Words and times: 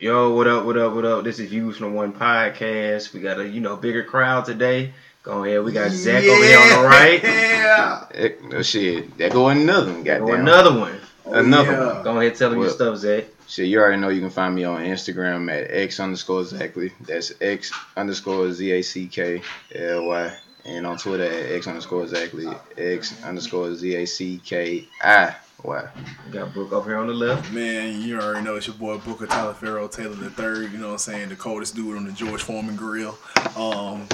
Yo, 0.00 0.32
what 0.32 0.46
up, 0.46 0.64
what 0.64 0.78
up, 0.78 0.94
what 0.94 1.04
up? 1.04 1.24
This 1.24 1.40
is 1.40 1.50
Views 1.50 1.76
from 1.76 1.92
One 1.92 2.12
Podcast. 2.12 3.12
We 3.12 3.18
got 3.18 3.40
a, 3.40 3.48
you 3.48 3.60
know, 3.60 3.74
bigger 3.74 4.04
crowd 4.04 4.44
today. 4.44 4.92
Go 5.24 5.42
ahead. 5.42 5.64
We 5.64 5.72
got 5.72 5.90
Zach 5.90 6.22
over 6.22 6.44
here 6.44 6.56
on 6.56 6.68
the 6.68 6.88
right. 6.88 7.20
Yeah. 7.20 8.28
No 8.48 8.62
shit. 8.62 9.18
There 9.18 9.28
go 9.28 9.48
another 9.48 9.90
one. 9.92 10.04
Goddamn. 10.04 10.26
Go 10.28 10.34
another 10.34 10.78
one. 10.78 11.00
Another 11.26 11.70
oh, 11.70 11.72
yeah. 11.72 11.94
one. 11.94 12.04
Go 12.04 12.20
ahead, 12.20 12.36
tell 12.36 12.50
them 12.50 12.60
your 12.60 12.70
stuff, 12.70 12.96
Zach. 12.98 13.24
Shit, 13.48 13.66
you 13.66 13.80
already 13.80 14.00
know 14.00 14.10
you 14.10 14.20
can 14.20 14.30
find 14.30 14.54
me 14.54 14.62
on 14.62 14.84
Instagram 14.84 15.50
at 15.50 15.68
x 15.68 15.98
underscore 15.98 16.42
exactly. 16.42 16.92
That's 17.00 17.32
x 17.40 17.72
underscore 17.96 18.52
z 18.52 18.70
a 18.70 18.82
c 18.82 19.08
k 19.08 19.42
l 19.74 20.06
y, 20.06 20.32
and 20.64 20.86
on 20.86 20.96
Twitter 20.98 21.24
at 21.24 21.50
x 21.50 21.66
underscore 21.66 22.04
exactly 22.04 22.46
x 22.76 23.20
underscore 23.24 23.74
z 23.74 23.96
a 23.96 24.06
c 24.06 24.40
k 24.44 24.86
i 25.02 25.34
y. 25.64 25.88
We 26.26 26.32
got 26.32 26.52
Brooke 26.52 26.72
over 26.72 26.90
here 26.90 26.98
on 26.98 27.06
the 27.06 27.14
left. 27.14 27.52
Man, 27.52 28.00
you 28.00 28.20
already 28.20 28.44
know 28.44 28.56
it's 28.56 28.66
your 28.66 28.76
boy 28.76 28.98
Booker 28.98 29.26
Tyler 29.26 29.54
Farrell 29.54 29.88
Taylor 29.88 30.14
the 30.14 30.30
third. 30.30 30.72
You 30.72 30.78
know 30.78 30.86
what 30.86 30.92
I'm 30.92 30.98
saying? 30.98 31.28
The 31.28 31.36
coldest 31.36 31.74
dude 31.74 31.96
on 31.96 32.04
the 32.04 32.12
George 32.12 32.42
Foreman 32.42 32.76
grill. 32.76 33.18
Um, 33.56 34.06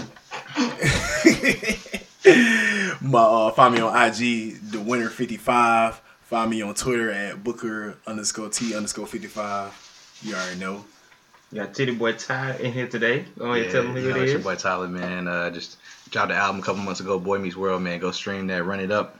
my 3.01 3.21
uh, 3.21 3.51
find 3.51 3.75
me 3.75 3.80
on 3.80 3.95
IG, 3.95 4.61
the 4.71 4.80
winner 4.80 5.09
55. 5.09 6.01
Find 6.23 6.51
me 6.51 6.62
on 6.62 6.75
Twitter 6.75 7.11
at 7.11 7.45
Booker 7.45 7.99
underscore 8.07 8.49
T 8.49 8.74
underscore 8.74 9.07
55. 9.07 10.21
You 10.23 10.35
already 10.35 10.59
know. 10.59 10.85
We 11.52 11.61
got 11.61 11.74
Titty 11.74 11.95
Boy 11.95 12.15
Ty 12.15 12.57
in 12.57 12.73
here 12.73 12.88
today. 12.88 13.27
Go 13.38 13.52
ahead, 13.52 13.71
tell 13.71 13.85
them 13.85 13.93
who 13.93 14.01
you 14.01 14.11
know, 14.11 14.16
it 14.16 14.23
it's 14.23 14.33
your 14.33 14.41
boy 14.41 14.57
Tyler, 14.57 14.88
man. 14.88 15.29
Uh, 15.29 15.51
just 15.51 15.77
dropped 16.11 16.30
the 16.30 16.35
album 16.35 16.61
a 16.61 16.65
couple 16.65 16.83
months 16.83 17.01
ago, 17.01 17.19
Boy 17.19 17.38
Meets 17.38 17.55
World, 17.55 17.83
man. 17.83 18.01
Go 18.01 18.11
stream 18.11 18.49
that, 18.49 18.65
run 18.65 18.80
it 18.80 18.91
up. 18.91 19.19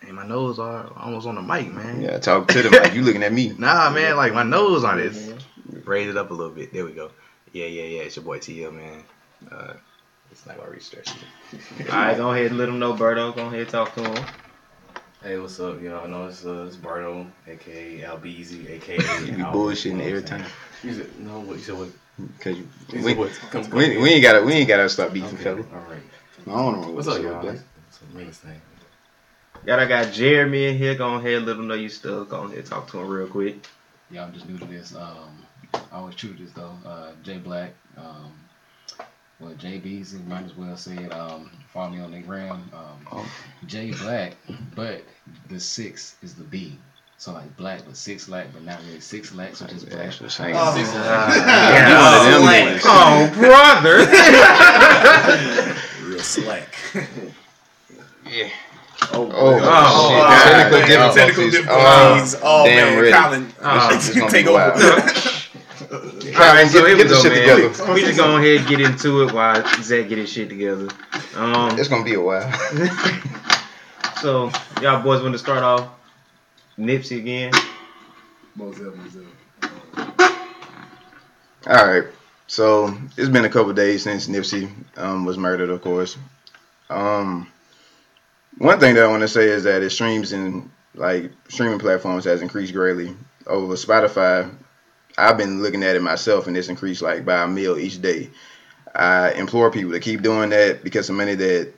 Hey, 0.00 0.12
my 0.12 0.26
nose 0.26 0.58
are 0.58 0.90
almost 0.96 1.26
on 1.26 1.34
the 1.34 1.42
mic, 1.42 1.72
man. 1.72 2.00
Yeah, 2.00 2.18
talk 2.18 2.48
to 2.48 2.62
them 2.62 2.72
like 2.72 2.94
you 2.94 3.02
looking 3.02 3.22
at 3.22 3.32
me. 3.32 3.54
Nah, 3.58 3.90
man, 3.90 4.16
like 4.16 4.32
my 4.32 4.42
nose 4.44 4.84
on 4.84 5.00
it. 5.00 5.12
Mhm. 5.12 5.86
Raise 5.86 6.08
it 6.08 6.16
up 6.16 6.30
a 6.30 6.34
little 6.34 6.52
bit. 6.52 6.72
There 6.72 6.84
we 6.84 6.92
go. 6.92 7.10
Yeah, 7.52 7.66
yeah, 7.66 7.82
yeah. 7.82 8.00
It's 8.02 8.16
your 8.16 8.24
boy 8.24 8.38
TL, 8.38 8.72
man. 8.72 9.02
Uh, 9.50 9.74
it's 10.30 10.46
not 10.46 10.56
gonna 10.58 10.70
research 10.70 11.08
it. 11.52 11.90
All 11.92 11.96
right, 11.98 12.16
go 12.16 12.30
ahead 12.32 12.46
and 12.46 12.58
let 12.58 12.66
them 12.66 12.78
know, 12.78 12.94
Berto. 12.94 13.34
Go 13.34 13.46
ahead, 13.46 13.68
talk 13.68 13.94
to 13.94 14.02
him. 14.02 14.24
Hey, 15.22 15.36
what's 15.38 15.58
up? 15.58 15.82
Y'all 15.82 16.04
I 16.04 16.08
know 16.08 16.26
it's 16.26 16.44
uh, 16.46 16.64
it's 16.66 16.76
Bardo, 16.76 17.26
aka 17.46 18.00
Albeezy, 18.02 18.70
aka. 18.70 18.96
You 19.26 19.32
be 19.32 19.42
bullshitting 19.42 19.84
you 19.86 19.92
know 19.92 19.98
what 19.98 20.06
every 20.06 20.22
time. 20.22 20.44
You 20.84 20.94
said 20.94 21.18
no. 21.18 21.40
What 21.40 21.56
you 21.56 21.62
said? 21.62 21.76
What? 21.76 21.88
Cause 22.40 22.56
you, 22.56 22.68
You 22.92 23.04
we, 23.04 23.14
what? 23.14 23.32
Come, 23.50 23.64
come 23.64 23.78
we, 23.78 23.96
we 23.98 24.10
ain't 24.10 24.22
gotta 24.22 24.44
we 24.44 24.52
ain't 24.52 24.68
gotta 24.68 24.88
start 24.88 25.12
beefing, 25.12 25.34
Okay, 25.34 25.42
fella. 25.44 25.56
All 25.58 25.90
right. 25.90 26.02
I 26.46 26.50
don't 26.50 26.80
know 26.80 26.90
What's 26.90 27.08
up, 27.08 27.20
y'all? 27.22 27.44
What's 27.44 27.62
the 27.98 28.16
biggest 28.16 28.40
thing? 28.42 28.60
Got 29.66 29.80
I 29.80 29.86
got 29.86 30.12
Jeremy 30.12 30.66
in 30.68 30.78
here. 30.78 30.94
Go 30.94 31.14
ahead, 31.14 31.42
let 31.44 31.56
them 31.56 31.66
know 31.68 31.74
you 31.74 31.88
still. 31.88 32.24
Go 32.24 32.44
ahead, 32.44 32.64
talk 32.66 32.88
to 32.90 32.98
him 32.98 33.08
real 33.08 33.26
quick. 33.26 33.66
Y'all 34.10 34.30
just 34.30 34.48
new 34.48 34.56
to 34.58 34.64
this. 34.64 34.94
Um, 34.94 35.44
I 35.74 35.80
always 35.98 36.14
true 36.14 36.32
to 36.34 36.42
this 36.42 36.52
though. 36.52 36.72
Uh, 36.86 37.10
Jay 37.22 37.36
Black. 37.38 37.72
Um, 37.96 38.32
well, 39.40 39.52
Jay 39.54 39.78
Beezy 39.78 40.18
might 40.26 40.44
as 40.44 40.56
well 40.56 40.76
say 40.76 40.96
it. 40.96 41.12
Um, 41.12 41.50
follow 41.72 41.90
me 41.90 42.00
on 42.00 42.10
the 42.12 42.20
gram. 42.20 42.70
Um, 42.72 43.06
Oh. 43.12 43.30
Jay 43.66 43.90
Black, 43.92 44.36
but 44.74 45.02
the 45.48 45.60
six 45.60 46.16
is 46.22 46.34
the 46.34 46.44
B. 46.44 46.78
So 47.18 47.32
like 47.32 47.54
black, 47.56 47.82
but 47.84 47.96
six 47.96 48.28
lack, 48.28 48.52
but 48.52 48.62
not 48.64 48.80
really 48.86 49.00
six 49.00 49.34
lack, 49.34 49.56
so 49.56 49.66
just 49.66 49.88
black. 49.90 50.06
Actually, 50.06 50.30
same. 50.30 50.54
Oh. 50.56 50.74
Six 50.74 50.88
Yeah, 50.94 51.32
Yeah, 51.72 52.16
one 52.16 52.26
of 52.26 52.32
them 52.32 52.42
like, 52.44 52.64
niggas. 52.64 52.86
oh, 52.86 53.28
brother. 56.00 56.08
Real 56.08 56.20
slack. 56.20 56.74
Yeah. 58.30 58.50
Oh, 59.12 59.30
Oh, 59.32 59.58
oh, 59.62 60.08
shit. 60.08 60.18
oh, 60.18 60.44
Technical 60.44 60.86
difficulties. 60.86 61.14
Technical 61.14 61.50
difficulties. 61.50 62.36
Oh, 62.42 62.64
damn 62.66 62.94
man, 62.94 63.02
ready. 63.02 63.12
Colin, 63.12 63.52
Oh, 63.62 63.94
This 63.94 64.08
is 64.10 64.16
gonna 64.16 64.30
take 64.30 64.46
over. 64.46 64.60
All 65.90 66.54
right, 66.54 66.68
so 66.68 66.80
Get- 66.80 66.88
here 66.88 66.96
get 66.96 66.96
we 66.96 67.02
the 67.04 67.08
go, 67.08 67.22
shit 67.22 67.32
man. 67.32 67.56
together. 67.68 67.94
We 67.94 68.00
just 68.02 68.18
go 68.18 68.36
ahead 68.36 68.58
and 68.58 68.66
get 68.68 68.80
into 68.80 69.22
it 69.22 69.32
while 69.32 69.62
Zach 69.82 70.08
get 70.08 70.18
his 70.18 70.30
shit 70.30 70.48
together. 70.48 70.88
Um, 71.36 71.78
It's 71.78 71.88
gonna 71.88 72.04
be 72.04 72.14
a 72.14 72.20
while. 72.20 72.50
so 74.20 74.50
y'all 74.82 75.02
boys 75.02 75.22
want 75.22 75.32
to 75.32 75.38
start 75.38 75.62
off 75.62 75.88
Nipsey 76.78 77.18
again? 77.18 77.52
Most 78.56 78.78
definitely. 78.78 79.26
All 81.66 81.86
right. 81.86 82.04
So 82.46 82.96
it's 83.16 83.28
been 83.28 83.44
a 83.44 83.48
couple 83.48 83.72
days 83.72 84.02
since 84.02 84.26
Nipsey 84.28 84.70
um, 84.96 85.24
was 85.24 85.36
murdered, 85.38 85.70
of 85.70 85.80
course. 85.82 86.16
Um, 86.90 87.46
one 88.58 88.80
thing 88.80 88.94
that 88.94 89.04
I 89.04 89.08
want 89.08 89.22
to 89.22 89.28
say 89.28 89.48
is 89.48 89.64
that 89.64 89.82
it 89.82 89.90
streams 89.90 90.32
in 90.32 90.70
like 90.94 91.30
streaming 91.48 91.78
platforms 91.78 92.24
has 92.24 92.42
increased 92.42 92.72
greatly 92.72 93.14
over 93.46 93.74
Spotify. 93.74 94.54
I've 95.16 95.38
been 95.38 95.62
looking 95.62 95.82
at 95.82 95.96
it 95.96 96.02
myself, 96.02 96.46
and 96.46 96.56
it's 96.56 96.68
increased 96.68 97.02
like 97.02 97.24
by 97.24 97.42
a 97.42 97.48
meal 97.48 97.78
each 97.78 98.00
day. 98.00 98.30
I 98.94 99.32
implore 99.32 99.70
people 99.70 99.92
to 99.92 100.00
keep 100.00 100.22
doing 100.22 100.50
that 100.50 100.82
because 100.82 101.06
the 101.06 101.12
money 101.12 101.34
that 101.34 101.72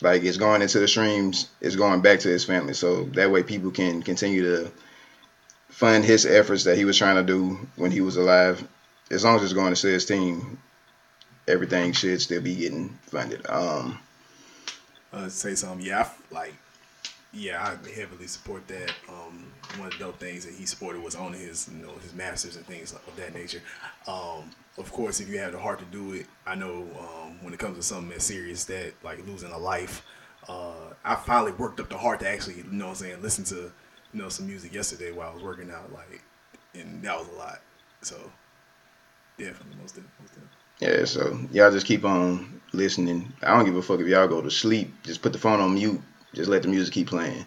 like 0.00 0.22
is 0.22 0.38
going 0.38 0.62
into 0.62 0.78
the 0.78 0.88
streams 0.88 1.48
is 1.60 1.76
going 1.76 2.00
back 2.00 2.20
to 2.20 2.28
his 2.28 2.44
family. 2.44 2.74
So 2.74 3.04
that 3.14 3.30
way, 3.30 3.42
people 3.42 3.70
can 3.70 4.02
continue 4.02 4.42
to 4.42 4.72
fund 5.68 6.04
his 6.04 6.26
efforts 6.26 6.64
that 6.64 6.76
he 6.76 6.84
was 6.84 6.98
trying 6.98 7.16
to 7.16 7.22
do 7.22 7.66
when 7.76 7.90
he 7.90 8.00
was 8.00 8.16
alive 8.16 8.66
as 9.10 9.24
long 9.24 9.36
as 9.36 9.42
it's 9.42 9.52
going 9.52 9.74
to 9.74 9.86
his 9.86 10.04
team, 10.04 10.58
everything 11.46 11.92
should 11.92 12.20
still 12.20 12.40
be 12.40 12.54
getting 12.54 12.98
funded. 13.02 13.46
Um, 13.48 13.98
uh, 15.14 15.28
say 15.28 15.54
something. 15.54 15.86
Yeah, 15.86 16.02
I 16.02 16.34
like, 16.34 16.54
yeah, 17.32 17.62
I 17.62 17.90
heavily 17.90 18.26
support 18.26 18.66
that. 18.68 18.92
Um, 19.08 19.46
one 19.78 19.88
of 19.88 19.94
the 19.94 19.98
dope 20.00 20.18
things 20.20 20.44
that 20.46 20.54
he 20.54 20.66
supported 20.66 21.02
was 21.02 21.16
owning 21.16 21.40
his, 21.40 21.68
you 21.74 21.84
know, 21.84 21.92
his 22.02 22.14
masters 22.14 22.56
and 22.56 22.66
things 22.66 22.92
of 22.92 23.16
that 23.16 23.34
nature. 23.34 23.62
Um, 24.06 24.50
of 24.78 24.92
course, 24.92 25.20
if 25.20 25.28
you 25.28 25.38
have 25.38 25.52
the 25.52 25.58
heart 25.58 25.78
to 25.80 25.84
do 25.86 26.14
it, 26.14 26.26
I 26.46 26.54
know 26.54 26.86
um, 26.98 27.42
when 27.42 27.52
it 27.54 27.58
comes 27.58 27.76
to 27.76 27.82
something 27.82 28.12
as 28.16 28.24
serious 28.24 28.64
that 28.66 28.94
like 29.04 29.26
losing 29.26 29.52
a 29.52 29.58
life, 29.58 30.04
uh, 30.48 30.92
I 31.04 31.16
finally 31.16 31.52
worked 31.52 31.80
up 31.80 31.88
the 31.88 31.98
heart 31.98 32.20
to 32.20 32.28
actually, 32.28 32.56
you 32.56 32.64
know, 32.70 32.86
what 32.86 32.90
I'm 32.92 32.96
saying, 32.96 33.22
listen 33.22 33.44
to, 33.46 33.72
you 34.12 34.22
know, 34.22 34.28
some 34.28 34.46
music 34.46 34.74
yesterday 34.74 35.12
while 35.12 35.30
I 35.30 35.34
was 35.34 35.42
working 35.42 35.70
out, 35.70 35.92
like, 35.92 36.22
and 36.74 37.02
that 37.02 37.18
was 37.18 37.28
a 37.28 37.32
lot. 37.32 37.60
So, 38.02 38.16
definitely, 39.38 39.76
most 39.80 39.94
definitely. 39.94 40.10
Most 40.20 40.34
definitely. 40.34 40.63
Yeah, 40.80 41.04
so 41.04 41.38
y'all 41.52 41.70
just 41.70 41.86
keep 41.86 42.04
on 42.04 42.60
listening. 42.72 43.32
I 43.42 43.56
don't 43.56 43.64
give 43.64 43.76
a 43.76 43.82
fuck 43.82 44.00
if 44.00 44.06
y'all 44.06 44.28
go 44.28 44.42
to 44.42 44.50
sleep. 44.50 45.02
Just 45.02 45.22
put 45.22 45.32
the 45.32 45.38
phone 45.38 45.60
on 45.60 45.74
mute. 45.74 46.00
Just 46.34 46.50
let 46.50 46.62
the 46.62 46.68
music 46.68 46.94
keep 46.94 47.08
playing. 47.08 47.44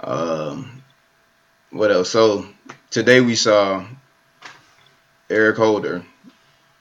Um, 0.00 0.82
what 1.70 1.90
else? 1.90 2.10
So 2.10 2.46
today 2.90 3.20
we 3.20 3.36
saw 3.36 3.84
Eric 5.28 5.56
Holder, 5.56 6.04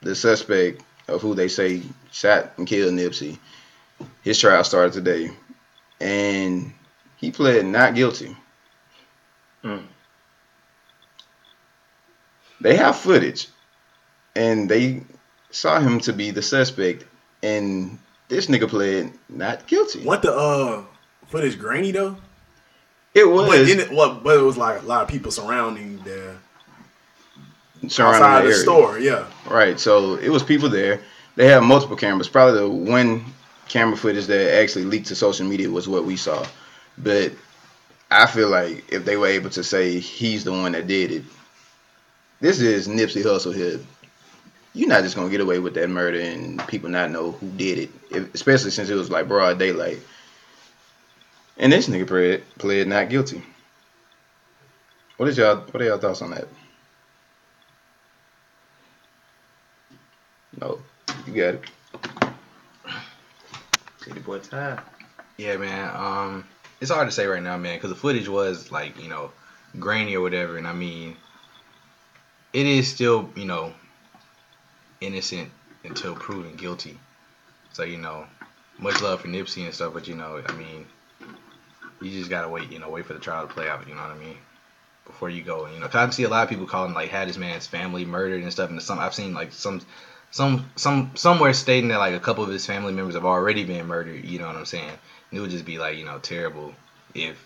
the 0.01 0.15
suspect 0.15 0.81
of 1.07 1.21
who 1.21 1.35
they 1.35 1.47
say 1.47 1.81
shot 2.11 2.53
and 2.57 2.65
killed 2.65 2.93
Nipsey. 2.93 3.37
His 4.21 4.39
trial 4.39 4.63
started 4.63 4.93
today, 4.93 5.31
and 5.99 6.73
he 7.17 7.31
pled 7.31 7.65
not 7.65 7.95
guilty. 7.95 8.35
Mm. 9.63 9.83
They 12.61 12.77
have 12.77 12.95
footage, 12.95 13.49
and 14.35 14.69
they 14.69 15.03
saw 15.51 15.79
him 15.79 15.99
to 16.01 16.13
be 16.13 16.31
the 16.31 16.41
suspect, 16.41 17.05
and 17.43 17.97
this 18.27 18.47
nigga 18.47 18.67
pled 18.69 19.11
not 19.29 19.67
guilty. 19.67 20.03
What 20.03 20.21
the 20.21 20.33
uh 20.33 20.83
footage 21.27 21.57
grainy 21.59 21.91
though? 21.91 22.17
It 23.13 23.25
But 23.25 23.29
was 23.31 23.67
then 23.67 23.79
it, 23.79 23.91
what? 23.91 24.23
But 24.23 24.37
it 24.37 24.41
was 24.41 24.57
like 24.57 24.81
a 24.81 24.85
lot 24.85 25.01
of 25.03 25.07
people 25.07 25.31
surrounding 25.31 25.97
the 26.03 26.35
surrounding 27.87 28.21
outside 28.23 28.43
the 28.43 28.49
the 28.49 28.55
store. 28.55 28.99
Yeah, 28.99 29.25
Right. 29.49 29.79
So 29.79 30.15
it 30.15 30.29
was 30.29 30.43
people 30.43 30.69
there. 30.69 31.01
They 31.35 31.47
had 31.47 31.61
multiple 31.63 31.95
cameras. 31.95 32.27
Probably 32.27 32.59
the 32.59 32.69
one 32.69 33.25
camera 33.67 33.95
footage 33.97 34.25
that 34.27 34.59
actually 34.61 34.85
leaked 34.85 35.07
to 35.07 35.15
social 35.15 35.45
media 35.47 35.69
was 35.69 35.87
what 35.87 36.05
we 36.05 36.17
saw. 36.17 36.45
But 36.97 37.31
I 38.11 38.25
feel 38.25 38.49
like 38.49 38.91
if 38.91 39.05
they 39.05 39.15
were 39.17 39.27
able 39.27 39.49
to 39.51 39.63
say 39.63 39.99
he's 39.99 40.43
the 40.43 40.51
one 40.51 40.73
that 40.73 40.87
did 40.87 41.11
it, 41.11 41.23
this 42.41 42.59
is 42.61 42.87
Nipsey 42.87 43.23
Hussle 43.23 43.55
here. 43.55 43.79
You're 44.73 44.89
not 44.89 45.03
just 45.03 45.15
gonna 45.15 45.29
get 45.29 45.41
away 45.41 45.59
with 45.59 45.73
that 45.75 45.89
murder 45.89 46.19
and 46.19 46.65
people 46.67 46.89
not 46.89 47.11
know 47.11 47.31
who 47.31 47.49
did 47.51 47.79
it, 47.79 47.89
if, 48.11 48.33
especially 48.35 48.71
since 48.71 48.89
it 48.89 48.95
was 48.95 49.09
like 49.09 49.27
broad 49.27 49.57
daylight. 49.57 49.99
And 51.57 51.73
this 51.73 51.89
nigga 51.89 52.07
pled, 52.07 52.43
pled 52.57 52.87
not 52.87 53.09
guilty. 53.09 53.43
What 55.17 55.27
is 55.27 55.37
y'all? 55.37 55.57
What 55.57 55.81
are 55.81 55.85
y'all 55.85 55.97
thoughts 55.97 56.21
on 56.21 56.31
that? 56.31 56.47
No, 60.61 60.79
you 61.27 61.33
got 61.33 61.55
it. 61.55 61.63
Titty 64.01 64.19
Boy 64.21 64.39
Ty. 64.39 64.79
Yeah, 65.37 65.57
man. 65.57 65.95
Um, 65.95 66.45
it's 66.79 66.91
hard 66.91 67.07
to 67.07 67.11
say 67.11 67.25
right 67.25 67.43
now, 67.43 67.57
man, 67.57 67.75
because 67.75 67.89
the 67.89 67.95
footage 67.95 68.29
was 68.29 68.71
like 68.71 69.01
you 69.01 69.09
know 69.09 69.31
grainy 69.77 70.15
or 70.15 70.21
whatever, 70.21 70.57
and 70.57 70.67
I 70.67 70.73
mean, 70.73 71.17
it 72.53 72.65
is 72.65 72.87
still 72.87 73.29
you 73.35 73.45
know 73.45 73.73
innocent 75.01 75.51
until 75.83 76.15
proven 76.15 76.55
guilty. 76.55 76.99
So 77.73 77.83
you 77.83 77.97
know, 77.97 78.25
much 78.79 79.01
love 79.01 79.21
for 79.21 79.27
Nipsey 79.27 79.65
and 79.65 79.73
stuff, 79.73 79.93
but 79.93 80.07
you 80.07 80.15
know, 80.15 80.41
I 80.47 80.51
mean, 80.53 80.87
you 82.01 82.11
just 82.11 82.29
gotta 82.29 82.49
wait, 82.49 82.71
you 82.71 82.79
know, 82.79 82.89
wait 82.89 83.05
for 83.05 83.13
the 83.13 83.19
trial 83.19 83.47
to 83.47 83.53
play 83.53 83.69
out. 83.69 83.87
You 83.87 83.95
know 83.95 84.01
what 84.01 84.11
I 84.11 84.17
mean? 84.17 84.37
before 85.05 85.29
you 85.29 85.43
go. 85.43 85.67
You 85.67 85.79
know, 85.79 85.87
'cause 85.87 85.95
I 85.95 86.09
see 86.11 86.23
a 86.23 86.29
lot 86.29 86.43
of 86.43 86.49
people 86.49 86.65
calling 86.67 86.93
like 86.93 87.09
had 87.09 87.27
this 87.27 87.37
man's 87.37 87.67
family 87.67 88.05
murdered 88.05 88.43
and 88.43 88.51
stuff, 88.51 88.69
and 88.69 88.81
some 88.81 88.99
I've 88.99 89.15
seen 89.15 89.33
like 89.33 89.51
some 89.53 89.81
some 90.31 90.69
some 90.75 91.11
somewhere 91.15 91.53
stating 91.53 91.89
that 91.89 91.97
like 91.97 92.13
a 92.13 92.19
couple 92.19 92.43
of 92.43 92.49
his 92.51 92.65
family 92.65 92.93
members 92.93 93.15
have 93.15 93.25
already 93.25 93.63
been 93.65 93.87
murdered. 93.87 94.23
You 94.23 94.39
know 94.39 94.47
what 94.47 94.55
I'm 94.55 94.65
saying? 94.65 94.89
And 94.89 95.37
it 95.37 95.41
would 95.41 95.51
just 95.51 95.65
be 95.65 95.79
like 95.79 95.97
you 95.97 96.05
know 96.05 96.19
terrible 96.19 96.73
if 97.15 97.43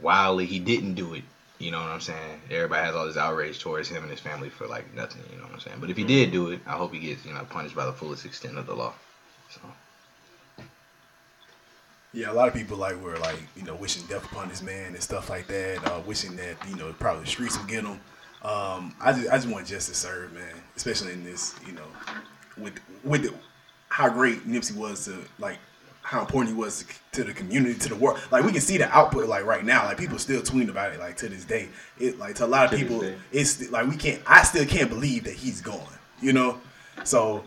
wildly 0.00 0.46
he 0.46 0.58
didn't 0.58 0.94
do 0.94 1.14
it. 1.14 1.24
You 1.58 1.70
know 1.70 1.80
what 1.80 1.88
I'm 1.88 2.00
saying? 2.00 2.40
Everybody 2.50 2.84
has 2.84 2.94
all 2.94 3.06
this 3.06 3.16
outrage 3.16 3.60
towards 3.60 3.88
him 3.88 4.02
and 4.02 4.10
his 4.10 4.20
family 4.20 4.48
for 4.48 4.66
like 4.66 4.92
nothing. 4.94 5.22
You 5.30 5.38
know 5.38 5.44
what 5.44 5.54
I'm 5.54 5.60
saying? 5.60 5.76
But 5.80 5.90
if 5.90 5.96
he 5.96 6.04
did 6.04 6.32
do 6.32 6.48
it, 6.50 6.60
I 6.66 6.72
hope 6.72 6.92
he 6.92 7.00
gets 7.00 7.24
you 7.24 7.32
know 7.32 7.44
punished 7.48 7.76
by 7.76 7.86
the 7.86 7.92
fullest 7.92 8.24
extent 8.24 8.58
of 8.58 8.66
the 8.66 8.74
law. 8.74 8.92
So 9.50 9.60
Yeah, 12.12 12.32
a 12.32 12.34
lot 12.34 12.48
of 12.48 12.54
people 12.54 12.76
like 12.76 13.00
were 13.00 13.16
like 13.18 13.38
you 13.56 13.62
know 13.62 13.74
wishing 13.76 14.04
death 14.06 14.24
upon 14.24 14.48
this 14.48 14.62
man 14.62 14.94
and 14.94 15.02
stuff 15.02 15.30
like 15.30 15.46
that, 15.46 15.84
uh, 15.86 16.00
wishing 16.06 16.34
that 16.36 16.56
you 16.68 16.76
know 16.76 16.92
probably 16.94 17.24
the 17.24 17.30
streets 17.30 17.56
would 17.58 17.68
get 17.68 17.84
him. 17.84 18.00
Um, 18.42 18.94
I 19.00 19.12
just 19.12 19.28
I 19.30 19.36
just 19.36 19.48
want 19.48 19.66
justice 19.66 19.96
served, 19.98 20.34
man, 20.34 20.54
especially 20.76 21.12
in 21.12 21.24
this 21.24 21.54
you 21.66 21.72
know 21.72 21.86
with 22.58 22.74
with 23.04 23.22
the, 23.22 23.34
how 23.88 24.08
great 24.08 24.46
Nipsey 24.46 24.74
was 24.76 25.04
to 25.04 25.24
like 25.38 25.58
how 26.04 26.20
important 26.20 26.54
he 26.54 26.60
was 26.60 26.84
to 27.12 27.24
the 27.24 27.32
community 27.32 27.78
to 27.78 27.88
the 27.88 27.96
world. 27.96 28.20
Like 28.30 28.44
we 28.44 28.52
can 28.52 28.60
see 28.60 28.76
the 28.76 28.88
output 28.94 29.26
like 29.26 29.44
right 29.46 29.64
now, 29.64 29.86
like 29.86 29.96
people 29.96 30.18
still 30.18 30.42
tweeting 30.42 30.68
about 30.68 30.92
it 30.92 31.00
like 31.00 31.16
to 31.16 31.28
this 31.30 31.44
day. 31.44 31.70
It 31.98 32.18
like 32.18 32.36
to 32.36 32.44
a 32.44 32.46
lot 32.46 32.66
of 32.66 32.70
To 32.70 32.76
people, 32.76 33.02
it's 33.32 33.70
like 33.70 33.88
we 33.88 33.96
can't. 33.96 34.22
I 34.26 34.42
still 34.42 34.66
can't 34.66 34.90
believe 34.90 35.24
that 35.24 35.34
he's 35.34 35.62
gone. 35.62 35.80
You 36.20 36.34
know, 36.34 36.60
so 37.04 37.42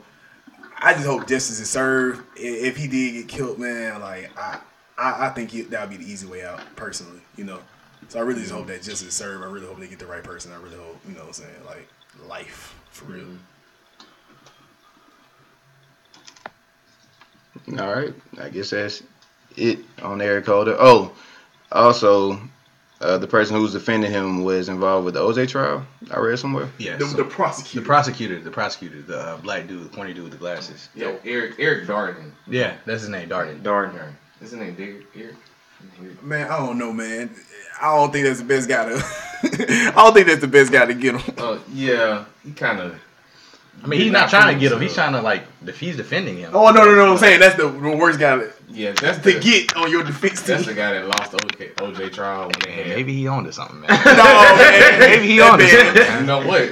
I 0.80 0.94
just 0.94 1.06
hope 1.06 1.28
justice 1.28 1.60
is 1.60 1.70
served. 1.70 2.24
If 2.36 2.78
he 2.78 2.88
did 2.88 3.14
get 3.14 3.28
killed, 3.28 3.60
man, 3.60 4.02
like 4.02 4.32
I, 4.38 4.60
I, 4.98 5.28
I 5.28 5.30
think 5.30 5.70
that 5.70 5.82
would 5.82 5.98
be 5.98 6.04
the 6.04 6.12
easy 6.12 6.28
way 6.28 6.44
out, 6.44 6.60
personally. 6.76 7.22
You 7.36 7.44
know, 7.44 7.60
so 8.08 8.18
I 8.18 8.24
really 8.24 8.42
just 8.42 8.52
hope 8.52 8.66
that 8.68 8.82
justice 8.82 9.04
is 9.04 9.14
served. 9.14 9.44
I 9.44 9.48
really 9.48 9.68
hope 9.68 9.80
they 9.80 9.88
get 9.88 10.00
the 10.00 10.08
right 10.08 10.24
person. 10.24 10.52
I 10.52 10.58
really 10.58 10.78
hope, 10.78 10.98
you 11.08 11.14
know, 11.14 11.22
what 11.22 11.28
I'm 11.28 11.34
saying 11.34 11.66
like 11.66 11.88
life 12.28 12.76
for 12.90 13.06
real. 13.06 13.24
Mm-hmm. 13.24 13.36
All 17.80 17.94
right, 17.94 18.14
I 18.42 18.50
guess 18.50 18.70
that's 18.70 19.04
it 19.58 19.80
on 20.02 20.22
Eric 20.22 20.46
Holder. 20.46 20.76
Oh, 20.80 21.12
also, 21.72 22.40
uh, 23.02 23.18
the 23.18 23.28
person 23.28 23.56
who 23.56 23.62
was 23.62 23.74
defending 23.74 24.10
him 24.12 24.44
was 24.44 24.70
involved 24.70 25.06
with 25.06 25.16
the 25.16 25.20
OJ 25.20 25.50
trial. 25.50 25.86
I 26.12 26.20
read 26.20 26.40
somewhere. 26.40 26.70
yeah, 26.78 26.96
The, 26.96 27.06
so- 27.06 27.18
the 27.18 27.24
the 27.24 27.30
prosecutor. 27.30 27.86
prosecutor, 27.86 28.40
the 28.40 28.52
prosecutor, 28.52 29.02
the 29.02 29.20
uh, 29.20 29.38
black 29.38 29.68
dude, 29.68 29.84
the 29.84 29.90
pointy 29.96 30.14
dude 30.14 30.24
with 30.24 30.32
the 30.34 30.38
glasses. 30.40 30.90
Yo, 30.96 31.20
Eric 31.26 31.56
Eric 31.60 31.88
Darden. 31.88 32.32
Yeah, 32.48 32.78
that's 32.86 33.02
his 33.02 33.10
name, 33.10 33.30
Darden. 33.30 33.62
Darn. 33.64 33.92
Darden. 33.94 34.14
Is 34.42 34.52
his 34.52 34.60
name 34.60 34.76
Digger? 34.76 35.02
Eric? 35.16 35.36
Eric. 36.02 36.24
man, 36.24 36.50
I 36.50 36.58
don't 36.58 36.78
know, 36.78 36.94
man. 36.94 37.30
I 37.82 37.96
don't 37.96 38.12
think 38.12 38.26
that's 38.26 38.40
the 38.40 38.46
best 38.46 38.68
guy 38.70 38.86
to. 38.90 38.96
I 39.44 39.92
don't 39.96 40.14
think 40.14 40.28
that's 40.28 40.42
the 40.42 40.48
best 40.48 40.72
guy 40.72 40.86
to 40.86 40.94
get 40.94 41.16
him. 41.20 41.36
Oh 41.38 41.62
yeah, 41.74 42.26
he 42.44 42.52
kind 42.54 42.80
of. 42.80 43.00
I 43.84 43.88
mean, 43.88 44.02
he's 44.02 44.12
not 44.12 44.30
trying 44.30 44.54
to 44.54 44.60
get 44.60 44.72
him. 44.72 44.82
He's 44.82 44.94
trying 44.94 45.14
to 45.14 45.22
like, 45.22 45.44
if 45.66 45.80
he's 45.80 45.96
defending 45.98 46.38
him. 46.38 46.52
Oh 46.54 46.72
no, 46.72 46.84
no, 46.84 46.96
no! 46.96 47.12
I'm 47.12 47.18
saying 47.18 47.40
that's 47.40 47.56
the, 47.56 47.70
the 47.70 47.96
worst 47.96 48.20
guy 48.20 48.36
to, 48.38 48.52
Yeah, 48.70 48.92
that's 48.94 49.20
to 49.20 49.34
the 49.34 49.40
get 49.40 49.76
on 49.78 49.92
your 49.92 50.04
defense 50.04 50.42
team. 50.42 50.56
That's 50.56 50.68
the 50.68 50.74
guy 50.74 50.94
that 50.94 51.08
lost 51.08 51.32
the 51.32 51.38
OJ, 51.38 51.74
OJ 51.76 52.12
trial 52.14 52.50
when 52.50 52.60
they 52.66 52.72
had. 52.72 52.88
maybe 52.88 53.14
he 53.14 53.28
owned 53.28 53.48
it 53.48 53.54
something, 53.54 53.80
man. 53.82 53.90
no, 54.06 54.24
man. 54.58 55.00
maybe 55.00 55.28
he 55.28 55.42
owned 55.42 55.62
it. 55.64 56.08
You 56.20 56.26
know 56.26 56.46
what? 56.46 56.72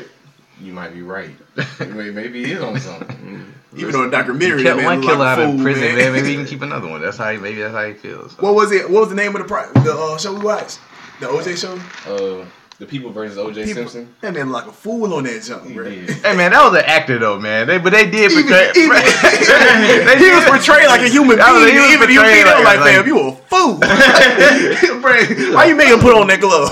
You 0.62 0.74
might 0.74 0.94
be 0.94 1.02
right. 1.02 1.32
Maybe, 1.80 2.12
maybe 2.12 2.46
he 2.46 2.54
is 2.54 2.62
on 2.62 2.80
something. 2.80 3.54
Even 3.76 3.94
on 3.96 4.08
a 4.08 4.12
documentary, 4.12 4.64
Kept 4.64 4.78
that 4.78 4.84
man 4.84 4.86
one 4.86 5.02
killer 5.02 5.18
like 5.18 5.38
out 5.38 5.40
a 5.40 5.50
of 5.50 5.60
prison, 5.62 5.84
man. 5.84 5.98
man. 5.98 6.14
Maybe 6.14 6.30
he 6.30 6.36
can 6.36 6.46
keep 6.46 6.62
another 6.62 6.88
one. 6.88 7.02
That's 7.02 7.18
how. 7.18 7.30
He, 7.32 7.38
maybe 7.38 7.60
that's 7.60 7.74
how 7.74 7.86
he 7.86 7.94
feels. 7.94 8.32
So. 8.32 8.38
What 8.42 8.56
was 8.56 8.72
it? 8.72 8.90
What 8.90 9.02
was 9.02 9.10
the 9.10 9.16
name 9.16 9.36
of 9.36 9.42
the 9.42 9.48
pri- 9.48 9.70
the 9.84 9.94
uh, 9.94 10.18
show 10.18 10.34
we 10.34 10.40
watched? 10.40 10.80
The 11.20 11.26
OJ 11.28 11.58
show. 11.58 11.76
Uh, 12.42 12.46
the 12.78 12.86
people 12.86 13.10
versus 13.12 13.38
OJ 13.38 13.66
People- 13.66 13.84
Simpson. 13.90 14.14
That 14.22 14.34
man 14.34 14.50
like 14.52 14.68
a 14.68 14.72
fool 14.72 15.14
on 15.14 15.24
that 15.24 15.44
jump, 15.44 15.66
He 15.66 15.74
bro. 15.74 15.86
did. 15.86 16.10
Hey 16.10 16.36
man, 16.36 16.52
that 16.52 16.64
was 16.70 16.78
an 16.78 16.86
actor 16.86 17.18
though, 17.20 17.40
man. 17.40 17.68
They, 17.68 17.78
but 17.78 17.92
they 17.94 18.10
did 18.10 18.32
Even, 18.32 18.44
portray. 18.44 18.72
even, 18.76 18.92
They 20.06 20.18
he 20.20 20.30
was 20.36 20.44
portrayed 20.46 20.88
like 20.88 21.02
a 21.02 21.08
human 21.10 21.38
That 21.38 21.54
was- 21.54 21.64
being. 21.66 21.76
he 21.76 21.82
was 21.82 21.92
even 21.94 22.10
you 22.12 22.20
portrayed 22.20 22.44
feel 22.44 22.64
like, 22.64 22.80
like- 22.80 22.96
fam, 22.96 23.08
you 23.08 23.20
a 23.20 23.32
fool. 23.48 23.78
Bro, 25.02 25.54
Why 25.56 25.66
you 25.68 25.76
make 25.76 25.88
him 25.90 26.00
put 26.00 26.16
on 26.16 26.28
that 26.28 26.40
glove? 26.42 26.70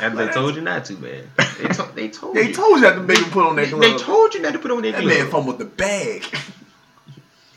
And 0.00 0.18
they 0.18 0.28
told 0.28 0.56
you 0.56 0.62
not 0.62 0.84
to, 0.86 0.94
man. 0.94 1.30
They, 1.60 1.68
to- 1.68 1.88
they 1.94 2.08
told 2.08 2.34
They 2.34 2.48
you. 2.48 2.54
told 2.54 2.76
you 2.76 2.82
not 2.82 2.94
to 2.96 3.02
make 3.02 3.18
him 3.18 3.30
put 3.30 3.44
on 3.46 3.56
that 3.56 3.68
glove. 3.70 3.80
they 3.80 3.96
told 3.96 4.34
you 4.34 4.40
not 4.42 4.52
to 4.52 4.58
put 4.58 4.70
on 4.72 4.82
that, 4.82 4.92
that 4.92 5.00
glove. 5.02 5.16
man 5.18 5.30
fumbled 5.30 5.58
the 5.58 5.64
bag. 5.64 6.24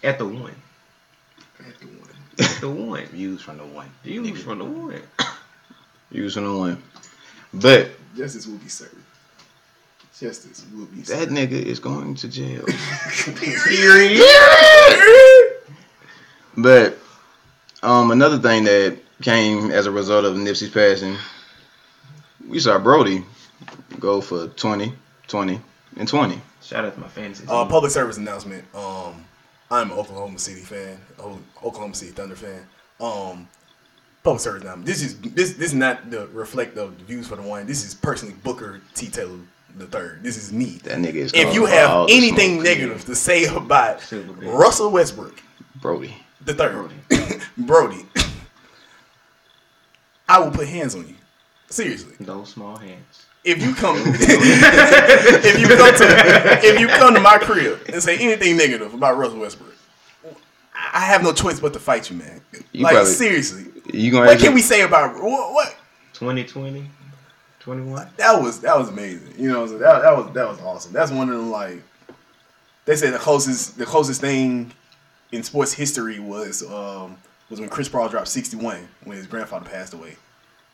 At 0.03 0.19
the 0.19 0.25
one. 0.25 0.53
At 1.59 1.79
the 1.79 1.87
one. 1.87 2.09
At 2.39 2.61
the 2.61 2.69
one. 2.69 3.05
Views 3.07 3.41
from 3.41 3.57
the 3.57 3.65
one. 3.65 3.89
You 4.03 4.21
was 4.21 4.41
from 4.43 4.59
the 4.59 4.65
one. 4.65 5.01
Using 6.11 6.43
the 6.45 6.55
one, 6.55 6.81
but 7.61 7.89
Justice 8.15 8.47
will 8.47 8.57
be 8.57 8.69
served. 8.69 8.95
Justice 10.19 10.65
will 10.73 10.85
be 10.85 11.01
that 11.01 11.29
nigga 11.29 11.51
is 11.51 11.79
going 11.79 12.15
to 12.15 12.27
jail. 12.27 12.65
But 16.57 16.97
um, 17.83 18.11
another 18.11 18.37
thing 18.37 18.63
that 18.63 18.97
came 19.21 19.71
as 19.71 19.85
a 19.85 19.91
result 19.91 20.25
of 20.25 20.35
Nipsey's 20.35 20.69
passing, 20.69 21.17
we 22.47 22.59
saw 22.59 22.79
Brody 22.79 23.23
go 23.99 24.21
for 24.21 24.47
20, 24.47 24.93
20, 25.27 25.61
and 25.97 26.07
20. 26.07 26.41
Shout 26.61 26.85
out 26.85 26.93
to 26.93 26.99
my 26.99 27.07
fantasy. 27.07 27.45
Uh, 27.47 27.65
public 27.65 27.91
service 27.91 28.17
announcement. 28.17 28.63
Um, 28.73 29.25
I'm 29.69 29.91
an 29.91 29.97
Oklahoma 29.97 30.39
City 30.39 30.61
fan, 30.61 30.97
Oklahoma 31.63 31.93
City 31.93 32.11
Thunder 32.11 32.35
fan. 32.35 32.65
Um, 33.01 33.47
public 34.25 34.41
service 34.41 34.63
announcement. 34.63 34.87
This 34.87 35.01
is 35.03 35.19
this 35.19 35.53
this 35.53 35.67
is 35.67 35.75
not 35.75 36.09
the 36.09 36.27
reflect 36.27 36.77
of 36.77 36.97
the 36.97 37.03
views 37.05 37.27
for 37.27 37.37
the 37.37 37.43
one. 37.43 37.65
This 37.65 37.85
is 37.85 37.93
personally 37.93 38.35
Booker 38.43 38.81
T. 38.95 39.07
Taylor 39.07 39.37
the 39.77 39.85
third. 39.85 40.23
This 40.23 40.35
is 40.37 40.51
me. 40.51 40.79
That 40.83 40.97
nigga 40.97 41.15
is. 41.15 41.31
If 41.33 41.53
you 41.53 41.65
have 41.65 42.07
anything 42.09 42.61
negative 42.61 43.05
to 43.05 43.15
say 43.15 43.45
about 43.45 44.01
Russell 44.41 44.89
Westbrook 44.91 45.41
Brody. 45.79 46.15
the 46.43 46.53
third, 46.53 46.73
Brody, 46.73 47.43
Brody 47.57 48.05
I 50.27 50.39
will 50.39 50.51
put 50.51 50.67
hands 50.67 50.95
on 50.95 51.07
you. 51.07 51.15
Seriously. 51.69 52.15
Those 52.19 52.49
small 52.49 52.77
hands. 52.77 53.25
if 53.43 53.61
you 53.61 53.75
come 53.75 53.97
if 54.05 55.59
you 55.59 55.67
come 55.67 55.93
to 55.97 56.67
if 56.67 56.79
you 56.79 56.87
come 56.87 57.13
to 57.13 57.19
my 57.19 57.37
crib 57.37 57.79
and 57.93 58.01
say 58.01 58.17
anything 58.17 58.57
negative 58.57 58.93
about 58.93 59.17
Russell 59.17 59.39
Westbrook, 59.39 59.75
I 60.93 61.01
have 61.01 61.21
no 61.21 61.31
choice 61.31 61.59
but 61.59 61.73
to 61.73 61.79
fight 61.79 62.09
you, 62.09 62.17
man. 62.17 62.41
You 62.71 62.83
like 62.83 62.93
probably- 62.93 63.11
seriously, 63.11 63.65
You 63.91 64.11
gonna 64.11 64.25
what 64.25 64.33
actually- 64.33 64.47
can 64.47 64.55
we 64.55 64.61
say 64.61 64.81
about 64.81 65.15
what? 65.21 65.53
what? 65.53 65.75
2020, 66.13 66.89
21. 67.59 68.07
That 68.17 68.41
was 68.41 68.61
that 68.61 68.77
was 68.77 68.89
amazing. 68.89 69.33
You 69.37 69.49
know, 69.49 69.61
what 69.61 69.63
I'm 69.63 69.67
saying? 69.69 69.81
that 69.81 70.01
that 70.01 70.17
was 70.17 70.33
that 70.33 70.47
was 70.47 70.61
awesome. 70.61 70.93
That's 70.93 71.11
one 71.11 71.29
of 71.29 71.37
them 71.37 71.51
like 71.51 71.81
they 72.85 72.95
say 72.95 73.09
the 73.09 73.17
closest 73.17 73.77
the 73.77 73.85
closest 73.85 74.21
thing 74.21 74.71
in 75.31 75.43
sports 75.43 75.73
history 75.73 76.19
was 76.19 76.63
um 76.71 77.17
was 77.49 77.59
when 77.59 77.69
Chris 77.69 77.89
Paul 77.89 78.09
dropped 78.09 78.27
61 78.27 78.87
when 79.03 79.17
his 79.17 79.27
grandfather 79.27 79.69
passed 79.69 79.93
away, 79.93 80.15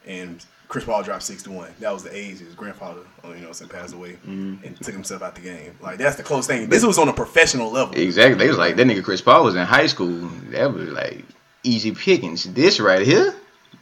and 0.06 0.46
Chris 0.70 0.86
Paul 0.86 1.04
dropped 1.04 1.24
61. 1.24 1.70
That 1.80 1.92
was 1.94 2.04
the 2.04 2.16
age 2.16 2.40
his 2.40 2.56
grandfather, 2.56 3.02
you 3.24 3.30
know, 3.30 3.36
what 3.40 3.48
I'm 3.48 3.54
saying, 3.54 3.70
passed 3.72 3.94
away 3.94 4.18
and 4.26 4.78
took 4.82 4.94
himself 4.94 5.22
out 5.22 5.36
the 5.36 5.42
game. 5.42 5.76
Like 5.82 5.98
that's 5.98 6.16
the 6.16 6.24
close 6.24 6.48
thing. 6.48 6.70
This 6.70 6.86
was 6.86 6.98
on 6.98 7.10
a 7.10 7.14
professional 7.14 7.72
level. 7.72 7.96
Exactly. 7.98 8.38
They 8.38 8.48
was 8.48 8.58
like 8.58 8.76
that 8.78 8.86
nigga 8.88 9.04
Chris 9.04 9.22
Paul 9.22 9.44
was 9.44 9.56
in 9.56 9.66
high 9.66 9.88
school. 9.88 10.30
That 10.52 10.74
was 10.74 10.90
like 10.90 11.26
easy 11.64 11.92
pickings. 11.94 12.44
This 12.54 12.80
right 12.80 13.06
here, 13.06 13.34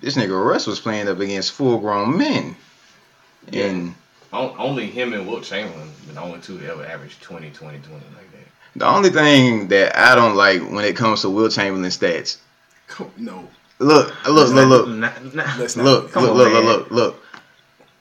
this 0.02 0.16
nigga 0.16 0.46
Russ 0.46 0.68
was 0.68 0.80
playing 0.80 1.08
up 1.08 1.20
against 1.20 1.52
full 1.52 1.78
grown 1.80 2.18
men. 2.18 2.56
And 3.54 3.96
Only 4.32 4.88
him 4.88 5.14
and 5.14 5.28
Wilt 5.28 5.44
Chamberlain, 5.44 5.90
the 6.14 6.20
only 6.22 6.40
two 6.40 6.58
that 6.60 6.70
ever 6.72 6.86
averaged 6.86 7.22
20, 7.22 7.50
20, 7.52 7.80
20 7.80 7.94
like 7.94 8.32
that. 8.32 8.48
the 8.76 8.86
only 8.88 9.10
thing 9.10 9.68
that 9.70 9.98
I 9.98 10.16
don't 10.16 10.36
like 10.36 10.62
when 10.62 10.86
it 10.86 10.96
comes 10.96 11.22
to 11.22 11.30
Wilt 11.30 11.52
Chamberlain 11.54 11.90
stats, 11.90 12.38
No, 13.18 13.48
look, 13.80 14.14
look, 14.28 14.50
look, 14.54 14.68
look, 14.70 14.88
Not, 14.90 15.34
not, 15.34 15.36
not. 15.36 15.58
look, 15.78 16.16
look, 16.16 16.18
on, 16.18 16.24
look, 16.26 16.54
look, 16.54 16.64
look, 16.64 16.92
look. 16.92 17.24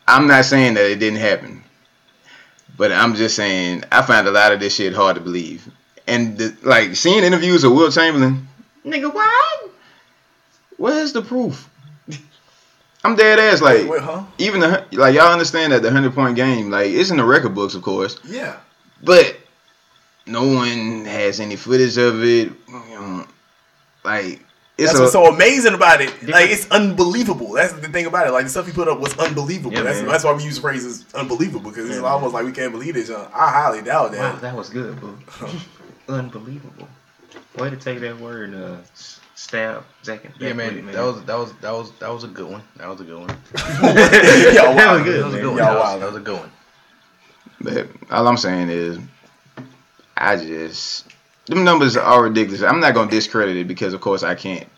I'm 0.06 0.26
not 0.26 0.44
saying 0.46 0.74
that 0.74 0.90
it 0.90 0.98
didn't 0.98 1.18
happen, 1.20 1.62
but 2.76 2.92
I'm 2.92 3.14
just 3.14 3.36
saying 3.36 3.84
I 3.92 4.02
find 4.02 4.26
a 4.26 4.30
lot 4.30 4.52
of 4.52 4.60
this 4.60 4.74
shit 4.74 4.94
hard 4.94 5.16
to 5.16 5.20
believe. 5.22 5.68
And 6.06 6.36
the, 6.38 6.56
like 6.62 6.96
seeing 6.96 7.22
interviews 7.24 7.64
of 7.64 7.72
Wilt 7.72 7.92
Chamberlain, 7.94 8.48
nigga, 8.84 9.12
what? 9.12 9.70
Where's 10.76 11.12
the 11.12 11.22
proof? 11.22 11.68
I'm 13.04 13.14
dead 13.16 13.38
ass. 13.38 13.60
Like 13.62 13.88
Wait, 13.88 14.00
huh? 14.02 14.24
even 14.38 14.60
the 14.60 14.84
like 14.92 15.14
y'all 15.14 15.32
understand 15.32 15.72
that 15.72 15.82
the 15.82 15.90
hundred 15.90 16.14
point 16.14 16.36
game 16.36 16.70
like 16.70 16.88
it's 16.90 17.10
in 17.10 17.16
the 17.16 17.24
record 17.24 17.54
books, 17.54 17.74
of 17.74 17.82
course, 17.82 18.18
Yeah. 18.24 18.56
but 19.02 19.36
no 20.26 20.44
one 20.46 21.04
has 21.04 21.40
any 21.40 21.56
footage 21.56 21.96
of 21.96 22.22
it. 22.22 22.50
You 22.68 22.74
know, 22.90 23.26
like 24.04 24.44
it's 24.76 24.88
That's 24.92 24.98
a, 24.98 25.02
what's 25.02 25.12
so 25.12 25.26
amazing 25.26 25.74
about 25.74 26.00
it. 26.00 26.12
Like 26.28 26.50
it's 26.50 26.68
unbelievable. 26.70 27.52
That's 27.52 27.72
the 27.72 27.88
thing 27.88 28.06
about 28.06 28.26
it. 28.26 28.32
Like 28.32 28.44
the 28.44 28.50
stuff 28.50 28.66
he 28.66 28.72
put 28.72 28.88
up 28.88 28.98
was 29.00 29.16
unbelievable. 29.18 29.72
Yeah, 29.72 29.82
that's 29.82 30.02
that's 30.02 30.24
why 30.24 30.32
we 30.32 30.44
use 30.44 30.58
phrases 30.58 31.04
unbelievable 31.14 31.70
because 31.70 31.88
it's 31.88 31.98
Yeah, 32.00 32.04
almost 32.04 32.34
like 32.34 32.44
we 32.44 32.52
can't 32.52 32.72
believe 32.72 32.94
this. 32.94 33.10
uh, 33.10 33.28
I 33.32 33.50
highly 33.50 33.80
doubt 33.82 34.10
that. 34.12 34.18
Wow, 34.20 34.32
that. 34.32 34.40
that 34.42 34.54
was 34.56 34.70
good, 34.70 34.98
bro. 35.00 35.16
Unbelievable. 36.08 36.88
Way 37.58 37.70
to 37.70 37.76
take 37.76 38.00
that 38.00 38.18
word 38.18 38.50
and 38.50 38.62
uh, 38.64 38.76
stab 39.34 39.84
Zach. 40.04 40.24
and 40.24 40.34
Yeah, 40.38 40.52
man, 40.52 40.76
with 40.76 40.88
it, 40.88 40.92
that 40.92 41.02
was 41.04 41.24
that 41.24 41.34
was 41.38 41.52
that 41.60 41.70
was 41.72 41.92
that 41.98 42.08
was 42.12 42.24
a 42.24 42.28
good 42.28 42.50
one. 42.50 42.62
That 42.76 42.88
was 42.88 43.00
a 43.00 43.04
good 43.04 43.18
one. 43.18 43.28
Y'all 43.58 44.74
That 44.74 44.74
wild. 44.76 45.00
was 45.00 45.04
good, 45.04 45.20
That 45.22 45.26
was 45.26 45.34
a 45.34 45.40
good 45.40 45.48
one. 45.48 45.56
Y'all 45.58 45.78
wild. 45.80 46.02
that 46.02 46.06
was 46.06 46.16
a 46.16 46.20
good 46.20 46.38
one. 46.38 46.50
But 47.60 47.88
all 48.10 48.28
I'm 48.28 48.36
saying 48.36 48.68
is, 48.68 48.98
I 50.16 50.36
just 50.36 51.06
them 51.46 51.64
numbers 51.64 51.96
are 51.96 52.22
ridiculous. 52.22 52.62
I'm 52.62 52.80
not 52.80 52.94
gonna 52.94 53.10
discredit 53.10 53.56
it 53.56 53.66
because 53.66 53.92
of 53.94 54.00
course 54.00 54.22
I 54.22 54.34
can't. 54.34 54.68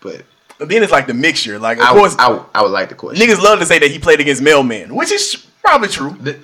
But 0.00 0.22
But 0.58 0.68
then 0.68 0.82
it's 0.82 0.92
like 0.92 1.06
the 1.08 1.14
mixture. 1.14 1.58
Like 1.58 1.78
of 1.78 1.84
I, 1.84 1.92
course, 1.92 2.14
I, 2.18 2.44
I 2.54 2.62
would 2.62 2.70
like 2.70 2.88
the 2.90 2.94
question. 2.94 3.26
niggas 3.26 3.40
love 3.42 3.58
to 3.58 3.66
say 3.66 3.78
that 3.80 3.90
he 3.90 3.98
played 3.98 4.20
against 4.20 4.42
mailmen, 4.42 4.92
which 4.92 5.10
is 5.10 5.46
probably 5.64 5.88
true. 5.88 6.16
The, 6.20 6.38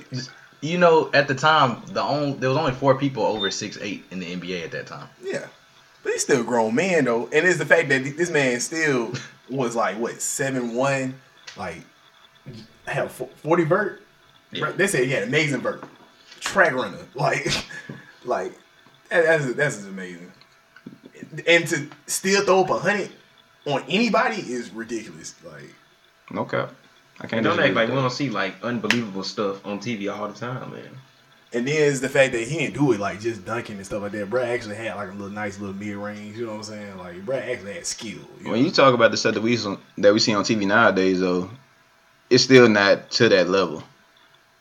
you 0.61 0.79
know, 0.79 1.11
at 1.13 1.29
the 1.29 1.35
time, 1.35 1.83
the 1.89 2.03
only 2.03 2.33
there 2.39 2.49
was 2.49 2.59
only 2.59 2.73
four 2.73 2.97
people 2.97 3.23
over 3.25 3.51
six 3.51 3.79
eight 3.81 4.05
in 4.11 4.19
the 4.19 4.35
NBA 4.35 4.65
at 4.65 4.71
that 4.73 4.87
time. 4.87 5.09
Yeah. 5.23 5.47
But 6.05 6.13
he's 6.13 6.23
still 6.23 6.43
a 6.43 6.45
grown 6.45 6.75
man 6.75 7.07
though. 7.07 7.25
And 7.33 7.47
it's 7.47 7.59
the 7.59 7.67
fact 7.67 7.89
that 7.89 8.05
this 8.05 8.31
man 8.31 8.61
still 8.61 9.13
was 9.51 9.75
like 9.75 9.97
what, 9.99 10.21
seven 10.23 10.75
one, 10.75 11.19
like 11.57 11.79
had 12.87 13.07
a 13.07 13.09
fo- 13.09 13.31
forty 13.37 13.65
vert. 13.65 14.03
Yeah. 14.53 14.71
They 14.71 14.87
said 14.87 15.05
he 15.05 15.11
had 15.11 15.25
amazing 15.25 15.63
vert. 15.63 15.83
Track 16.41 16.75
runner. 16.75 16.99
Like 17.15 17.47
like 18.25 18.53
that's 19.09 19.53
that's 19.55 19.85
amazing. 19.85 20.31
And 21.47 21.67
to 21.69 21.89
still 22.07 22.45
throw 22.45 22.61
up 22.61 22.71
a 22.71 22.79
hundred 22.79 23.11
on 23.67 23.83
anybody 23.89 24.37
is 24.37 24.71
ridiculous. 24.71 25.35
Like 25.43 25.75
no 26.31 26.45
cap. 26.45 26.73
I 27.21 27.27
can't. 27.27 27.45
Don't 27.45 27.59
act 27.59 27.75
like 27.75 27.89
with 27.89 27.97
we 27.97 28.03
don't 28.03 28.11
see 28.11 28.29
like 28.29 28.63
unbelievable 28.63 29.23
stuff 29.23 29.65
on 29.65 29.79
TV 29.79 30.15
all 30.15 30.29
the 30.29 30.39
time, 30.39 30.73
man. 30.73 30.91
And 31.55 31.67
then 31.67 31.89
it's 31.91 32.01
the 32.01 32.09
fact 32.09 32.33
that 32.33 32.47
he 32.47 32.59
didn't 32.59 32.75
do 32.75 32.93
it 32.93 33.01
like 33.01 33.21
just 33.21 33.45
dunking 33.45 33.77
and 33.77 33.87
stuff 33.87 34.03
like 34.03 34.13
that. 34.13 34.29
Brad 34.29 34.49
actually 34.49 34.77
had 34.77 34.95
like 34.97 35.09
a 35.09 35.13
little 35.13 35.31
nice 35.31 35.59
little 35.59 35.75
mid 35.75 35.97
range, 35.97 36.37
you 36.37 36.47
know 36.47 36.53
what 36.53 36.59
I'm 36.59 36.63
saying? 36.65 36.99
Like 36.99 37.25
Brad 37.25 37.49
actually 37.49 37.75
had 37.75 37.87
skill. 37.87 38.11
You 38.41 38.51
When 38.51 38.61
know? 38.61 38.67
you 38.67 38.71
talk 38.71 38.95
about 38.95 39.11
the 39.11 39.17
stuff 39.17 39.35
that 39.35 39.41
we 39.43 39.57
that 39.99 40.13
we 40.13 40.19
see 40.19 40.35
on 40.35 40.45
TV 40.45 40.67
nowadays, 40.67 41.21
though, 41.21 41.51
it's 42.31 42.45
still 42.45 42.69
not 42.69 43.11
to 43.13 43.29
that 43.29 43.49
level. 43.49 43.83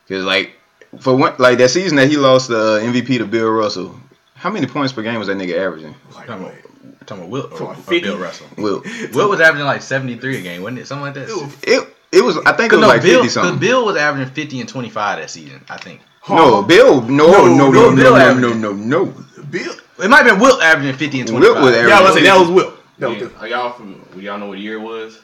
Cause 0.08 0.24
like 0.24 0.54
for 1.00 1.16
one, 1.16 1.34
like 1.40 1.58
that 1.58 1.70
season 1.70 1.98
that 1.98 2.10
he 2.10 2.18
lost 2.18 2.50
the 2.50 2.58
uh, 2.58 2.80
MVP 2.82 3.18
to 3.18 3.26
Bill 3.26 3.50
Russell, 3.50 4.00
how 4.36 4.50
many 4.52 4.68
points 4.68 4.94
per 4.94 5.02
game 5.02 5.18
was 5.18 5.28
that 5.28 5.38
nigga 5.38 5.58
averaging? 5.58 5.96
like, 6.16 6.28
Talking 6.28 6.44
what? 6.44 6.54
about, 6.54 7.08
talking 7.08 7.24
about 7.24 7.30
Will 7.30 7.50
or, 7.54 7.76
or 7.76 8.00
Bill 8.02 8.18
Russell. 8.20 8.48
Will 8.58 8.84
Will 9.14 9.30
was 9.30 9.40
averaging 9.40 9.66
like 9.66 9.82
seventy 9.82 10.18
three 10.18 10.38
a 10.38 10.42
game, 10.42 10.62
wasn't 10.62 10.80
it? 10.80 10.88
Something 10.88 11.06
like 11.06 11.14
that. 11.16 11.58
it? 11.64 11.90
It 12.12 12.24
was. 12.24 12.38
I 12.46 12.52
think 12.52 12.72
it 12.72 12.76
was 12.76 12.82
no, 12.84 12.88
like 12.90 13.02
Bill, 13.02 13.22
fifty 13.22 13.30
something. 13.30 13.56
The 13.56 13.60
Bill 13.60 13.86
was 13.86 13.96
averaging 13.96 14.32
fifty 14.34 14.60
and 14.60 14.70
twenty 14.70 14.90
five 14.92 15.18
that 15.20 15.32
season. 15.32 15.64
I 15.68 15.78
think 15.78 16.00
No, 16.30 16.64
Bill. 16.64 17.02
No, 17.02 17.28
No, 17.28 17.48
no, 17.48 17.72
no, 17.72 17.72
no, 17.72 17.90
no, 17.92 17.96
Bill 17.96 18.16
no, 18.16 18.54
no, 18.54 18.54
no, 18.54 18.72
no. 18.74 19.06
Bill. 19.50 19.74
it 20.04 20.10
might 20.10 20.26
have 20.26 20.28
been 20.28 20.40
Will 20.40 20.62
averaging 20.62 20.96
fifty 20.96 21.20
and 21.20 21.30
twenty 21.30 21.46
Wilt 21.46 21.58
was 21.62 21.68
averaging- 21.76 21.90
Yeah, 21.90 22.00
I 22.00 22.02
was 22.02 22.14
say 22.14 22.24
that 22.24 22.40
was 22.40 22.50
Will. 22.50 22.74
That 23.00 23.10
was 23.10 23.18
Yeah. 23.22 23.28
Are 23.40 23.48
y'all 23.48 23.72
from? 23.74 24.02
Y'all 24.18 24.38
know 24.40 24.48
what 24.48 24.60
year 24.60 24.76
it 24.76 24.82
was? 24.82 25.20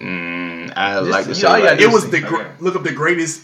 Mm, 0.00 0.72
I 0.76 0.98
like 1.00 1.24
to 1.24 1.28
you 1.30 1.34
say 1.34 1.48
like, 1.48 1.80
It 1.80 1.90
was 1.90 2.08
the 2.10 2.24
Okay. 2.26 2.46
look 2.60 2.76
up 2.76 2.82
the 2.82 2.92
greatest 2.92 3.42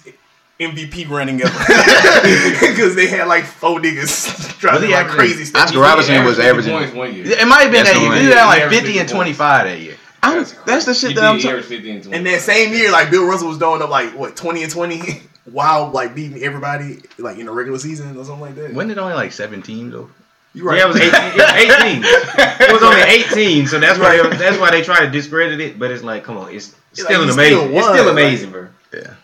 MVP 0.61 1.09
running 1.09 1.41
ever 1.43 1.51
because 2.61 2.95
they 2.97 3.07
had 3.07 3.29
like 3.29 3.45
four 3.45 3.79
niggas 3.81 4.59
driving 4.61 4.89
he 4.89 4.95
like 4.95 5.05
averaging- 5.07 5.19
crazy 5.19 5.45
stuff. 5.45 5.65
Oscar 5.67 5.79
Robinson 5.81 6.25
was 6.25 6.39
averaging. 6.39 6.73
points 6.73 6.95
one 6.95 7.15
year. 7.15 7.27
It 7.27 7.47
might 7.47 7.63
have 7.65 7.73
been 7.73 7.85
That's 7.85 7.97
that 7.99 8.09
the 8.09 8.15
year. 8.17 8.23
He 8.25 8.29
had 8.31 8.47
like 8.47 8.63
averaged 8.63 8.83
fifty 8.85 8.99
and 8.99 9.09
twenty 9.09 9.33
five 9.33 9.67
that 9.67 9.79
year. 9.81 9.95
I'm, 10.23 10.45
that's 10.67 10.85
the 10.85 10.95
shit 10.95 11.11
He 11.11 11.15
that 11.15 11.25
I'm 11.25 11.37
he 11.37 11.43
talking. 11.43 11.51
averaged 11.59 11.69
50 11.69 11.91
and 11.93 12.03
20. 12.03 12.17
And 12.17 12.27
that 12.27 12.41
same 12.41 12.73
year, 12.75 12.91
like 12.91 13.09
Bill 13.09 13.25
Russell 13.25 13.49
was 13.51 13.59
throwing 13.59 13.83
up 13.83 13.91
like 13.91 14.15
what 14.19 14.35
twenty 14.37 14.63
and 14.65 14.73
twenty, 14.73 15.01
while 15.53 15.91
like 15.91 16.15
beating 16.15 16.43
everybody 16.43 17.01
like 17.19 17.39
in 17.39 17.47
the 17.47 17.53
regular 17.53 17.79
season 17.79 18.17
or 18.17 18.25
something 18.25 18.41
like 18.41 18.55
that. 18.57 18.73
Wasn't 18.75 18.93
it 18.93 18.99
only 18.99 19.15
like 19.15 19.33
seven 19.33 19.63
teams 19.63 19.93
though? 19.93 20.11
you 20.55 20.65
right? 20.65 20.79
Yeah, 20.79 20.85
it 20.85 20.89
was 20.89 20.97
18. 20.97 21.11
It 21.13 21.37
was 21.37 21.83
18. 21.83 22.03
it 22.69 22.73
was 22.73 22.83
only 22.83 23.01
18, 23.01 23.67
so 23.67 23.79
that's 23.79 23.99
why 23.99 24.17
they, 24.17 24.37
that's 24.37 24.59
why 24.59 24.71
they 24.71 24.83
try 24.83 25.01
to 25.05 25.11
discredit 25.11 25.61
it. 25.61 25.79
But 25.79 25.91
it's 25.91 26.03
like, 26.03 26.25
come 26.25 26.37
on, 26.39 26.53
it's 26.53 26.75
still 26.93 27.07
he 27.09 27.15
an 27.15 27.33
still 27.33 27.35
amazing. 27.35 27.65
it's 27.77 27.87
won, 27.87 27.95
still 27.95 28.05
like- 28.07 28.13
amazing, 28.13 28.51
bro. 28.51 28.69
Yeah. 28.93 29.15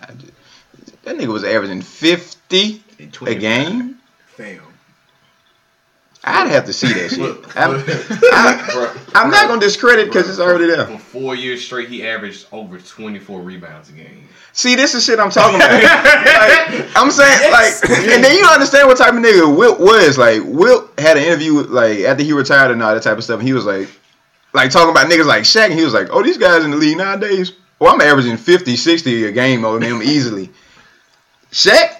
I 0.00 0.12
just- 0.12 0.32
that 1.04 1.16
nigga 1.16 1.28
was 1.32 1.44
averaging 1.44 1.82
fifty 1.82 2.82
a 3.26 3.34
game. 3.34 3.98
Fam. 4.26 4.60
I'd 6.26 6.48
have 6.50 6.64
to 6.66 6.72
see 6.72 6.86
that 6.92 7.10
shit. 7.10 7.36
I'm. 7.56 7.82
I, 8.32 8.96
I'm 9.14 9.30
not 9.30 9.46
gonna 9.48 9.60
discredit 9.60 10.06
because 10.06 10.28
it's 10.28 10.38
already 10.40 10.66
there. 10.66 10.86
For 10.86 10.98
four 10.98 11.34
years 11.36 11.62
straight, 11.64 11.88
he 11.88 12.06
averaged 12.06 12.46
over 12.50 12.78
24 12.78 13.42
rebounds 13.42 13.90
a 13.90 13.92
game. 13.92 14.26
See, 14.52 14.74
this 14.74 14.94
is 14.94 15.04
shit 15.04 15.18
I'm 15.18 15.30
talking 15.30 15.56
about. 15.56 15.70
like, 15.82 16.96
I'm 16.96 17.10
saying, 17.10 17.38
Yes. 17.42 17.82
like, 17.82 17.90
and 17.90 18.24
then 18.24 18.36
you 18.36 18.44
understand 18.46 18.88
what 18.88 18.96
type 18.96 19.12
of 19.12 19.18
nigga 19.18 19.54
Wilt 19.54 19.80
was. 19.80 20.16
Like, 20.16 20.42
Wilt 20.44 20.98
had 20.98 21.16
an 21.16 21.24
interview, 21.24 21.54
with, 21.56 21.70
like, 21.70 21.98
after 22.00 22.22
he 22.22 22.32
retired 22.32 22.70
and 22.70 22.80
all 22.82 22.94
that 22.94 23.02
type 23.02 23.18
of 23.18 23.24
stuff, 23.24 23.40
and 23.40 23.48
he 23.48 23.52
was 23.52 23.66
like, 23.66 23.88
like, 24.52 24.70
talking 24.70 24.90
about 24.90 25.10
niggas 25.10 25.26
like 25.26 25.42
Shaq, 25.42 25.66
and 25.70 25.74
he 25.74 25.84
was 25.84 25.92
like, 25.92 26.06
oh, 26.10 26.22
these 26.22 26.38
guys 26.38 26.64
in 26.64 26.70
the 26.70 26.76
league 26.76 26.96
nowadays, 26.96 27.52
well, 27.80 27.92
I'm 27.92 28.00
averaging 28.00 28.36
50, 28.36 28.76
60 28.76 29.24
a 29.26 29.32
game 29.32 29.64
on 29.64 29.80
them 29.80 30.00
easily. 30.02 30.50
Shaq? 31.50 31.96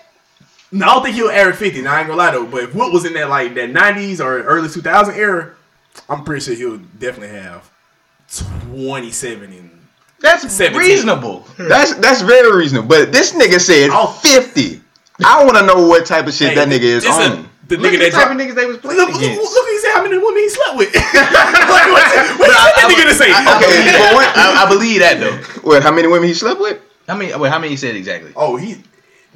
No, 0.74 0.86
I 0.86 0.94
don't 0.94 1.02
think 1.04 1.14
he'll 1.16 1.30
average 1.30 1.56
fifty. 1.56 1.80
Now 1.82 1.94
I 1.94 1.98
ain't 2.00 2.08
gonna 2.08 2.18
lie 2.18 2.32
though, 2.32 2.46
but 2.46 2.64
if 2.64 2.74
Wilt 2.74 2.92
was 2.92 3.04
in 3.04 3.12
that 3.14 3.28
like 3.28 3.54
that 3.54 3.70
nineties 3.70 4.20
or 4.20 4.42
early 4.42 4.68
two 4.68 4.82
thousand 4.82 5.14
era, 5.14 5.54
I'm 6.08 6.24
pretty 6.24 6.44
sure 6.44 6.54
he'll 6.54 6.78
definitely 6.98 7.28
have 7.38 7.70
twenty 8.30 9.10
seven 9.10 9.52
and 9.52 9.70
That's 10.20 10.50
17. 10.52 10.78
reasonable. 10.80 11.46
That's 11.58 11.94
that's 11.96 12.22
very 12.22 12.54
reasonable. 12.56 12.88
But 12.88 13.12
this 13.12 13.32
nigga 13.32 13.60
said 13.60 13.90
Oh. 13.92 14.08
50. 14.22 14.80
I 15.24 15.44
want 15.44 15.56
to 15.58 15.64
know 15.66 15.86
what 15.86 16.06
type 16.06 16.26
of 16.26 16.34
shit 16.34 16.54
that 16.56 16.66
nigga 16.68 16.82
is 16.82 17.04
this 17.04 17.16
a- 17.16 17.30
on. 17.38 17.48
the 17.68 17.76
Look 17.76 17.92
nigga 17.92 18.06
at 18.06 18.12
that 18.12 18.18
type 18.24 18.30
of 18.32 18.36
niggas 18.36 18.54
they 18.56 18.66
was 18.66 18.78
playing 18.78 18.98
Look, 18.98 19.10
look, 19.12 19.20
look, 19.22 19.30
look, 19.54 19.68
he 19.68 19.78
said 19.78 19.92
how 19.94 20.02
many 20.02 20.18
women 20.18 20.36
he 20.42 20.48
slept 20.48 20.76
with. 20.76 20.92
like, 20.94 21.04
what, 21.14 22.38
what 22.40 22.50
I- 22.50 22.72
that 22.74 22.86
I- 22.88 22.92
nigga 22.92 23.08
to 23.08 23.14
say? 23.14 23.30
I- 23.30 23.56
Okay, 23.56 23.78
okay. 23.78 23.98
but 23.98 24.14
what- 24.14 24.32
I, 24.36 24.64
I 24.66 24.68
believe 24.68 25.00
that 25.00 25.20
though. 25.20 25.36
What, 25.62 25.82
how 25.84 25.92
many 25.92 26.08
women 26.08 26.26
he 26.26 26.34
slept 26.34 26.60
with? 26.60 26.80
How 27.06 27.14
many? 27.16 27.32
Wait, 27.36 27.50
how 27.52 27.58
many 27.60 27.70
you 27.70 27.76
said 27.76 27.94
exactly? 27.94 28.32
Oh, 28.34 28.56
he. 28.56 28.82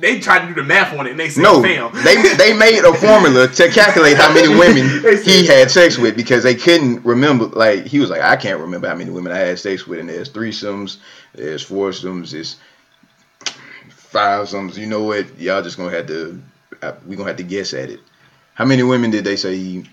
They 0.00 0.20
tried 0.20 0.40
to 0.46 0.46
do 0.46 0.54
the 0.54 0.62
math 0.62 0.96
on 0.96 1.06
it, 1.08 1.10
and 1.10 1.18
they 1.18 1.28
said, 1.28 1.42
No, 1.42 1.60
"Fam, 1.60 1.90
they 2.04 2.34
they 2.36 2.52
made 2.56 2.84
a 2.84 2.94
formula 2.94 3.48
to 3.48 3.68
calculate 3.72 4.16
how 4.16 4.32
many 4.32 4.48
women 4.48 4.86
he 5.24 5.44
had 5.46 5.70
sex 5.70 5.98
with 5.98 6.14
because 6.16 6.44
they 6.44 6.54
couldn't 6.54 7.04
remember. 7.04 7.46
Like 7.46 7.84
he 7.86 7.98
was 7.98 8.08
like, 8.08 8.20
I 8.20 8.36
can't 8.36 8.60
remember 8.60 8.86
how 8.88 8.94
many 8.94 9.10
women 9.10 9.32
I 9.32 9.38
had 9.38 9.58
sex 9.58 9.86
with, 9.88 9.98
and 9.98 10.08
there's 10.08 10.30
threesomes, 10.30 10.98
there's 11.34 11.62
foursomes, 11.64 12.30
there's 12.30 12.56
fivesomes. 13.90 14.76
You 14.76 14.86
know 14.86 15.02
what? 15.02 15.38
Y'all 15.38 15.62
just 15.62 15.76
gonna 15.76 15.90
have 15.90 16.06
to. 16.06 16.40
uh, 16.82 16.92
We 17.06 17.16
gonna 17.16 17.28
have 17.28 17.36
to 17.38 17.42
guess 17.42 17.74
at 17.74 17.90
it. 17.90 18.00
How 18.54 18.64
many 18.64 18.82
women 18.82 19.10
did 19.10 19.24
they 19.24 19.36
say 19.36 19.56
he 19.56 19.84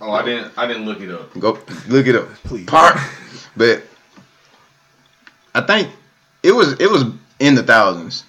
Oh, 0.00 0.12
I 0.12 0.24
didn't. 0.24 0.52
I 0.56 0.66
didn't 0.66 0.86
look 0.86 1.00
it 1.02 1.10
up. 1.10 1.38
go 1.38 1.58
look 1.88 2.06
it 2.06 2.16
up? 2.16 2.32
please." 2.44 2.66
Part, 2.66 2.96
but 3.56 3.82
I 5.54 5.60
think 5.60 5.90
it 6.42 6.52
was 6.52 6.80
it 6.80 6.90
was 6.90 7.04
in 7.38 7.54
the 7.54 7.62
thousands. 7.62 8.24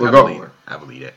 I 0.00 0.10
We'll 0.10 0.12
go. 0.12 0.26
believe, 0.26 0.50
I 0.66 0.76
believe 0.76 1.02
that. 1.02 1.14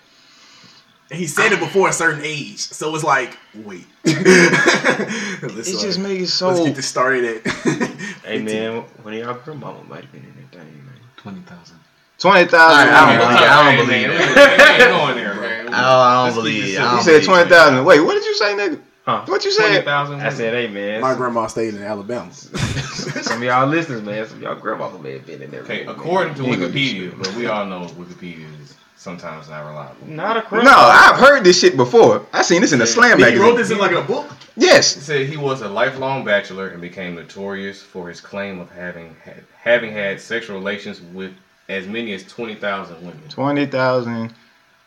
He 1.11 1.27
said 1.27 1.51
it 1.51 1.59
before 1.59 1.89
a 1.89 1.93
certain 1.93 2.21
age, 2.23 2.57
so 2.59 2.93
it's 2.95 3.03
like, 3.03 3.37
wait. 3.55 3.85
It 4.05 5.75
uh, 5.77 5.81
just 5.81 5.99
makes 5.99 6.41
it 6.41 6.45
let's 6.45 6.59
get 6.61 6.75
this 6.75 6.87
started 6.87 7.45
at. 7.45 7.53
Hey 8.25 8.41
man, 8.41 8.83
one 9.03 9.13
of 9.13 9.19
y'all 9.19 9.33
grandmama 9.35 9.83
might 9.83 10.01
have 10.03 10.11
been 10.11 10.23
in 10.23 10.33
that 10.35 10.51
thing, 10.57 10.65
man. 10.85 10.95
Twenty 11.17 11.41
thousand. 11.41 11.77
Twenty 12.17 12.45
thousand. 12.49 12.89
I 12.89 13.05
don't 13.05 13.19
believe 13.19 13.41
it. 13.41 13.49
I 13.49 13.75
don't 13.75 13.85
believe 13.85 14.09
it. 14.09 14.81
it. 14.81 14.87
going 14.89 15.15
there, 15.17 15.35
man. 15.41 15.67
I 15.67 15.71
don't, 15.71 15.75
I 15.75 16.25
don't 16.25 16.35
believe. 16.35 16.63
it 16.63 16.69
it. 16.69 16.73
simple. 16.75 16.87
I 16.87 16.91
He 16.91 16.95
don't 16.95 17.03
said 17.03 17.23
twenty 17.23 17.49
thousand. 17.49 17.85
Wait, 17.85 17.99
what 17.99 18.13
did 18.13 18.25
you 18.25 18.35
say, 18.35 18.53
nigga? 18.55 18.79
Huh? 19.05 19.25
What 19.27 19.43
you 19.43 19.51
said? 19.51 19.67
20,000 19.83 20.21
I 20.21 20.29
said, 20.29 20.53
hey 20.53 20.67
man, 20.69 21.01
My 21.01 21.13
grandma 21.13 21.47
stayed 21.47 21.73
in 21.73 21.83
Alabama. 21.83 22.31
some 22.33 23.37
of 23.39 23.43
y'all 23.43 23.67
listeners, 23.67 24.01
man, 24.01 24.25
some 24.25 24.37
of 24.37 24.41
y'all 24.43 24.55
grandmama 24.55 24.97
may 24.99 25.13
have 25.13 25.25
been 25.25 25.41
in 25.41 25.51
there. 25.51 25.61
Okay, 25.61 25.83
man. 25.85 25.93
according 25.95 26.35
to 26.35 26.43
He 26.43 26.49
ain't 26.51 26.59
gonna 26.61 26.73
Wikipedia, 26.73 27.17
but 27.17 27.35
we 27.35 27.47
all 27.47 27.65
know 27.65 27.85
Wikipedia 27.87 28.47
is 28.61 28.75
sometimes 28.95 29.49
not 29.49 29.65
reliable. 29.65 30.07
not 30.07 30.37
a 30.37 30.55
No. 30.63 30.71
I've 30.71 31.17
heard 31.19 31.43
this 31.43 31.59
shit 31.59 31.75
before. 31.75 32.25
I 32.31 32.43
seen 32.43 32.61
this 32.61 32.71
in 32.71 32.81
a 32.81 32.87
slam 32.87 33.19
He 33.19 33.35
wrote 33.35 33.57
this 33.57 33.71
in 33.71 33.77
like 33.77 33.91
a 33.91 34.01
book. 34.01 34.31
It 34.31 34.37
Yes. 34.55 34.87
said 34.95 35.27
he 35.27 35.35
was 35.35 35.61
a 35.61 35.67
lifelong 35.67 36.23
bachelor 36.23 36.69
and 36.69 36.79
became 36.79 37.15
notorious 37.15 37.81
for 37.81 38.07
his 38.07 38.21
claim 38.21 38.59
of 38.61 38.71
having 38.71 39.17
had, 39.21 39.43
having 39.59 39.91
had 39.91 40.21
sexual 40.21 40.55
relations 40.57 41.01
with 41.01 41.33
as 41.67 41.87
many 41.87 42.13
as 42.13 42.23
twenty 42.23 42.55
thousand 42.55 42.97
women. 43.01 43.21
Twenty 43.27 43.65
thousand. 43.65 44.33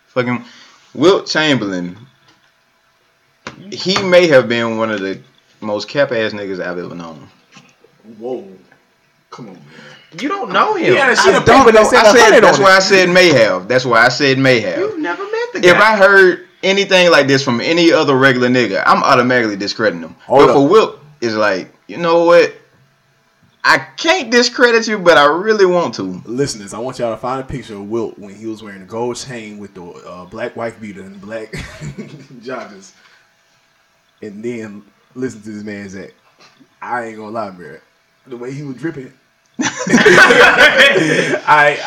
Fucking 0.06 0.42
Wilt 0.94 1.26
Chamberlain. 1.26 1.98
He 3.72 4.00
may 4.02 4.26
have 4.28 4.48
been 4.48 4.76
one 4.78 4.90
of 4.90 5.00
the 5.00 5.20
most 5.60 5.88
cap 5.88 6.12
ass 6.12 6.32
niggas 6.32 6.60
I've 6.60 6.78
ever 6.78 6.94
known. 6.94 7.28
Whoa. 8.18 8.46
Come 9.30 9.48
on, 9.48 9.54
man. 9.54 9.64
You 10.20 10.28
don't 10.28 10.52
know 10.52 10.74
him. 10.74 10.94
Yeah, 10.94 11.08
I 11.08 11.14
She 11.14 11.30
the 11.32 11.40
don't 11.40 11.74
know. 11.74 11.84
said 11.84 12.04
I 12.06 12.12
said 12.14 12.40
that's 12.40 12.58
why 12.58 12.72
it. 12.72 12.76
I 12.76 12.78
said 12.78 13.08
may 13.10 13.28
have. 13.28 13.68
That's 13.68 13.84
why 13.84 14.04
I 14.04 14.08
said 14.08 14.38
may 14.38 14.60
have. 14.60 14.78
You've 14.78 14.98
never 14.98 15.22
met 15.24 15.52
the 15.52 15.60
guy. 15.60 15.68
If 15.68 15.76
I 15.76 15.96
heard 15.96 16.46
anything 16.62 17.10
like 17.10 17.26
this 17.26 17.42
from 17.42 17.60
any 17.60 17.92
other 17.92 18.16
regular 18.16 18.48
nigga, 18.48 18.82
I'm 18.86 19.02
automatically 19.02 19.56
discrediting 19.56 20.02
him. 20.02 20.14
Hold 20.26 20.40
but 20.46 20.48
up. 20.50 20.56
for 20.56 20.68
Wilt, 20.68 20.98
it's 21.20 21.34
like, 21.34 21.72
you 21.86 21.98
know 21.98 22.24
what? 22.24 22.54
I 23.68 23.78
can't 23.78 24.30
discredit 24.30 24.86
you, 24.86 24.96
but 24.96 25.18
I 25.18 25.26
really 25.26 25.66
want 25.66 25.94
to. 25.96 26.02
Listeners, 26.24 26.72
I 26.72 26.78
want 26.78 27.00
y'all 27.00 27.10
to 27.10 27.16
find 27.16 27.40
a 27.40 27.44
picture 27.44 27.74
of 27.74 27.90
Wilt 27.90 28.16
when 28.16 28.32
he 28.32 28.46
was 28.46 28.62
wearing 28.62 28.82
a 28.82 28.86
gold 28.86 29.16
chain 29.16 29.58
with 29.58 29.74
the 29.74 29.82
uh, 29.84 30.24
black 30.26 30.54
wife 30.54 30.80
beater 30.80 31.02
and 31.02 31.20
black 31.20 31.50
joggers. 31.52 32.92
And 34.22 34.42
then 34.44 34.82
listen 35.14 35.42
to 35.42 35.50
this 35.50 35.62
man 35.64 35.88
Zach. 35.88 36.12
I 36.80 37.06
ain't 37.06 37.16
gonna 37.16 37.30
lie, 37.30 37.50
bro. 37.50 37.78
The 38.26 38.36
way 38.36 38.52
he 38.52 38.62
was 38.62 38.76
dripping. 38.76 39.12
I, 39.58 41.42
I, 41.46 41.78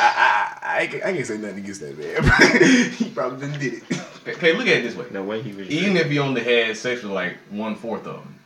I, 0.62 0.82
I, 0.82 0.88
can't- 0.88 1.04
I 1.06 1.14
can't 1.14 1.26
say 1.26 1.38
nothing 1.38 1.60
against 1.60 1.82
that 1.82 1.98
man. 1.98 2.92
he 2.92 3.10
probably 3.10 3.46
didn't 3.48 3.60
did 3.60 3.74
it. 3.90 4.02
Okay, 4.28 4.54
look 4.54 4.68
at 4.68 4.78
it 4.78 4.84
this 4.84 4.96
way. 4.96 5.06
No 5.12 5.24
way 5.24 5.42
he 5.42 5.52
was. 5.54 5.70
Even 5.70 5.98
if 5.98 6.12
you 6.12 6.22
only 6.22 6.44
had 6.44 6.76
sex 6.78 7.04
with 7.04 7.12
like 7.12 7.38
one 7.50 7.76
fourth 7.76 8.06
of 8.08 8.16
them, 8.24 8.40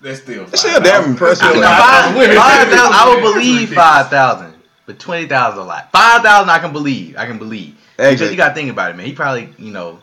that's 0.00 0.20
still 0.22 0.44
It's 0.44 0.60
still 0.60 0.80
damn 0.80 1.04
impressive. 1.10 1.46
I, 1.46 1.52
mean, 1.54 1.62
five, 1.62 2.16
women. 2.16 2.36
five 2.36 2.68
thousand, 2.68 2.94
I 2.94 3.08
would 3.14 3.22
believe 3.34 3.72
five 3.74 4.08
thousand, 4.08 4.54
but 4.86 4.98
twenty 4.98 5.26
thousand 5.26 5.60
a 5.60 5.64
lot. 5.64 5.90
Five 5.92 6.22
thousand, 6.22 6.50
I 6.50 6.58
can 6.58 6.72
believe. 6.72 7.16
I 7.16 7.26
can 7.26 7.38
believe 7.38 7.76
because 7.96 8.30
you 8.30 8.36
got 8.36 8.48
to 8.50 8.54
think 8.54 8.70
about 8.70 8.90
it, 8.90 8.96
man. 8.96 9.06
He 9.06 9.12
probably, 9.12 9.48
you 9.58 9.72
know, 9.72 10.00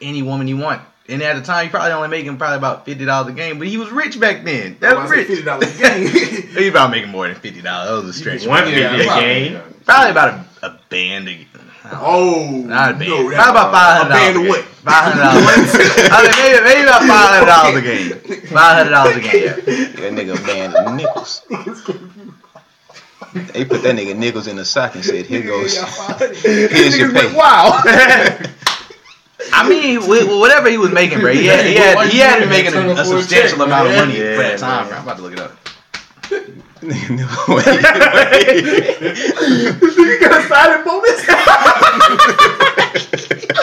any 0.00 0.22
woman 0.22 0.48
you 0.48 0.56
want. 0.56 0.82
And 1.10 1.20
at 1.22 1.34
the 1.34 1.42
time, 1.42 1.64
he 1.66 1.70
probably 1.70 1.90
only 1.92 2.08
making 2.08 2.36
probably 2.38 2.56
about 2.58 2.84
fifty 2.84 3.04
dollars 3.04 3.32
a 3.32 3.36
game, 3.36 3.58
but 3.58 3.66
he 3.66 3.76
was 3.76 3.90
rich 3.90 4.18
back 4.20 4.44
then. 4.44 4.76
That's 4.78 5.10
rich. 5.10 5.26
Fifty 5.26 5.42
dollars 5.44 5.74
a 5.74 5.82
game. 5.82 6.06
He 6.50 6.68
about 6.68 6.90
making 6.90 7.10
more 7.10 7.26
than 7.26 7.36
fifty 7.36 7.60
dollars. 7.62 7.88
That 7.90 8.06
was 8.06 8.16
a 8.16 8.18
stretch. 8.18 8.46
One 8.46 8.64
man. 8.64 8.74
fifty 8.74 9.02
a 9.02 9.06
probably. 9.06 9.24
game. 9.24 9.60
Probably 9.84 10.10
about 10.10 10.28
a, 10.62 10.66
a 10.66 10.80
band. 10.88 11.28
A, 11.28 11.46
oh, 11.92 12.62
not 12.66 12.90
a 12.90 12.94
band. 12.94 13.08
no, 13.10 13.16
Probably 13.16 13.34
about 13.34 13.72
five 13.72 14.06
a 14.06 14.08
band 14.08 14.36
of 14.36 14.42
dollars. 14.44 14.48
what? 14.48 14.64
Five 14.64 15.04
hundred 15.04 15.22
dollars. 15.22 15.74
I 16.12 16.22
mean, 16.22 16.32
maybe 16.36 16.64
maybe 16.64 16.82
about 16.82 17.02
five 17.02 17.28
hundred 17.30 17.46
dollars 17.46 17.76
a 17.76 17.82
game. 17.82 18.46
Five 18.46 18.76
hundred 18.76 18.90
dollars 18.90 19.16
a 19.16 19.20
game. 19.20 19.42
Yeah. 19.44 19.54
that 19.54 20.12
nigga 20.14 20.46
banned 20.46 20.72
the 20.74 20.94
nickels. 20.94 21.42
They 23.52 23.64
put 23.64 23.82
that 23.82 23.94
nigga 23.96 24.16
nickels 24.16 24.46
in 24.48 24.56
the 24.56 24.64
sock 24.64 24.94
and 24.96 25.04
said, 25.04 25.26
"Here 25.26 25.42
goes, 25.42 25.76
here's 26.42 26.98
your 26.98 27.12
pay." 27.12 27.32
Wow. 27.34 27.80
I 29.52 29.68
mean, 29.68 30.00
wh- 30.02 30.26
wh- 30.26 30.38
whatever 30.40 30.68
he 30.68 30.78
was 30.78 30.90
making, 30.92 31.20
bro, 31.20 31.32
he 31.32 31.46
had 31.46 31.64
he 31.64 31.74
had, 31.74 32.08
he 32.10 32.18
had 32.18 32.40
been 32.40 32.48
making 32.50 32.74
a, 32.74 32.92
a 33.00 33.04
substantial 33.04 33.62
amount 33.62 33.88
of 33.88 33.96
money 33.96 34.18
Yeah, 34.18 34.36
for 34.36 34.42
that 34.42 34.58
time. 34.58 34.88
Bro. 34.88 34.96
I'm 34.98 35.02
about 35.04 35.16
to 35.16 35.22
look 35.22 35.32
it 35.32 35.40
up. 35.40 35.56
Nigga, 36.80 37.10
no 37.10 37.26
way. 37.54 37.64
You 39.96 40.20
got 40.20 40.40
a 40.40 40.48
signing 40.48 40.84
bonus? 40.84 41.20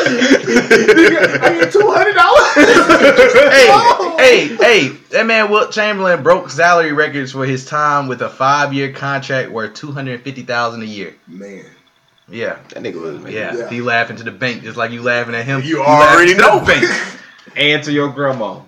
Nigga, 0.07 1.41
I 1.41 1.59
get 1.59 1.71
two 1.71 1.89
hundred 1.89 2.13
dollars. 2.15 2.53
Hey, 3.51 3.67
hey, 4.17 4.55
hey! 4.57 4.89
That 5.11 5.25
man 5.25 5.49
Wilt 5.49 5.71
Chamberlain 5.71 6.23
broke 6.23 6.49
salary 6.49 6.91
records 6.93 7.31
for 7.31 7.45
his 7.45 7.65
time 7.65 8.07
with 8.07 8.21
a 8.21 8.29
five-year 8.29 8.93
contract 8.93 9.51
worth 9.51 9.73
two 9.73 9.91
hundred 9.91 10.21
fifty 10.21 10.43
thousand 10.43 10.83
a 10.83 10.85
year. 10.85 11.15
Man, 11.27 11.65
Yeah, 12.29 12.57
That 12.69 12.83
nigga 12.83 13.01
was 13.01 13.19
making. 13.21 13.37
yeah. 13.37 13.55
Yeah. 13.55 13.69
He 13.69 13.81
laughing 13.81 14.17
to 14.17 14.23
the 14.23 14.31
bank 14.31 14.61
just 14.63 14.77
like 14.77 14.91
you 14.91 15.01
laughing 15.01 15.33
at 15.33 15.45
him. 15.45 15.61
You 15.63 15.79
laughing 15.79 16.15
already 16.15 16.33
to 16.35 16.41
the 16.41 16.47
know. 16.59 16.65
bank. 16.65 16.85
And 17.55 17.81
to 17.85 17.91
your 17.91 18.09
grandma. 18.09 18.59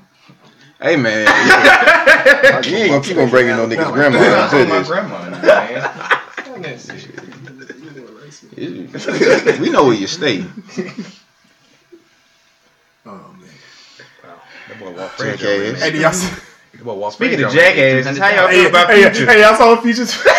Hey 0.81 0.95
man, 0.95 1.27
you 2.65 2.77
ain't 2.77 2.89
gonna 2.91 3.03
keep 3.03 3.17
on 3.17 3.29
breaking 3.29 3.55
no 3.57 3.67
niggas' 3.67 3.93
grandma 3.93 4.17
I'm 4.17 4.59
into 4.59 4.73
my 4.73 4.79
this. 4.79 4.87
grandma, 4.87 5.29
man. 5.29 5.33
Fuck 5.33 5.41
that. 9.45 9.57
We 9.59 9.69
know 9.69 9.83
where 9.85 9.93
you 9.93 10.07
stay. 10.07 10.43
Oh 13.05 13.11
man. 13.11 13.49
That 14.69 14.79
boy 14.79 14.91
Walt 14.91 15.11
Jackass. 15.17 15.39
Frazier. 15.41 15.75
Hey, 15.75 15.91
do 15.91 15.99
y'all 15.99 16.13
see- 16.13 16.41
That 16.79 16.85
boy 16.85 16.93
Walt 16.93 17.13
Speaking 17.13 17.43
of 17.43 17.51
Frazier, 17.51 18.03
jackasses, 18.03 18.17
how 18.17 18.29
y'all 18.29 18.47
hey, 18.47 18.61
feel 18.61 18.69
about 18.69 18.89
hey, 18.89 19.03
Future? 19.11 19.25
hey, 19.25 19.41
y'all 19.41 19.55
saw 19.55 19.75
Futures? 19.81 20.17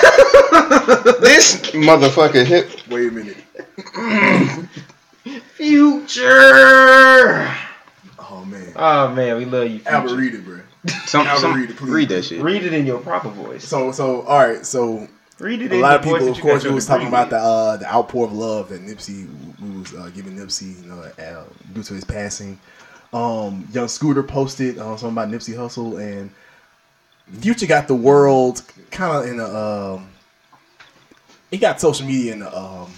This 1.20 1.60
motherfucker 1.72 2.46
hit. 2.46 2.82
Wait 2.88 3.08
a 3.08 3.12
minute. 3.12 3.36
Future. 5.54 7.54
Oh 8.18 8.44
man. 8.46 8.72
Oh 8.74 9.14
man, 9.14 9.36
we 9.36 9.44
love 9.44 9.68
you. 9.68 9.80
Albert, 9.84 10.08
Future. 10.08 10.20
read 10.22 10.34
it, 10.34 10.44
bro. 10.44 10.60
Some, 11.04 11.26
Albert, 11.26 11.40
some, 11.40 11.54
read 11.60 11.70
it, 11.70 11.76
please. 11.76 11.90
read 11.90 12.08
that 12.08 12.24
shit. 12.24 12.42
Read 12.42 12.62
it 12.64 12.72
in 12.72 12.86
your 12.86 13.00
proper 13.00 13.28
voice. 13.28 13.64
So, 13.68 13.92
so, 13.92 14.22
all 14.22 14.38
right. 14.38 14.64
So, 14.64 15.06
Read 15.38 15.60
it 15.62 15.72
a 15.72 15.74
in 15.74 15.80
lot 15.82 15.96
of 15.96 16.04
voice 16.04 16.20
people, 16.22 16.34
of 16.34 16.40
course, 16.40 16.64
we 16.64 16.70
was 16.70 16.86
talking 16.86 17.08
about 17.08 17.28
the 17.30 17.36
uh, 17.36 17.76
the 17.76 17.92
outpour 17.92 18.24
of 18.26 18.32
love 18.32 18.70
that 18.70 18.80
Nipsey 18.80 19.26
w- 19.58 19.80
was 19.80 19.94
uh, 19.94 20.08
giving 20.14 20.36
Nipsey, 20.36 20.82
you 20.82 20.88
know, 20.88 21.00
uh, 21.02 21.44
due 21.74 21.82
to 21.82 21.94
his 21.94 22.04
passing. 22.04 22.58
Um, 23.12 23.68
Young 23.72 23.88
Scooter 23.88 24.22
posted 24.22 24.78
uh, 24.78 24.96
something 24.96 25.10
about 25.10 25.28
Nipsey 25.28 25.54
Hussle, 25.54 26.00
and 26.00 26.30
Future 27.40 27.66
got 27.66 27.88
the 27.88 27.94
world 27.94 28.62
kind 28.90 29.24
of 29.24 29.30
in 29.30 29.40
a. 29.40 29.44
Um, 29.44 30.08
he 31.50 31.58
got 31.58 31.80
social 31.80 32.06
media 32.06 32.32
in 32.32 32.42
a. 32.42 32.56
Um, 32.56 32.92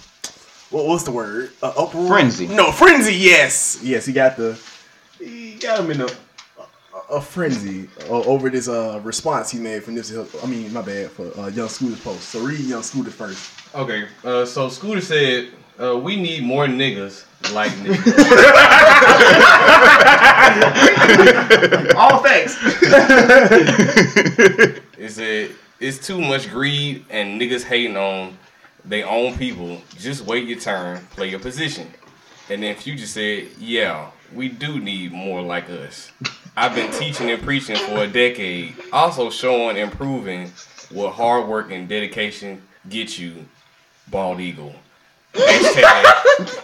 what 0.71 0.87
what's 0.87 1.05
the 1.05 1.13
word? 1.13 1.51
Uh, 1.63 1.73
uproar? 1.77 2.09
Frenzy. 2.09 2.47
No, 2.47 2.73
frenzy. 2.73 3.15
Yes, 3.15 3.81
yes. 3.83 4.07
He 4.07 4.13
got 4.13 4.37
the 4.37 4.59
He 5.19 5.55
got 5.55 5.81
him 5.81 5.91
in 5.91 6.01
a 6.03 6.09
a 7.11 7.21
frenzy 7.21 7.89
over 8.09 8.49
this 8.49 8.69
uh, 8.69 9.01
response 9.03 9.51
he 9.51 9.59
made 9.59 9.83
from 9.85 9.97
Nipsey 9.97 10.15
Hussle. 10.15 10.43
I 10.43 10.47
mean, 10.47 10.73
my 10.73 10.83
bad 10.83 11.11
for 11.11 11.39
uh, 11.39 11.49
Young 11.49 11.69
Scooter's 11.69 12.01
post. 12.01 12.23
So 12.23 12.41
read 12.41 12.61
Young 12.61 12.83
Scooter 12.83 13.11
first. 13.11 13.51
Okay, 13.75 14.07
uh, 14.25 14.45
so 14.45 14.69
Scooter 14.69 15.01
said, 15.01 15.51
uh, 15.83 15.99
we 15.99 16.17
need 16.17 16.45
more 16.45 16.67
niggas 16.67 17.25
like 17.53 17.73
niggas. 17.73 18.15
All 21.97 22.23
facts. 22.23 22.57
It 24.97 25.11
said, 25.11 25.51
it's 25.81 26.07
too 26.07 26.21
much 26.21 26.49
greed 26.49 27.05
and 27.11 27.41
niggas 27.41 27.65
hating 27.65 27.97
on 27.97 28.39
they 28.85 29.03
own 29.03 29.37
people. 29.37 29.81
Just 29.97 30.25
wait 30.27 30.49
your 30.49 30.59
turn, 30.59 31.07
play 31.11 31.29
your 31.31 31.41
position. 31.41 31.89
And 32.51 32.63
then 32.63 32.75
Future 32.77 33.07
said, 33.07 33.49
yeah, 33.59 34.11
we 34.35 34.49
do 34.49 34.81
need 34.81 35.13
more 35.13 35.43
like 35.43 35.71
us. 35.71 36.11
I've 36.57 36.75
been 36.75 36.91
teaching 36.93 37.31
and 37.31 37.43
preaching 37.43 37.77
for 37.77 38.05
a 38.05 38.07
decade, 38.07 38.75
also 38.93 39.31
showing 39.31 39.79
and 39.79 39.91
proving 39.91 40.53
what 40.91 41.13
hard 41.13 41.49
work 41.49 41.71
and 41.71 41.89
dedication 41.89 42.63
get 42.89 43.19
you, 43.19 43.47
Bald 44.11 44.41
Eagle. 44.41 44.75
Hashtag 45.33 46.63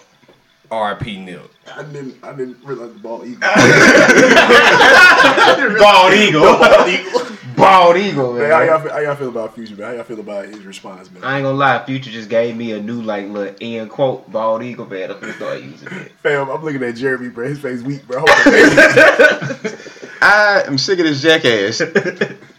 RP 0.70 1.24
Nip. 1.24 1.50
I 1.74 1.82
didn't. 1.82 2.16
I 2.22 2.32
didn't 2.34 2.58
realize 2.64 2.92
the 2.92 2.98
ball 2.98 3.24
eagle. 3.24 3.40
Bald 5.78 6.12
eagle. 6.14 6.42
bald 6.42 6.88
eagle. 6.88 7.22
Bald 7.56 7.96
eagle, 7.96 8.34
Man, 8.34 8.50
how 8.52 8.60
y'all, 8.62 8.78
feel, 8.80 8.92
how 8.92 8.98
y'all 8.98 9.16
feel 9.16 9.28
about 9.30 9.54
Future, 9.54 9.74
man? 9.74 9.88
How 9.88 9.92
y'all 9.94 10.04
feel 10.04 10.20
about 10.20 10.44
his 10.46 10.64
response, 10.64 11.10
man? 11.10 11.24
I 11.24 11.38
ain't 11.38 11.44
gonna 11.44 11.58
lie, 11.58 11.84
Future 11.84 12.10
just 12.10 12.28
gave 12.28 12.56
me 12.56 12.70
a 12.70 12.80
new 12.80 13.02
like 13.02 13.26
little 13.28 13.52
end 13.60 13.90
quote, 13.90 14.30
bald 14.30 14.62
eagle, 14.62 14.86
man. 14.86 15.10
I'm 15.10 15.18
gonna 15.18 15.32
start 15.32 15.60
using 15.62 15.88
it. 15.88 16.12
Fam, 16.22 16.48
I'm 16.48 16.62
looking 16.62 16.80
at 16.84 16.94
Jeremy, 16.94 17.30
bro. 17.30 17.48
His 17.48 17.58
face 17.58 17.82
weak, 17.82 18.06
bro. 18.06 18.20
Hold 18.20 18.30
on. 18.30 18.36
I 20.22 20.62
am 20.66 20.78
sick 20.78 21.00
of 21.00 21.06
this 21.06 21.20
jackass. 21.20 21.82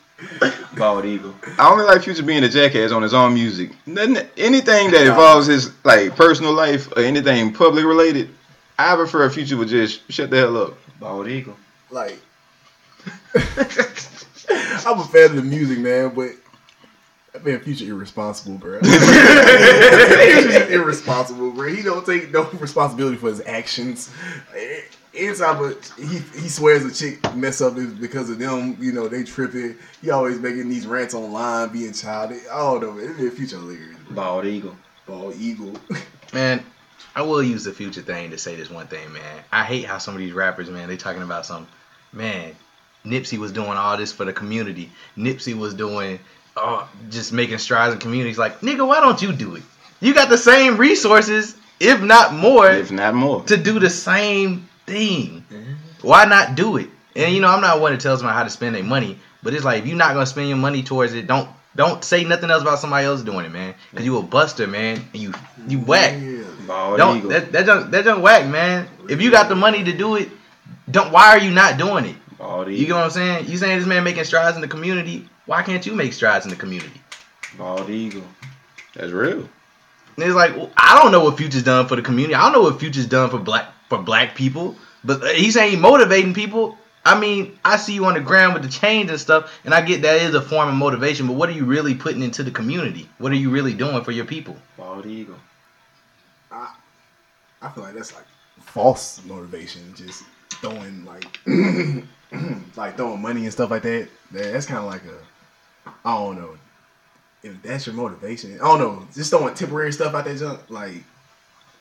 Bald 0.80 1.06
eagle. 1.06 1.36
I 1.60 1.70
only 1.70 1.84
like 1.84 2.02
Future 2.04 2.24
being 2.24 2.44
a 2.44 2.50
jackass 2.50 2.92
on 2.92 3.04
his 3.04 3.14
own 3.14 3.34
music. 3.34 3.72
Nothing, 3.86 4.18
anything 4.38 4.92
that 4.92 5.06
involves 5.06 5.46
his 5.46 5.72
like 5.84 6.16
personal 6.16 6.54
life 6.54 6.92
or 6.96 7.02
anything 7.04 7.54
public 7.54 7.84
related, 7.86 8.30
I 8.80 8.96
prefer 8.96 9.30
Future 9.30 9.58
would 9.58 9.68
just 9.68 10.10
shut 10.12 10.30
the 10.30 10.38
hell 10.38 10.58
up. 10.58 10.78
Bald 11.00 11.28
eagle. 11.28 11.58
like, 11.92 12.18
I'm 13.36 15.00
a 15.00 15.04
fan 15.06 15.32
of 15.32 15.36
the 15.36 15.44
music, 15.44 15.80
man, 15.80 16.16
but 16.16 16.32
that 17.34 17.46
man 17.46 17.60
Future 17.60 17.86
irresponsible, 17.86 18.58
bro. 18.58 18.80
Future's 18.84 20.70
irresponsible, 20.70 21.52
bro. 21.52 21.68
He 21.68 21.84
don't 21.84 22.06
take 22.06 22.32
no 22.32 22.50
responsibility 22.54 23.18
for 23.18 23.28
his 23.28 23.42
actions. 23.46 24.10
Eh, 24.56 24.82
Anytime 25.20 25.64
a, 25.64 25.76
he 26.02 26.20
he 26.40 26.48
swears 26.50 26.86
a 26.86 26.94
chick 26.94 27.36
mess 27.36 27.62
up 27.62 27.78
is 27.78 27.94
because 27.94 28.30
of 28.30 28.40
them, 28.40 28.78
you 28.80 28.92
know, 28.92 29.08
they 29.08 29.24
tripping. 29.24 29.76
He 30.02 30.10
always 30.12 30.40
making 30.40 30.70
these 30.70 30.88
rants 30.88 31.14
online, 31.14 31.70
being 31.70 31.94
childish. 31.94 32.44
I 32.52 32.58
don't 32.58 32.82
know, 32.82 32.92
man. 32.94 33.06
It 33.10 33.18
man 33.20 33.32
Future 33.32 33.58
hilarious. 33.58 33.98
bro. 34.08 34.16
Bald 34.16 34.46
eagle. 34.46 34.76
Ball 35.06 35.34
eagle. 35.40 35.74
Man, 36.34 36.64
I 37.16 37.24
will 37.24 37.42
use 37.42 37.64
the 37.64 37.74
future 37.74 38.02
thing 38.04 38.30
to 38.30 38.38
say 38.38 38.56
this 38.56 38.70
one 38.70 38.86
thing, 38.86 39.12
man. 39.12 39.44
I 39.52 39.64
hate 39.64 39.86
how 39.86 39.98
some 39.98 40.14
of 40.14 40.20
these 40.20 40.32
rappers, 40.34 40.70
man, 40.70 40.88
they 40.88 40.96
talking 40.96 41.24
about 41.24 41.48
some, 41.48 41.68
man, 42.14 42.56
Nipsey 43.04 43.40
was 43.40 43.52
doing 43.52 43.72
all 43.72 43.98
this 43.98 44.12
for 44.12 44.26
the 44.26 44.34
community. 44.34 44.92
Nipsey 45.18 45.58
was 45.58 45.74
doing, 45.74 46.20
uh, 46.56 46.86
just 47.10 47.34
making 47.34 47.58
strides 47.58 47.96
in 47.96 48.00
communities. 48.00 48.38
Like, 48.38 48.60
nigga, 48.60 48.88
why 48.88 49.00
don't 49.00 49.20
you 49.20 49.34
do 49.34 49.56
it? 49.56 49.64
You 50.02 50.14
got 50.14 50.30
the 50.30 50.38
same 50.38 50.78
resources, 50.78 51.56
if 51.80 52.00
not 52.00 52.36
more, 52.36 52.70
If 52.70 52.92
not 52.92 53.16
more. 53.16 53.42
to 53.46 53.58
do 53.58 53.80
the 53.80 53.90
same 53.90 54.69
thing. 54.90 55.46
Mm-hmm. 55.52 55.74
Why 56.08 56.26
not 56.26 56.56
do 56.56 56.78
it? 56.78 56.90
And 57.16 57.34
you 57.34 57.42
know, 57.42 57.48
I'm 57.50 57.62
not 57.62 57.80
one 57.82 57.92
to 57.92 57.98
tell 57.98 58.16
somebody 58.18 58.36
how 58.38 58.44
to 58.44 58.50
spend 58.50 58.76
their 58.76 58.84
money, 58.84 59.18
but 59.44 59.54
it's 59.54 59.64
like 59.64 59.82
if 59.84 59.88
you're 59.88 59.98
not 59.98 60.14
gonna 60.14 60.26
spend 60.26 60.48
your 60.50 60.58
money 60.58 60.84
towards 60.84 61.14
it, 61.14 61.28
don't 61.28 61.50
don't 61.76 62.04
say 62.04 62.24
nothing 62.24 62.50
else 62.50 62.62
about 62.62 62.80
somebody 62.80 63.06
else 63.06 63.22
doing 63.22 63.46
it, 63.46 63.52
man. 63.52 63.76
Cause 63.96 64.04
you 64.06 64.18
a 64.18 64.24
buster, 64.24 64.68
man, 64.68 64.98
and 65.14 65.22
you 65.22 65.34
you 65.68 65.80
whack. 65.80 66.20
Yeah. 66.22 66.44
Bald 66.68 66.98
Don't 66.98 67.18
eagle. 67.18 67.30
that 67.32 67.52
that 67.52 67.66
junk 67.66 67.92
that 67.92 68.04
junk 68.06 68.24
whack, 68.24 68.48
man. 68.48 68.88
If 69.10 69.22
you 69.22 69.32
got 69.32 69.50
the 69.50 69.56
money 69.56 69.84
to 69.84 69.92
do 69.96 70.16
it, 70.16 70.30
don't. 70.90 71.12
Why 71.12 71.30
are 71.30 71.40
you 71.40 71.52
not 71.52 71.78
doing 71.78 72.06
it? 72.06 72.16
Bald 72.38 72.68
You 72.68 72.74
eagle. 72.74 72.86
get 72.88 72.94
what 72.96 73.04
I'm 73.06 73.10
saying? 73.10 73.48
You 73.50 73.58
saying 73.58 73.80
this 73.80 73.88
man 73.88 74.04
making 74.04 74.24
strides 74.24 74.56
in 74.56 74.62
the 74.62 74.68
community? 74.68 75.28
Why 75.46 75.64
can't 75.64 75.86
you 75.86 75.94
make 75.96 76.14
strides 76.14 76.46
in 76.46 76.52
the 76.52 76.56
community? 76.58 77.02
Bald 77.58 77.90
eagle. 77.90 78.24
That's 78.94 79.12
real. 79.12 79.50
And 80.16 80.26
it's 80.28 80.36
like 80.36 80.56
well, 80.56 80.70
I 80.78 81.02
don't 81.02 81.12
know 81.12 81.24
what 81.24 81.38
Future's 81.38 81.64
done 81.64 81.88
for 81.88 81.96
the 81.96 82.02
community. 82.02 82.36
I 82.36 82.44
don't 82.44 82.54
know 82.54 82.62
what 82.70 82.80
Future's 82.80 83.08
done 83.08 83.30
for 83.30 83.40
black 83.40 83.66
for 83.90 83.98
black 83.98 84.36
people. 84.36 84.76
But 85.04 85.36
he's 85.36 85.56
saying 85.56 85.72
he 85.72 85.78
motivating 85.78 86.34
people. 86.34 86.78
I 87.06 87.20
mean, 87.20 87.58
I 87.66 87.78
see 87.78 87.94
you 87.94 88.06
on 88.06 88.14
the 88.14 88.20
ground 88.20 88.54
with 88.54 88.64
the 88.64 88.70
chains 88.70 89.10
and 89.10 89.20
stuff, 89.20 89.60
and 89.64 89.74
I 89.74 89.82
get 89.82 90.02
that 90.04 90.22
is 90.22 90.36
a 90.36 90.42
form 90.42 90.70
of 90.70 90.76
motivation. 90.76 91.28
But 91.28 91.34
what 91.34 91.50
are 91.50 91.54
you 91.54 91.66
really 91.66 91.96
putting 91.96 92.22
into 92.22 92.44
the 92.44 92.52
community? 92.52 93.10
What 93.18 93.32
are 93.32 93.36
you 93.36 93.50
really 93.50 93.74
doing 93.74 94.04
for 94.04 94.12
your 94.12 94.26
people? 94.26 94.58
Bald 94.78 95.06
eagle. 95.06 95.38
I 96.52 96.74
I 97.62 97.70
feel 97.70 97.84
like 97.84 97.96
that's 97.96 98.14
like 98.14 98.26
false 98.62 99.24
motivation. 99.26 99.94
Just 99.96 100.24
throwing 100.56 101.06
like 101.06 101.40
like 102.76 102.98
throwing 102.98 103.22
money 103.22 103.44
and 103.44 103.52
stuff 103.52 103.72
like 103.72 103.84
that. 103.84 104.10
that 104.32 104.54
that's 104.54 104.66
kind 104.66 104.80
of 104.80 104.86
like 104.86 105.04
a 105.06 105.96
I 106.06 106.16
don't 106.16 106.38
know 106.38 106.58
if 107.44 107.62
that's 107.64 107.88
your 107.88 107.96
motivation. 107.96 108.56
I 108.56 108.66
don't 108.66 108.80
know. 108.80 109.08
Just 109.14 109.30
throwing 109.30 109.54
temporary 109.54 109.94
stuff 109.94 110.14
out 110.14 110.26
there 110.26 110.36
junk. 110.36 110.70
Like 110.70 111.04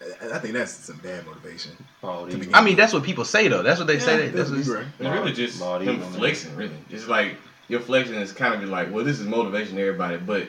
I- 0.00 0.36
I 0.36 0.38
think 0.38 0.54
that's 0.54 0.72
some 0.72 0.96
bad 0.98 1.26
motivation. 1.26 1.72
Bald 2.00 2.30
To 2.30 2.36
eagle. 2.36 2.40
begin 2.40 2.54
I 2.54 2.62
mean, 2.62 2.76
that's 2.76 2.92
what 2.92 3.02
people 3.02 3.24
say 3.24 3.48
though. 3.48 3.62
That's 3.62 3.78
what 3.78 3.86
they 3.88 3.94
Yeah, 3.94 4.00
say. 4.00 4.28
That's 4.28 4.50
that's 4.50 4.68
what 4.68 4.76
right. 4.76 4.86
It's 4.98 5.08
really 5.08 5.32
just 5.32 5.60
Bald 5.60 5.82
him 5.82 6.00
flexing, 6.00 6.54
really. 6.56 6.76
It's 6.90 7.08
like 7.08 7.36
your 7.68 7.80
flexing 7.80 8.14
is 8.16 8.32
kind 8.32 8.62
of 8.62 8.68
like, 8.68 8.92
well, 8.92 9.04
this 9.04 9.18
is 9.18 9.26
motivation 9.26 9.76
to 9.76 9.82
everybody, 9.82 10.16
but 10.16 10.46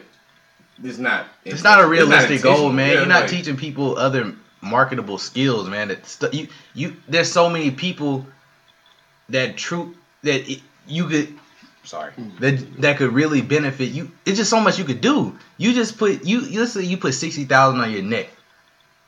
it's 0.84 0.98
not. 0.98 1.26
it's 1.46 1.64
not 1.64 1.84
a 1.84 1.88
realistic 1.88 2.42
goal, 2.42 2.72
man. 2.72 2.88
Yeah, 2.88 2.94
You're 3.00 3.06
not 3.06 3.22
like- 3.22 3.30
teaching 3.30 3.58
people 3.58 3.98
other 3.98 4.34
marketable 4.62 5.18
skills, 5.18 5.68
man. 5.70 5.88
That 5.90 6.06
stu- 6.06 6.30
you 6.32 6.48
you 6.74 6.96
there's 7.08 7.32
so 7.32 7.50
many 7.50 7.72
people 7.72 8.26
that 9.30 9.58
true 9.58 9.96
that 10.24 10.50
it, 10.50 10.62
you 10.88 11.08
could 11.08 11.34
sorry 11.84 12.12
hmm. 12.14 12.30
that 12.40 12.82
that 12.82 12.98
could 12.98 13.14
really 13.14 13.42
benefit 13.42 13.90
you. 13.90 14.12
It's 14.26 14.38
just 14.38 14.50
so 14.50 14.60
much 14.60 14.78
you 14.78 14.86
could 14.86 15.02
do. 15.02 15.38
You 15.58 15.74
just 15.74 15.98
put 15.98 16.24
you 16.24 16.42
you 16.42 16.60
let's 16.62 16.74
say 16.74 16.84
you 16.84 16.98
put 16.98 17.14
sixty 17.14 17.46
thousand 17.46 17.80
on 17.82 17.92
your 17.92 18.04
neck. 18.04 18.30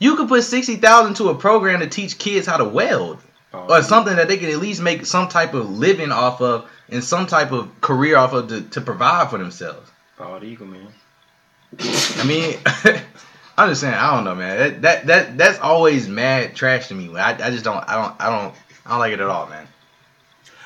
You 0.02 0.16
could 0.16 0.28
put 0.30 0.42
sixty 0.44 0.78
thousand 0.78 1.14
to 1.18 1.30
a 1.30 1.36
program 1.36 1.80
to 1.82 1.88
teach 1.88 2.18
kids 2.18 2.48
how 2.48 2.58
to 2.58 2.66
weld 2.66 3.20
Bald 3.52 3.70
or 3.70 3.78
eagle. 3.78 3.84
something 3.84 4.16
that 4.16 4.28
they 4.28 4.38
can 4.38 4.50
at 4.50 4.58
least 4.58 4.82
make 4.82 5.06
some 5.06 5.28
type 5.28 5.54
of 5.54 5.70
living 5.70 6.12
off 6.12 6.42
of 6.42 6.68
and 6.90 7.04
some 7.04 7.28
type 7.28 7.52
of 7.52 7.70
career 7.82 8.18
off 8.18 8.34
of 8.34 8.48
to, 8.48 8.62
to 8.64 8.82
provide 8.82 9.30
for 9.30 9.38
themselves. 9.38 9.92
Bald 10.18 10.44
eagle, 10.44 10.66
man. 10.66 10.88
I 11.80 12.24
mean, 12.26 12.58
I'm 13.60 13.70
just 13.70 13.82
saying. 13.82 13.94
I 13.94 14.16
don't 14.16 14.24
know, 14.24 14.34
man. 14.34 14.58
That 14.58 14.82
that, 14.82 15.06
that 15.06 15.38
that's 15.38 15.60
always 15.60 16.08
mad 16.08 16.56
trash 16.56 16.88
to 16.88 16.96
me. 16.96 17.16
I, 17.16 17.34
I 17.34 17.52
just 17.52 17.64
don't. 17.64 17.88
I 17.88 17.96
don't. 17.96 18.16
I 18.20 18.30
don't. 18.32 18.56
I 18.88 18.90
don't 18.90 19.00
like 19.00 19.14
it 19.14 19.20
at 19.20 19.28
all, 19.28 19.46
man. 19.48 19.68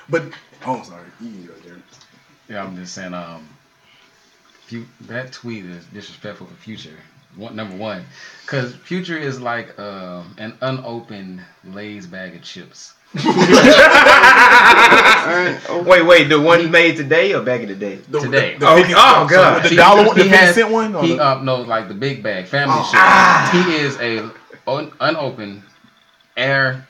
But 0.07 0.23
oh, 0.65 0.81
sorry. 0.83 1.03
You 1.19 1.29
can 1.29 1.45
go, 1.47 1.53
Jared. 1.61 1.83
Yeah, 2.47 2.63
I'm 2.63 2.77
just 2.77 2.93
saying. 2.93 3.13
Um, 3.13 3.49
fu- 4.67 4.85
that 5.01 5.33
tweet 5.33 5.65
is 5.65 5.83
disrespectful 5.87 6.47
for 6.47 6.53
Future. 6.53 6.97
One, 7.35 7.55
number 7.55 7.75
one, 7.75 8.05
because 8.43 8.73
Future 8.75 9.17
is 9.17 9.41
like 9.41 9.77
um, 9.79 10.33
an 10.37 10.53
unopened 10.61 11.41
Lay's 11.65 12.05
bag 12.07 12.35
of 12.35 12.41
chips. 12.43 12.93
Alright, 13.17 13.29
Wait, 15.85 16.05
wait. 16.05 16.23
The 16.29 16.39
one 16.39 16.59
he 16.59 16.67
made 16.67 16.95
today 16.97 17.33
or 17.33 17.41
back 17.43 17.61
in 17.61 17.67
the 17.69 17.75
day? 17.75 17.95
The- 18.09 18.19
Today. 18.21 18.53
The, 18.53 18.59
the 18.59 18.67
Oh, 18.69 18.77
50 18.77 18.93
oh, 18.95 19.27
God. 19.29 19.63
The 19.63 19.69
See, 19.69 19.75
dollar 19.75 20.05
one, 20.07 20.17
the 20.17 20.23
he 20.23 20.29
50 20.29 20.45
has- 20.45 20.55
cent 20.55 20.71
one? 20.71 20.95
Or 20.95 21.03
He 21.03 21.15
the- 21.15 21.23
uh 21.25 21.41
no 21.43 21.61
like 21.61 21.87
the 21.87 21.93
big 21.93 22.23
bag 22.23 22.45
family 22.45 22.75
Oh. 22.77 22.83
shit. 22.83 22.95
Ah. 22.99 23.65
He 23.67 23.75
is 23.75 23.97
a 23.99 24.29
un- 24.67 24.91
unopened 24.99 25.63
air 26.37 26.87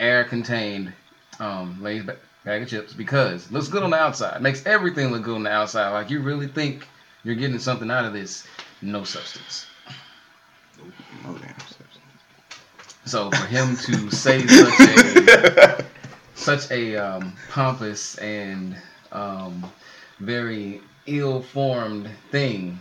air 0.00 0.24
contained 0.24 0.92
um 1.40 1.78
Lay's 1.82 2.04
ba- 2.04 2.16
bag 2.44 2.62
of 2.62 2.68
chips 2.68 2.92
because 2.92 3.50
looks 3.50 3.68
good 3.68 3.82
on 3.82 3.90
the 3.90 3.96
outside. 3.98 4.40
Makes 4.42 4.64
everything 4.66 5.10
look 5.12 5.22
good 5.22 5.36
on 5.36 5.42
the 5.42 5.50
outside. 5.50 5.90
Like 5.90 6.10
you 6.10 6.20
really 6.20 6.48
think 6.48 6.86
you're 7.24 7.34
getting 7.36 7.58
something 7.58 7.90
out 7.90 8.04
of 8.04 8.12
this? 8.12 8.46
No 8.80 9.02
substance. 9.04 9.66
Oh, 11.26 11.38
damn. 11.38 11.54
So 13.08 13.30
for 13.30 13.46
him 13.46 13.74
to 13.74 14.10
say 14.10 14.46
such 14.46 14.80
a 14.80 15.84
such 16.34 16.70
a 16.70 16.96
um, 16.96 17.32
pompous 17.48 18.18
and 18.18 18.76
um, 19.12 19.64
very 20.20 20.82
ill-formed 21.06 22.10
thing, 22.30 22.78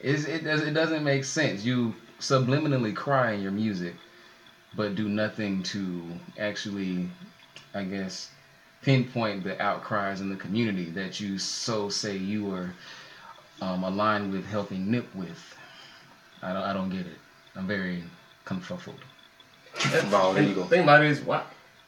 is 0.00 0.26
it 0.26 0.42
does 0.42 0.62
it 0.62 0.72
doesn't 0.72 1.04
make 1.04 1.22
sense. 1.22 1.64
You 1.64 1.94
subliminally 2.18 2.96
cry 2.96 3.30
in 3.30 3.42
your 3.42 3.52
music, 3.52 3.94
but 4.74 4.96
do 4.96 5.08
nothing 5.08 5.62
to 5.64 6.02
actually, 6.36 7.08
I 7.72 7.84
guess, 7.84 8.30
pinpoint 8.82 9.44
the 9.44 9.60
outcries 9.62 10.20
in 10.20 10.30
the 10.30 10.36
community 10.36 10.90
that 10.90 11.20
you 11.20 11.38
so 11.38 11.88
say 11.88 12.16
you 12.16 12.52
are 12.52 12.74
um, 13.62 13.84
aligned 13.84 14.32
with 14.32 14.46
helping 14.46 14.90
nip 14.90 15.06
with. 15.14 15.54
I 16.42 16.52
don't 16.52 16.62
I 16.62 16.72
don't 16.72 16.90
get 16.90 17.06
it. 17.06 17.18
I'm 17.56 17.66
very 17.66 18.02
confuffled. 18.44 18.98
Bald 20.10 20.36
And 20.36 20.48
eagle. 20.48 20.64
the 20.64 20.68
thing 20.68 20.82
about 20.82 21.02
it 21.04 21.10
is 21.10 21.20
why 21.20 21.42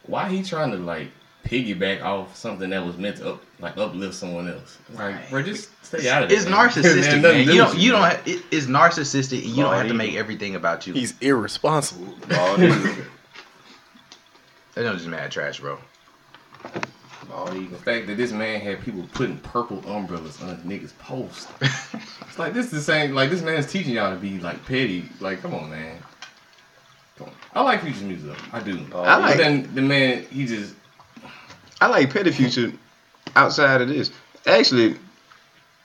why 0.06 0.28
he 0.28 0.42
trying 0.42 0.70
to 0.70 0.76
like 0.78 1.08
piggyback 1.44 2.02
off 2.02 2.36
something 2.36 2.70
that 2.70 2.84
was 2.84 2.96
meant 2.96 3.16
to 3.18 3.32
up, 3.34 3.42
like 3.60 3.76
uplift 3.76 4.14
someone 4.14 4.48
else. 4.48 4.78
Like, 4.94 5.28
bro, 5.30 5.42
just 5.42 5.70
stay 5.84 6.08
out 6.08 6.22
of 6.22 6.30
it. 6.30 6.34
It's 6.34 6.46
man. 6.46 6.68
narcissistic, 6.68 7.20
Nothing 7.22 7.22
man. 7.22 7.48
You 7.48 7.54
don't. 7.56 7.78
You 7.78 7.92
man. 7.92 8.00
don't. 8.02 8.10
Have, 8.10 8.28
it, 8.28 8.42
it's 8.50 8.66
narcissistic, 8.66 9.38
and 9.38 9.50
you 9.50 9.62
don't 9.62 9.74
have 9.74 9.88
to 9.88 9.94
make 9.94 10.14
everything 10.14 10.54
about 10.54 10.86
you. 10.86 10.92
He's 10.94 11.14
irresponsible. 11.20 12.14
Bald 12.28 12.60
eagle. 12.60 12.80
That 14.74 14.92
just 14.94 15.06
mad 15.06 15.30
trash, 15.30 15.60
bro. 15.60 15.78
Bald 17.28 17.54
eagle. 17.54 17.78
The 17.78 17.84
fact 17.84 18.06
that 18.08 18.16
this 18.16 18.32
man 18.32 18.60
had 18.60 18.80
people 18.80 19.06
putting 19.12 19.38
purple 19.38 19.78
umbrellas 19.88 20.40
on 20.42 20.56
niggas' 20.58 20.96
post. 20.98 21.48
it's 21.60 22.38
like 22.38 22.52
this 22.52 22.66
is 22.66 22.72
the 22.72 22.80
same. 22.80 23.14
Like 23.14 23.30
this 23.30 23.42
man's 23.42 23.70
teaching 23.70 23.94
y'all 23.94 24.12
to 24.14 24.20
be 24.20 24.38
like 24.40 24.64
petty. 24.66 25.04
Like, 25.20 25.40
come 25.40 25.54
on, 25.54 25.70
man. 25.70 25.98
Come 27.18 27.28
on. 27.28 27.34
I 27.54 27.62
like 27.62 27.82
Future's 27.82 28.02
music 28.02 28.30
though. 28.30 28.56
I 28.58 28.60
do. 28.60 28.84
Oh, 28.92 29.02
I 29.02 29.16
like- 29.18 29.36
But 29.36 29.38
then 29.38 29.74
the 29.74 29.82
man, 29.82 30.24
he 30.30 30.46
just 30.46 30.74
I 31.80 31.86
like 31.86 32.12
Petty 32.12 32.30
Future 32.32 32.72
outside 33.36 33.80
of 33.80 33.88
this. 33.88 34.10
Actually, 34.46 34.96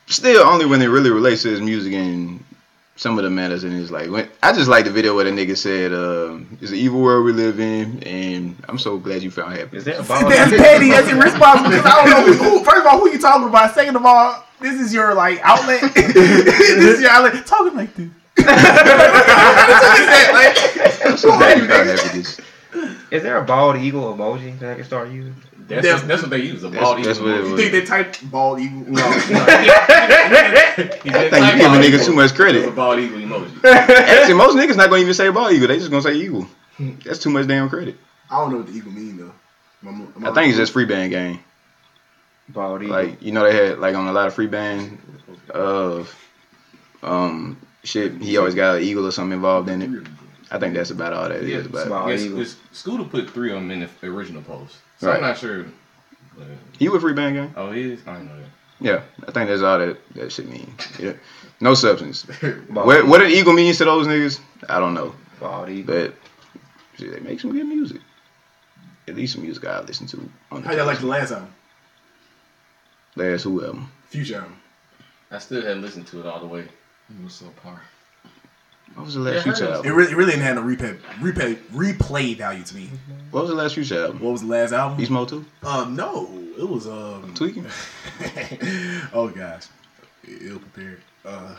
still 0.08 0.44
only 0.46 0.66
when 0.66 0.82
it 0.82 0.88
really 0.88 1.10
relates 1.10 1.44
to 1.44 1.50
his 1.50 1.62
music 1.62 1.94
and 1.94 2.44
some 2.98 3.18
of 3.18 3.24
the 3.24 3.30
matters 3.30 3.64
in 3.64 3.72
his 3.72 3.90
life. 3.92 4.10
When, 4.10 4.28
I 4.44 4.52
just 4.52 4.68
like 4.70 4.84
the 4.86 4.92
video 4.92 5.16
where 5.16 5.24
the 5.24 5.32
nigga 5.32 5.56
said, 5.56 5.94
uh, 5.94 6.38
"It's 6.62 6.72
an 6.72 6.78
evil 6.78 7.00
world 7.02 7.24
we 7.26 7.32
live 7.32 7.60
in," 7.60 8.04
and 8.04 8.56
I'm 8.68 8.78
so 8.78 8.98
glad 8.98 9.22
you 9.24 9.32
found 9.32 9.54
happiness. 9.54 9.86
Is 9.86 9.86
that 9.86 10.00
a 10.00 10.04
bald 10.04 10.32
That's 10.32 10.52
eagle? 10.52 10.66
petty. 10.66 10.90
That's 10.90 11.08
irresponsible. 11.10 11.72
'cause 11.72 11.86
I 11.86 11.96
don't 12.04 12.10
know 12.10 12.34
who, 12.34 12.58
who. 12.60 12.64
First 12.66 12.78
of 12.78 12.86
all, 12.88 13.00
who 13.00 13.10
you 13.10 13.20
talking 13.20 13.48
about? 13.48 13.74
Second 13.74 13.96
of 13.96 14.06
all, 14.06 14.44
this 14.60 14.82
is 14.82 14.94
your 14.94 15.14
like 15.14 15.40
outlet. 15.44 15.82
this 15.96 16.16
is 16.96 17.02
your 17.02 17.12
outlet. 17.12 17.46
Talking 17.46 17.76
like 17.78 17.94
this. 17.96 18.10
I'm 21.06 21.18
so 21.18 21.30
glad 21.38 21.58
you 21.60 21.68
found 21.68 21.90
happiness. 21.90 22.40
Is 23.12 23.24
there 23.24 23.38
a 23.38 23.44
bald 23.44 23.78
eagle 23.78 24.14
emoji 24.16 24.58
that 24.60 24.72
I 24.72 24.76
can 24.76 24.84
start 24.84 25.10
using? 25.10 25.36
That's, 25.68 25.84
That's- 25.86 26.04
that's, 26.04 26.22
what 26.22 26.32
they 26.32 26.40
use. 26.40 26.64
A 26.64 26.70
bald 26.70 27.04
that's 27.04 27.20
eagle 27.20 27.32
what. 27.34 27.44
You 27.50 27.58
think 27.58 27.72
they 27.72 27.84
typed 27.86 28.30
bald 28.32 28.60
eagle? 28.60 28.84
No, 28.88 28.94
no. 28.94 29.06
I 29.08 30.74
think 30.78 31.06
you 31.06 31.12
giving 31.12 31.32
bald 31.60 31.84
niggas 31.84 32.06
too 32.06 32.14
much 32.14 32.34
credit. 32.36 32.60
was 32.62 32.68
a 32.70 32.72
bald 32.72 33.00
eagle 33.00 33.20
emoji. 33.20 33.64
Actually, 33.66 34.34
most 34.36 34.56
niggas 34.56 34.78
not 34.78 34.90
gonna 34.90 35.02
even 35.02 35.14
say 35.14 35.30
bald 35.30 35.52
eagle. 35.54 35.68
They 35.68 35.78
just 35.78 35.90
gonna 35.92 36.02
say 36.04 36.14
eagle. 36.16 36.48
That's 36.80 37.20
too 37.20 37.30
much 37.30 37.48
damn 37.48 37.70
credit. 37.70 37.98
I 38.30 38.40
don't 38.40 38.52
know 38.52 38.58
what 38.58 38.68
the 38.68 38.74
eagle 38.74 38.92
mean 38.92 39.18
though. 39.18 39.34
I'm- 39.86 40.14
I'm- 40.16 40.26
I 40.26 40.34
think 40.34 40.50
it's 40.50 40.58
just 40.58 40.74
Freebandz 40.74 41.10
game. 41.10 41.40
Bald 42.50 42.82
eagle. 42.84 42.96
Like 42.96 43.22
you 43.22 43.32
know 43.32 43.44
they 43.44 43.56
had 43.56 43.80
like 43.80 43.96
on 43.96 44.08
a 44.08 44.14
lot 44.14 44.28
of 44.28 44.36
Freebandz 44.36 44.98
of 45.50 46.16
um 47.04 47.58
shit. 47.84 48.14
He 48.22 48.38
always 48.38 48.56
got 48.56 48.78
an 48.78 48.84
eagle 48.84 49.06
or 49.06 49.12
something 49.12 49.34
involved 49.36 49.70
in 49.70 49.82
it. 49.82 50.08
I 50.52 50.60
think 50.60 50.74
that's 50.76 50.92
about 50.92 51.14
all 51.14 51.28
that 51.30 51.44
is. 51.44 51.50
Yeah, 51.50 51.70
But 51.72 51.90
Bald 51.90 52.10
Yes, 52.10 52.24
it's- 52.24 52.56
Scooter 52.72 53.04
put 53.04 53.30
three 53.30 53.52
of 53.52 53.56
them 53.56 53.70
in 53.72 53.82
the 53.82 54.08
original 54.08 54.42
post, 54.42 54.76
so 55.00 55.08
Right. 55.08 55.16
I'm 55.18 55.22
not 55.22 55.38
sure. 55.38 55.66
but- 56.38 56.48
he 56.80 56.88
with 56.90 57.02
Freebandz 57.02 57.34
game. 57.34 57.54
Oh, 57.58 57.72
he 57.72 57.92
is. 57.94 58.00
I 58.08 58.14
didn't 58.14 58.28
know 58.30 58.38
that. 58.40 58.50
Yeah, 58.80 59.02
I 59.28 59.32
think 59.32 59.50
that's 59.50 59.62
all 59.64 59.80
that 59.80 59.98
that 60.16 60.32
shit 60.32 60.48
mean. 60.50 60.74
Yeah. 61.00 61.14
No 61.60 61.74
substance. 61.74 62.24
What 62.70 62.96
eagle. 63.00 63.10
what 63.10 63.22
an 63.24 63.32
eagle 63.32 63.54
means 63.54 63.78
to 63.80 63.86
those 63.86 64.06
niggas, 64.08 64.40
I 64.70 64.80
don't 64.80 64.94
know. 64.94 65.16
Bald 65.40 65.70
eagle. 65.70 65.96
But 65.96 66.14
shit, 66.98 67.12
they 67.12 67.20
make 67.20 67.40
some 67.40 67.52
good 67.52 67.66
music. 67.66 68.02
At 69.08 69.16
least 69.16 69.34
some 69.34 69.42
music 69.44 69.66
I 69.66 69.80
listen 69.82 70.06
to. 70.08 70.30
On 70.52 70.62
the 70.62 70.68
How 70.68 70.76
y'all 70.76 70.86
like 70.86 71.00
the 71.00 71.08
last 71.08 71.32
album? 71.32 71.52
last 73.16 73.44
who 73.44 73.64
album? 73.66 73.92
Future 74.10 74.36
album. 74.38 74.58
I 75.32 75.40
still 75.40 75.62
haven't 75.62 75.82
listened 75.82 76.08
to 76.08 76.20
it 76.20 76.26
all 76.26 76.40
the 76.40 76.46
way. 76.46 76.62
It 76.62 77.24
was 77.24 77.34
so 77.34 77.46
par. 77.64 77.82
What 78.96 79.06
was 79.06 79.14
the 79.16 79.20
last 79.22 79.34
Yeah, 79.34 79.40
I 79.40 79.44
future 79.44 79.66
heard 79.66 79.70
It 79.72 79.76
album? 79.78 79.96
really, 79.96 80.12
it 80.12 80.16
really 80.16 80.32
didn't 80.32 80.46
have 80.46 80.56
no 80.56 80.64
replay, 80.64 80.98
replay, 81.20 81.56
replay 81.74 82.36
value 82.36 82.64
to 82.64 82.76
me. 82.76 82.90
What 83.32 83.42
was 83.42 83.50
the 83.52 83.56
last 83.56 83.76
future 83.76 84.02
album? 84.06 84.20
What 84.22 84.32
was 84.32 84.42
the 84.42 84.48
last 84.48 84.72
album? 84.72 84.98
Beast 84.98 85.12
Mode 85.12 85.30
2? 85.30 85.46
Uh, 85.64 85.86
no, 85.90 86.28
it 86.58 86.68
was 86.68 86.88
um. 86.88 87.32
Tweaking? 87.36 87.66
oh 89.14 89.30
gosh, 89.30 89.64
ill 90.42 90.60
prepared. 90.60 91.02
Uh, 91.26 91.56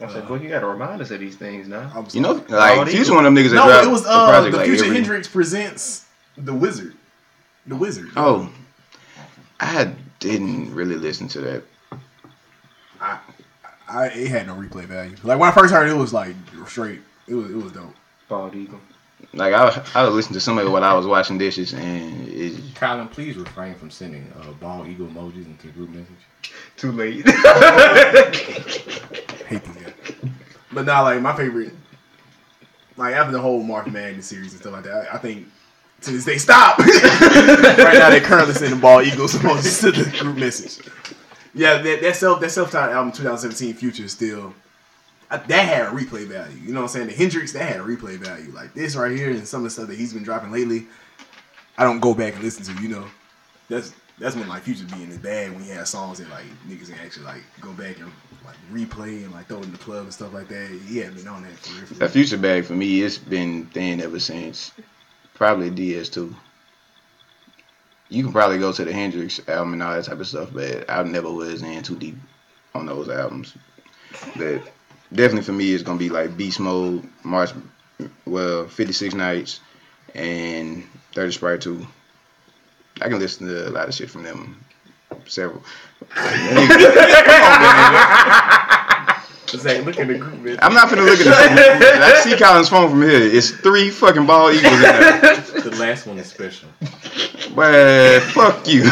I 0.00 0.08
said, 0.08 0.26
boy, 0.26 0.36
you 0.40 0.48
gotta 0.48 0.66
remind 0.66 1.00
us 1.00 1.10
of 1.12 1.20
these 1.20 1.36
things 1.36 1.68
now. 1.68 1.92
I'm 1.94 2.06
You 2.12 2.22
know, 2.22 2.44
like 2.48 2.88
he's 2.88 3.08
one 3.10 3.24
of 3.24 3.32
them 3.32 3.36
niggas 3.36 3.50
that 3.50 3.56
no, 3.56 3.66
dropped 3.66 3.86
it 3.86 3.90
was 3.90 4.04
a 4.04 4.08
uh 4.10 4.28
project 4.30 4.52
the 4.52 4.56
like 4.58 4.66
Future 4.66 4.84
every- 4.86 4.96
Hendrix 4.96 5.28
presents 5.28 6.06
the 6.36 6.52
Wizard, 6.54 6.94
the 7.68 7.76
Wizard. 7.76 8.08
Oh, 8.16 8.50
I 9.60 9.92
didn't 10.18 10.74
really 10.74 10.96
listen 10.96 11.28
to 11.28 11.40
that. 11.42 11.62
I 13.92 14.06
it 14.06 14.28
had 14.28 14.46
no 14.46 14.54
replay 14.54 14.84
value. 14.84 15.16
Like 15.22 15.38
when 15.38 15.48
I 15.48 15.52
first 15.52 15.72
heard 15.72 15.88
it, 15.88 15.92
it 15.92 15.96
was 15.96 16.12
like 16.12 16.34
straight. 16.66 17.00
It 17.26 17.34
was 17.34 17.50
it 17.50 17.56
was 17.56 17.72
dope. 17.72 17.94
Bald 18.28 18.54
eagle. 18.54 18.80
like 19.34 19.52
I 19.52 19.84
I 19.94 20.04
would 20.04 20.14
listen 20.14 20.32
to 20.32 20.40
some 20.40 20.58
of 20.58 20.66
it 20.66 20.70
while 20.70 20.82
I 20.82 20.94
was 20.94 21.06
washing 21.06 21.38
dishes, 21.38 21.74
and 21.74 22.28
it, 22.28 22.58
Colin, 22.74 23.08
please 23.08 23.36
refrain 23.36 23.74
from 23.74 23.90
sending 23.90 24.32
uh, 24.40 24.52
ball 24.52 24.86
eagle 24.86 25.06
emojis 25.08 25.46
into 25.46 25.68
group 25.68 25.90
message. 25.90 26.08
Too 26.76 26.92
late. 26.92 27.26
hate 29.46 29.62
these 29.64 29.76
guys. 29.76 29.92
But 30.72 30.86
now, 30.86 31.02
like 31.02 31.20
my 31.20 31.36
favorite, 31.36 31.74
like 32.96 33.14
after 33.14 33.32
the 33.32 33.40
whole 33.40 33.62
March 33.62 33.86
Madness 33.88 34.26
series 34.26 34.52
and 34.52 34.60
stuff 34.60 34.72
like 34.72 34.84
that, 34.84 35.12
I, 35.12 35.16
I 35.16 35.18
think 35.18 35.46
since 36.00 36.24
they 36.24 36.32
day, 36.32 36.38
stop. 36.38 36.78
right 36.78 37.94
now, 37.94 38.10
they're 38.10 38.20
currently 38.20 38.54
sending 38.54 38.80
ball 38.80 39.02
eagles 39.02 39.34
emojis 39.34 39.80
to 39.80 39.92
the 39.92 40.18
group 40.18 40.36
message. 40.36 40.84
Yeah, 41.54 41.78
that, 41.78 42.00
that 42.00 42.16
self 42.16 42.40
that 42.40 42.50
self 42.50 42.70
titled 42.70 42.96
album 42.96 43.12
2017 43.12 43.74
Future 43.74 44.08
still 44.08 44.54
uh, 45.30 45.38
that 45.48 45.66
had 45.66 45.86
a 45.86 45.90
replay 45.90 46.26
value. 46.26 46.58
You 46.58 46.72
know 46.72 46.80
what 46.80 46.84
I'm 46.84 46.88
saying? 46.88 47.06
The 47.06 47.14
Hendrix 47.14 47.52
that 47.52 47.62
had 47.62 47.80
a 47.80 47.84
replay 47.84 48.18
value. 48.18 48.50
Like 48.52 48.74
this 48.74 48.94
right 48.96 49.16
here 49.16 49.30
and 49.30 49.48
some 49.48 49.60
of 49.60 49.64
the 49.64 49.70
stuff 49.70 49.88
that 49.88 49.98
he's 49.98 50.12
been 50.12 50.22
dropping 50.22 50.52
lately, 50.52 50.86
I 51.78 51.84
don't 51.84 52.00
go 52.00 52.14
back 52.14 52.34
and 52.34 52.42
listen 52.42 52.64
to. 52.64 52.82
You 52.82 52.88
know, 52.88 53.06
that's 53.68 53.94
that's 54.18 54.36
when 54.36 54.46
like 54.48 54.62
Future 54.62 54.84
be 54.84 55.02
in 55.02 55.08
his 55.08 55.18
bag 55.18 55.50
when 55.52 55.62
he 55.62 55.70
had 55.70 55.88
songs 55.88 56.18
that 56.18 56.28
like 56.28 56.44
niggas 56.68 56.90
can 56.90 56.98
actually 56.98 57.24
like 57.24 57.42
go 57.60 57.72
back 57.72 57.98
and 57.98 58.12
like 58.44 58.56
replay 58.70 59.24
and 59.24 59.32
like 59.32 59.46
throw 59.46 59.58
it 59.58 59.64
in 59.64 59.72
the 59.72 59.78
club 59.78 60.04
and 60.04 60.12
stuff 60.12 60.34
like 60.34 60.48
that. 60.48 60.80
He 60.86 60.98
had 60.98 61.14
been 61.14 61.26
on 61.26 61.42
that 61.42 61.52
for 61.52 61.74
real. 61.74 61.98
That 61.98 62.10
future 62.10 62.36
bag 62.36 62.64
for 62.64 62.74
me, 62.74 63.02
it's 63.02 63.16
been 63.16 63.66
thin 63.66 64.00
ever 64.00 64.20
since 64.20 64.72
probably 65.34 65.70
DS2. 65.70 66.34
You 68.12 68.22
can 68.22 68.32
probably 68.32 68.58
go 68.58 68.72
to 68.72 68.84
the 68.84 68.92
Hendrix 68.92 69.40
album 69.48 69.72
and 69.72 69.82
all 69.82 69.94
that 69.94 70.04
type 70.04 70.20
of 70.20 70.26
stuff, 70.26 70.50
but 70.52 70.84
I 70.90 71.02
never 71.02 71.32
was 71.32 71.62
in 71.62 71.82
too 71.82 71.96
deep 71.96 72.16
on 72.74 72.84
those 72.84 73.08
albums. 73.08 73.54
But 74.36 74.70
definitely 75.10 75.44
for 75.44 75.52
me, 75.52 75.72
it's 75.72 75.82
gonna 75.82 75.98
be 75.98 76.10
like 76.10 76.36
Beast 76.36 76.60
Mode, 76.60 77.08
March, 77.24 77.52
well, 78.26 78.68
56 78.68 79.14
Nights, 79.14 79.60
and 80.14 80.84
30 81.14 81.32
Sprite 81.32 81.62
2. 81.62 81.86
I 83.00 83.08
can 83.08 83.18
listen 83.18 83.46
to 83.46 83.68
a 83.68 83.70
lot 83.70 83.88
of 83.88 83.94
shit 83.94 84.10
from 84.10 84.24
them. 84.24 84.62
Several. 85.26 85.62
Zach, 89.58 89.84
look 89.84 89.98
at 89.98 90.08
the 90.08 90.18
group, 90.18 90.40
man. 90.40 90.58
I'm 90.62 90.74
not 90.74 90.88
gonna 90.88 91.02
look 91.02 91.18
at 91.20 91.24
the 91.24 91.32
phone. 91.32 91.58
I 92.02 92.20
see 92.22 92.36
Colin's 92.36 92.68
phone 92.68 92.90
from 92.90 93.02
here. 93.02 93.10
It's 93.20 93.50
three 93.50 93.90
fucking 93.90 94.26
ball 94.26 94.50
eagles 94.50 94.72
in 94.72 94.80
there. 94.82 95.20
The 95.62 95.76
last 95.78 96.06
one 96.06 96.18
is 96.18 96.26
special. 96.26 96.68
But 97.54 98.20
fuck 98.22 98.66
you. 98.66 98.82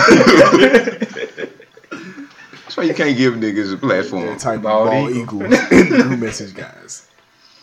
That's 2.62 2.76
why 2.76 2.84
you 2.84 2.94
can't 2.94 3.16
give 3.16 3.34
niggas 3.34 3.72
a 3.74 3.76
platform. 3.76 4.26
Yeah, 4.26 4.36
type 4.36 4.62
Bald 4.62 4.90
ball, 4.90 5.10
eagle. 5.10 5.42
eagle 5.42 5.42
in 5.72 5.88
the 5.90 6.02
group 6.04 6.20
message, 6.20 6.54
guys. 6.54 7.08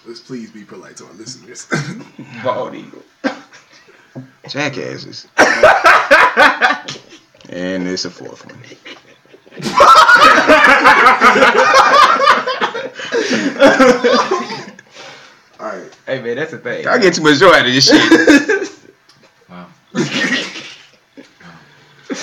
Let's 0.06 0.20
please 0.20 0.52
be 0.52 0.64
polite 0.64 0.98
to 0.98 1.06
our 1.06 1.14
listeners. 1.14 1.68
Bald 2.44 2.76
eagle. 2.76 3.04
Jackasses. 4.50 5.28
and 7.50 7.88
it's 7.88 8.06
a 8.06 8.10
fourth 8.10 8.46
one. 8.46 8.58
All 15.60 15.66
right. 15.68 15.98
Hey 16.06 16.22
man, 16.22 16.36
that's 16.36 16.52
the 16.52 16.60
thing. 16.60 16.88
I 16.88 16.98
get 16.98 17.14
too 17.16 17.24
much 17.24 17.40
joy 17.40 17.48
out 17.50 17.66
of 17.66 17.74
this 17.74 17.88
shit. 17.88 18.68
Wow. 19.50 19.68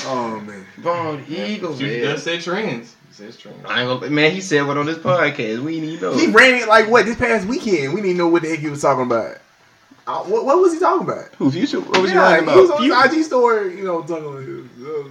Oh 0.07 0.41
man. 0.47 0.67
Bald 0.79 1.29
eagle, 1.29 1.75
You 1.77 1.87
man. 1.87 2.01
just 2.03 2.25
said 2.25 2.41
trends. 2.43 2.95
You 3.19 3.33
trends. 3.33 3.65
I 3.67 3.83
ain't 3.83 4.01
gonna, 4.01 4.11
man, 4.11 4.33
he 4.33 4.41
said 4.41 4.67
what 4.67 4.77
on 4.77 4.87
this 4.87 4.99
podcast. 4.99 5.61
We 5.63 5.81
didn't 5.81 5.91
even 5.91 6.19
He 6.19 6.27
ran 6.27 6.63
it 6.63 6.69
like 6.69 6.89
what 6.89 7.07
this 7.07 7.17
past 7.17 7.47
weekend. 7.47 7.95
We 7.95 8.03
didn't 8.03 8.19
know 8.19 8.29
what 8.29 8.43
the 8.43 8.51
heck 8.51 8.59
he 8.59 8.69
was 8.69 8.83
talking 8.83 9.05
about. 9.05 9.39
Uh, 10.07 10.19
what, 10.25 10.45
what 10.45 10.59
was 10.59 10.75
he 10.75 10.79
talking 10.79 11.09
about? 11.09 11.35
Who 11.37 11.51
future? 11.51 11.81
What 11.81 12.03
was 12.03 12.11
you 12.11 12.19
yeah, 12.19 12.41
talking 12.41 12.53
he 12.53 12.61
was 12.61 12.71
on 12.71 12.83
his 13.11 13.19
IG 13.21 13.25
story, 13.25 13.79
you 13.79 13.85
know, 13.85 14.03
talking 14.03 14.27
about. 14.27 14.87
Uh, 14.87 15.09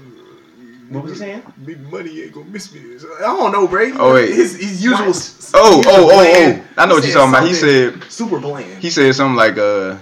What 0.93 1.03
was 1.03 1.13
he 1.13 1.17
saying? 1.19 1.43
Maybe 1.57 1.75
money 1.85 2.21
ain't 2.21 2.33
gonna 2.33 2.45
miss 2.47 2.73
me. 2.73 2.81
I 3.17 3.21
don't 3.21 3.51
know, 3.51 3.67
Bray. 3.67 3.91
Oh, 3.93 4.13
wait. 4.13 4.29
his, 4.33 4.55
his 4.55 4.83
usual. 4.83 5.07
What? 5.07 5.51
Oh, 5.55 5.77
usual 5.77 5.93
oh, 5.93 6.03
oh, 6.03 6.07
bland- 6.07 6.61
oh. 6.77 6.81
I 6.81 6.85
know 6.85 6.95
what 6.95 7.03
you're 7.05 7.13
talking 7.13 7.33
about. 7.33 7.47
He 7.47 7.53
said 7.53 8.03
super 8.09 8.39
bland. 8.39 8.81
he 8.81 8.89
said 8.89 9.13
something 9.15 9.35
like 9.35 9.57
uh 9.57 9.97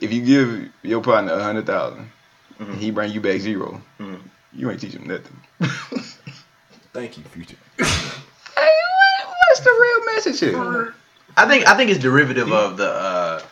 if 0.00 0.12
you 0.12 0.22
give 0.22 0.68
your 0.82 1.00
partner 1.02 1.32
a 1.32 1.42
hundred 1.42 1.66
thousand 1.66 2.10
and 2.58 2.74
he 2.78 2.90
bring 2.90 3.12
you 3.12 3.20
back 3.20 3.40
0 3.40 3.80
Mhm. 4.00 4.20
you 4.52 4.70
ain't 4.70 4.80
teach 4.80 4.92
him 4.94 5.06
nothing. 5.06 5.36
Thank 6.92 7.18
you, 7.18 7.24
future. 7.24 7.56
Hey, 8.58 8.70
what, 9.24 9.34
what's 9.50 9.60
the 9.60 9.70
real 9.70 10.14
message 10.14 10.40
here? 10.40 10.94
I 11.36 11.46
think 11.46 11.68
I 11.68 11.76
think 11.76 11.90
it's 11.90 12.00
derivative 12.00 12.50
of 12.50 12.78
the 12.78 12.88
uh 12.90 13.42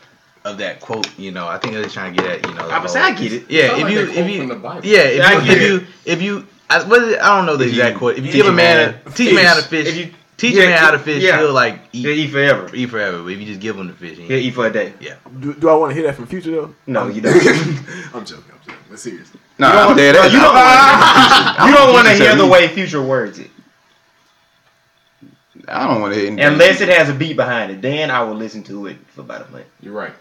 of 0.47 0.57
that 0.59 0.81
quote. 0.81 1.07
You 1.19 1.31
know, 1.31 1.47
I 1.47 1.59
think 1.59 1.75
they're 1.75 1.89
trying 1.89 2.15
to 2.17 2.23
get 2.23 2.31
at 2.31 2.47
you 2.49 2.55
know. 2.55 2.69
I 2.71 2.79
was 2.79 2.93
saying, 2.93 3.05
I 3.15 3.19
get 3.19 3.33
it. 3.35 3.51
Yeah, 3.51 3.77
if 3.77 3.91
you 3.91 4.01
if 4.01 4.31
you 4.31 4.39
from 4.41 4.49
the 4.49 4.55
Bible. 4.57 4.87
yeah 4.87 5.03
if 5.05 5.47
you 5.47 5.53
if 5.53 5.63
you 5.63 5.87
if 6.07 6.23
you 6.23 6.47
I, 6.71 6.83
what 6.85 7.03
is? 7.03 7.17
I 7.19 7.37
don't 7.37 7.47
know 7.47 7.57
the 7.57 7.65
If 7.65 7.71
exact 7.71 7.93
you 7.95 7.99
quote. 7.99 8.19
If 8.19 8.27
you 8.27 8.33
give 8.33 8.47
a 8.47 8.51
a 8.51 8.53
man 8.53 8.91
man 8.93 9.01
a 9.07 9.11
teach 9.11 9.31
a 9.33 9.35
man 9.35 9.45
how 9.47 9.55
to 9.57 9.63
fish, 9.63 9.87
fish, 9.87 9.97
if 9.97 10.07
you- 10.07 10.15
teach 10.37 10.55
yeah, 10.57 10.63
a 10.65 10.67
man 10.71 10.79
how 10.79 10.91
to 10.91 10.99
fish, 10.99 11.23
yeah. 11.23 11.39
he'll 11.39 11.53
like 11.53 11.93
He'll 11.93 12.11
eat 12.11 12.25
eat 12.27 12.31
forever. 12.31 12.71
eat 12.75 12.87
forever. 12.91 13.23
But 13.23 13.29
if 13.33 13.39
you 13.41 13.47
just 13.47 13.61
give 13.61 13.77
him 13.79 13.87
the 13.87 13.93
fish, 13.93 14.17
he 14.19 14.25
He'll 14.25 14.37
eat 14.39 14.51
for 14.55 14.67
a 14.67 14.73
day. 14.73 14.93
Do, 15.41 15.55
do 15.55 15.69
I 15.69 15.75
want 15.75 15.91
to 15.91 15.95
hear 15.95 16.05
that 16.05 16.17
from 16.17 16.27
future 16.27 16.51
though? 16.51 16.75
No, 16.87 17.07
you 17.09 17.21
don't. 17.21 17.35
I'm 18.15 18.25
joking. 18.25 18.45
I'm 18.53 18.61
joking. 18.67 18.81
But 18.91 18.99
seriously. 18.99 19.41
Nah, 19.59 19.69
You 19.69 19.73
don't 19.73 19.81
I'm 19.83 19.87
want- 19.89 19.99
dead. 19.99 20.15
bro, 20.15 20.23
ass. 20.25 20.33
you 20.33 20.41
don't- 20.41 20.57
I'm- 20.57 21.69
you 21.69 21.75
don't 21.77 21.93
want 21.93 22.09
to 22.09 22.15
hear 22.15 22.35
the 22.37 22.47
way 22.47 22.67
Future 22.69 23.03
words 23.03 23.39
it, 23.39 23.51
I 25.69 25.87
don't 25.87 26.01
want 26.01 26.13
to 26.15 26.19
hear 26.21 26.29
anything. 26.29 26.45
unless 26.53 26.81
it 26.81 26.89
has 26.89 27.09
a 27.09 27.15
beat 27.15 27.37
behind 27.37 27.71
it. 27.73 27.81
Then 27.83 28.11
I 28.11 28.23
will 28.23 28.35
listen 28.35 28.63
to 28.65 28.87
it 28.87 28.97
for 29.09 29.21
about 29.23 29.49
a 29.49 29.51
month. 29.51 29.67
You're 29.81 29.95
right. 29.95 30.13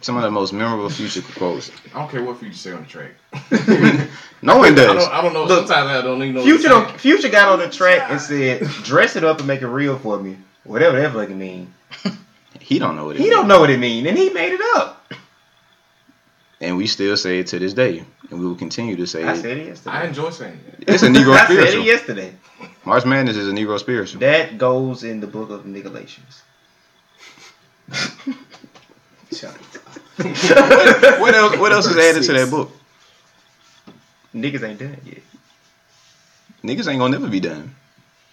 Some 0.00 0.16
of 0.16 0.22
the 0.22 0.30
most 0.30 0.52
memorable 0.52 0.90
future 0.90 1.22
quotes. 1.22 1.70
I 1.94 1.98
don't 2.00 2.10
care 2.10 2.22
what 2.22 2.38
future 2.38 2.54
say 2.56 2.72
on 2.72 2.82
the 2.82 2.88
track. 2.88 3.10
No 4.44 4.56
one 4.58 4.72
I 4.72 4.74
does. 4.74 5.04
don't, 5.04 5.12
I 5.14 5.22
don't 5.22 5.32
know. 5.34 5.44
Look, 5.44 5.68
Sometimes 5.68 5.88
I 5.90 6.02
don't 6.02 6.20
even 6.20 6.34
know. 6.34 6.42
Future, 6.42 6.68
don't, 6.68 7.00
Future 7.00 7.28
got 7.28 7.48
on 7.52 7.60
the 7.60 7.68
track 7.70 8.10
and 8.10 8.20
said, 8.20 8.62
"Dress 8.82 9.14
it 9.14 9.22
up 9.22 9.38
and 9.38 9.46
make 9.46 9.62
it 9.62 9.68
real 9.68 9.96
for 9.96 10.18
me." 10.20 10.36
Whatever 10.64 11.00
that 11.00 11.12
fucking 11.12 11.38
mean. 11.38 11.72
He 12.60 12.78
don't 12.78 12.96
know 12.96 13.06
what 13.06 13.16
it 13.16 13.18
He 13.18 13.24
means. 13.24 13.36
don't 13.36 13.48
know 13.48 13.60
what 13.60 13.70
it 13.70 13.78
mean, 13.78 14.06
and 14.06 14.16
he 14.16 14.30
made 14.30 14.52
it 14.52 14.60
up. 14.76 15.12
And 16.60 16.76
we 16.76 16.86
still 16.86 17.16
say 17.16 17.38
it 17.40 17.48
to 17.48 17.58
this 17.58 17.72
day. 17.74 18.04
And 18.30 18.40
we 18.40 18.46
will 18.46 18.54
continue 18.54 18.94
to 18.96 19.06
say 19.06 19.24
I 19.24 19.32
it. 19.34 19.36
said 19.42 19.56
it 19.58 19.66
yesterday. 19.66 19.96
I 19.96 20.04
enjoy 20.06 20.30
saying 20.30 20.58
it. 20.78 20.84
It's 20.88 21.02
a 21.02 21.08
Negro 21.08 21.34
I 21.36 21.46
said 21.48 21.74
it 21.74 21.84
yesterday. 21.84 22.32
March 22.84 23.04
Madness 23.04 23.36
is 23.36 23.48
a 23.48 23.52
Negro 23.52 23.78
spiritual. 23.78 24.20
That 24.20 24.58
goes 24.58 25.02
in 25.04 25.20
the 25.20 25.26
book 25.26 25.50
of 25.50 25.66
Nicolations. 25.66 26.42
Shut 30.34 31.20
what 31.20 31.34
else? 31.34 31.56
What 31.56 31.72
else 31.72 31.86
is 31.86 31.96
added 31.96 32.22
to 32.24 32.32
that 32.34 32.50
book? 32.50 32.70
Niggas 34.34 34.62
ain't 34.62 34.78
done 34.78 34.96
yet. 35.04 35.22
Niggas 36.62 36.88
ain't 36.88 36.98
gonna 36.98 37.18
never 37.18 37.28
be 37.28 37.40
done. 37.40 37.74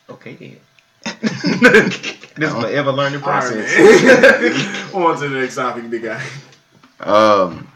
Okay 0.09 0.33
then. 0.35 0.57
this 1.21 1.43
is 1.43 2.53
an 2.53 2.65
ever 2.65 2.91
learning 2.91 3.21
All 3.23 3.29
right, 3.29 3.41
process. 3.41 4.91
man. 4.93 4.93
On 4.93 5.17
to 5.17 5.29
the 5.29 5.39
next 5.39 5.55
topic, 5.55 5.89
big 5.89 6.03
guy. 6.03 6.23
Um, 6.99 7.67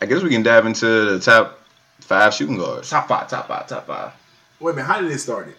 I 0.00 0.06
guess 0.06 0.22
we 0.22 0.30
can 0.30 0.42
dive 0.42 0.66
into 0.66 0.86
the 0.86 1.18
top 1.18 1.60
five 2.00 2.32
shooting 2.34 2.56
guards. 2.56 2.88
top 2.90 3.08
five, 3.08 3.28
top 3.28 3.48
five, 3.48 3.66
top 3.66 3.86
five. 3.86 4.12
Wait 4.60 4.72
a 4.72 4.74
minute. 4.76 4.86
How 4.86 5.00
did 5.00 5.10
it 5.10 5.18
start? 5.18 5.48
It? 5.48 5.56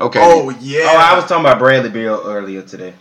Okay. 0.00 0.20
Oh 0.22 0.50
yeah. 0.60 0.84
Oh, 0.84 0.96
I 0.96 1.14
was 1.16 1.24
talking 1.24 1.44
about 1.44 1.58
Bradley 1.58 1.90
Beal 1.90 2.22
earlier 2.24 2.62
today. 2.62 2.94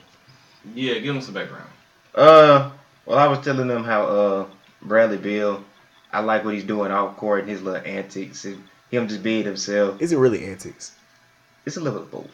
Yeah, 0.76 1.00
give 1.00 1.16
him 1.16 1.22
some 1.22 1.34
background. 1.34 1.70
Uh, 2.14 2.72
well, 3.12 3.20
I 3.20 3.28
was 3.28 3.40
telling 3.40 3.68
them 3.68 3.84
how 3.84 4.04
uh 4.04 4.46
Bradley 4.82 5.18
Beal, 5.18 5.66
I 6.14 6.22
like 6.22 6.46
what 6.46 6.54
he's 6.54 6.64
doing 6.64 6.94
off 6.94 7.18
court 7.18 7.42
and 7.42 7.50
his 7.50 7.62
little 7.62 7.86
antics 7.86 8.46
and 8.46 8.64
him 8.90 9.10
just 9.10 9.22
being 9.22 9.44
himself. 9.44 10.02
Is 10.02 10.14
it 10.14 10.18
really 10.18 10.46
antics? 10.46 10.96
It's 11.66 11.76
a 11.76 11.82
little 11.82 12.00
of 12.00 12.10
both. 12.10 12.32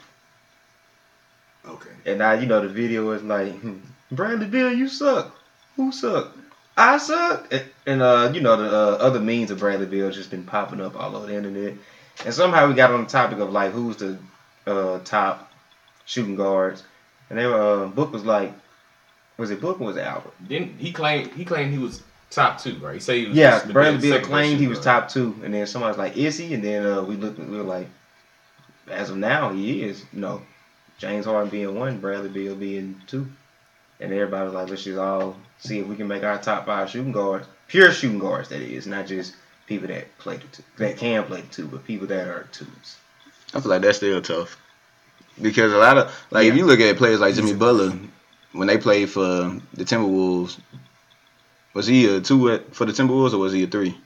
Okay. 1.68 1.90
And 2.06 2.20
now 2.20 2.34
you 2.34 2.46
know 2.46 2.62
the 2.62 2.70
video 2.70 3.10
is 3.12 3.24
like, 3.24 3.54
hmm, 3.60 3.80
Bradley 4.12 4.46
Beal, 4.46 4.72
you 4.72 4.88
suck. 4.88 5.36
Who 5.78 5.92
suck? 5.92 6.38
I 6.78 7.00
suck. 7.00 7.52
And, 7.52 7.66
and 7.88 8.02
uh, 8.04 8.32
you 8.32 8.42
know 8.42 8.56
the 8.58 8.70
uh, 8.70 8.98
other 9.00 9.20
means 9.20 9.50
of 9.50 9.58
Bradley 9.58 9.88
Beal 9.88 10.12
just 10.12 10.30
been 10.30 10.44
popping 10.44 10.80
up 10.80 10.96
all 10.96 11.16
over 11.16 11.26
the 11.26 11.36
internet. 11.36 11.74
And 12.24 12.34
somehow 12.34 12.68
we 12.68 12.76
got 12.76 12.92
on 12.92 13.06
the 13.06 13.10
topic 13.10 13.40
of 13.40 13.52
like 13.52 13.72
who's 13.72 13.98
the 13.98 14.20
uh, 14.68 15.00
top 15.00 15.52
shooting 16.06 16.36
guards. 16.36 16.84
And 17.32 17.40
they 17.40 17.48
were 17.48 17.86
uh, 17.86 17.88
book 17.88 18.14
was 18.14 18.24
like, 18.24 18.54
was 19.38 19.52
it 19.52 19.62
book 19.62 19.80
or 19.80 19.88
was 19.88 19.98
it 19.98 20.02
Albert? 20.02 20.34
Didn't 20.48 20.80
he 20.80 20.92
claim 20.92 21.30
he 21.30 21.46
claimed 21.46 21.72
he 21.72 21.80
was 21.80 22.02
top 22.30 22.60
two, 22.60 22.76
right? 22.80 22.96
He 22.96 23.00
said 23.00 23.18
he 23.18 23.28
was 23.28 23.38
Yeah, 23.38 23.58
supposed 23.58 23.74
Bradley 23.74 24.10
the 24.10 24.18
Bill 24.18 24.26
claimed 24.28 24.60
he 24.60 24.68
was 24.68 24.80
top 24.80 25.10
two, 25.10 25.36
and 25.44 25.54
then 25.54 25.68
somebody's 25.68 25.98
like, 25.98 26.18
"Is 26.18 26.38
he?" 26.38 26.54
And 26.54 26.64
then 26.64 26.86
uh, 26.86 27.02
we 27.04 27.16
looked, 27.16 27.40
we 27.40 27.58
were 27.58 27.64
like, 27.64 27.88
as 28.90 29.10
of 29.10 29.18
now, 29.18 29.52
he 29.52 29.84
is. 29.84 30.04
No, 30.12 30.42
James 30.98 31.26
Harden 31.26 31.50
being 31.50 31.76
one, 31.76 32.00
Bradley 32.00 32.30
Beal 32.30 32.56
being 32.56 33.02
two, 33.08 33.28
and 34.00 34.12
everybody 34.12 34.46
was 34.46 34.54
like, 34.54 34.70
"Let's 34.70 34.84
just 34.84 34.98
all 34.98 35.38
see 35.60 35.80
if 35.80 35.88
we 35.88 35.96
can 35.96 36.08
make 36.08 36.24
our 36.24 36.38
top 36.38 36.66
five 36.66 36.90
shooting 36.90 37.12
guards, 37.12 37.48
pure 37.68 37.92
shooting 37.92 38.20
guards, 38.20 38.50
that 38.50 38.62
is, 38.62 38.88
not 38.88 39.08
just 39.08 39.36
people 39.68 39.88
that 39.88 40.18
play 40.18 40.38
the 40.38 40.48
two, 40.48 40.64
that 40.78 40.98
can 40.98 41.24
play 41.26 41.42
the 41.42 41.48
two, 41.48 41.68
but 41.68 41.86
people 41.86 42.08
that 42.08 42.28
are 42.28 42.48
twos." 42.52 42.98
I 43.54 43.62
feel 43.62 43.70
like 43.70 43.82
that's 43.82 43.98
still 43.98 44.22
tough 44.22 44.58
because 45.42 45.72
a 45.72 45.78
lot 45.78 45.98
of 45.98 46.26
like 46.32 46.48
if 46.48 46.56
you 46.56 46.66
look 46.66 46.80
at 46.80 46.98
players 46.98 47.20
like 47.20 47.36
Jimmy 47.36 47.54
Butler, 47.54 47.98
when 48.54 48.68
they 48.68 48.78
played 48.78 49.10
for 49.10 49.22
the 49.74 49.84
Timberwolves, 49.84 50.60
was 51.74 51.88
he 51.88 52.08
a 52.16 52.22
two 52.22 52.50
at, 52.52 52.74
for 52.76 52.86
the 52.86 52.92
Timberwolves 52.92 53.34
or 53.34 53.38
was 53.38 53.54
he 53.54 53.64
a 53.64 53.68
three? 53.68 53.98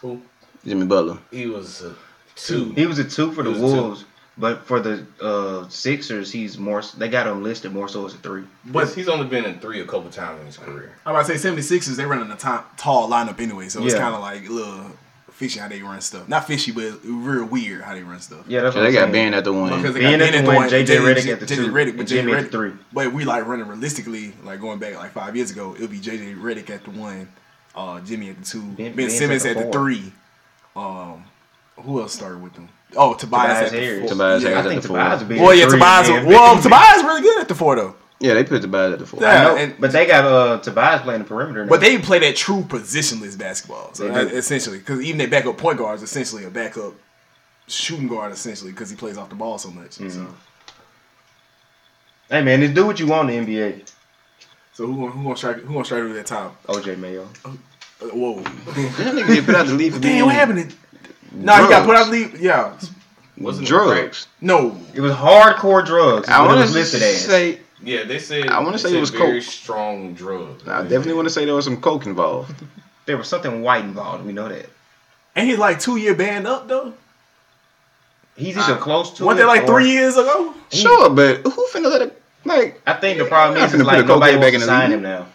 Who? 0.00 0.20
Jimmy 0.64 0.86
Butler. 0.86 1.18
He 1.30 1.46
was 1.46 1.82
a 1.82 1.94
two. 2.36 2.72
He 2.72 2.86
was 2.86 2.98
a 2.98 3.04
two 3.04 3.32
for 3.32 3.42
the 3.42 3.50
He 3.52 3.56
two. 3.56 3.62
Wolves, 3.62 4.04
but 4.36 4.64
for 4.66 4.80
the 4.80 5.06
uh, 5.20 5.68
Sixers, 5.68 6.32
he's 6.32 6.58
more. 6.58 6.82
They 6.98 7.08
got 7.08 7.26
him 7.26 7.42
listed 7.42 7.72
more 7.72 7.88
so 7.88 8.06
as 8.06 8.14
a 8.14 8.18
three. 8.18 8.44
But 8.64 8.92
he's 8.92 9.08
only 9.08 9.26
been 9.26 9.44
in 9.44 9.58
three 9.60 9.80
a 9.80 9.86
couple 9.86 10.10
times 10.10 10.40
in 10.40 10.46
his 10.46 10.56
career. 10.56 10.92
I'm 11.06 11.14
about 11.14 11.26
to 11.26 11.38
say 11.38 11.50
76ers, 11.50 11.96
they 11.96 12.04
running 12.04 12.30
a 12.30 12.36
ti- 12.36 12.66
tall 12.76 13.08
lineup 13.08 13.40
anyway, 13.40 13.68
so 13.68 13.84
it's 13.84 13.94
kind 13.94 14.14
of 14.14 14.20
like 14.20 14.46
a 14.48 14.52
little 14.52 14.86
fishy 15.40 15.58
how 15.58 15.68
they 15.68 15.80
run 15.82 16.00
stuff. 16.02 16.28
Not 16.28 16.46
fishy, 16.46 16.70
but 16.70 17.00
real 17.02 17.46
weird 17.46 17.80
how 17.82 17.94
they 17.94 18.02
run 18.02 18.20
stuff. 18.20 18.44
Yeah, 18.46 18.60
that's 18.60 18.74
So 18.74 18.80
what 18.82 18.90
they 18.92 18.98
I'm 18.98 19.10
got 19.10 19.12
saying. 19.14 19.32
Ben 19.32 19.34
at 19.34 19.44
the 19.44 19.52
one. 19.52 19.74
Because 19.76 19.94
they 19.94 20.00
Ben 20.00 20.18
got 20.18 20.28
at 20.28 20.32
Ben 20.32 20.32
the 20.32 20.38
at 20.38 20.44
the 20.52 20.56
one, 20.56 20.68
JJ 20.68 21.14
Redick 21.14 21.32
at 21.32 21.40
the 21.40 21.46
JJ 21.46 21.56
two, 21.56 21.72
Redick, 21.72 21.96
but 21.96 22.06
Jimmy 22.06 22.32
JJ 22.32 22.36
at 22.36 22.42
the 22.42 22.48
Redick. 22.48 22.50
three. 22.52 22.72
But 22.92 23.12
we 23.14 23.24
like 23.24 23.46
running 23.46 23.66
realistically, 23.66 24.34
like 24.44 24.60
going 24.60 24.78
back 24.78 24.94
like 24.96 25.12
five 25.12 25.34
years 25.34 25.50
ago, 25.50 25.74
it'll 25.74 25.88
be 25.88 25.98
JJ 25.98 26.36
Redick 26.38 26.68
at 26.70 26.84
the 26.84 26.90
one, 26.90 27.26
uh, 27.74 28.00
Jimmy 28.02 28.28
at 28.30 28.38
the 28.38 28.44
two, 28.44 28.60
Ben, 28.72 28.94
Ben- 28.94 29.10
Simmons 29.10 29.44
at 29.46 29.56
at 29.56 29.58
the 29.58 29.64
the 29.66 29.72
three. 29.72 30.12
Um, 30.76 31.24
who 31.76 32.00
else 32.00 32.12
started 32.12 32.42
with 32.42 32.52
them? 32.54 32.68
Oh, 32.96 33.14
Tobias, 33.14 33.20
Tobias 33.58 33.62
at 33.66 33.70
the 33.72 33.80
Harris. 33.80 34.00
four. 34.00 34.08
Tobias 34.10 34.42
yeah. 34.42 34.48
Harris 34.50 34.62
I 34.62 34.66
at 34.66 34.70
think 34.70 34.82
the 34.82 34.88
four. 34.88 34.96
Tobias 34.98 35.22
would. 35.24 35.38
Well, 35.38 35.54
yeah, 35.54 35.64
three, 35.64 35.72
Tobias. 35.78 36.26
Well, 36.26 36.62
Tobias 36.62 37.02
really 37.04 37.22
good 37.22 37.40
at 37.40 37.48
the 37.48 37.54
four 37.54 37.76
though. 37.76 37.94
Yeah, 38.20 38.34
they 38.34 38.44
put 38.44 38.60
Tobias 38.60 38.92
at 38.92 38.98
the 38.98 39.06
four. 39.06 39.20
Yeah, 39.22 39.28
I 39.28 39.44
know, 39.44 39.56
and- 39.56 39.74
but 39.80 39.92
they 39.92 40.06
got 40.06 40.24
uh 40.26 40.58
Tobias 40.58 41.00
playing 41.02 41.22
the 41.22 41.26
perimeter. 41.26 41.64
Now. 41.64 41.70
But 41.70 41.80
they 41.80 41.96
play 41.98 42.18
that 42.20 42.36
true 42.36 42.62
positionless 42.68 43.38
basketball. 43.38 43.94
So 43.94 44.04
They 44.08 44.10
that- 44.24 44.32
essentially, 44.34 44.78
because 44.78 45.00
even 45.00 45.16
their 45.18 45.28
backup 45.28 45.56
point 45.56 45.78
guard 45.78 45.96
is 45.96 46.02
essentially 46.02 46.44
a 46.44 46.50
backup 46.50 46.92
shooting 47.66 48.08
guard, 48.08 48.30
essentially, 48.32 48.72
because 48.72 48.90
he 48.90 48.96
plays 48.96 49.16
off 49.16 49.30
the 49.30 49.36
ball 49.36 49.56
so 49.58 49.70
much. 49.70 49.92
So, 49.92 50.04
Mhm. 50.04 50.26
hey 52.28 52.42
man, 52.42 52.60
just 52.60 52.74
do 52.74 52.86
what 52.86 53.00
you 53.00 53.06
want 53.06 53.30
in 53.30 53.44
the 53.46 53.52
NBA. 53.58 53.84
so 54.72 54.86
who 54.86 54.94
gonna 54.96 55.10
who 55.12 55.22
gonna 55.22 55.36
strike 55.36 55.56
who 55.58 55.72
gonna 55.72 55.84
strike 55.84 56.02
with 56.04 56.14
that 56.14 56.26
top? 56.26 56.56
OJ 56.68 56.96
Mayo. 56.98 57.28
Uh, 57.44 57.50
whoa! 58.08 58.40
That 58.42 59.14
nigga 59.14 59.26
get 59.34 59.46
put 59.46 59.54
out 59.54 59.66
the 59.66 59.74
league 59.74 59.92
for 59.94 59.98
Damn, 59.98 60.26
what 60.26 60.34
happened? 60.34 60.74
No, 61.32 61.54
he 61.62 61.68
got 61.68 61.86
put 61.86 61.96
out 61.96 62.06
the 62.06 62.12
league. 62.12 62.36
Yeah, 62.40 62.74
Wasn't 63.38 63.66
it 63.66 63.68
drugs. 63.68 64.26
no. 64.40 64.78
It 64.94 65.00
was 65.00 65.12
hardcore 65.12 65.84
drugs. 65.86 66.28
I 66.28 66.44
want 66.46 66.66
to 66.66 66.72
listed 66.74 67.02
as. 67.02 67.24
say, 67.24 67.60
Yeah, 67.82 68.04
they 68.04 68.18
said. 68.18 68.48
I 68.48 68.60
wanna 68.60 68.78
say 68.78 68.88
it 68.88 68.92
said 68.92 69.00
was 69.00 69.10
very 69.10 69.40
coke. 69.40 69.50
strong 69.50 70.14
drug. 70.14 70.68
I 70.68 70.82
definitely 70.82 71.14
want 71.14 71.26
to 71.26 71.30
say 71.30 71.44
there 71.44 71.54
was 71.54 71.64
some 71.64 71.80
coke 71.80 72.06
involved. 72.06 72.54
there 73.06 73.16
was 73.16 73.28
something 73.28 73.62
white 73.62 73.84
involved. 73.84 74.24
We 74.26 74.32
know 74.32 74.48
that. 74.48 74.66
And 75.34 75.48
he's 75.48 75.58
like 75.58 75.80
two 75.80 75.96
year 75.96 76.14
banned 76.14 76.46
up 76.46 76.68
though. 76.68 76.92
He's 78.36 78.56
either 78.56 78.76
close 78.76 79.12
to. 79.14 79.24
Wasn't 79.24 79.40
that 79.40 79.46
like 79.46 79.62
or- 79.64 79.66
three 79.66 79.90
years 79.90 80.16
ago? 80.16 80.54
Sure, 80.70 81.10
but 81.10 81.38
who 81.42 81.66
finna 81.72 81.90
let 81.90 82.02
it? 82.02 82.22
Like 82.44 82.80
I 82.86 82.94
think 82.94 83.18
the 83.18 83.26
problem 83.26 83.62
is, 83.62 83.72
not 83.72 83.80
is 83.80 83.80
finna 83.80 83.84
put 83.84 83.86
like 83.86 84.04
a 84.04 84.08
nobody 84.08 84.32
cocaine 84.32 84.40
wants 84.40 84.44
back 84.44 84.50
to 84.50 84.54
in 84.54 84.60
the 84.60 84.66
sign 84.66 84.92
him 84.92 85.02
now. 85.02 85.26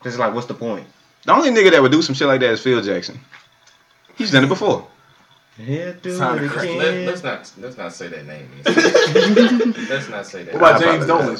Cause 0.00 0.14
it's 0.14 0.18
like, 0.18 0.34
what's 0.34 0.46
the 0.46 0.54
point? 0.54 0.86
the 1.26 1.32
only 1.32 1.50
nigga 1.50 1.70
that 1.72 1.82
would 1.82 1.92
do 1.92 2.00
some 2.00 2.14
shit 2.14 2.26
like 2.26 2.40
that 2.40 2.50
is 2.50 2.60
Phil 2.62 2.80
Jackson. 2.80 3.20
He's 4.16 4.30
done 4.30 4.44
it 4.44 4.48
before. 4.48 4.86
Yeah, 5.66 5.92
do 6.00 6.16
Time 6.16 6.42
it 6.42 6.50
again. 6.50 6.78
Let, 6.78 7.06
let's 7.06 7.22
not 7.22 7.52
let's 7.58 7.76
not 7.76 7.92
say 7.92 8.08
that 8.08 8.26
name. 8.26 8.48
let's 9.88 10.08
not 10.08 10.26
say 10.26 10.44
that. 10.44 10.54
What 10.54 10.76
about 10.76 10.80
James 10.80 11.06
Dolan? 11.06 11.38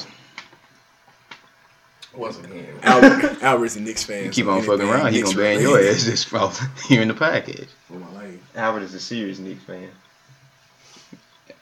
Wasn't 2.13 2.45
again, 2.45 2.67
Albert, 2.83 3.41
Albert's 3.43 3.77
a 3.77 3.81
Knicks 3.81 4.03
fan. 4.03 4.25
You 4.25 4.31
keep 4.31 4.47
so 4.47 4.51
on 4.51 4.61
fucking 4.63 4.81
anything 4.81 4.91
around, 4.91 5.13
he 5.13 5.23
gonna 5.23 5.37
ban 5.37 5.61
your 5.61 5.79
ass 5.79 6.05
just 6.05 6.27
from 6.27 6.53
here 6.89 7.01
in 7.03 7.09
the 7.09 7.15
package. 7.15 7.69
For 7.87 7.95
my 7.95 8.11
life. 8.13 8.57
Albert 8.57 8.83
is 8.83 8.95
a 8.95 9.01
serious 9.01 9.39
Knicks 9.39 9.63
fan. 9.63 9.89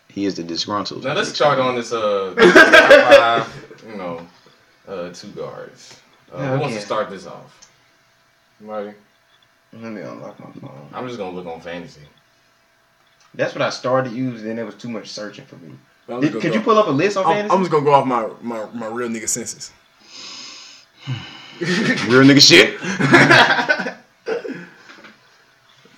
He 0.09 0.25
is 0.25 0.35
the 0.35 0.43
disgruntled. 0.43 1.05
now 1.05 1.13
let's 1.13 1.33
start 1.33 1.59
on 1.59 1.77
this 1.77 1.93
uh 1.93 2.35
top 2.39 3.15
five, 3.47 3.83
you 3.87 3.97
know, 3.97 4.27
uh 4.89 5.11
two 5.11 5.29
guards. 5.29 6.01
Uh, 6.33 6.55
Who 6.55 6.61
wants 6.61 6.77
to 6.77 6.83
start 6.83 7.11
this 7.11 7.27
off? 7.27 7.71
Somebody? 8.59 8.95
Let 9.75 9.93
me 9.93 10.01
unlock 10.01 10.41
my 10.41 10.51
phone. 10.61 10.89
I'm 10.95 11.07
just 11.07 11.19
gonna 11.19 11.37
look 11.37 11.47
on 11.47 11.61
fantasy. 11.61 12.01
That's 13.35 13.55
what 13.55 13.63
I 13.63 13.71
started 13.71 14.13
using. 14.13 14.49
Then 14.49 14.59
it 14.59 14.65
was 14.65 14.75
too 14.75 14.89
much 14.89 15.09
searching 15.09 15.45
for 15.45 15.57
me. 15.57 15.73
I'm 16.09 16.21
Did- 16.21 16.33
could 16.33 16.43
gonna 16.43 16.55
you 16.55 16.61
pull 16.63 16.79
up 16.79 16.87
a 16.87 16.91
list 16.91 17.17
on 17.17 17.27
I'm, 17.27 17.33
fantasy? 17.35 17.55
I'm 17.55 17.61
just 17.61 17.71
gonna 17.71 17.85
go 17.85 17.93
off 17.95 18.07
my, 18.07 18.29
my, 18.41 18.67
my 18.73 18.87
real 18.87 19.09
nigga 19.09 19.29
senses. 19.29 19.73
Real 21.61 22.23
nigga 22.23 22.41
shit. 22.41 22.79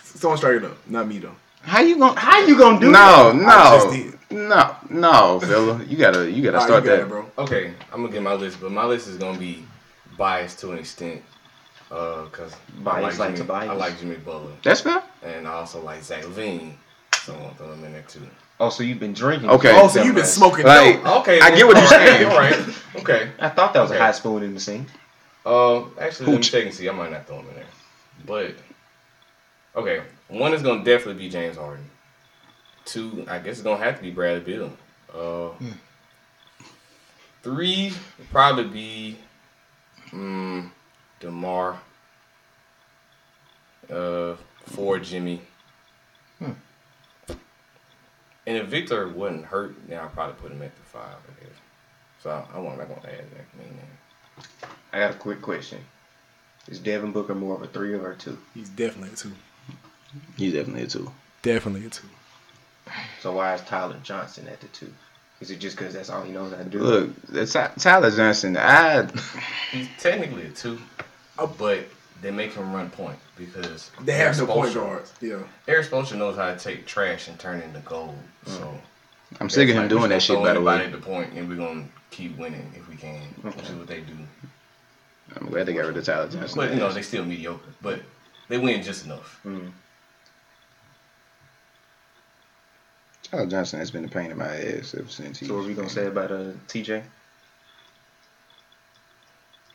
Someone 0.02 0.38
strike 0.38 0.56
it 0.56 0.64
up, 0.64 0.76
not 0.88 1.06
me 1.08 1.18
though. 1.18 1.34
How 1.62 1.80
you 1.80 1.98
gonna? 1.98 2.18
How 2.18 2.40
you 2.46 2.56
gonna 2.58 2.80
do 2.80 2.90
No, 2.90 2.98
I 3.46 3.76
just 3.76 3.86
no, 3.86 3.92
did. 3.92 4.18
no, 4.30 4.76
no, 4.88 5.40
fella. 5.40 5.82
You 5.84 5.96
gotta, 5.96 6.30
you 6.30 6.42
gotta 6.42 6.56
Nah, 6.58 6.62
you 6.62 6.66
start 6.68 6.84
got 6.84 6.96
that, 6.96 7.00
it, 7.02 7.08
bro. 7.08 7.30
Okay, 7.38 7.74
I'm 7.92 8.00
gonna 8.02 8.12
get 8.12 8.22
my 8.22 8.34
list, 8.34 8.60
but 8.60 8.70
my 8.72 8.84
list 8.84 9.08
is 9.08 9.16
gonna 9.18 9.38
be 9.38 9.64
biased 10.16 10.58
to 10.60 10.72
an 10.72 10.78
extent. 10.78 11.22
Uh, 11.90 12.26
cause 12.26 12.52
I 12.54 12.82
Biased 12.82 13.18
like 13.18 13.30
Jimmy, 13.30 13.38
Tobias? 13.48 13.68
I 13.70 13.72
like 13.74 13.98
Jimmy 13.98 14.16
Butler, 14.16 14.52
That's 14.62 14.80
fair. 14.80 15.02
and 15.24 15.46
I 15.48 15.52
also 15.52 15.82
like 15.82 16.02
Zach 16.04 16.22
LaVine, 16.22 16.74
so 17.24 17.34
I'm 17.34 17.40
gonna 17.40 17.54
throw 17.54 17.72
him 17.72 17.84
in 17.84 17.92
there 17.92 18.02
too. 18.02 18.20
Oh, 18.58 18.68
so 18.68 18.82
you've 18.82 19.00
been 19.00 19.14
drinking? 19.14 19.48
Okay. 19.50 19.70
Oh, 19.74 19.88
so 19.88 20.02
you've 20.02 20.14
been 20.14 20.24
smoking 20.26 20.66
Like- 20.66 21.02
dope. 21.02 21.20
Okay, 21.20 21.40
I 21.40 21.50
get 21.54 21.66
what 21.66 21.76
you're 21.78 21.86
saying. 21.86 22.28
All 22.28 22.36
right, 22.38 22.58
okay. 22.96 23.30
I 23.38 23.48
thought 23.48 23.72
that 23.74 23.80
was 23.80 23.90
Okay. 23.90 23.98
a 23.98 24.02
hot 24.02 24.14
spoon 24.16 24.42
in 24.42 24.52
the 24.54 24.60
sink. 24.60 24.88
Uh, 25.46 25.84
actually, 25.98 26.26
let 26.26 26.32
me 26.32 26.36
Hooch. 26.36 26.50
check 26.50 26.64
and 26.66 26.74
see. 26.74 26.88
I 26.88 26.92
might 26.92 27.10
not 27.10 27.26
throw 27.26 27.38
him 27.38 27.48
in 27.48 27.54
there, 27.54 27.64
but 28.26 28.54
okay. 29.76 30.02
One 30.28 30.52
is 30.52 30.62
gonna 30.62 30.84
definitely 30.84 31.22
be 31.24 31.30
James 31.30 31.56
Harden. 31.56 31.88
Two, 32.84 33.24
I 33.28 33.38
guess 33.38 33.52
it's 33.54 33.62
gonna 33.62 33.82
have 33.82 33.96
to 33.96 34.02
be 34.02 34.10
Bradley 34.10 34.40
Beal. 34.40 34.72
Uh, 35.14 35.50
three 37.42 37.92
would 38.18 38.30
probably 38.30 38.64
be 38.64 39.16
um, 40.12 40.70
Demar. 41.20 41.78
Uh, 43.90 44.36
four 44.66 44.98
Jimmy. 44.98 45.40
And 48.50 48.58
if 48.58 48.66
Victor 48.66 49.06
wasn't 49.06 49.44
hurt, 49.44 49.76
then 49.86 50.00
I'd 50.00 50.12
probably 50.12 50.34
put 50.34 50.50
him 50.50 50.60
at 50.60 50.74
the 50.74 50.82
five. 50.82 51.04
I 51.04 51.44
guess. 51.44 51.54
So 52.20 52.30
I, 52.30 52.56
I 52.56 52.58
want. 52.58 52.80
I'm 52.80 52.88
gonna 52.88 53.00
add 53.04 53.30
that 53.30 53.64
name 53.64 53.78
in. 53.78 54.68
I 54.92 54.98
got 54.98 55.12
a 55.12 55.18
quick 55.18 55.40
question. 55.40 55.78
Is 56.66 56.80
Devin 56.80 57.12
Booker 57.12 57.36
more 57.36 57.54
of 57.54 57.62
a 57.62 57.68
three 57.68 57.94
or 57.94 58.10
a 58.10 58.16
two? 58.16 58.36
He's 58.52 58.68
definitely 58.68 59.10
a 59.12 59.16
two. 59.16 59.30
He's 60.36 60.52
definitely 60.52 60.82
a 60.82 60.86
two. 60.88 61.12
Definitely 61.42 61.86
a 61.86 61.90
two. 61.90 62.08
So 63.20 63.36
why 63.36 63.54
is 63.54 63.60
Tyler 63.60 64.00
Johnson 64.02 64.48
at 64.48 64.60
the 64.60 64.66
two? 64.66 64.92
Is 65.40 65.52
it 65.52 65.60
just 65.60 65.76
because 65.76 65.94
that's 65.94 66.10
all 66.10 66.24
he 66.24 66.32
knows 66.32 66.50
how 66.50 66.58
to 66.58 66.64
do? 66.64 66.80
Look, 66.80 67.22
that's 67.28 67.52
Tyler 67.52 68.10
Johnson. 68.10 68.56
I 68.56 69.06
He's 69.70 69.86
technically 70.00 70.46
a 70.46 70.50
two, 70.50 70.80
but 71.56 71.84
they 72.20 72.30
make 72.30 72.52
him 72.52 72.72
run 72.72 72.90
point 72.90 73.18
because 73.36 73.90
They 74.02 74.12
have 74.14 74.36
no 74.36 74.44
Erik 74.44 74.54
point 74.54 74.70
Spoelstra- 74.70 74.74
guards. 74.74 75.12
Yeah. 75.20 75.38
Erik 75.68 75.86
Spoelstra 75.88 76.16
knows 76.18 76.36
how 76.36 76.52
to 76.52 76.58
take 76.58 76.86
trash 76.86 77.28
and 77.28 77.38
turn 77.38 77.60
it 77.60 77.64
into 77.64 77.80
gold. 77.80 78.16
So 78.46 78.74
I'm 79.40 79.48
sick 79.50 79.68
of 79.68 79.74
him 79.76 79.82
that's 79.82 79.94
doing 79.94 80.10
that 80.10 80.22
shit. 80.22 80.36
throw 80.36 80.42
By 80.44 80.52
the 80.52 80.56
anybody 80.56 80.78
way, 80.80 80.84
at 80.86 80.92
the 80.92 80.98
point, 81.06 81.32
and 81.34 81.48
we're 81.48 81.56
gonna 81.56 81.84
keep 82.10 82.36
winning 82.36 82.72
if 82.76 82.88
we 82.88 82.96
can, 82.96 83.20
which 83.42 83.56
is 83.56 83.70
what 83.72 83.86
they 83.86 84.00
do. 84.00 84.12
I'm 85.36 85.46
glad 85.46 85.66
they 85.66 85.74
got 85.74 85.86
rid 85.86 85.96
of 85.96 86.04
Tyler 86.04 86.28
Johnson. 86.28 86.56
But 86.56 86.70
you 86.72 86.76
know 86.80 86.90
they 86.92 87.02
still 87.02 87.24
mediocre, 87.24 87.70
but 87.80 88.00
they 88.48 88.58
win 88.58 88.82
just 88.82 89.04
enough. 89.04 89.40
Mm. 89.46 89.70
Tyler 93.22 93.46
Johnson 93.46 93.78
has 93.78 93.90
been 93.92 94.04
a 94.04 94.08
pain 94.08 94.30
in 94.32 94.38
my 94.38 94.46
ass 94.56 94.94
ever 94.98 95.08
since 95.08 95.38
he. 95.38 95.46
So 95.46 95.54
what 95.56 95.64
are 95.64 95.68
we 95.68 95.74
gonna 95.74 95.88
say 95.88 96.06
about 96.06 96.32
uh 96.32 96.50
TJ? 96.66 97.02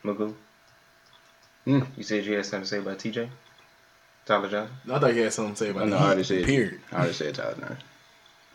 Magoo? 0.04 0.34
Hmm. 1.66 1.80
You 1.96 2.04
said 2.04 2.24
you 2.24 2.36
had 2.36 2.46
something 2.46 2.62
to 2.62 2.66
say 2.68 2.78
about 2.78 2.98
TJ? 2.98 3.28
Tyler 4.24 4.48
Johnson? 4.48 4.76
I 4.90 4.98
thought 4.98 5.14
you 5.14 5.22
had 5.22 5.32
something 5.32 5.54
to 5.54 5.58
say 5.64 5.70
about 5.70 5.82
I 5.82 5.86
know, 5.86 5.90
the 5.90 5.96
I 5.96 6.00
Heat, 6.00 6.06
already 6.06 6.24
said. 6.24 6.44
Period. 6.44 6.80
I 6.92 6.96
already 6.96 7.12
said 7.12 7.34
Tyler 7.34 7.54
Johnson. 7.58 7.76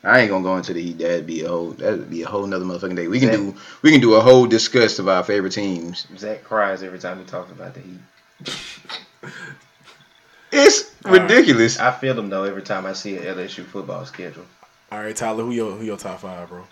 I 0.03 0.19
ain't 0.21 0.31
gonna 0.31 0.43
go 0.43 0.57
into 0.57 0.73
the 0.73 0.81
Heat. 0.81 0.97
That'd 0.97 1.27
be 1.27 1.43
a 1.43 1.47
whole. 1.49 1.71
That'd 1.71 2.09
be 2.09 2.23
a 2.23 2.27
whole 2.27 2.47
nother 2.47 2.65
motherfucking 2.65 2.95
day. 2.95 3.07
We 3.07 3.19
can 3.19 3.29
Zach- 3.29 3.37
do. 3.37 3.55
We 3.83 3.91
can 3.91 4.01
do 4.01 4.15
a 4.15 4.21
whole 4.21 4.47
discuss 4.47 4.97
of 4.97 5.07
our 5.07 5.23
favorite 5.23 5.51
teams. 5.51 6.07
Zach 6.17 6.43
cries 6.43 6.81
every 6.83 6.99
time 6.99 7.19
he 7.19 7.25
talks 7.25 7.51
about 7.51 7.73
the 7.75 7.81
Heat. 7.81 7.99
It's 10.53 10.91
All 11.05 11.13
right. 11.13 11.21
ridiculous. 11.21 11.79
I 11.79 11.91
feel 11.91 12.13
them 12.13 12.29
though 12.29 12.43
every 12.43 12.61
time 12.63 12.85
I 12.85 12.91
see 12.93 13.15
an 13.15 13.23
LSU 13.23 13.63
football 13.63 14.05
schedule. 14.05 14.43
All 14.91 14.99
right, 14.99 15.15
Tyler, 15.15 15.43
who 15.45 15.51
your 15.51 15.71
who 15.71 15.85
your 15.85 15.95
top 15.97 16.19
five, 16.19 16.49
bro? 16.49 16.67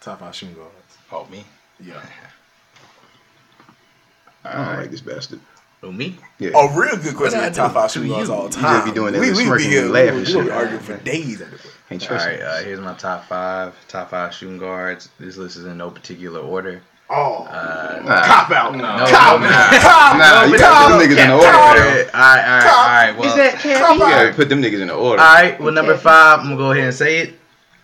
Top 0.00 0.18
five 0.18 0.34
shooting 0.34 0.56
guards. 0.56 0.72
Oh, 1.12 1.24
me? 1.30 1.44
Yeah. 1.78 2.04
I 4.44 4.52
don't 4.64 4.76
like 4.80 4.90
this 4.90 5.00
bastard. 5.00 5.38
Who, 5.84 5.92
me? 5.92 6.16
Yeah. 6.38 6.50
A 6.56 6.78
real 6.78 6.96
good 6.96 7.14
question. 7.14 7.40
What 7.40 7.50
I 7.50 7.52
Top 7.52 7.74
five 7.74 7.90
to 7.90 7.98
shooting 7.98 8.10
guards 8.10 8.28
you? 8.28 8.34
all 8.34 8.42
You 8.44 8.48
the 8.48 8.54
just 8.54 8.64
time. 8.64 8.84
be 8.88 8.92
doing 8.94 9.12
that 9.12 9.20
we, 9.20 9.30
little 9.32 9.52
we 9.52 9.58
be 9.58 9.64
here, 9.64 9.84
laughing 9.86 10.14
we, 10.14 10.20
we, 10.20 10.26
shit. 10.26 10.44
be 10.46 10.50
arguing 10.50 10.80
for 10.82 10.96
days 10.98 11.40
at 11.42 11.50
the 11.50 11.58
Ain't 11.90 12.02
All 12.02 12.08
trust 12.08 12.26
right, 12.26 12.38
me. 12.38 12.44
uh, 12.44 12.62
here's 12.62 12.80
my 12.80 12.94
top 12.94 13.26
five. 13.26 13.74
Top 13.88 14.08
five 14.10 14.32
shooting 14.34 14.56
guards. 14.56 15.10
This 15.20 15.36
list 15.36 15.56
is 15.58 15.66
in 15.66 15.76
no 15.76 15.90
particular 15.90 16.40
order. 16.40 16.80
Oh, 17.10 17.44
Uh, 17.44 18.00
Nah, 18.02 18.24
cop 18.24 18.50
out. 18.50 18.74
No. 18.74 18.82
Cop 18.82 19.40
no, 19.40 19.46
out. 19.46 19.50
nah. 19.72 19.78
Cop 19.78 20.16
nah, 20.16 20.24
out. 20.24 20.48
you 20.48 20.58
got 20.58 20.88
them 20.88 20.98
niggas 21.00 21.22
in 21.22 21.28
the 21.28 21.34
order. 21.34 21.46
all 21.48 21.74
bro. 21.74 21.84
right, 21.84 22.06
all 22.14 22.20
right, 22.20 22.64
all 22.64 22.86
right. 22.88 23.18
Well, 23.18 23.28
Is 23.28 23.34
that 23.36 23.64
You 23.64 23.98
gotta 23.98 24.32
put 24.34 24.48
them 24.48 24.62
niggas 24.62 24.80
in 24.80 24.88
the 24.88 24.94
order. 24.94 25.20
all 25.22 25.34
right. 25.34 25.60
Well, 25.60 25.74
number 25.74 25.96
five. 25.98 26.38
I'm 26.40 26.46
gonna 26.46 26.56
go 26.56 26.72
ahead 26.72 26.84
and 26.84 26.94
say 26.94 27.18
it. 27.18 27.34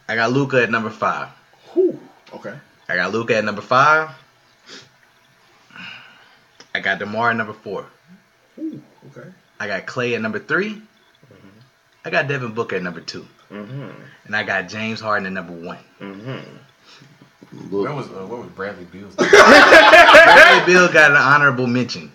I 0.08 0.14
got 0.16 0.32
Luka 0.32 0.62
at 0.62 0.70
number 0.70 0.88
five. 0.90 1.28
Whew. 1.74 2.00
Okay. 2.34 2.54
I 2.88 2.96
got 2.96 3.12
Luka 3.12 3.36
at 3.36 3.44
number 3.44 3.60
five. 3.62 4.08
I 6.74 6.80
got 6.80 6.98
Demar 6.98 7.30
at 7.30 7.36
number 7.36 7.52
four. 7.52 7.86
Ooh, 8.58 8.80
okay. 9.10 9.28
I 9.58 9.66
got 9.66 9.86
Klay 9.86 10.14
at 10.14 10.20
number 10.22 10.38
3 10.38 10.80
I 12.04 12.08
got 12.10 12.28
Devin 12.28 12.52
Booker 12.54 12.76
at 12.76 12.82
number 12.82 13.00
two, 13.02 13.26
Mm-hmm. 13.50 13.90
and 14.24 14.34
I 14.36 14.42
got 14.42 14.68
James 14.70 15.00
Harden 15.00 15.26
at 15.26 15.32
number 15.32 15.52
one. 15.52 15.78
Mm-hmm. 16.00 17.70
Where 17.76 17.92
was 17.92 18.06
uh, 18.08 18.24
where 18.26 18.40
was 18.40 18.48
Bradley 18.52 18.84
Beal's? 18.84 19.14
Bradley 19.16 20.64
Bill 20.72 20.90
got 20.90 21.10
an 21.10 21.16
honorable 21.18 21.66
mention. 21.66 22.10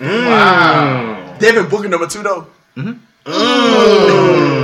wow. 0.00 1.36
Devin 1.38 1.68
Booker 1.68 1.86
number 1.88 2.06
two 2.08 2.22
though. 2.24 2.46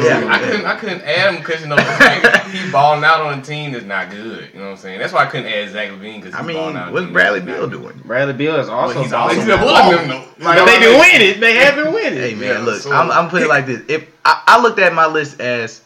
Yeah, 0.06 0.32
I 0.32 0.38
couldn't 0.38 0.64
I 0.66 0.76
couldn't 0.76 1.02
add 1.02 1.34
him 1.34 1.40
because 1.42 1.60
you 1.60 1.66
know 1.68 1.76
like, 1.76 2.44
he 2.46 2.70
balling 2.70 3.04
out 3.04 3.20
on 3.20 3.38
a 3.38 3.42
team 3.42 3.72
that's 3.72 3.84
not 3.84 4.10
good. 4.10 4.50
You 4.52 4.58
know 4.60 4.66
what 4.66 4.70
I'm 4.72 4.76
saying? 4.78 4.98
That's 4.98 5.12
why 5.12 5.24
I 5.24 5.26
couldn't 5.26 5.46
add 5.52 5.70
Zach 5.70 5.90
LaVine 5.90 6.20
because 6.22 6.34
I 6.34 6.42
he's 6.42 6.54
balling 6.54 6.74
mean, 6.74 6.76
out. 6.76 6.82
on 6.84 6.88
a 6.88 6.92
what's 6.92 7.12
Bradley 7.12 7.40
that's 7.40 7.58
Bill 7.58 7.68
doing? 7.68 8.00
Bradley 8.04 8.34
Beal 8.34 8.56
is 8.56 8.68
also. 8.68 8.94
But 8.94 9.02
he's 9.02 9.10
balling. 9.12 9.38
also 9.38 9.50
He's 9.52 9.60
balling. 9.60 10.08
balling. 10.08 10.28
But 10.38 10.64
they 10.66 10.78
been 10.78 10.98
winning. 11.00 11.40
They 11.40 11.54
have 11.56 11.74
been 11.76 11.92
winning. 11.92 12.18
Hey 12.20 12.34
man, 12.34 12.42
Yeah, 12.42 12.58
look, 12.60 12.80
so- 12.82 12.92
I'm, 12.92 13.10
I'm 13.10 13.28
putting 13.28 13.46
it 13.46 13.48
like 13.48 13.66
this. 13.66 13.82
If 13.88 14.08
I, 14.24 14.42
I 14.46 14.62
looked 14.62 14.78
at 14.78 14.92
my 14.94 15.06
list 15.06 15.40
as 15.40 15.82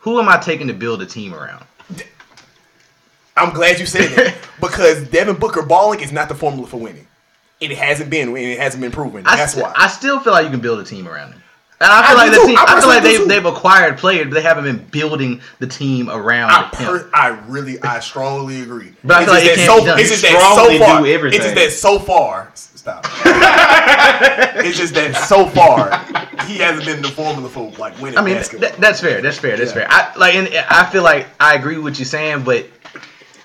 who 0.00 0.20
am 0.20 0.28
I 0.28 0.36
taking 0.38 0.66
to 0.68 0.74
build 0.74 1.02
a 1.02 1.06
team 1.06 1.34
around? 1.34 1.64
I'm 3.36 3.52
glad 3.52 3.78
you 3.78 3.86
said 3.86 4.08
that 4.16 4.34
because 4.60 5.06
Devin 5.08 5.36
Booker 5.36 5.62
balling 5.62 6.00
is 6.00 6.10
not 6.12 6.28
the 6.28 6.34
formula 6.34 6.66
for 6.66 6.78
winning. 6.78 7.06
It 7.60 7.70
hasn't 7.72 8.10
been. 8.10 8.36
It 8.36 8.58
hasn't 8.58 8.80
been 8.82 8.92
proven. 8.92 9.26
I 9.26 9.36
That's 9.36 9.52
st- 9.52 9.64
why. 9.64 9.72
I 9.76 9.88
still 9.88 10.20
feel 10.20 10.32
like 10.32 10.44
you 10.44 10.50
can 10.50 10.60
build 10.60 10.80
a 10.80 10.84
team 10.84 11.08
around 11.08 11.32
him. 11.32 11.42
And 11.78 11.90
I 11.92 12.08
feel 12.08 12.16
I 12.18 12.24
like 12.24 12.30
the 12.32 12.46
team. 12.46 12.56
I 12.58 12.64
I, 12.68 12.80
feel 12.80 12.88
like 12.88 13.02
do 13.02 13.08
they 13.08 13.16
too. 13.18 13.24
they've 13.26 13.44
acquired 13.44 13.98
players, 13.98 14.28
but 14.28 14.34
they 14.34 14.42
haven't 14.42 14.64
been 14.64 14.86
building 14.86 15.42
the 15.58 15.66
team 15.66 16.08
around 16.08 16.50
I, 16.50 16.74
him. 16.76 17.10
I 17.12 17.28
really, 17.48 17.78
I 17.82 18.00
strongly 18.00 18.62
agree. 18.62 18.94
But 19.04 19.16
I 19.16 19.24
feel 19.24 19.34
like 19.34 19.44
it 19.44 19.56
can't 19.56 19.80
so, 19.80 19.84
done. 19.84 19.98
It's 19.98 20.08
just 20.08 20.22
that 20.22 20.40
so 20.40 20.78
far. 20.78 21.04
It's 21.28 21.36
just 21.36 21.54
that 21.54 21.72
so 21.72 21.98
far. 21.98 22.50
Stop. 22.54 23.04
it's 24.64 24.78
just 24.78 24.94
that 24.94 25.16
so 25.28 25.44
far 25.46 25.90
he 26.46 26.58
hasn't 26.58 26.86
been 26.86 27.02
the 27.02 27.08
formula 27.08 27.48
for 27.48 27.70
like 27.78 28.00
winning 28.00 28.18
I 28.18 28.22
mean, 28.22 28.34
that's 28.34 28.48
fair. 29.00 29.20
That's 29.20 29.38
fair. 29.40 29.56
That's 29.56 29.74
Yeah. 29.74 29.74
fair. 29.74 29.86
I 29.90 30.16
like, 30.16 30.34
and 30.34 30.48
I 30.70 30.86
feel 30.86 31.02
like 31.02 31.26
I 31.40 31.56
agree 31.56 31.76
with 31.76 31.84
what 31.84 31.98
you're 31.98 32.06
saying, 32.06 32.44
but 32.44 32.66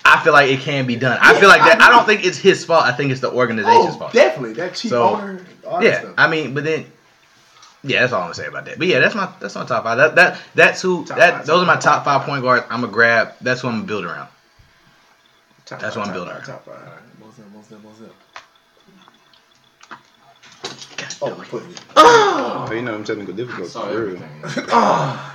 I 0.04 0.22
feel 0.22 0.32
like 0.32 0.50
it 0.50 0.60
can 0.60 0.86
be 0.86 0.96
done. 0.96 1.18
I 1.20 1.38
feel 1.38 1.48
like 1.48 1.60
that. 1.62 1.80
I 1.80 1.88
I 1.88 1.90
don't 1.90 2.06
think 2.06 2.24
it's 2.24 2.38
his 2.38 2.64
fault. 2.64 2.84
I 2.84 2.92
think 2.92 3.10
it's 3.10 3.20
the 3.20 3.30
organization's 3.32 3.96
oh, 3.96 3.98
fault. 3.98 4.12
definitely 4.12 4.54
that 4.54 4.74
cheap 4.74 4.90
So, 4.90 5.16
owner. 5.16 5.44
Yeah, 5.80 6.00
stuff. 6.00 6.14
I 6.18 6.28
mean, 6.28 6.54
but 6.54 6.64
then, 6.64 6.86
yeah, 7.84 8.00
that's 8.00 8.12
all 8.12 8.20
I'm 8.20 8.24
gonna 8.26 8.34
say 8.34 8.46
about 8.46 8.64
that. 8.66 8.78
But 8.78 8.86
yeah, 8.86 8.98
that's 9.00 9.14
my 9.14 9.28
that's 9.40 9.54
my 9.54 9.64
top 9.66 9.84
five. 9.84 9.96
That 9.98 10.14
that 10.16 10.40
that's 10.54 10.80
who 10.82 11.04
Top 11.04 11.18
that 11.18 11.34
five, 11.38 11.46
those 11.46 11.62
are 11.62 11.66
my 11.66 11.74
top 11.74 11.82
top 11.82 12.04
five 12.04 12.20
five. 12.20 12.28
point 12.28 12.42
guards. 12.42 12.64
I'm 12.70 12.80
gonna 12.80 12.92
grab. 12.92 13.34
That's 13.40 13.62
what 13.62 13.70
I'm 13.70 13.76
gonna 13.80 13.86
build 13.88 14.04
around. 14.04 14.28
Top 15.66 15.80
That's 15.80 15.94
five, 15.94 16.06
what 16.06 16.08
I'm 16.08 16.14
top 16.14 16.14
building 16.14 16.34
five, 16.34 16.48
around. 16.48 16.58
top 16.58 16.64
five. 16.64 17.02
Most 17.20 17.38
most 17.52 17.82
most 17.82 18.12
Oh, 21.24 21.44
put 21.48 21.62
it. 21.62 21.80
Oh, 21.96 22.68
you 22.72 22.82
know, 22.82 22.94
I'm 22.94 23.04
technical 23.04 23.34
difficulties. 23.34 23.72
Saw 23.72 23.86
For 23.88 24.06
real. 24.06 24.22
everything. 24.22 24.64
Ah. 24.72 25.28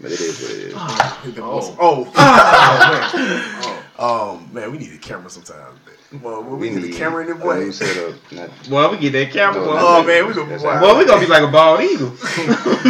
But 0.00 0.10
it 0.12 0.20
is 0.20 0.40
what 0.42 0.50
it 0.50 0.56
is. 0.68 0.74
Ah, 0.76 1.20
hit 1.22 1.34
the 1.36 1.42
Oh. 1.42 1.50
most- 1.56 1.76
Oh. 1.78 2.12
Oh, 2.16 3.10
oh. 3.62 3.82
Oh 4.02 4.40
man, 4.52 4.72
we 4.72 4.78
need 4.78 4.92
a 4.94 4.98
camera 4.98 5.28
sometimes. 5.30 5.78
Well, 6.12 6.42
we, 6.42 6.56
We 6.56 6.70
need 6.70 6.82
need 6.82 6.94
a 6.94 6.98
camera 6.98 7.22
in 7.22 7.38
the 7.38 7.44
a 7.44 7.46
way. 7.46 7.60
new 7.60 7.72
setup. 7.72 8.32
Not, 8.32 8.50
Well, 8.68 8.90
we 8.90 8.98
get 8.98 9.12
that 9.12 9.30
camera. 9.32 9.60
No, 9.64 9.68
Well, 9.68 9.96
Oh 10.00 10.04
man, 10.04 10.26
we 10.26 10.34
gonna 10.34 10.48
That's 10.50 10.62
wow. 10.62 10.82
well, 10.82 10.98
we 10.98 11.04
gonna 11.04 11.20
be 11.20 11.26
like 11.28 11.42
a 11.42 11.46
bald 11.52 11.80
eagle. 11.80 12.08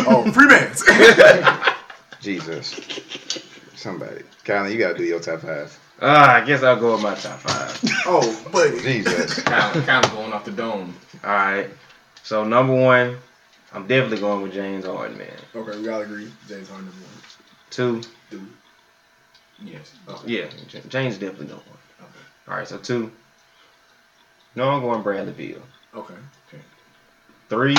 oh 0.08 0.24
Freebandz. 0.28 0.82
Jesus. 2.20 2.80
Somebody. 3.74 4.22
Colin, 4.44 4.72
you 4.72 4.78
gotta 4.78 4.96
do 4.96 5.04
your 5.04 5.20
top 5.20 5.40
five. 5.40 5.78
Ah, 6.02 6.36
I 6.36 6.44
guess 6.44 6.62
I'll 6.62 6.80
go 6.80 6.92
with 6.94 7.02
my 7.02 7.14
top 7.14 7.38
five. 7.40 7.78
oh, 8.06 8.48
but 8.52 8.78
Jesus. 8.82 9.42
kind, 9.42 10.04
of, 10.04 10.12
going 10.12 10.32
off 10.32 10.46
the 10.46 10.50
dome. 10.52 10.94
All 11.22 11.30
right. 11.30 11.68
So 12.22 12.44
number 12.44 12.74
one, 12.74 13.18
I'm 13.74 13.86
definitely 13.86 14.20
going 14.20 14.42
with 14.42 14.52
James 14.54 14.86
Harden, 14.86 15.18
man. 15.18 15.28
okay, 15.54 15.78
we 15.78 15.88
all 15.90 16.00
agree. 16.00 16.30
James 16.48 16.68
Harden 16.70 16.86
number 16.86 17.02
one. 17.02 17.10
Two, 17.70 18.00
Dude. 18.30 18.46
Yes. 19.62 19.92
yeah, 20.24 20.46
James 20.88 21.18
definitely 21.18 21.48
number 21.48 21.62
one. 21.68 21.80
Okay. 22.51 22.55
All 22.55 22.59
right, 22.59 22.68
so 22.68 22.78
two. 22.78 23.12
No, 24.57 24.70
I'm 24.70 24.82
going 24.82 25.03
Bradley 25.03 25.32
Beal. 25.32 25.62
Okay. 25.94 26.14
okay. 26.48 26.62
Three, 27.48 27.76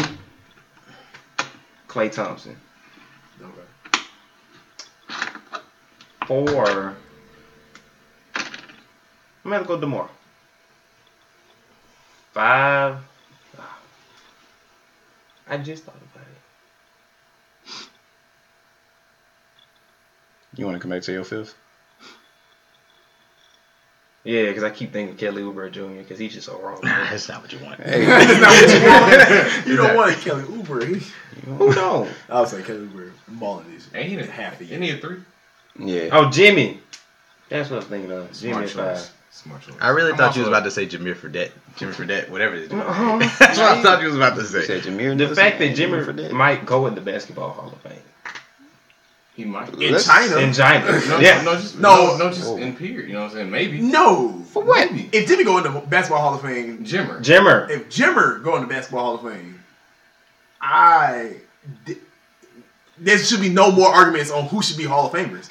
Klay 1.87 2.11
Thompson. 2.11 2.55
Okay. 3.41 4.01
Four, 6.25 6.95
I'm 8.37 8.45
gonna 9.43 9.55
have 9.57 9.63
to 9.63 9.67
go 9.67 9.79
Demar. 9.79 10.09
Five, 12.33 12.97
I 15.49 15.57
just 15.57 15.83
thought 15.83 15.95
about 15.95 16.23
it. 16.23 17.89
You 20.55 20.65
wanna 20.65 20.79
come 20.79 20.91
back 20.91 21.01
to 21.03 21.11
your 21.11 21.25
fifth? 21.25 21.55
Yeah, 24.23 24.45
because 24.45 24.63
I 24.63 24.69
keep 24.69 24.93
thinking 24.93 25.17
Kelly 25.17 25.41
Oubre 25.41 25.71
Jr. 25.71 25.97
because 25.97 26.19
he's 26.19 26.33
just 26.33 26.45
so 26.45 26.59
wrong. 26.61 26.79
that's 26.83 27.27
not 27.27 27.41
what 27.41 27.51
you 27.51 27.59
want. 27.59 27.79
Hey, 27.81 28.05
That's 28.05 28.39
not 28.39 28.49
what 28.51 28.69
you 28.69 28.87
want. 28.87 29.65
You 29.67 29.75
don't 29.77 29.95
want 29.95 30.15
Kelly 30.17 30.43
Oubre. 30.43 30.87
He, 30.95 31.49
Who 31.51 31.73
don't? 31.73 32.09
I 32.29 32.41
was 32.41 32.51
saying 32.51 32.65
Kelly 32.65 32.85
Oubre 32.87 33.11
balling 33.27 33.73
this. 33.73 33.87
Ain't 33.95 34.09
he 34.09 34.15
the 34.17 34.25
half 34.27 34.59
the 34.59 34.71
Ain't 34.71 34.83
he 34.83 34.91
a 34.91 34.97
three? 34.97 35.17
yeah. 35.79 36.09
Oh, 36.11 36.29
Jimmy. 36.29 36.79
That's 37.49 37.69
what 37.69 37.77
I 37.77 37.79
was 37.79 37.87
thinking 37.87 38.11
of. 38.11 38.35
Smart 38.35 38.55
Jimmy 38.55 38.67
choice. 38.67 38.73
five. 39.07 39.11
Smart 39.31 39.61
choice. 39.63 39.75
I 39.81 39.89
really 39.89 40.11
I'm 40.11 40.17
thought 40.17 40.35
you 40.35 40.41
was 40.41 40.49
about 40.49 40.65
to 40.65 40.71
say 40.71 40.85
Jameer 40.85 41.15
Fredette. 41.15 41.51
Jimmy 41.77 41.93
Fredette, 41.93 42.29
whatever 42.29 42.55
it 42.55 42.63
is. 42.63 42.71
Uh-huh. 42.71 43.17
That's 43.39 43.57
what 43.57 43.77
I 43.77 43.81
thought 43.81 44.01
you 44.01 44.07
was 44.07 44.15
about 44.17 44.35
to 44.35 44.41
You 44.41 44.47
say. 44.47 44.65
said 44.67 44.83
Jameer 44.83 45.17
The 45.17 45.33
fact 45.35 45.57
that 45.59 45.65
and 45.67 45.75
Jimmy 45.75 45.97
Fredette. 45.99 46.31
might 46.31 46.65
go 46.65 46.85
in 46.87 46.95
the 46.95 47.01
Basketball 47.01 47.49
Hall 47.51 47.69
of 47.69 47.81
Fame. 47.81 47.97
He 49.41 49.47
might. 49.49 49.73
In 49.73 49.91
Let's- 49.91 50.05
China. 50.05 50.37
In 50.37 50.53
China. 50.53 50.85
No, 51.07 51.17
yeah. 51.19 51.41
no, 51.41 51.55
just 51.55 51.79
No. 51.79 51.95
no, 52.11 52.17
no, 52.17 52.29
just 52.29 52.45
Whoa. 52.47 52.57
in 52.57 52.75
period. 52.75 53.07
You 53.07 53.13
know 53.15 53.21
what 53.21 53.31
I'm 53.31 53.35
saying? 53.37 53.49
Maybe. 53.51 53.81
no. 53.81 54.43
For 54.51 54.63
what? 54.63 54.91
Maybe. 54.91 55.09
If 55.11 55.27
Jimmy 55.27 55.43
go 55.43 55.57
in 55.57 55.63
the 55.63 55.79
Basketball 55.81 56.21
Hall 56.21 56.35
of 56.35 56.41
Fame, 56.41 56.85
Jimmer. 56.85 57.19
Jimmer. 57.23 57.67
if 57.71 57.89
Jimmer 57.89 58.43
go 58.43 58.55
in 58.57 58.61
the 58.61 58.67
Basketball 58.67 59.17
Hall 59.17 59.27
of 59.27 59.33
Fame, 59.33 59.59
I. 60.61 61.37
There 62.99 63.17
should 63.17 63.41
be 63.41 63.49
no 63.49 63.71
more 63.71 63.89
arguments 63.91 64.29
on 64.29 64.45
who 64.45 64.61
should 64.61 64.77
be 64.77 64.83
Hall 64.83 65.07
of 65.07 65.13
Famers. 65.13 65.49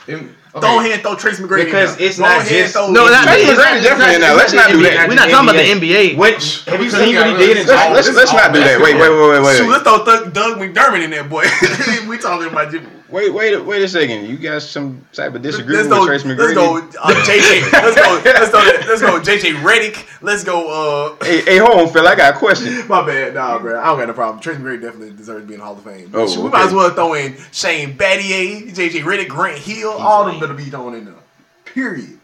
Him- 0.55 0.61
Throw 0.61 0.81
okay. 0.81 0.91
hand, 0.91 1.03
throw 1.03 1.15
Tracy 1.15 1.43
McGrady. 1.43 1.65
Because 1.67 1.99
it's 2.01 2.19
not 2.19 2.47
just- 2.47 2.75
throw- 2.75 2.91
No, 2.91 3.07
not 3.09 3.25
Tracy 3.25 3.51
it's 3.51 3.61
McGrady 3.61 3.83
definitely 3.83 4.15
in 4.17 4.21
there. 4.21 4.35
Let's 4.35 4.53
not 4.53 4.71
do 4.71 4.83
that. 4.83 5.09
We're 5.09 5.15
not 5.15 5.31
talking 5.31 5.49
about 5.49 5.57
the 5.63 5.71
NBA. 5.71 6.17
Which 6.17 6.65
have 6.65 6.81
you 6.81 6.87
Because 6.91 6.99
seen 7.01 7.09
he 7.09 7.17
what 7.17 7.27
he 7.29 7.37
did 7.37 7.51
in 7.51 7.57
rid 7.67 7.71
of- 7.71 7.77
China? 7.77 7.95
Let's, 7.95 8.15
let's 8.15 8.33
not 8.33 8.53
do 8.53 8.61
that. 8.61 8.81
Wait, 8.81 8.95
wait, 8.95 9.11
wait, 9.11 9.21
wait, 9.31 9.43
wait. 9.43 9.69
Let's 9.69 9.83
throw 9.85 10.05
Doug, 10.05 10.33
Doug 10.33 10.59
McDermott 10.59 11.05
in 11.05 11.11
there, 11.11 11.25
boy. 11.25 11.45
we 12.09 12.19
talking 12.19 12.49
about 12.49 12.71
Jimmy. 12.73 12.87
wait, 13.09 13.33
wait, 13.33 13.57
wait 13.65 13.83
a 13.83 13.89
second. 13.89 14.27
You 14.27 14.37
got 14.39 14.63
some 14.63 15.05
type 15.13 15.35
of 15.35 15.43
Let's 15.45 15.57
disagreement 15.57 15.89
go. 15.91 16.01
with 16.01 16.09
Tracy 16.09 16.35
Let's 16.35 16.55
go. 16.55 16.79
Uh, 16.79 17.15
JJ. 17.25 17.73
Let's 17.73 17.97
go. 17.97 18.23
Let's 18.25 18.51
go. 18.51 18.59
Let's 18.89 19.03
go. 19.03 19.21
JJ 19.21 19.63
Redick. 19.63 20.07
Let's 20.23 20.43
go. 20.45 21.17
Uh, 21.21 21.25
Hey, 21.25 21.41
hey, 21.43 21.59
hold 21.59 21.79
on, 21.81 21.93
Phil. 21.93 22.07
I 22.07 22.15
got 22.15 22.35
a 22.35 22.39
question. 22.39 22.87
my 22.89 23.05
bad. 23.07 23.35
Nah, 23.35 23.59
bro. 23.59 23.79
I 23.81 23.85
don't 23.87 23.99
got 23.99 24.09
no 24.09 24.15
problem. 24.15 24.41
Tracy 24.41 24.61
McGrady 24.61 24.83
definitely 24.83 25.11
deserves 25.13 25.43
to 25.43 25.47
be 25.47 25.55
in 25.55 25.61
the 25.61 25.67
Hall 25.67 25.77
of 25.77 25.83
Fame. 25.85 26.11
Oh, 26.15 26.25
we 26.25 26.49
okay. 26.49 26.49
might 26.57 26.67
as 26.67 26.73
well 26.73 26.91
throw 26.91 27.15
in 27.15 27.37
Shane 27.53 27.97
Battier, 27.97 28.71
JJ 28.75 29.03
Redick, 29.03 29.29
Grant 29.29 29.59
Hill. 29.59 29.91
all 29.93 30.29
of 30.29 30.40
them 30.41 30.57
better 30.57 30.65
be 30.65 30.71
thrown 30.71 30.95
in 30.95 31.05
there. 31.05 31.15
Period. 31.65 32.19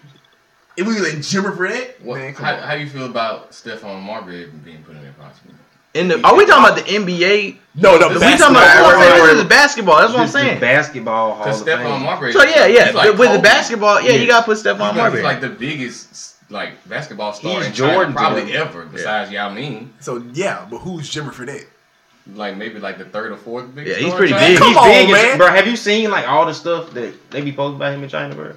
If 0.77 0.87
we 0.87 0.99
let 1.01 1.15
Jimmer 1.17 1.57
Fredette, 1.57 2.01
What, 2.03 2.19
man, 2.19 2.35
come 2.35 2.45
how, 2.45 2.55
on. 2.57 2.63
how 2.63 2.75
you 2.75 2.89
feel 2.89 3.07
about 3.07 3.53
Stephon 3.53 4.03
Marbury 4.03 4.47
being 4.65 4.83
put 4.83 4.97
in 4.97 5.03
there 5.03 5.15
possibly? 5.19 5.55
In 5.95 6.09
the, 6.09 6.21
are 6.27 6.37
we 6.37 6.45
talking 6.45 6.65
about 6.65 6.77
the 6.77 6.93
NBA? 6.93 7.57
no, 7.77 7.97
no, 7.97 8.09
We 8.09 8.15
the 8.15 8.21
talking 8.21 8.37
about 8.37 8.53
basketball. 8.53 9.01
Wait, 9.01 9.13
wait, 9.13 9.21
wait, 9.23 9.27
this 9.33 9.39
is 9.43 9.49
basketball. 9.49 9.99
That's 10.01 10.13
what 10.13 10.19
I'm 10.21 10.25
Just 10.25 10.33
the 10.35 10.41
saying. 10.41 10.61
Basketball 10.61 11.35
Hall 11.35 11.49
of 11.49 11.55
Stephon 11.55 11.83
Fame. 11.93 12.03
Marbury. 12.03 12.33
So 12.35 12.43
yeah, 12.43 12.67
yeah. 12.67 12.91
like 12.91 13.17
with 13.17 13.33
the 13.33 13.39
basketball, 13.39 14.03
yeah, 14.03 14.13
you 14.13 14.27
gotta 14.27 14.45
put 14.45 14.59
Stephon 14.59 14.73
He's 14.73 14.81
like, 14.81 14.95
Marbury. 14.97 15.21
he's 15.21 15.25
like 15.25 15.41
the 15.41 15.49
biggest 15.49 16.37
like 16.51 16.87
basketball 16.89 17.33
star 17.33 17.57
He's 17.59 17.69
in 17.69 17.73
Jordan 17.73 18.13
to 18.13 18.19
probably 18.19 18.53
ever, 18.53 18.85
besides 18.85 19.31
Yao 19.31 19.49
Ming. 19.49 19.95
So 20.01 20.23
yeah, 20.35 20.67
but 20.71 20.79
who's 20.81 21.11
Jimmer 21.11 21.33
Fredette? 21.33 21.67
Like 22.35 22.57
maybe 22.57 22.81
like 22.81 22.99
the 22.99 23.05
third 23.05 23.31
or 23.33 23.37
fourth 23.37 23.73
biggest. 23.75 24.01
Yeah, 24.01 24.05
he's 24.05 24.13
star 24.13 24.25
in 24.25 24.31
pretty 24.31 24.33
China. 24.33 24.47
big. 24.49 24.59
Come 24.59 24.69
He's 24.69 24.77
on, 24.77 24.85
big, 24.89 25.11
man. 25.11 25.39
bro. 25.39 25.47
Have 25.49 25.67
you 25.67 25.77
seen 25.77 26.11
like 26.11 26.27
all 26.29 26.45
the 26.47 26.55
stuff 26.55 26.91
that 26.93 27.31
they 27.31 27.41
be 27.41 27.53
posting 27.53 27.77
about 27.77 27.95
him 27.95 28.03
in 28.03 28.09
China, 28.09 28.35
bro? 28.35 28.53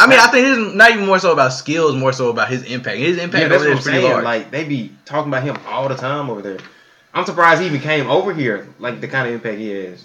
I 0.00 0.06
mean, 0.06 0.18
I 0.18 0.26
think 0.28 0.46
it's 0.46 0.74
not 0.74 0.90
even 0.92 1.06
more 1.06 1.18
so 1.18 1.30
about 1.32 1.52
skills, 1.52 1.94
more 1.94 2.12
so 2.12 2.30
about 2.30 2.48
his 2.48 2.62
impact. 2.64 2.96
His 2.98 3.18
impact 3.18 3.42
Yeah, 3.42 3.48
that's 3.48 3.60
over 3.62 3.70
what 3.70 3.76
I'm 3.78 3.82
pretty 3.82 3.98
saying. 4.00 4.12
large. 4.12 4.24
Like 4.24 4.50
they 4.50 4.64
be 4.64 4.92
talking 5.04 5.30
about 5.30 5.42
him 5.44 5.56
all 5.66 5.88
the 5.88 5.94
time 5.94 6.30
over 6.30 6.42
there. 6.42 6.58
I'm 7.14 7.24
surprised 7.26 7.60
he 7.60 7.66
even 7.66 7.80
came 7.80 8.08
over 8.08 8.32
here. 8.34 8.66
Like 8.78 9.00
the 9.00 9.08
kind 9.08 9.28
of 9.28 9.34
impact 9.34 9.58
he 9.58 9.70
has. 9.70 10.04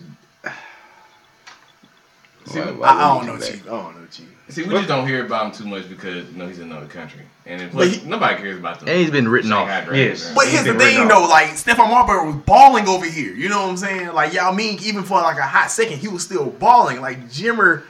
See, 2.46 2.60
Why- 2.60 2.72
why 2.72 2.88
I, 2.88 2.94
I 2.94 3.16
don't 3.18 3.26
know, 3.28 3.38
do 3.38 3.46
Chief. 3.46 3.66
I 3.66 3.70
don't 3.70 4.00
know, 4.02 4.08
Chief. 4.12 4.35
See, 4.50 4.64
we 4.64 4.70
just 4.70 4.88
don't 4.88 5.08
hear 5.08 5.26
about 5.26 5.46
him 5.48 5.52
too 5.52 5.68
much 5.70 5.89
because 5.89 6.30
you 6.32 6.38
know 6.38 6.48
he's 6.48 6.60
in 6.60 6.72
another 6.72 6.88
country, 6.88 7.22
and 7.46 7.60
then 7.60 7.68
But 7.70 7.74
plus, 7.76 7.96
he- 7.96 8.08
nobody 8.08 8.38
cares 8.41 8.58
about 8.60 8.80
them. 8.80 8.89
and 8.89 8.98
he's 9.00 9.10
been 9.12 9.28
written 9.28 9.52
off. 9.52 9.68
Shanghai 9.68 9.86
Dragons, 9.86 10.20
Yes. 10.20 10.26
right? 10.28 10.36
But 10.36 10.43
He's 10.46 10.54
here's 10.62 10.66
the 10.66 10.80
thing, 10.84 11.08
though. 11.08 11.24
off. 11.24 11.30
Like 11.30 11.48
Stephon 11.52 11.89
Marbury 11.89 12.26
was 12.28 12.36
balling 12.46 12.88
over 12.88 13.06
here. 13.06 13.34
You 13.34 13.50
know 13.50 13.62
what 13.64 13.70
I'm 13.72 13.78
saying? 13.78 14.14
Like 14.14 14.34
Yao 14.34 14.52
Ming, 14.52 14.80
even 14.84 15.04
for 15.04 15.22
like 15.22 15.38
a 15.38 15.43
hot 15.48 15.72
second, 15.72 15.98
he 16.00 16.08
was 16.08 16.24
still 16.24 16.46
balling. 16.52 17.02
Like 17.02 17.30
Jimmer, 17.30 17.84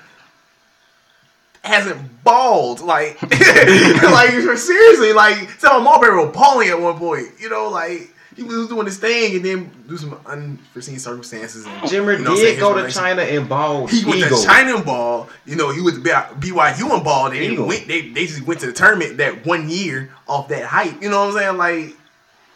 hasn't 1.63 2.23
balled. 2.23 2.81
Like, 2.81 3.21
like 3.21 4.31
seriously, 4.57 5.13
like 5.13 5.49
Sam 5.59 5.83
Marbury 5.83 6.23
was 6.25 6.33
balling 6.33 6.69
at 6.69 6.79
one 6.79 6.97
point. 6.97 7.27
You 7.39 7.49
know, 7.49 7.69
like 7.69 8.11
he 8.35 8.43
was 8.43 8.67
doing 8.67 8.85
his 8.85 8.97
thing, 8.97 9.35
and 9.37 9.45
then 9.45 9.71
do 9.87 9.97
some 9.97 10.19
unforeseen 10.25 10.99
circumstances. 10.99 11.65
And, 11.65 11.73
Jimmer 11.83 12.17
you 12.17 12.23
know 12.23 12.31
what 12.31 12.31
I'm 12.31 12.37
saying, 12.37 12.55
did 12.55 12.59
go 12.59 12.85
to 12.85 12.91
China 12.91 13.21
and 13.21 13.47
ball. 13.47 13.87
He 13.87 14.03
went 14.05 14.17
Eagle. 14.17 14.37
to 14.39 14.45
China 14.45 14.75
and 14.75 14.85
ball. 14.85 15.29
You 15.45 15.55
know, 15.55 15.71
he 15.71 15.81
was 15.81 15.97
BYU 15.99 16.93
and 16.93 17.03
ball. 17.03 17.29
They 17.29 17.47
Eagle. 17.49 17.67
went. 17.67 17.87
They 17.87 18.09
they 18.09 18.25
just 18.27 18.41
went 18.45 18.59
to 18.61 18.65
the 18.67 18.73
tournament 18.73 19.17
that 19.17 19.45
one 19.45 19.69
year 19.69 20.11
off 20.27 20.47
that 20.49 20.65
hype. 20.65 21.01
You 21.01 21.09
know 21.09 21.27
what 21.27 21.35
I'm 21.35 21.39
saying? 21.39 21.57
Like, 21.57 21.95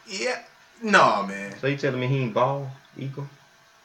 yeah, 0.08 0.42
no 0.82 1.26
man, 1.28 1.56
So 1.60 1.68
you 1.68 1.78
telling 1.78 2.00
me 2.00 2.08
he 2.08 2.20
ain't 2.20 2.34
ball? 2.34 2.70
Eagle. 2.98 3.28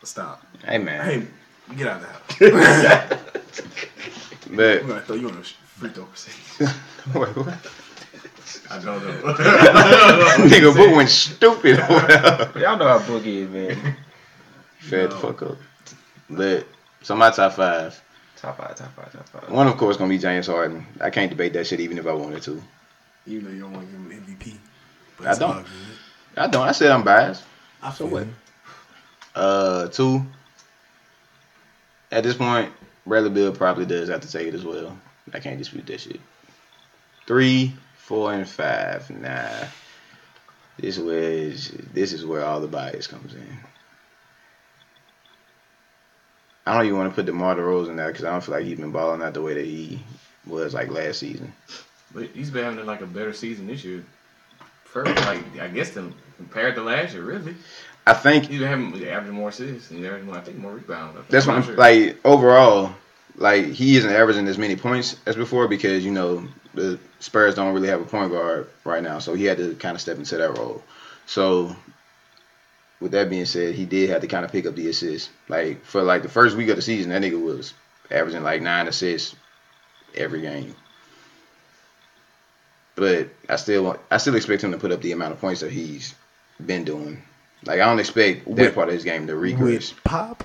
stop. 0.02 0.42
Hey 0.66 0.78
man, 0.78 1.04
Hey, 1.04 1.74
get 1.76 1.86
out 1.88 2.02
of 2.02 2.38
the 2.38 2.48
house. 2.48 3.18
but 4.50 4.80
I'm 4.82 4.88
gonna 4.88 5.00
throw 5.02 5.16
you 5.16 5.28
on 5.30 5.36
a 5.38 5.42
free 5.42 5.90
throw 5.90 6.04
percentage. 6.04 6.74
wait, 7.14 7.36
what? 7.36 7.58
I 8.70 8.78
don't 8.78 9.04
know. 9.04 9.34
nigga, 10.44 10.74
book 10.74 10.96
went 10.96 11.08
stupid. 11.08 11.78
Y'all 12.60 12.76
know 12.76 12.88
how 12.88 12.98
Boogie 13.00 13.42
is, 13.44 13.48
man. 13.50 13.96
Fed 14.78 15.10
the 15.10 15.16
fuck 15.16 15.42
up. 15.42 15.56
But 16.28 16.66
so 17.02 17.14
my 17.14 17.30
top 17.30 17.54
five. 17.54 18.00
Top 18.36 18.56
five, 18.58 18.74
top 18.76 18.94
five, 18.94 19.12
top 19.12 19.28
five. 19.28 19.50
One 19.50 19.66
of 19.66 19.76
course 19.76 19.96
gonna 19.96 20.10
be 20.10 20.18
James 20.18 20.46
Harden. 20.46 20.86
I 21.00 21.10
can't 21.10 21.30
debate 21.30 21.52
that 21.54 21.66
shit 21.66 21.80
even 21.80 21.98
if 21.98 22.06
I 22.06 22.12
wanted 22.12 22.42
to. 22.42 22.62
Even 23.26 23.44
though 23.44 23.50
you 23.50 23.60
don't 23.60 23.72
want 23.72 23.86
to 23.86 23.92
give 23.92 24.00
him 24.00 24.36
MVP. 24.36 24.56
But 25.18 25.26
I 25.28 25.38
don't. 25.38 25.66
I 26.36 26.46
don't. 26.46 26.68
I 26.68 26.72
said 26.72 26.90
I'm 26.90 27.04
biased. 27.04 27.44
I 27.82 27.92
So 27.92 28.06
what? 28.06 28.26
you. 28.26 28.34
Uh, 29.34 29.88
two. 29.88 30.24
At 32.10 32.22
this 32.22 32.36
point, 32.36 32.72
Bradley 33.06 33.30
Bill 33.30 33.52
probably 33.52 33.86
does 33.86 34.08
have 34.08 34.20
to 34.20 34.30
take 34.30 34.46
it 34.46 34.54
as 34.54 34.64
well. 34.64 34.96
I 35.32 35.40
can't 35.40 35.58
dispute 35.58 35.86
that 35.86 36.00
shit. 36.00 36.20
Three, 37.26 37.72
four, 38.04 38.32
and 38.34 38.48
five. 38.48 39.08
Nah. 39.10 39.66
This 40.78 40.98
was 40.98 41.70
this 41.92 42.12
is 42.12 42.26
where 42.26 42.44
all 42.44 42.60
the 42.60 42.68
bias 42.68 43.06
comes 43.06 43.34
in. 43.34 43.58
I 46.66 46.74
don't 46.74 46.86
even 46.86 46.98
want 46.98 47.10
to 47.10 47.14
put 47.14 47.26
DeMar 47.26 47.56
DeRozan 47.56 47.90
in 47.90 47.96
there 47.96 48.08
because 48.08 48.24
I 48.24 48.32
don't 48.32 48.42
feel 48.42 48.54
like 48.54 48.64
he's 48.64 48.78
been 48.78 48.90
balling 48.90 49.22
out 49.22 49.34
the 49.34 49.42
way 49.42 49.54
that 49.54 49.64
he 49.64 50.00
was 50.46 50.74
like 50.74 50.90
last 50.90 51.20
season. 51.20 51.52
But 52.12 52.30
he's 52.30 52.50
been 52.50 52.64
having 52.64 52.86
like 52.86 53.02
a 53.02 53.06
better 53.06 53.32
season 53.32 53.66
this 53.66 53.84
year. 53.84 54.04
First, 54.84 55.14
like 55.26 55.42
I 55.60 55.68
guess 55.68 55.90
them 55.90 56.14
compared 56.36 56.74
to 56.76 56.82
last 56.82 57.14
year, 57.14 57.22
really. 57.22 57.54
I 58.06 58.12
think 58.12 58.46
He's 58.46 58.60
been 58.60 58.68
having 58.68 59.08
averaging 59.08 59.34
more 59.34 59.48
assists 59.48 59.90
and 59.90 60.04
I 60.06 60.40
think 60.40 60.58
more 60.58 60.72
rebounds. 60.72 61.14
Think. 61.16 61.28
That's 61.28 61.46
what 61.46 61.56
I'm 61.56 61.62
I'm 61.62 61.66
sure. 61.66 61.76
like 61.76 62.18
overall. 62.24 62.94
Like 63.36 63.66
he 63.66 63.96
isn't 63.96 64.10
averaging 64.12 64.46
as 64.46 64.58
many 64.58 64.76
points 64.76 65.16
as 65.26 65.34
before 65.36 65.66
because 65.68 66.04
you 66.04 66.12
know 66.12 66.46
the 66.74 66.98
Spurs 67.20 67.54
don't 67.54 67.74
really 67.74 67.88
have 67.88 68.00
a 68.00 68.04
point 68.04 68.30
guard 68.30 68.68
right 68.84 69.02
now, 69.02 69.18
so 69.18 69.34
he 69.34 69.44
had 69.44 69.58
to 69.58 69.74
kind 69.74 69.94
of 69.94 70.00
step 70.00 70.18
into 70.18 70.36
that 70.36 70.56
role. 70.58 70.82
So 71.26 71.74
with 73.00 73.12
that 73.12 73.30
being 73.30 73.44
said, 73.44 73.74
he 73.74 73.84
did 73.86 74.10
have 74.10 74.20
to 74.20 74.28
kind 74.28 74.44
of 74.44 74.52
pick 74.52 74.66
up 74.66 74.74
the 74.76 74.88
assists. 74.88 75.30
Like 75.48 75.84
for 75.84 76.02
like 76.02 76.22
the 76.22 76.28
first 76.28 76.56
week 76.56 76.68
of 76.68 76.76
the 76.76 76.82
season, 76.82 77.10
that 77.10 77.22
nigga 77.22 77.42
was 77.42 77.74
averaging 78.10 78.42
like 78.42 78.62
nine 78.62 78.86
assists 78.86 79.34
every 80.14 80.40
game. 80.40 80.74
But 82.96 83.28
I 83.48 83.56
still 83.56 83.82
want, 83.84 84.00
I 84.10 84.18
still 84.18 84.36
expect 84.36 84.62
him 84.62 84.70
to 84.70 84.78
put 84.78 84.92
up 84.92 85.02
the 85.02 85.12
amount 85.12 85.32
of 85.32 85.40
points 85.40 85.60
that 85.62 85.72
he's 85.72 86.14
been 86.64 86.84
doing. 86.84 87.22
Like 87.66 87.80
I 87.80 87.86
don't 87.86 87.98
expect 87.98 88.44
that 88.44 88.50
With- 88.50 88.74
part 88.74 88.88
of 88.88 88.94
his 88.94 89.04
game 89.04 89.26
to 89.26 89.34
regress. 89.36 89.92
With 89.92 90.04
Pop, 90.04 90.44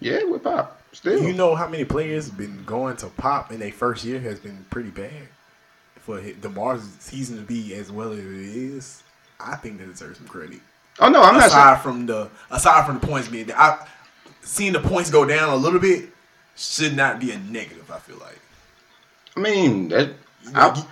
Yeah, 0.00 0.24
with 0.24 0.42
Pop. 0.42 0.80
Still. 0.96 1.22
you 1.22 1.34
know 1.34 1.54
how 1.54 1.68
many 1.68 1.84
players 1.84 2.30
been 2.30 2.64
going 2.64 2.96
to 2.96 3.08
Pop 3.08 3.52
in 3.52 3.60
their 3.60 3.70
first 3.70 4.02
year 4.02 4.18
has 4.18 4.40
been 4.40 4.64
pretty 4.70 4.88
bad. 4.88 5.28
For 5.96 6.18
DeMar's 6.20 6.88
season 7.00 7.36
to 7.36 7.42
be 7.42 7.74
as 7.74 7.92
well 7.92 8.12
as 8.12 8.20
it 8.20 8.24
is, 8.24 9.02
I 9.38 9.56
think 9.56 9.78
that 9.78 9.90
deserves 9.90 10.16
some 10.16 10.26
credit. 10.26 10.60
oh 11.00 11.10
no, 11.10 11.20
I'm 11.20 11.34
not 11.34 11.50
saying. 11.50 11.52
aside 11.52 11.82
from 11.82 12.06
the 12.06 12.30
aside 12.50 12.86
from 12.86 12.98
the 13.00 13.06
points 13.06 13.28
being, 13.28 13.52
I 13.52 13.86
seeing 14.40 14.72
the 14.72 14.80
points 14.80 15.10
go 15.10 15.26
down 15.26 15.50
a 15.50 15.56
little 15.56 15.80
bit 15.80 16.08
should 16.56 16.96
not 16.96 17.20
be 17.20 17.32
a 17.32 17.38
negative. 17.38 17.90
I 17.90 17.98
feel 17.98 18.16
like. 18.18 18.38
I 19.36 19.40
mean, 19.40 19.88
that 19.88 20.12
I, 20.54 20.82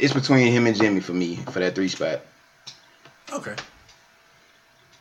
it's 0.00 0.14
between 0.14 0.50
him 0.50 0.66
and 0.66 0.76
Jimmy 0.76 1.00
for 1.00 1.12
me 1.12 1.36
for 1.36 1.60
that 1.60 1.76
three 1.76 1.88
spot. 1.88 2.22
Okay. 3.32 3.54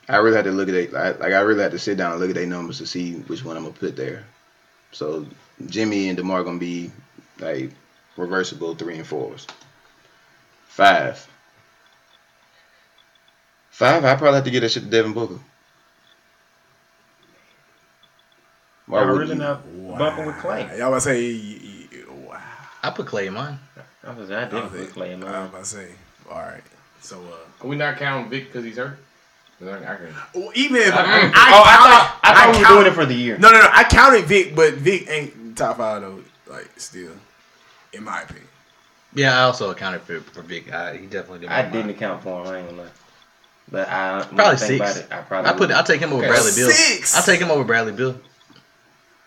I 0.10 0.18
really 0.18 0.36
had 0.36 0.45
to 0.45 0.51
look 0.51 0.68
at 0.70 0.76
it. 0.76 0.91
Like, 0.93 1.20
like 1.20 1.34
I 1.34 1.39
really 1.41 1.62
had 1.64 1.72
to 1.72 1.80
sit 1.80 1.97
down 1.97 2.12
and 2.12 2.20
look 2.20 2.30
at 2.30 2.36
their 2.36 2.45
numbers 2.45 2.80
to 2.80 2.86
see 2.86 3.14
which 3.14 3.43
one 3.45 3.56
I'm 3.58 3.64
gonna 3.64 3.76
put 3.76 3.95
there. 3.95 4.26
So 4.91 5.26
Jimmy 5.68 6.10
and 6.10 6.18
Demar 6.18 6.43
gonna 6.43 6.60
be 6.60 6.91
like 7.39 7.72
reversible 8.18 8.76
three 8.76 8.97
and 8.97 9.08
fours. 9.08 9.47
Five. 10.68 11.26
Five. 13.72 14.04
I 14.06 14.16
probably 14.16 14.36
have 14.36 14.43
to 14.45 14.51
get 14.51 14.60
that 14.62 14.70
shit 14.72 14.84
to 14.84 14.89
Devin 14.89 15.14
Booker. 15.14 15.39
Why 18.86 19.01
Y'all 19.04 19.14
really 19.16 19.36
you? 19.36 19.39
not 19.41 19.64
bumping 19.97 20.26
with 20.26 20.36
Klay. 20.36 20.78
Y'all 20.78 20.89
about 20.89 20.95
to 20.95 21.01
say, 21.01 21.34
y- 21.34 21.88
y- 21.91 22.14
wow. 22.28 22.41
I 22.84 22.89
put 22.89 23.06
Klay 23.08 23.28
in 23.28 23.34
mine. 23.34 23.58
I 24.04 24.12
was 24.14 24.30
I 24.30 24.41
did 24.45 24.70
put 24.70 24.89
Klay 24.93 25.12
in 25.12 25.22
mine. 25.22 25.34
I 25.34 25.39
was 25.43 25.45
mine. 25.45 25.47
about 25.49 25.60
to 25.64 25.66
say, 25.66 25.88
all 26.30 26.39
right. 26.39 26.64
So, 27.01 27.20
uh, 27.22 27.64
Are 27.64 27.68
we 27.68 27.76
not 27.78 27.97
counting 27.97 28.30
Vic 28.30 28.47
because 28.47 28.66
he's 28.66 28.78
hurt? 28.78 28.97
'Cause 29.64 29.82
I, 29.84 29.93
I 29.93 29.95
can, 29.97 30.14
well, 30.36 30.51
even 30.55 30.78
if 30.78 30.93
I, 30.93 30.99
oh, 30.99 31.03
I 31.03 31.03
counted- 31.03 31.34
thought 31.34 32.20
I 32.24 32.34
thought 32.34 32.51
we 32.53 32.57
were 32.59 32.64
count- 32.66 32.76
doing 32.80 32.88
it 32.88 32.95
for 32.95 33.05
the 33.05 33.14
year. 33.16 33.38
No, 33.38 33.51
no, 33.51 33.59
no. 33.59 33.68
I 33.72 33.84
counted 33.84 34.26
Vic, 34.26 34.55
but 34.55 34.74
Vic 34.76 35.07
ain't 35.09 35.57
top 35.57 35.78
five 35.78 36.01
though. 36.01 36.20
Like, 36.47 36.70
still, 36.78 37.11
in 37.93 38.03
my 38.03 38.22
opinion. 38.22 38.47
Yeah, 39.16 39.38
I 39.38 39.43
also 39.43 39.70
accounted 39.72 40.01
for 40.01 40.20
for 40.22 40.41
Vic. 40.41 40.72
I, 40.74 40.97
he 40.97 41.05
definitely 41.07 41.39
did. 41.39 41.49
I 41.49 41.64
make 41.64 41.72
didn't 41.72 41.88
mine. 41.88 41.95
account 41.95 42.24
for 42.24 42.41
him. 42.43 42.47
I 42.51 42.57
ain't 42.59 42.70
gonna 42.70 42.82
lie. 42.84 42.89
But 43.72 43.88
I 43.88 44.26
Probably 44.36 44.57
think 44.57 44.84
six. 44.84 44.97
About 44.97 44.97
it, 44.97 45.14
I 45.14 45.22
probably 45.22 45.49
I 45.51 45.53
put. 45.53 45.72
I'll 45.72 45.84
take 45.84 46.01
him 46.01 46.11
over 46.14 46.22
Okay. 46.24 46.32
Bradley 46.32 46.51
Bill. 46.55 46.70
Six. 46.70 47.16
I'll 47.16 47.24
take 47.24 47.39
him 47.39 47.49
over 47.51 47.64
Bradley 47.64 47.93
Bill. 47.93 48.20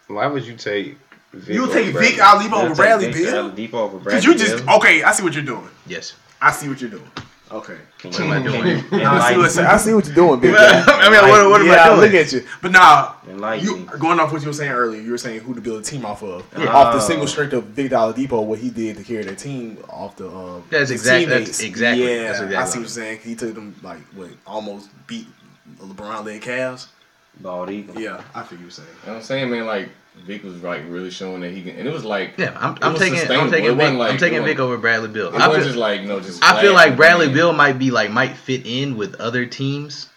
Why 0.09 0.27
would 0.27 0.45
you 0.47 0.57
take? 0.57 0.99
Vic 1.33 1.55
You 1.55 1.67
take 1.73 1.95
Vic 1.95 2.19
out, 2.19 2.39
leave 2.41 2.53
I'll 2.53 2.63
leave 2.63 2.71
over 2.71 2.75
Bradley 2.75 3.13
Bill. 3.13 3.51
Oladipo 3.51 3.75
over 3.75 3.99
Bradley 3.99 4.13
Cause 4.13 4.25
you 4.25 4.35
just 4.37 4.67
okay. 4.69 5.03
I 5.03 5.13
see 5.13 5.23
what 5.25 5.35
you're 5.35 5.43
doing. 5.45 5.69
Yes. 5.87 6.15
I 6.41 6.53
see 6.53 6.69
what 6.69 6.81
you're 6.81 6.91
doing. 6.91 7.11
Okay. 7.51 7.77
Can 7.99 8.11
What 8.11 8.21
am 8.21 8.31
I 8.33 8.37
you- 8.39 8.43
doing? 8.43 8.83
can 8.89 8.99
you 8.99 9.07
I 9.07 9.31
see, 9.33 9.39
what, 9.39 9.59
I 9.71 9.77
see 9.77 9.95
what 9.95 10.07
you're 10.07 10.15
doing, 10.17 10.41
big 10.41 10.53
guy. 10.57 10.81
I 10.81 10.85
guy. 10.85 11.11
mean, 11.11 11.31
what, 11.31 11.51
what 11.51 11.61
am 11.61 11.67
yeah, 11.69 11.85
I 11.85 11.89
doing? 11.91 12.01
look 12.01 12.15
at 12.15 12.33
you. 12.33 12.45
But 12.61 12.73
now, 12.73 13.17
enlighten 13.29 13.65
you 13.65 13.87
going 14.01 14.19
off 14.19 14.33
what 14.33 14.43
you 14.43 14.49
were 14.49 14.53
saying 14.53 14.73
earlier. 14.73 15.01
You 15.01 15.13
were 15.13 15.19
saying 15.19 15.41
who 15.41 15.55
to 15.55 15.61
build 15.61 15.81
a 15.81 15.85
team 15.85 16.05
off 16.05 16.25
of, 16.25 16.45
Yeah. 16.59 16.67
off 16.67 16.93
the 16.95 17.01
single 17.01 17.29
strength 17.29 17.53
of 17.53 17.75
Big 17.77 17.91
Dollar 17.91 18.13
Depot, 18.13 18.41
what 18.41 18.59
he 18.59 18.71
did 18.71 18.97
to 18.97 19.05
carry 19.05 19.23
their 19.23 19.37
team 19.37 19.79
off 19.89 20.17
the. 20.17 20.29
Um, 20.29 20.65
That's 20.71 20.91
his 20.91 21.01
exact- 21.03 21.29
that's 21.29 21.61
exactly- 21.61 22.05
Yeah, 22.05 22.23
that's 22.25 22.41
exactly 22.41 22.57
I 22.57 22.61
what 22.61 22.69
see 22.69 22.75
I'm 22.79 22.81
what 22.81 22.81
you're 22.83 22.89
saying. 22.89 23.19
He 23.21 23.35
took 23.37 23.55
them 23.55 23.77
like 23.83 24.01
what 24.15 24.31
almost 24.47 24.89
beat 25.07 25.27
LeBron 25.81 26.25
led 26.25 26.43
Cavs. 26.43 26.89
Bald 27.41 27.71
eagle. 27.71 28.01
Yeah, 28.01 28.23
I 28.35 28.43
feel 28.43 28.59
you 28.59 28.71
saying. 28.71 28.89
you 29.03 29.07
know 29.07 29.13
what 29.13 29.19
I'm 29.19 29.23
saying, 29.25 29.51
man, 29.51 29.67
like 29.67 29.89
Vic 30.25 30.43
was 30.43 30.63
like 30.63 30.83
really 30.89 31.11
showing 31.11 31.41
that 31.43 31.53
he 31.53 31.63
can, 31.63 31.77
and 31.77 31.87
it 31.87 31.93
was 31.93 32.05
like, 32.05 32.35
Yeah, 32.37 32.57
I'm, 32.59 32.77
I'm 32.83 32.93
was 32.95 33.01
taking. 33.01 33.19
I'm 33.31 33.51
taking 33.51 33.67
It 33.67 33.69
Vic. 33.71 33.79
wasn't 33.79 33.99
like- 33.99 34.13
I'm 34.13 34.19
taking 34.19 34.45
Vic 34.45 34.59
over 34.59 34.77
Bradley 34.77 35.09
Bill. 35.09 35.29
I 35.29 35.47
wasn't 35.47 35.55
feel, 35.55 35.65
just 35.65 35.77
like 35.77 36.01
you 36.01 36.09
know 36.09 36.21
just. 36.21 36.43
I 36.43 36.61
feel 36.61 36.73
like 36.75 36.97
Bradley 36.97 37.27
and- 37.27 37.35
Bill 37.35 37.53
might 37.53 37.79
be 37.79 37.91
like 37.91 38.11
might 38.11 38.37
fit 38.37 38.67
in 38.67 38.97
with 38.97 39.15
other 39.21 39.47
teams. 39.47 40.09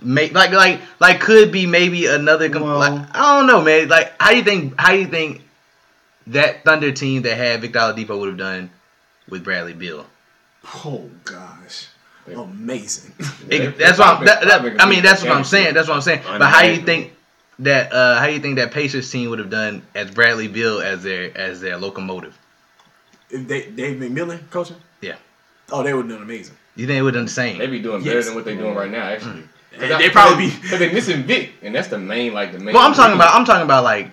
May, 0.00 0.30
like 0.30 0.52
like 0.52 0.80
like 1.00 1.20
could 1.20 1.50
be 1.52 1.66
maybe 1.66 2.06
another. 2.06 2.48
Com- 2.48 2.62
Well- 2.62 2.78
like, 2.78 3.14
I 3.14 3.36
don't 3.38 3.46
know, 3.46 3.62
man. 3.62 3.88
Like 3.88 4.14
how 4.20 4.30
you 4.30 4.42
think 4.44 4.74
how 4.78 4.92
you 4.92 5.06
think 5.06 5.42
that 6.28 6.64
Thunder 6.64 6.92
team 6.92 7.22
that 7.22 7.36
had 7.36 7.60
Victor 7.60 7.80
Oladipo 7.80 8.18
would 8.18 8.28
have 8.28 8.38
done 8.38 8.70
with 9.28 9.44
Bradley 9.44 9.72
Bill? 9.74 10.06
Oh 10.84 11.10
gosh, 11.24 11.88
amazing. 12.26 13.12
Yeah, 13.48 13.58
It- 13.62 13.78
that's 13.78 13.98
what 13.98 14.18
I'm, 14.18 14.24
that, 14.24 14.42
that, 14.42 14.80
I 14.80 14.88
mean. 14.88 15.02
That's 15.02 15.22
what 15.22 15.32
I'm 15.32 15.44
saying. 15.44 15.74
That's 15.74 15.88
what 15.88 15.94
I'm 15.96 16.02
saying. 16.02 16.22
But 16.24 16.42
how 16.46 16.62
do 16.62 16.70
you 16.72 16.82
think 16.82 17.12
that 17.60 17.92
uh 17.92 18.18
how 18.18 18.26
do 18.26 18.32
you 18.32 18.40
think 18.40 18.56
that 18.56 18.70
Pacers 18.72 19.10
team 19.10 19.30
would 19.30 19.38
have 19.38 19.50
done 19.50 19.82
as 19.94 20.10
Bradley 20.10 20.48
Bill 20.48 20.80
as 20.80 21.02
their 21.02 21.36
as 21.36 21.60
their 21.60 21.76
locomotive? 21.76 22.36
if 23.30 23.46
they 23.46 23.70
Dave 23.70 24.00
McMillan 24.00 24.48
coaching, 24.50 24.76
Yeah. 25.00 25.16
oh, 25.70 25.82
they 25.82 25.92
would 25.92 26.06
have 26.06 26.14
done 26.14 26.22
amazing. 26.22 26.56
You 26.76 26.86
think 26.86 26.98
it 26.98 27.02
would 27.02 27.14
have 27.14 27.20
done 27.20 27.26
the 27.26 27.30
same? 27.32 27.58
They'd 27.58 27.66
be 27.70 27.80
doing 27.80 28.02
better 28.02 28.16
Yes. 28.16 28.26
than 28.26 28.34
what 28.36 28.44
they're 28.44 28.56
doing 28.56 28.74
right 28.74 28.90
now, 28.90 29.02
actually. 29.02 29.42
And 29.76 30.00
they 30.00 30.08
probably 30.10 30.46
be. 30.48 30.56
Because 30.60 30.78
they're 30.78 30.92
missing 30.92 31.22
Vic, 31.24 31.52
and 31.62 31.74
that's 31.74 31.88
the 31.88 31.98
main, 31.98 32.32
like 32.32 32.52
the 32.52 32.58
main. 32.58 32.74
Well, 32.74 32.86
I'm 32.86 32.94
talking 32.94 33.14
about. 33.14 33.34
I'm 33.34 33.44
talking 33.44 33.62
about 33.64 33.84
like, 33.84 34.10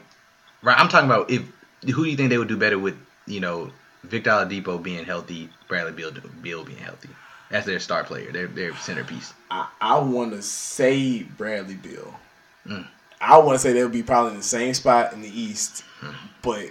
right? 0.61 0.77
I'm 0.77 0.89
talking 0.89 1.09
about 1.09 1.29
if 1.31 1.43
who 1.85 2.03
do 2.03 2.09
you 2.09 2.17
think 2.17 2.29
they 2.29 2.37
would 2.37 2.47
do 2.47 2.57
better 2.57 2.77
with? 2.77 2.95
You 3.25 3.39
know, 3.39 3.71
Victor 4.03 4.29
Oladipo 4.31 4.81
being 4.81 5.05
healthy, 5.05 5.49
Bradley 5.67 5.93
Bill 5.93 6.11
Bill 6.41 6.63
being 6.65 6.77
healthy. 6.77 7.09
That's 7.49 7.65
their 7.65 7.79
star 7.79 8.03
player. 8.03 8.31
Their 8.31 8.47
their 8.47 8.75
centerpiece. 8.77 9.33
I, 9.49 9.67
I 9.79 9.99
want 9.99 10.33
to 10.33 10.41
say 10.41 11.23
Bradley 11.23 11.75
Bill. 11.75 12.13
Mm. 12.67 12.85
I 13.21 13.37
want 13.39 13.55
to 13.55 13.59
say 13.59 13.73
they'll 13.73 13.89
be 13.89 14.03
probably 14.03 14.31
in 14.31 14.37
the 14.37 14.43
same 14.43 14.73
spot 14.73 15.13
in 15.13 15.21
the 15.21 15.29
East, 15.29 15.83
but 16.41 16.69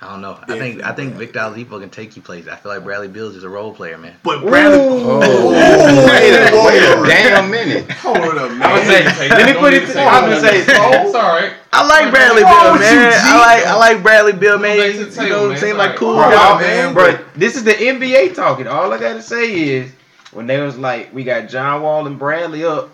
I 0.00 0.10
don't 0.10 0.20
know. 0.20 0.38
I 0.42 0.58
think 0.58 0.82
I 0.84 0.92
think 0.92 1.14
Bradley 1.16 1.26
Victor 1.26 1.38
Oladipo 1.40 1.80
can 1.80 1.88
take 1.90 2.14
you 2.16 2.22
places. 2.22 2.48
I 2.48 2.56
feel 2.56 2.72
like 2.72 2.84
Bradley 2.84 3.08
Bill's 3.08 3.36
is 3.36 3.44
a 3.44 3.48
role 3.48 3.72
player, 3.74 3.96
man. 3.96 4.14
but 4.22 4.42
Bradley. 4.42 4.78
Oh. 4.80 5.18
Whoa, 5.18 6.06
Wait 6.06 6.34
a- 6.34 6.50
whoa, 6.52 6.66
wait 6.66 6.82
a 6.82 7.02
a 7.02 7.06
damn 7.06 7.50
minute. 7.50 7.90
Hold 7.92 8.18
up, 8.18 8.50
man. 8.52 8.62
I 8.62 8.72
would 8.74 8.84
say, 8.84 9.28
let 9.30 9.46
me 9.54 9.58
put 9.58 9.72
it. 9.72 9.88
I'm 9.96 10.28
gonna 10.30 10.40
say, 10.40 10.58
It's 10.60 11.14
all 11.14 11.22
right. 11.22 11.54
I 11.72 11.86
like 11.88 12.12
Bradley 12.12 12.44
What's 12.44 12.54
wrong 12.54 12.64
Bill, 12.64 12.72
with 12.74 12.80
man. 12.82 13.04
you, 13.06 13.10
G? 13.10 13.16
I 13.22 13.38
like 13.56 13.66
I 13.66 13.76
like 13.76 14.02
Bradley 14.02 14.32
Bill, 14.32 14.58
man. 14.58 14.76
You 14.76 15.04
the 15.06 15.10
table, 15.10 15.28
know, 15.30 15.48
man. 15.48 15.58
seem 15.58 15.68
It's 15.70 15.78
like 15.78 15.96
cool 15.96 16.16
right. 16.16 16.30
Bro, 16.30 16.58
man. 16.60 16.94
bro, 16.94 17.24
this 17.34 17.56
is 17.56 17.64
the 17.64 17.72
NBA 17.72 18.34
talking. 18.34 18.66
All 18.68 18.92
I 18.92 18.98
gotta 19.00 19.22
say 19.22 19.52
is 19.54 19.90
when 20.32 20.46
they 20.46 20.60
was 20.60 20.76
like, 20.76 21.12
we 21.14 21.24
got 21.24 21.48
John 21.48 21.82
Wall 21.82 22.06
and 22.06 22.18
Bradley 22.18 22.64
up, 22.64 22.90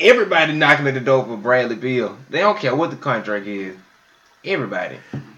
everybody 0.00 0.52
knocking 0.52 0.86
at 0.86 0.94
the 0.94 1.00
door 1.00 1.24
for 1.24 1.36
Bradley 1.36 1.76
Bill. 1.76 2.16
They 2.30 2.40
don't 2.40 2.58
care 2.58 2.74
what 2.74 2.90
the 2.90 2.96
contract 2.96 3.46
is. 3.46 3.76
Everybody. 4.44 4.96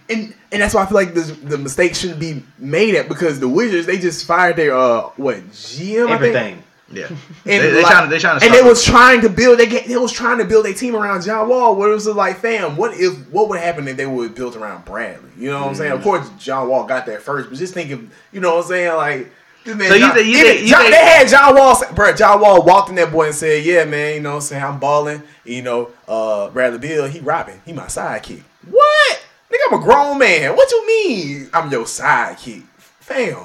and 0.08 0.34
and 0.52 0.60
that's 0.62 0.74
why 0.74 0.82
I 0.82 0.86
feel 0.86 0.94
like 0.94 1.14
this, 1.14 1.30
the 1.30 1.58
mistake 1.58 1.94
shouldn't 1.94 2.20
be 2.20 2.42
made 2.58 2.94
at 2.94 3.08
because 3.08 3.40
the 3.40 3.48
Wizards 3.48 3.86
they 3.86 3.98
just 3.98 4.26
fired 4.26 4.56
their 4.56 4.74
uh 4.76 5.02
what 5.16 5.36
GM 5.50 6.08
I 6.08 6.18
think 6.18 6.34
Everything. 6.36 6.62
Yeah, 6.92 7.06
and 7.06 7.16
they, 7.44 7.58
they 7.58 7.82
like- 7.82 7.86
trying 7.92 8.04
to 8.08 8.10
they 8.10 8.18
trying 8.18 8.40
to 8.40 8.44
and 8.44 8.52
they 8.52 8.62
was 8.62 8.82
trying 8.84 9.20
to 9.20 9.28
build 9.28 9.60
they 9.60 9.66
get 9.66 9.86
they 9.86 9.96
was 9.96 10.10
trying 10.12 10.38
to 10.38 10.44
build 10.44 10.66
a 10.66 10.74
team 10.74 10.96
around 10.96 11.22
John 11.22 11.48
Wall. 11.48 11.76
Where 11.76 11.88
it 11.88 11.94
was 11.94 12.08
like, 12.08 12.38
fam, 12.38 12.76
what 12.76 12.94
if 12.98 13.16
what 13.30 13.48
would 13.48 13.60
happen 13.60 13.86
if 13.86 13.96
they 13.96 14.06
would 14.06 14.28
have 14.28 14.34
built 14.36 14.56
around 14.56 14.84
Bradley? 14.84 15.30
You 15.38 15.50
know 15.50 15.60
what 15.60 15.68
I'm 15.68 15.74
saying? 15.76 15.92
Of 15.92 16.02
course, 16.02 16.28
John 16.38 16.68
Wall 16.68 16.84
got 16.86 17.06
there 17.06 17.20
first, 17.20 17.48
but 17.48 17.58
just 17.58 17.74
think 17.74 17.92
of 17.92 18.12
you 18.32 18.40
know 18.40 18.56
what 18.56 18.64
I'm 18.64 18.68
saying 18.68 18.96
like. 18.96 19.32
So 19.64 19.72
you 19.72 19.88
John, 20.00 20.16
you 20.16 20.22
even 20.22 20.62
you 20.64 20.68
John- 20.68 20.90
they 20.90 20.96
had 20.96 21.28
John 21.28 21.54
Wall, 21.54 21.80
bro. 21.94 22.12
John 22.14 22.40
Wall 22.40 22.62
walked 22.62 22.88
in 22.88 22.94
that 22.96 23.12
boy 23.12 23.26
and 23.26 23.34
said, 23.34 23.62
"Yeah, 23.64 23.84
man, 23.84 24.14
you 24.14 24.20
know, 24.20 24.30
what 24.30 24.34
I'm 24.36 24.40
saying 24.42 24.64
I'm 24.64 24.78
balling. 24.78 25.22
You 25.44 25.62
know, 25.62 25.90
uh, 26.08 26.48
Bradley 26.48 26.78
Bill, 26.78 27.06
he 27.06 27.20
robbing, 27.20 27.60
he 27.66 27.72
my 27.72 27.84
sidekick. 27.84 28.42
What? 28.70 29.24
Nigga, 29.52 29.58
I'm 29.72 29.80
a 29.80 29.82
grown 29.84 30.18
man. 30.18 30.56
What 30.56 30.70
you 30.70 30.86
mean? 30.86 31.50
I'm 31.52 31.70
your 31.70 31.84
sidekick, 31.84 32.62
fam. 32.78 33.36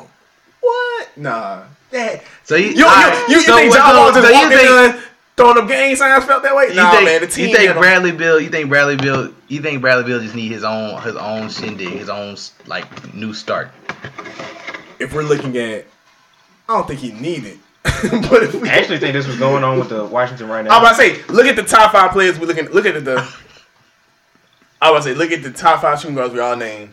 What? 0.61 1.17
Nah, 1.17 1.63
that 1.91 2.23
So 2.43 2.55
you, 2.55 2.67
you, 2.69 2.73
you, 2.73 2.85
you, 2.85 3.25
you 3.29 3.41
so 3.41 3.55
think 3.57 3.73
John 3.73 3.89
so- 3.91 3.97
Wall 3.97 4.11
just 4.11 4.21
so 4.21 4.27
you 4.29 4.33
walked 4.35 4.53
in 4.53 4.59
think- 4.91 5.03
throwing 5.37 5.57
up 5.57 5.67
gang 5.67 5.95
signs 5.95 6.23
felt 6.25 6.43
that 6.43 6.55
way? 6.55 6.69
You 6.69 6.75
Nah, 6.75 6.91
think, 6.91 7.05
man, 7.05 7.21
the 7.21 7.27
team. 7.27 7.49
you 7.49 7.55
think 7.55 7.73
Bradley 7.75 8.11
Bill? 8.13 8.39
You 8.39 8.49
think 8.49 8.69
Bradley 8.69 8.95
Bill? 8.95 9.33
You 9.47 9.61
think 9.61 9.81
Bradley 9.81 10.03
Bill 10.05 10.19
just 10.21 10.33
need 10.35 10.51
his 10.51 10.63
own 10.63 11.01
his 11.01 11.15
own 11.15 11.49
shindig, 11.49 11.89
his 11.89 12.09
own 12.09 12.37
like 12.67 13.13
new 13.13 13.33
start? 13.33 13.69
if 14.99 15.13
we're 15.13 15.23
looking 15.23 15.57
at, 15.57 15.85
I 16.67 16.73
don't 16.73 16.87
think 16.87 16.99
he 16.99 17.11
needed. 17.11 17.59
but 17.83 18.43
if 18.43 18.55
we, 18.55 18.67
I 18.67 18.73
actually 18.73 18.97
think 18.97 19.13
this 19.13 19.27
was 19.27 19.37
going 19.37 19.63
on 19.63 19.77
with 19.77 19.89
the 19.89 20.05
Washington 20.05 20.47
right 20.47 20.65
now. 20.65 20.71
I'm 20.71 20.81
about 20.81 20.95
to 20.95 20.95
say, 20.95 21.23
look 21.31 21.45
at 21.45 21.55
the 21.55 21.63
top 21.63 21.91
five 21.91 22.11
players. 22.11 22.39
we're 22.39 22.47
looking. 22.47 22.65
Look 22.69 22.85
at 22.85 23.05
the. 23.05 23.17
I 24.81 24.91
was 24.91 25.05
about 25.05 25.09
to 25.09 25.13
say, 25.13 25.13
look 25.13 25.31
at 25.31 25.43
the 25.43 25.51
top 25.51 25.81
five 25.81 25.99
shooting 25.99 26.15
guards 26.15 26.33
we 26.33 26.39
all 26.39 26.55
named. 26.55 26.91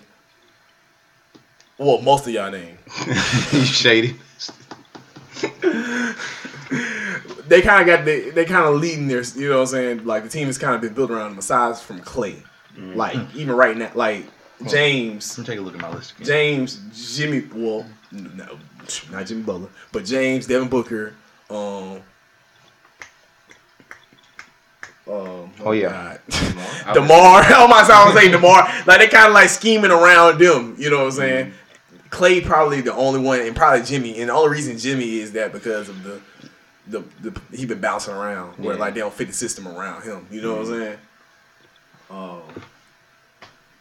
Well, 1.79 2.01
most 2.03 2.27
of 2.27 2.33
y'all 2.33 2.51
named. 2.51 2.79
He's 3.51 3.68
shady. 3.68 4.16
They 7.49 7.61
kind 7.61 7.83
of 7.83 7.87
got 7.87 8.05
the, 8.05 8.31
they 8.31 8.45
kind 8.45 8.66
of 8.66 8.81
leading 8.81 9.09
their, 9.09 9.23
you 9.23 9.51
know 9.51 9.57
what 9.57 9.62
I'm 9.62 9.66
saying? 9.66 10.05
Like 10.07 10.23
the 10.23 10.29
team 10.29 10.47
has 10.47 10.57
kind 10.57 10.75
of 10.75 10.81
been 10.81 10.95
built 10.95 11.11
around 11.11 11.31
them 11.31 11.39
aside 11.39 11.77
from 11.77 12.01
Klay. 12.01 12.37
Mm-hmm. 12.77 12.95
Like 12.95 13.35
even 13.35 13.55
right 13.55 13.77
now, 13.77 13.91
like 13.95 14.25
James, 14.68 15.37
Let 15.37 15.47
me 15.47 15.53
take 15.53 15.59
a 15.59 15.62
look 15.62 15.75
at 15.75 15.81
my 15.81 15.93
list 15.93 16.12
again. 16.12 16.27
James, 16.27 17.16
Jimmy, 17.16 17.47
well, 17.55 17.85
no, 18.11 18.59
not 19.11 19.26
Jimmy 19.26 19.43
Butler, 19.43 19.68
but 19.93 20.05
James, 20.05 20.47
Devin 20.47 20.68
Booker, 20.68 21.14
um, 21.51 22.01
um, 25.09 25.51
Oh, 25.64 25.72
yeah. 25.72 26.18
God. 26.30 26.95
Demar. 26.95 27.43
Oh 27.51 27.68
my, 27.68 27.85
I 27.89 28.05
was 28.07 28.14
saying 28.14 28.30
Demar. 28.33 28.62
Like 28.87 29.01
they 29.01 29.09
kind 29.09 29.26
of 29.28 29.33
like 29.35 29.49
scheming 29.49 29.91
around 29.91 30.39
them. 30.39 30.76
You 30.78 30.91
know 30.91 30.99
what 30.99 31.07
I'm 31.07 31.12
saying? 31.12 31.53
Klay 32.11 32.45
probably 32.45 32.80
the 32.83 32.95
only 32.95 33.20
one, 33.20 33.41
and 33.41 33.57
probably 33.57 33.85
Jimmy. 33.85 34.20
And 34.20 34.28
the 34.28 34.35
only 34.35 34.51
reason 34.51 34.78
Jimmy 34.78 35.18
is 35.18 35.33
that 35.33 35.53
because 35.53 35.89
of 35.89 36.03
the 36.03 36.20
the, 36.89 37.05
the 37.22 37.41
he 37.57 37.64
been 37.64 37.80
bouncing 37.80 38.12
around 38.14 38.59
where 38.59 38.74
Yeah. 38.74 38.80
like 38.80 38.95
they 38.95 39.01
don't 39.01 39.14
fit 39.14 39.28
the 39.28 39.33
system 39.33 39.66
around 39.66 40.03
him. 40.03 40.26
You 40.30 40.43
know 40.43 40.57
what 40.57 40.66
I'm 40.66 40.66
saying? 40.66 40.99
Oh, 42.11 42.43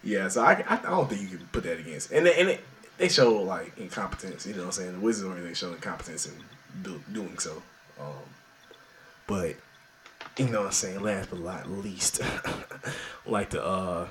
yeah. 0.03 0.27
So 0.29 0.41
I, 0.43 0.63
I 0.67 0.75
I 0.77 0.89
don't 0.91 1.09
think 1.09 1.21
you 1.21 1.37
can 1.37 1.45
put 1.51 1.63
that 1.63 1.79
against. 1.79 2.11
And 2.11 2.25
and 2.27 2.49
it, 2.49 2.61
they 3.01 3.09
show 3.09 3.33
like 3.41 3.73
incompetence. 3.77 4.45
You 4.45 4.53
know 4.53 4.59
what 4.59 4.65
I'm 4.67 4.71
saying? 4.73 4.93
The 4.93 4.99
Wizards 4.99 5.27
already 5.27 5.47
they 5.47 5.53
show 5.55 5.69
incompetence 5.73 6.27
in 6.27 6.33
do, 6.83 7.01
doing 7.11 7.37
so. 7.39 7.61
Um, 7.99 8.13
but 9.25 9.55
you 10.37 10.47
know 10.49 10.59
what 10.59 10.67
I'm 10.67 10.71
saying? 10.71 11.01
Last 11.01 11.31
but 11.31 11.39
not 11.39 11.67
least, 11.69 12.21
like 13.25 13.49
the 13.49 13.65
uh, 13.65 14.07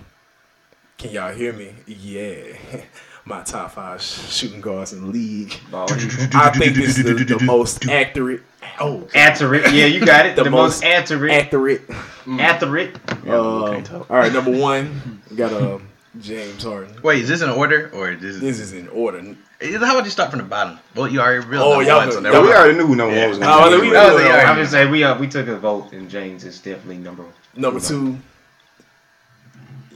can 0.98 1.12
y'all 1.12 1.32
hear 1.32 1.52
me? 1.52 1.72
Yeah. 1.86 2.56
My 3.26 3.42
top 3.42 3.72
five 3.72 4.00
shooting 4.02 4.60
guards 4.62 4.92
in 4.92 5.02
the 5.02 5.06
league. 5.08 5.54
Ball. 5.70 5.86
I 6.34 6.50
think 6.50 6.74
this 6.74 6.98
is 6.98 7.04
the, 7.04 7.12
the 7.12 7.38
most 7.44 7.86
accurate. 7.88 8.42
Oh, 8.80 9.06
Accurate. 9.14 9.72
Yeah, 9.72 9.84
you 9.84 10.04
got 10.04 10.24
it. 10.26 10.36
The 10.36 10.44
The, 10.44 10.50
most 10.50 10.82
most 10.82 10.84
accurate. 10.84 11.30
accurate. 11.30 11.82
Accurate. 12.26 12.96
Um, 13.28 13.84
all 14.08 14.16
right, 14.16 14.32
number 14.32 14.50
one, 14.58 15.20
we 15.30 15.36
got 15.36 15.52
uh, 15.52 15.78
James 16.18 16.62
Harden. 16.64 17.00
Wait, 17.02 17.22
is 17.22 17.28
this 17.28 17.42
in 17.42 17.48
order 17.50 17.90
or 17.94 18.10
is 18.10 18.20
this? 18.20 18.38
This 18.40 18.58
is 18.58 18.72
in 18.72 18.88
order. 18.88 19.20
How 19.62 19.92
about 19.94 20.04
you 20.04 20.10
start 20.10 20.30
from 20.30 20.38
the 20.40 20.44
bottom? 20.46 20.78
Well, 20.96 21.06
you 21.06 21.20
already 21.20 21.46
real. 21.46 21.62
Oh, 21.62 21.70
number 21.74 21.84
y'all 21.84 21.98
one, 21.98 22.06
know- 22.08 22.12
so 22.14 22.18
yeah, 22.20 22.30
never 22.32 22.42
we 22.46 22.52
already 22.52 22.78
knew 22.78 22.86
who 22.86 22.96
number 22.96 23.14
Yeah. 23.14 23.20
one 23.28 23.28
was 23.30 23.38
Oh, 23.42 23.42
going 23.42 23.72
to 23.72 23.78
we 23.78 23.86
be. 23.88 23.92
know. 23.92 24.16
anyway. 24.16 24.24
Yeah. 24.30 24.50
I'm 24.50 24.56
just 24.56 24.72
saying 24.72 24.90
we 24.90 25.04
uh, 25.04 25.18
we 25.18 25.28
took 25.28 25.46
a 25.48 25.56
vote 25.56 25.92
and 25.92 26.10
James 26.10 26.44
is 26.44 26.58
definitely 26.58 26.98
number 26.98 27.22
one. 27.22 27.32
Number 27.56 27.78
two, 27.80 28.18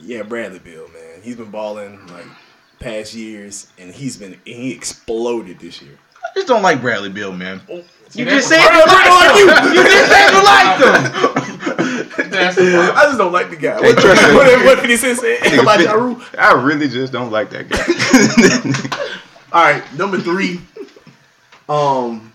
yeah, 0.00 0.22
Bradley 0.22 0.58
Bill, 0.58 0.88
man. 0.88 1.22
He's 1.22 1.36
been 1.36 1.50
balling 1.50 2.06
like 2.08 2.26
past 2.78 3.14
years, 3.14 3.68
and 3.78 3.92
he's 3.92 4.16
been 4.16 4.38
he 4.44 4.72
exploded 4.72 5.58
this 5.58 5.80
year. 5.82 5.94
I 6.22 6.28
just 6.34 6.46
don't 6.46 6.62
like 6.62 6.80
Bradley 6.80 7.10
Bill, 7.10 7.32
man. 7.32 7.60
You 8.14 8.24
just 8.26 8.48
said 8.48 8.60
I 8.60 8.64
you 8.64 8.84
don't 8.86 8.90
like 9.10 9.34
him. 9.36 9.74
You 9.74 9.82
just 9.84 10.08
said 10.10 10.30
you 10.30 10.42
liked 10.44 10.80
him. 10.84 12.30
That's 12.30 12.56
the 12.56 12.62
problem. 12.72 12.96
I 12.96 13.02
just 13.06 13.18
don't 13.18 13.32
like 13.32 13.50
the 13.50 13.56
guy. 13.56 13.80
Hey, 13.80 13.92
What, 13.92 13.98
trust 13.98 14.22
me. 14.28 14.34
what, 14.34 14.64
what 14.64 14.78
50 14.78 14.96
Cent 14.96 15.18
said 15.18 15.58
about 15.58 15.80
Ja 15.80 15.92
Rule? 15.92 16.20
I 16.38 16.52
really 16.52 16.88
just 16.88 17.12
don't 17.12 17.30
like 17.30 17.50
that 17.50 17.68
guy. 17.68 19.08
All 19.52 19.62
right, 19.64 19.82
number 19.94 20.18
three. 20.18 20.60
Um, 21.68 22.32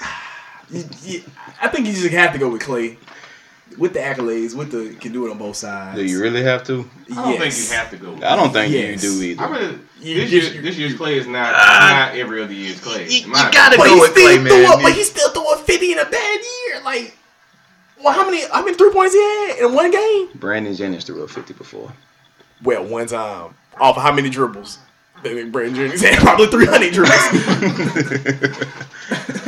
you- 0.70 0.84
you- 1.02 1.22
I 1.60 1.68
think 1.68 1.86
you 1.86 1.92
just 1.92 2.08
have 2.10 2.32
to 2.34 2.38
go 2.38 2.48
with 2.50 2.62
Klay, 2.62 2.96
with 3.78 3.92
the 3.94 4.00
accolades, 4.00 4.54
with 4.54 4.70
the 4.72 4.94
can 5.00 5.12
do 5.12 5.26
it 5.26 5.30
on 5.30 5.38
both 5.38 5.56
sides. 5.56 5.96
Do 5.96 6.04
you 6.04 6.20
really 6.20 6.42
have 6.42 6.64
to? 6.64 6.88
I 7.10 7.14
don't 7.14 7.32
Yes. 7.40 7.40
think 7.56 7.70
you 7.70 7.76
have 7.76 7.90
to 7.90 7.96
go. 7.96 8.12
with 8.12 8.24
I 8.24 8.36
don't 8.36 8.52
think 8.52 8.72
Yes. 8.72 9.02
you 9.02 9.10
do 9.10 9.20
I 9.22 9.24
either. 9.46 9.46
really 9.54 9.78
You 10.00 10.14
this 10.20 10.30
just- 10.30 10.52
year 10.54 10.62
this 10.62 10.76
year's 10.76 10.94
Klay 10.94 11.16
is 11.16 11.26
not 11.26 11.54
ah. 11.56 12.08
not 12.10 12.18
every 12.18 12.42
other 12.42 12.52
year's 12.52 12.80
Klay. 12.80 13.10
You, 13.10 13.22
in 13.22 13.28
you 13.28 13.32
gotta 13.32 13.76
But 13.78 13.86
go 13.86 14.00
with 14.00 14.10
still 14.12 14.28
Klay, 14.28 14.42
man. 14.42 14.66
up. 14.66 14.82
But 14.82 14.92
he 14.92 15.02
still 15.04 15.30
threw 15.30 15.48
a 15.52 15.56
fifty 15.58 15.92
in 15.92 15.98
a 15.98 16.04
bad 16.04 16.38
year. 16.40 16.80
Like, 16.84 17.16
well, 18.02 18.12
how 18.12 18.24
many? 18.24 18.42
How 18.48 18.62
many 18.64 18.76
three 18.76 18.90
points 18.92 19.14
he 19.14 19.20
had 19.20 19.56
in 19.60 19.72
one 19.74 19.90
game? 19.90 20.28
Brandon 20.34 20.74
Jennings 20.74 21.04
threw 21.04 21.22
a 21.22 21.28
50 21.28 21.52
before. 21.54 21.92
Well, 22.62 22.84
one 22.84 23.06
time. 23.06 23.54
Off 23.80 23.96
of 23.96 24.02
how 24.02 24.12
many 24.12 24.28
dribbles? 24.30 24.78
I 25.16 25.20
think 25.22 25.50
Brandon 25.52 25.74
Jennings 25.74 26.00
had 26.08 26.18
probably 26.18 26.46
300 26.46 26.92
dribbles. 26.92 27.18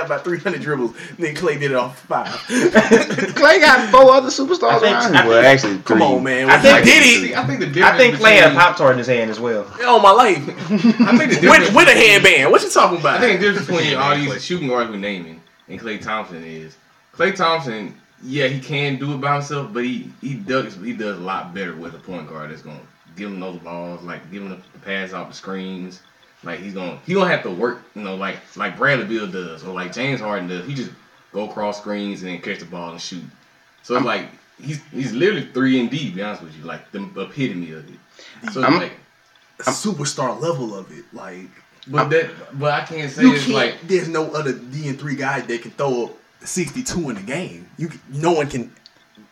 Nigga 0.00 0.06
had 0.06 0.06
about 0.06 0.24
300 0.24 0.60
dribbles. 0.60 0.96
Then 1.18 1.34
Klay 1.34 1.58
did 1.58 1.70
it 1.70 1.74
off 1.76 2.00
five. 2.00 2.28
Klay 2.48 3.60
got 3.60 3.90
four 3.90 4.12
other 4.12 4.28
superstars 4.28 4.72
I 4.72 4.78
think- 4.78 4.96
around 4.96 5.14
him. 5.14 5.26
Well, 5.28 5.44
actually, 5.44 5.74
three. 5.74 5.82
Come 5.84 6.02
on, 6.02 6.22
man. 6.22 6.50
I 6.50 6.58
think- 6.58 6.78
he 6.78 6.90
did 6.92 7.30
it 7.30 7.36
I 7.36 7.46
think 7.46 7.60
the 7.60 7.66
difference 7.66 7.94
I 7.94 7.96
think 7.96 8.14
Klay 8.16 8.32
had 8.40 8.52
a 8.52 8.54
pop 8.54 8.76
tart 8.76 8.92
in 8.92 8.98
his 8.98 9.06
hand 9.06 9.30
as 9.30 9.40
well. 9.40 9.66
all 9.86 10.00
my 10.00 10.10
life. 10.10 10.38
I 10.70 11.16
think 11.18 11.32
the 11.34 11.40
difference 11.40 11.66
with, 11.68 11.76
with 11.76 11.88
a 11.88 11.92
headband. 11.98 12.50
What 12.50 12.62
you 12.62 12.70
talking 12.70 12.98
about? 13.00 13.18
I 13.18 13.20
think 13.20 13.40
the 13.40 13.46
difference 13.46 13.66
between 13.68 13.94
all 13.98 14.14
these 14.14 14.44
shooting 14.44 14.68
guards 14.68 14.90
we're 14.90 14.96
naming 14.96 15.40
and 15.68 15.80
Klay 15.80 16.00
Thompson 16.00 16.42
is 16.44 16.76
Klay 17.14 17.34
Thompson. 17.34 17.94
Yeah, 18.22 18.48
he 18.48 18.60
can 18.60 18.98
do 18.98 19.14
it 19.14 19.20
by 19.20 19.34
himself, 19.34 19.72
but 19.72 19.84
he 19.84 20.10
he 20.20 20.34
does 20.34 20.74
he 20.76 20.92
does 20.92 21.16
a 21.16 21.20
lot 21.20 21.54
better 21.54 21.74
with 21.74 21.94
a 21.94 21.98
point 21.98 22.28
guard 22.28 22.50
that's 22.50 22.60
gonna 22.62 22.78
give 23.16 23.30
him 23.30 23.40
those 23.40 23.58
balls, 23.60 24.02
like 24.02 24.30
give 24.30 24.42
him 24.42 24.50
the 24.50 24.78
pass 24.80 25.12
off 25.14 25.28
the 25.28 25.34
screens. 25.34 26.02
Like 26.42 26.60
he's 26.60 26.74
gonna 26.74 26.98
he 27.06 27.14
gonna 27.14 27.30
have 27.30 27.42
to 27.42 27.50
work, 27.50 27.82
you 27.94 28.02
know, 28.02 28.16
like 28.16 28.36
like 28.56 28.76
Bradley 28.76 29.04
Bill 29.06 29.26
does 29.26 29.62
or 29.64 29.74
like 29.74 29.92
James 29.92 30.20
Harden 30.20 30.48
does. 30.48 30.66
He 30.66 30.74
just 30.74 30.90
go 31.32 31.48
across 31.48 31.78
screens 31.78 32.22
and 32.22 32.30
then 32.32 32.40
catch 32.40 32.60
the 32.60 32.64
ball 32.64 32.92
and 32.92 33.00
shoot. 33.00 33.24
So 33.82 33.96
it's 33.96 34.06
like 34.06 34.28
he's 34.60 34.82
he's 34.90 35.12
literally 35.12 35.46
three 35.52 35.80
and 35.80 35.90
D. 35.90 36.10
Be 36.10 36.22
honest 36.22 36.42
with 36.42 36.56
you, 36.56 36.64
like 36.64 36.90
the 36.92 37.02
epitome 37.16 37.72
of 37.72 37.88
it. 37.88 38.52
So 38.52 38.62
I'm- 38.62 38.78
like, 38.78 38.92
superstar 39.60 40.40
level 40.40 40.74
of 40.74 40.90
it. 40.96 41.04
Like 41.12 41.48
but 41.86 42.08
that 42.10 42.30
but 42.58 42.72
I 42.72 42.84
can't 42.84 43.10
say 43.10 43.22
it's 43.24 43.44
can't. 43.44 43.54
like 43.54 43.80
there's 43.82 44.08
no 44.08 44.30
other 44.32 44.52
D 44.52 44.88
and 44.88 44.98
three 44.98 45.16
guy 45.16 45.40
that 45.40 45.62
can 45.62 45.70
throw 45.72 46.06
up 46.06 46.16
62 46.44 47.10
in 47.10 47.16
the 47.16 47.22
game. 47.22 47.68
You 47.76 47.90
no 48.10 48.32
one 48.32 48.48
can. 48.48 48.72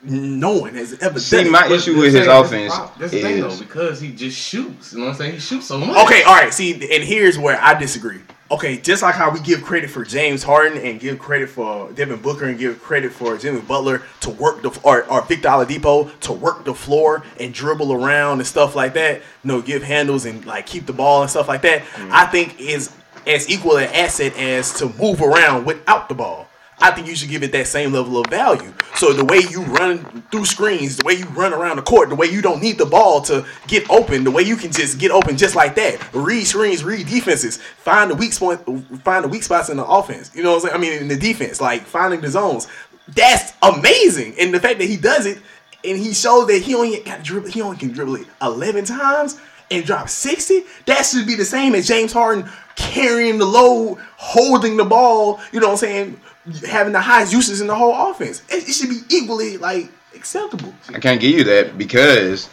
No 0.02 0.58
one 0.58 0.74
has 0.74 0.94
ever 1.00 1.18
See, 1.18 1.36
done 1.38 1.46
it. 1.46 1.50
my 1.50 1.62
But 1.68 1.72
issue 1.72 1.98
with 1.98 2.14
his 2.14 2.26
offense 2.26 2.72
That's 2.98 3.10
the 3.12 3.20
thing 3.20 3.40
though, 3.40 3.48
is 3.48 3.58
because 3.60 4.00
he 4.00 4.12
just 4.12 4.38
shoots. 4.38 4.92
You 4.92 5.00
know 5.00 5.06
what 5.06 5.10
I'm 5.12 5.16
saying? 5.16 5.32
He 5.34 5.40
shoots 5.40 5.66
so 5.66 5.78
much. 5.78 5.96
Okay, 6.06 6.22
all 6.22 6.34
right. 6.34 6.54
See, 6.54 6.72
and 6.74 7.02
here's 7.02 7.36
where 7.38 7.60
I 7.60 7.74
disagree. 7.78 8.20
Okay, 8.50 8.78
just 8.78 9.02
like 9.02 9.14
how 9.14 9.30
we 9.30 9.40
give 9.40 9.62
credit 9.62 9.90
for 9.90 10.04
James 10.04 10.42
Harden 10.42 10.78
and 10.78 10.98
give 10.98 11.18
credit 11.18 11.50
for 11.50 11.92
Devin 11.92 12.20
Booker 12.22 12.46
and 12.46 12.58
give 12.58 12.80
credit 12.82 13.12
for 13.12 13.36
Jimmy 13.36 13.60
Butler 13.60 14.02
to 14.20 14.30
work 14.30 14.62
the 14.62 14.70
or, 14.84 15.04
or 15.04 15.20
Victor 15.22 15.48
Oladipo 15.48 16.18
to 16.20 16.32
work 16.32 16.64
the 16.64 16.72
floor 16.74 17.24
and 17.38 17.52
dribble 17.52 17.92
around 17.92 18.38
and 18.38 18.46
stuff 18.46 18.74
like 18.74 18.94
that. 18.94 19.16
You 19.16 19.48
know, 19.48 19.60
give 19.60 19.82
handles 19.82 20.24
and 20.24 20.46
like 20.46 20.64
keep 20.64 20.86
the 20.86 20.94
ball 20.94 21.22
and 21.22 21.30
stuff 21.30 21.48
like 21.48 21.60
that. 21.62 21.82
Mm. 21.82 22.10
I 22.10 22.24
think 22.26 22.58
is 22.60 22.90
as 23.26 23.50
equal 23.50 23.76
an 23.76 23.90
asset 23.92 24.34
as 24.38 24.72
to 24.78 24.88
move 24.98 25.20
around 25.20 25.66
without 25.66 26.08
the 26.08 26.14
ball. 26.14 26.47
I 26.80 26.92
think 26.92 27.08
you 27.08 27.16
should 27.16 27.28
give 27.28 27.42
it 27.42 27.52
that 27.52 27.66
same 27.66 27.92
level 27.92 28.18
of 28.18 28.26
value. 28.28 28.72
So 28.94 29.12
the 29.12 29.24
way 29.24 29.40
you 29.50 29.62
run 29.64 30.22
through 30.30 30.44
screens, 30.44 30.96
the 30.96 31.04
way 31.04 31.14
you 31.14 31.26
run 31.26 31.52
around 31.52 31.76
the 31.76 31.82
court, 31.82 32.08
the 32.08 32.14
way 32.14 32.26
you 32.26 32.40
don't 32.40 32.62
need 32.62 32.78
the 32.78 32.86
ball 32.86 33.20
to 33.22 33.44
get 33.66 33.88
open, 33.90 34.24
the 34.24 34.30
way 34.30 34.42
you 34.42 34.56
can 34.56 34.70
just 34.70 34.98
get 34.98 35.10
open 35.10 35.36
just 35.36 35.56
like 35.56 35.74
that. 35.74 35.98
Read 36.14 36.44
screens, 36.44 36.84
read 36.84 37.06
defenses, 37.06 37.56
find 37.56 38.10
the 38.10 38.14
weak 38.14 38.32
spot, 38.32 38.64
find 39.02 39.24
the 39.24 39.28
weak 39.28 39.42
spots 39.42 39.68
in 39.70 39.76
the 39.76 39.84
offense. 39.84 40.30
You 40.34 40.42
know 40.42 40.50
what 40.50 40.64
I'm 40.64 40.70
saying? 40.70 40.74
I 40.74 40.78
mean, 40.78 40.92
in 41.02 41.08
the 41.08 41.16
defense, 41.16 41.60
like 41.60 41.82
finding 41.82 42.20
the 42.20 42.28
zones. 42.28 42.68
That's 43.08 43.54
amazing. 43.62 44.34
And 44.38 44.54
the 44.54 44.60
fact 44.60 44.78
that 44.78 44.88
he 44.88 44.96
does 44.96 45.26
it 45.26 45.38
and 45.84 45.98
he 45.98 46.12
shows 46.12 46.46
that 46.48 46.62
he 46.62 46.74
only 46.74 47.00
got 47.00 47.22
dribble, 47.22 47.48
he 47.48 47.62
only 47.62 47.76
can 47.76 47.90
dribble 47.90 48.16
it 48.16 48.26
11 48.42 48.84
times 48.84 49.40
and 49.70 49.84
drop 49.84 50.08
60. 50.08 50.62
That 50.86 51.04
should 51.04 51.26
be 51.26 51.34
the 51.34 51.44
same 51.44 51.74
as 51.74 51.86
James 51.86 52.12
Harden 52.12 52.48
carrying 52.76 53.38
the 53.38 53.44
load, 53.44 53.98
holding 54.16 54.76
the 54.76 54.84
ball. 54.84 55.40
You 55.52 55.60
know 55.60 55.68
what 55.68 55.72
I'm 55.72 55.78
saying? 55.78 56.20
Having 56.68 56.92
the 56.92 57.00
highest 57.00 57.32
uses 57.32 57.60
in 57.60 57.66
the 57.66 57.74
whole 57.74 58.10
offense. 58.10 58.42
It, 58.48 58.68
it 58.68 58.72
should 58.72 58.90
be 58.90 59.00
equally 59.10 59.56
like 59.56 59.90
acceptable. 60.14 60.72
I 60.88 60.98
can't 60.98 61.20
give 61.20 61.34
you 61.34 61.44
that 61.44 61.78
because 61.78 62.48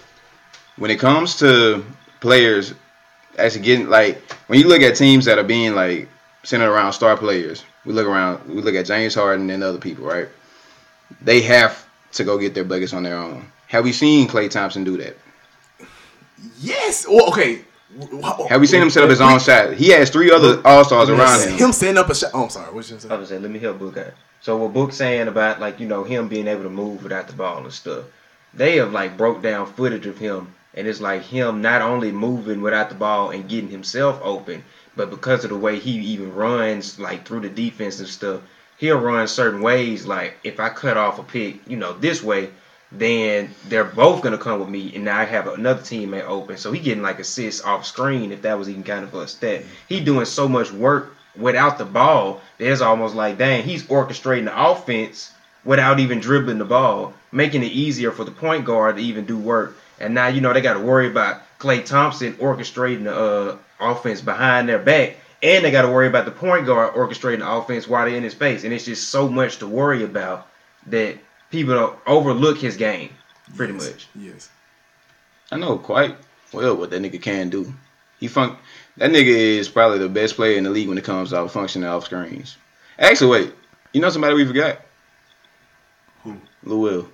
when 0.77 0.91
it 0.91 0.99
comes 0.99 1.37
to 1.39 1.85
players 2.19 2.73
actually 3.37 3.61
getting 3.61 3.89
like 3.89 4.21
when 4.47 4.59
you 4.59 4.67
look 4.67 4.81
at 4.81 4.95
teams 4.95 5.25
that 5.25 5.37
are 5.37 5.43
being 5.43 5.75
like 5.75 6.07
centered 6.43 6.71
around 6.71 6.93
star 6.93 7.17
players, 7.17 7.63
we 7.85 7.93
look 7.93 8.07
around 8.07 8.47
we 8.47 8.61
look 8.61 8.75
at 8.75 8.85
James 8.85 9.15
Harden 9.15 9.49
and 9.49 9.63
other 9.63 9.79
people, 9.79 10.05
right? 10.05 10.27
They 11.21 11.41
have 11.41 11.87
to 12.13 12.23
go 12.23 12.37
get 12.37 12.53
their 12.53 12.63
buckets 12.63 12.93
on 12.93 13.03
their 13.03 13.17
own. 13.17 13.45
Have 13.67 13.83
we 13.83 13.91
seen 13.91 14.27
Klay 14.27 14.49
Thompson 14.49 14.83
do 14.83 14.97
that? 14.97 15.17
Yes. 16.59 17.07
Well, 17.07 17.29
okay. 17.29 17.61
Have 18.49 18.61
we 18.61 18.67
seen 18.67 18.81
him 18.81 18.89
set 18.89 19.03
up 19.03 19.09
his 19.09 19.21
own 19.21 19.39
shot? 19.39 19.73
He 19.73 19.89
has 19.89 20.09
three 20.09 20.31
other 20.31 20.61
all 20.65 20.83
stars 20.83 21.09
around 21.09 21.41
him. 21.41 21.57
Him 21.57 21.71
setting 21.71 21.97
up 21.97 22.09
a 22.09 22.15
shot. 22.15 22.31
Oh, 22.33 22.43
I'm 22.43 22.49
sorry. 22.49 22.73
What 22.73 22.89
you 22.89 22.95
I 22.95 22.99
say? 22.99 23.17
was 23.17 23.29
saying, 23.29 23.41
let 23.41 23.51
me 23.51 23.59
help 23.59 23.79
Book 23.79 23.97
out. 23.97 24.13
So 24.41 24.57
what 24.57 24.73
Book's 24.73 24.95
saying 24.97 25.27
about 25.27 25.59
like 25.59 25.79
you 25.79 25.87
know 25.87 26.03
him 26.03 26.27
being 26.27 26.47
able 26.47 26.63
to 26.63 26.69
move 26.69 27.03
without 27.03 27.27
the 27.27 27.33
ball 27.33 27.63
and 27.63 27.73
stuff, 27.73 28.05
they 28.53 28.77
have 28.77 28.91
like 28.91 29.17
broke 29.17 29.41
down 29.41 29.65
footage 29.65 30.05
of 30.05 30.17
him, 30.17 30.53
and 30.73 30.87
it's 30.87 31.01
like 31.01 31.23
him 31.23 31.61
not 31.61 31.81
only 31.81 32.11
moving 32.11 32.61
without 32.61 32.89
the 32.89 32.95
ball 32.95 33.31
and 33.31 33.49
getting 33.49 33.69
himself 33.69 34.19
open, 34.23 34.63
but 34.95 35.09
because 35.09 35.43
of 35.43 35.49
the 35.49 35.57
way 35.57 35.79
he 35.79 35.91
even 35.91 36.33
runs 36.35 36.99
like 36.99 37.25
through 37.25 37.41
the 37.41 37.49
defense 37.49 37.99
and 37.99 38.07
stuff, 38.07 38.41
he'll 38.77 38.99
run 38.99 39.27
certain 39.27 39.61
ways. 39.61 40.05
Like 40.05 40.37
if 40.43 40.59
I 40.59 40.69
cut 40.69 40.97
off 40.97 41.17
a 41.17 41.23
pick, 41.23 41.67
you 41.67 41.77
know, 41.77 41.93
this 41.93 42.21
way, 42.21 42.49
then 42.91 43.49
they're 43.67 43.83
both 43.83 44.21
gonna 44.21 44.37
come 44.37 44.59
with 44.59 44.69
me, 44.69 44.93
and 44.95 45.05
now 45.05 45.19
I 45.19 45.25
have 45.25 45.47
another 45.47 45.81
teammate 45.81 46.27
open. 46.27 46.57
So 46.57 46.71
he 46.71 46.79
getting 46.79 47.03
like 47.03 47.19
assists 47.19 47.63
off 47.63 47.85
screen 47.85 48.31
if 48.31 48.41
that 48.43 48.57
was 48.57 48.69
even 48.69 48.83
kind 48.83 49.03
of 49.03 49.13
a 49.13 49.27
stat. 49.27 49.63
He 49.89 49.99
doing 49.99 50.25
so 50.25 50.47
much 50.47 50.71
work 50.71 51.15
without 51.35 51.77
the 51.77 51.85
ball. 51.85 52.41
There's 52.57 52.81
almost 52.81 53.15
like 53.15 53.37
dang, 53.37 53.63
he's 53.63 53.83
orchestrating 53.83 54.45
the 54.45 54.69
offense 54.69 55.31
without 55.63 55.99
even 55.99 56.19
dribbling 56.19 56.59
the 56.59 56.65
ball, 56.65 57.13
making 57.31 57.63
it 57.63 57.71
easier 57.71 58.11
for 58.11 58.23
the 58.23 58.31
point 58.31 58.65
guard 58.65 58.97
to 58.97 59.01
even 59.01 59.25
do 59.25 59.37
work. 59.37 59.75
And 59.99 60.13
now 60.13 60.27
you 60.27 60.41
know 60.41 60.53
they 60.53 60.61
got 60.61 60.73
to 60.73 60.79
worry 60.79 61.07
about 61.07 61.41
Klay 61.59 61.83
Thompson 61.83 62.33
orchestrating 62.33 63.05
the 63.05 63.15
uh, 63.15 63.57
offense 63.79 64.21
behind 64.21 64.69
their 64.69 64.79
back. 64.79 65.17
And 65.41 65.63
they 65.63 65.71
got 65.71 65.83
to 65.83 65.89
worry 65.89 66.07
about 66.07 66.25
the 66.25 66.31
point 66.31 66.65
guard 66.65 66.93
orchestrating 66.93 67.39
the 67.39 67.51
offense 67.51 67.87
while 67.87 68.05
they're 68.05 68.15
in 68.15 68.23
his 68.23 68.33
face. 68.33 68.63
And 68.63 68.73
it's 68.73 68.85
just 68.85 69.09
so 69.09 69.27
much 69.27 69.57
to 69.57 69.67
worry 69.67 70.03
about 70.03 70.47
that 70.87 71.17
people 71.55 71.73
don't 71.73 71.99
overlook 72.05 72.57
his 72.57 72.75
game, 72.77 73.09
pretty 73.55 73.73
Yes. 73.73 73.85
much. 73.91 74.07
Yes. 74.15 74.49
I 75.51 75.57
know 75.57 75.77
quite 75.77 76.15
well 76.51 76.75
what 76.75 76.89
that 76.89 77.01
nigga 77.01 77.21
can 77.21 77.49
do. 77.49 77.73
He 78.19 78.27
fun 78.27 78.57
that 78.97 79.11
nigga 79.11 79.27
is 79.27 79.67
probably 79.69 79.99
the 79.99 80.09
best 80.09 80.35
player 80.35 80.57
in 80.57 80.63
the 80.65 80.69
league 80.69 80.87
when 80.89 80.97
it 80.97 81.03
comes 81.03 81.29
to 81.29 81.47
functioning 81.49 81.87
off 81.87 82.05
screens. 82.05 82.57
Actually, 82.99 83.29
wait, 83.45 83.53
you 83.93 84.01
know 84.01 84.09
somebody 84.09 84.35
we 84.35 84.45
forgot? 84.45 84.81
Who? 86.23 86.37
Lou 86.63 86.79
Will. 86.79 87.09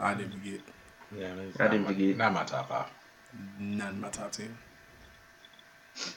I 0.00 0.14
didn't 0.14 0.32
forget. 0.32 0.60
Yeah, 1.18 1.32
I 1.60 1.68
didn't 1.68 1.82
my- 1.82 1.88
forget. 1.92 2.16
Not 2.16 2.32
my 2.32 2.44
top 2.44 2.68
five. 2.68 2.86
Not 3.58 3.90
in 3.90 4.00
my 4.00 4.08
top 4.08 4.32
ten. 4.32 4.56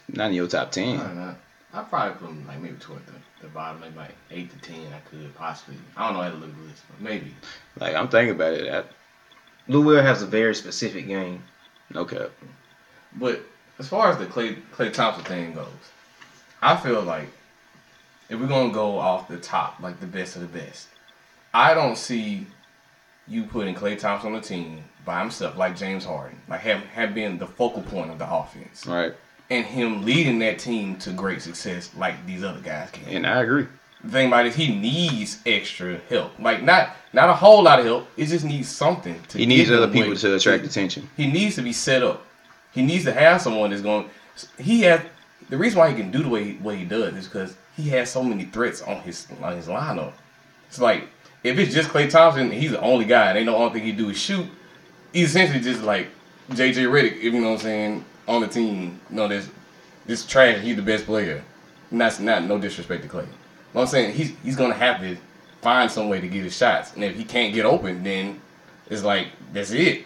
Not 0.09 0.29
in 0.29 0.33
your 0.35 0.47
top 0.47 0.71
ten. 0.71 0.99
I 0.99 1.03
don't 1.07 1.37
know. 1.73 1.79
I'd 1.79 1.89
probably 1.89 2.13
put 2.19 2.29
him 2.29 2.47
like 2.47 2.59
maybe 2.61 2.75
toward 2.77 3.05
the, 3.05 3.13
the 3.41 3.47
bottom, 3.47 3.81
maybe 3.81 3.95
like 3.97 4.15
eight 4.31 4.51
to 4.51 4.57
ten. 4.59 4.87
I 4.93 4.99
could 5.09 5.33
possibly. 5.35 5.75
I 5.97 6.05
don't 6.07 6.17
know 6.17 6.23
how 6.23 6.29
to 6.29 6.35
look 6.35 6.49
at 6.49 6.57
the 6.57 6.63
list, 6.63 6.83
but 6.89 7.01
maybe. 7.01 7.33
Like 7.79 7.95
I'm 7.95 8.07
thinking 8.07 8.35
about 8.35 8.53
it. 8.53 8.71
I, 8.73 8.83
Lou 9.67 9.81
Will 9.81 10.01
has 10.01 10.21
a 10.21 10.27
very 10.27 10.55
specific 10.55 11.07
game. 11.07 11.43
no 11.93 12.05
cap. 12.05 12.31
But 13.13 13.41
as 13.79 13.87
far 13.87 14.09
as 14.11 14.17
the 14.17 14.25
Klay 14.25 14.57
Klay 14.73 14.91
Thompson 14.91 15.23
thing 15.25 15.53
goes, 15.53 15.67
I 16.61 16.75
feel 16.77 17.01
like 17.01 17.27
if 18.29 18.39
we're 18.39 18.47
gonna 18.47 18.73
go 18.73 18.97
off 18.97 19.27
the 19.27 19.37
top, 19.37 19.79
like 19.79 19.99
the 19.99 20.07
best 20.07 20.35
of 20.35 20.41
the 20.41 20.47
best, 20.59 20.87
I 21.53 21.73
don't 21.73 21.97
see 21.97 22.47
you 23.27 23.43
putting 23.43 23.75
Klay 23.75 23.97
Thompson 23.99 24.33
on 24.33 24.41
the 24.41 24.45
team 24.47 24.83
by 25.05 25.19
himself, 25.19 25.57
like 25.57 25.75
James 25.75 26.05
Harden, 26.05 26.39
like 26.47 26.61
have 26.61 26.83
have 26.85 27.13
been 27.13 27.37
the 27.37 27.47
focal 27.47 27.81
point 27.81 28.11
of 28.11 28.19
the 28.19 28.31
offense, 28.31 28.85
Right. 28.85 29.13
And 29.51 29.65
him 29.65 30.03
leading 30.05 30.39
that 30.39 30.59
team 30.59 30.95
to 30.99 31.11
great 31.11 31.41
success, 31.41 31.91
like 31.97 32.25
these 32.25 32.43
other 32.43 32.61
guys 32.61 32.89
can. 32.91 33.03
And 33.09 33.27
I 33.27 33.41
agree. 33.41 33.67
The 34.03 34.09
thing 34.09 34.27
about 34.29 34.45
it 34.45 34.49
is 34.49 34.55
he 34.55 34.73
needs 34.73 35.39
extra 35.45 35.99
help, 36.09 36.31
like 36.39 36.63
not 36.63 36.95
not 37.13 37.29
a 37.29 37.33
whole 37.33 37.61
lot 37.61 37.79
of 37.79 37.85
help. 37.85 38.07
It 38.17 38.27
just 38.27 38.45
needs 38.45 38.69
something 38.69 39.21
to. 39.27 39.37
He 39.37 39.45
needs 39.45 39.69
other 39.69 39.89
people 39.89 40.15
to 40.15 40.35
attract 40.35 40.63
attention. 40.63 41.07
he 41.17 41.27
needs 41.29 41.55
to 41.55 41.61
be 41.61 41.73
set 41.73 42.01
up. 42.01 42.25
He 42.71 42.81
needs 42.81 43.03
to 43.03 43.13
have 43.13 43.41
someone 43.41 43.69
that's 43.69 43.81
going. 43.83 44.09
He 44.57 44.81
has 44.83 45.01
the 45.49 45.57
reason 45.57 45.77
why 45.79 45.89
he 45.89 45.95
can 45.95 46.09
do 46.11 46.23
the 46.23 46.29
way 46.29 46.53
what 46.53 46.77
he 46.77 46.85
does 46.85 47.13
is 47.13 47.27
because 47.27 47.55
he 47.75 47.89
has 47.89 48.09
so 48.09 48.23
many 48.23 48.45
threats 48.45 48.81
on 48.81 49.01
his 49.01 49.27
on 49.43 49.55
his 49.55 49.67
lineup. 49.67 50.13
It's 50.69 50.79
like 50.79 51.03
if 51.43 51.59
it's 51.59 51.73
just 51.73 51.89
Klay 51.89 52.09
Thompson, 52.09 52.49
he's 52.51 52.71
the 52.71 52.81
only 52.81 53.05
guy. 53.05 53.29
and 53.31 53.37
They 53.37 53.43
know 53.43 53.57
only 53.57 53.73
thing 53.73 53.83
he 53.83 53.91
do 53.91 54.09
is 54.09 54.17
shoot. 54.17 54.47
He's 55.11 55.29
essentially 55.29 55.59
just 55.59 55.83
like 55.83 56.07
JJ 56.51 56.89
Redick, 56.89 57.17
if 57.17 57.23
you 57.23 57.31
know 57.33 57.49
what 57.49 57.53
I'm 57.55 57.59
saying, 57.59 58.05
on 58.27 58.41
the 58.41 58.47
team. 58.47 58.99
You 59.09 59.15
know, 59.15 59.27
this 59.27 59.49
this 60.05 60.25
trash. 60.25 60.59
He's 60.61 60.75
the 60.75 60.81
best 60.81 61.05
player. 61.05 61.43
And 61.91 61.99
that's 61.99 62.19
not 62.19 62.43
no 62.43 62.57
disrespect 62.57 63.03
to 63.03 63.09
Klay. 63.09 63.25
What 63.73 63.81
I'm 63.81 63.87
saying 63.87 64.13
he's 64.15 64.33
he's 64.43 64.55
gonna 64.55 64.73
have 64.73 64.99
to 65.01 65.17
find 65.61 65.89
some 65.91 66.09
way 66.09 66.19
to 66.21 66.27
get 66.27 66.43
his 66.43 66.55
shots, 66.55 66.93
and 66.95 67.03
if 67.03 67.15
he 67.15 67.23
can't 67.23 67.53
get 67.53 67.65
open, 67.65 68.03
then 68.03 68.39
it's 68.89 69.03
like 69.03 69.27
that's 69.53 69.71
it. 69.71 70.05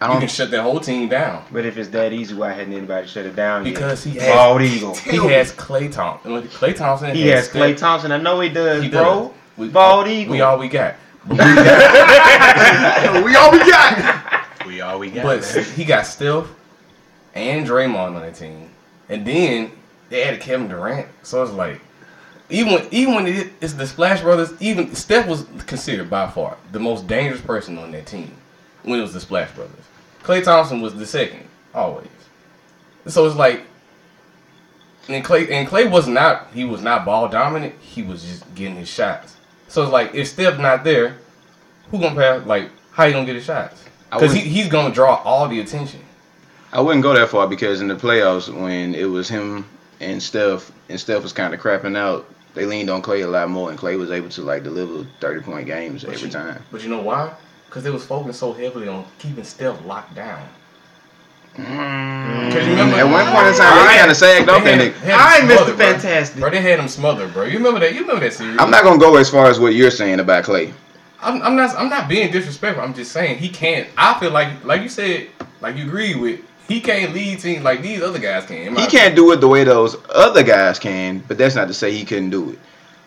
I 0.00 0.06
You 0.08 0.12
can 0.12 0.20
don't. 0.20 0.30
shut 0.30 0.50
that 0.50 0.60
whole 0.62 0.78
team 0.78 1.08
down 1.08 1.42
But 1.50 1.64
if 1.64 1.78
it's 1.78 1.88
that 1.88 2.12
easy, 2.12 2.34
why 2.34 2.52
hadn't 2.52 2.74
anybody 2.74 3.06
shut 3.08 3.24
it 3.24 3.34
down 3.34 3.64
yet? 3.64 3.72
because 3.72 4.04
he 4.04 4.10
has 4.18 4.34
Bald 4.34 4.60
Eagle. 4.60 4.94
he 4.96 5.16
has 5.32 5.52
Klay 5.52 5.90
Thompson. 5.90 6.42
Klay 6.48 6.76
Thompson. 6.76 7.14
He 7.14 7.28
has 7.28 7.48
Klay 7.48 7.74
Thompson. 7.74 8.12
I 8.12 8.18
know 8.18 8.38
he 8.40 8.50
does, 8.50 8.82
He 8.82 8.90
bro. 8.90 9.28
does. 9.28 9.30
We, 9.56 9.68
Bald 9.68 10.06
Eagle. 10.06 10.32
We 10.34 10.40
all 10.42 10.58
we 10.58 10.68
got. 10.68 10.96
we 11.30 11.38
all 13.34 13.50
we 13.52 13.58
got. 13.58 14.66
We 14.66 14.80
all 14.80 14.98
we 14.98 15.10
got. 15.10 15.22
But 15.24 15.54
man. 15.54 15.64
he 15.74 15.84
got 15.84 16.06
Steph 16.06 16.46
and 17.36 17.66
Draymond 17.66 18.16
on 18.16 18.22
the 18.22 18.32
team, 18.32 18.70
and 19.08 19.26
then 19.26 19.70
they 20.08 20.22
added 20.24 20.40
Kevin 20.40 20.68
Durant. 20.68 21.08
So 21.22 21.42
it's 21.42 21.52
like, 21.52 21.80
even 22.48 22.72
when, 22.72 22.86
even 22.90 23.14
when 23.14 23.26
it- 23.26 23.52
it's 23.60 23.74
the 23.74 23.86
Splash 23.86 24.20
Brothers, 24.22 24.52
even 24.60 24.94
Steph 24.94 25.26
was 25.26 25.44
considered 25.66 26.08
by 26.08 26.28
far 26.28 26.56
the 26.72 26.78
most 26.80 27.06
dangerous 27.06 27.40
person 27.40 27.76
on 27.78 27.90
that 27.92 28.06
team 28.06 28.32
when 28.82 28.98
it 28.98 29.02
was 29.02 29.12
the 29.12 29.20
Splash 29.20 29.50
Brothers. 29.52 29.74
Klay 30.22 30.42
Thompson 30.42 30.80
was 30.80 30.94
the 30.94 31.06
second 31.06 31.46
always. 31.74 32.08
So 33.06 33.26
it's 33.26 33.36
like, 33.36 33.62
and 35.08 35.24
Klay 35.24 35.50
and 35.50 35.68
Klay 35.68 35.88
was 35.88 36.08
not 36.08 36.48
he 36.52 36.64
was 36.64 36.82
not 36.82 37.04
ball 37.04 37.28
dominant. 37.28 37.74
He 37.80 38.02
was 38.02 38.24
just 38.24 38.52
getting 38.56 38.74
his 38.76 38.88
shots. 38.88 39.36
So 39.68 39.82
it's 39.82 39.92
like 39.92 40.14
if 40.14 40.26
Steph 40.28 40.58
not 40.58 40.82
there, 40.82 41.16
who 41.90 42.00
gonna 42.00 42.16
pass? 42.16 42.44
Like 42.46 42.70
how 42.90 43.04
you 43.04 43.12
gonna 43.12 43.26
get 43.26 43.36
his 43.36 43.44
shots? 43.44 43.84
Because 44.10 44.32
he, 44.32 44.40
he's 44.48 44.68
gonna 44.68 44.92
draw 44.92 45.16
all 45.22 45.48
the 45.48 45.60
attention. 45.60 46.00
I 46.72 46.80
wouldn't 46.80 47.02
go 47.02 47.14
that 47.14 47.28
far 47.30 47.46
because 47.48 47.80
in 47.80 47.88
the 47.88 47.94
playoffs, 47.94 48.48
when 48.52 48.94
it 48.94 49.04
was 49.04 49.28
him 49.28 49.66
and 50.00 50.22
Steph, 50.22 50.70
and 50.88 50.98
Steph 51.00 51.22
was 51.22 51.32
kind 51.32 51.54
of 51.54 51.60
crapping 51.60 51.96
out, 51.96 52.26
they 52.54 52.66
leaned 52.66 52.90
on 52.90 53.02
Klay 53.02 53.24
a 53.24 53.26
lot 53.26 53.48
more, 53.50 53.70
and 53.70 53.78
Klay 53.78 53.98
was 53.98 54.10
able 54.10 54.28
to 54.30 54.42
like 54.42 54.62
deliver 54.62 55.06
thirty 55.20 55.40
point 55.40 55.66
games 55.66 56.04
But 56.04 56.14
every 56.14 56.26
you- 56.28 56.32
time. 56.32 56.62
But 56.70 56.82
you 56.82 56.88
know 56.88 57.00
why? 57.02 57.32
Because 57.66 57.82
they 57.84 57.90
was 57.90 58.04
focusing 58.06 58.32
so 58.32 58.52
heavily 58.52 58.88
on 58.88 59.04
keeping 59.18 59.44
Steph 59.44 59.84
locked 59.84 60.14
down. 60.14 60.48
Mm. 61.56 62.52
Cause 62.52 62.64
you 62.66 62.70
remember 62.72 62.96
At 62.96 63.04
one 63.04 63.24
point 63.32 63.46
in 63.48 63.54
time, 63.54 63.86
they 63.88 63.96
kind 63.98 64.10
of 64.10 64.16
sagged 64.16 64.48
off 64.50 64.62
that 64.64 64.78
They 64.78 64.90
nigga. 64.90 64.94
had- 64.94 65.10
had 65.10 65.14
I 65.20 65.40
him 65.40 65.48
Mr. 65.48 65.54
smothered, 65.56 65.76
bro. 65.76 65.86
Fantastic. 65.86 66.40
Bro, 66.40 66.50
they 66.50 66.60
had 66.60 66.78
him 66.80 66.88
smothered, 66.88 67.32
bro. 67.32 67.44
You 67.44 67.56
remember 67.58 67.80
that? 67.80 67.94
You 67.94 68.00
remember 68.02 68.20
that 68.20 68.32
series? 68.34 68.58
I'm 68.60 68.70
not 68.70 68.84
gonna 68.84 68.98
go 68.98 69.16
as 69.16 69.30
far 69.30 69.46
as 69.46 69.58
what 69.58 69.74
you're 69.74 69.90
saying 69.90 70.20
about 70.20 70.44
Klay. 70.44 70.72
I'm, 71.22 71.40
I'm 71.42 71.56
not. 71.56 71.74
I'm 71.76 71.88
not 71.88 72.08
being 72.08 72.30
disrespectful. 72.30 72.84
I'm 72.84 72.92
just 72.92 73.10
saying 73.10 73.38
he 73.38 73.48
can't. 73.48 73.88
I 73.96 74.18
feel 74.20 74.30
like, 74.30 74.64
like 74.64 74.82
you 74.82 74.88
said, 74.90 75.28
like 75.62 75.76
you 75.76 75.84
agree 75.84 76.14
with. 76.14 76.40
He 76.68 76.80
can't 76.80 77.14
lead 77.14 77.38
teams 77.40 77.62
like 77.62 77.82
these 77.82 78.02
other 78.02 78.18
guys 78.18 78.46
can. 78.46 78.74
He 78.74 78.86
can't 78.86 79.14
do 79.14 79.32
it 79.32 79.40
the 79.40 79.48
way 79.48 79.64
those 79.64 79.96
other 80.10 80.42
guys 80.42 80.78
can, 80.78 81.20
but 81.28 81.38
that's 81.38 81.54
not 81.54 81.68
to 81.68 81.74
say 81.74 81.92
he 81.92 82.04
couldn't 82.04 82.30
do 82.30 82.50
it. 82.50 82.58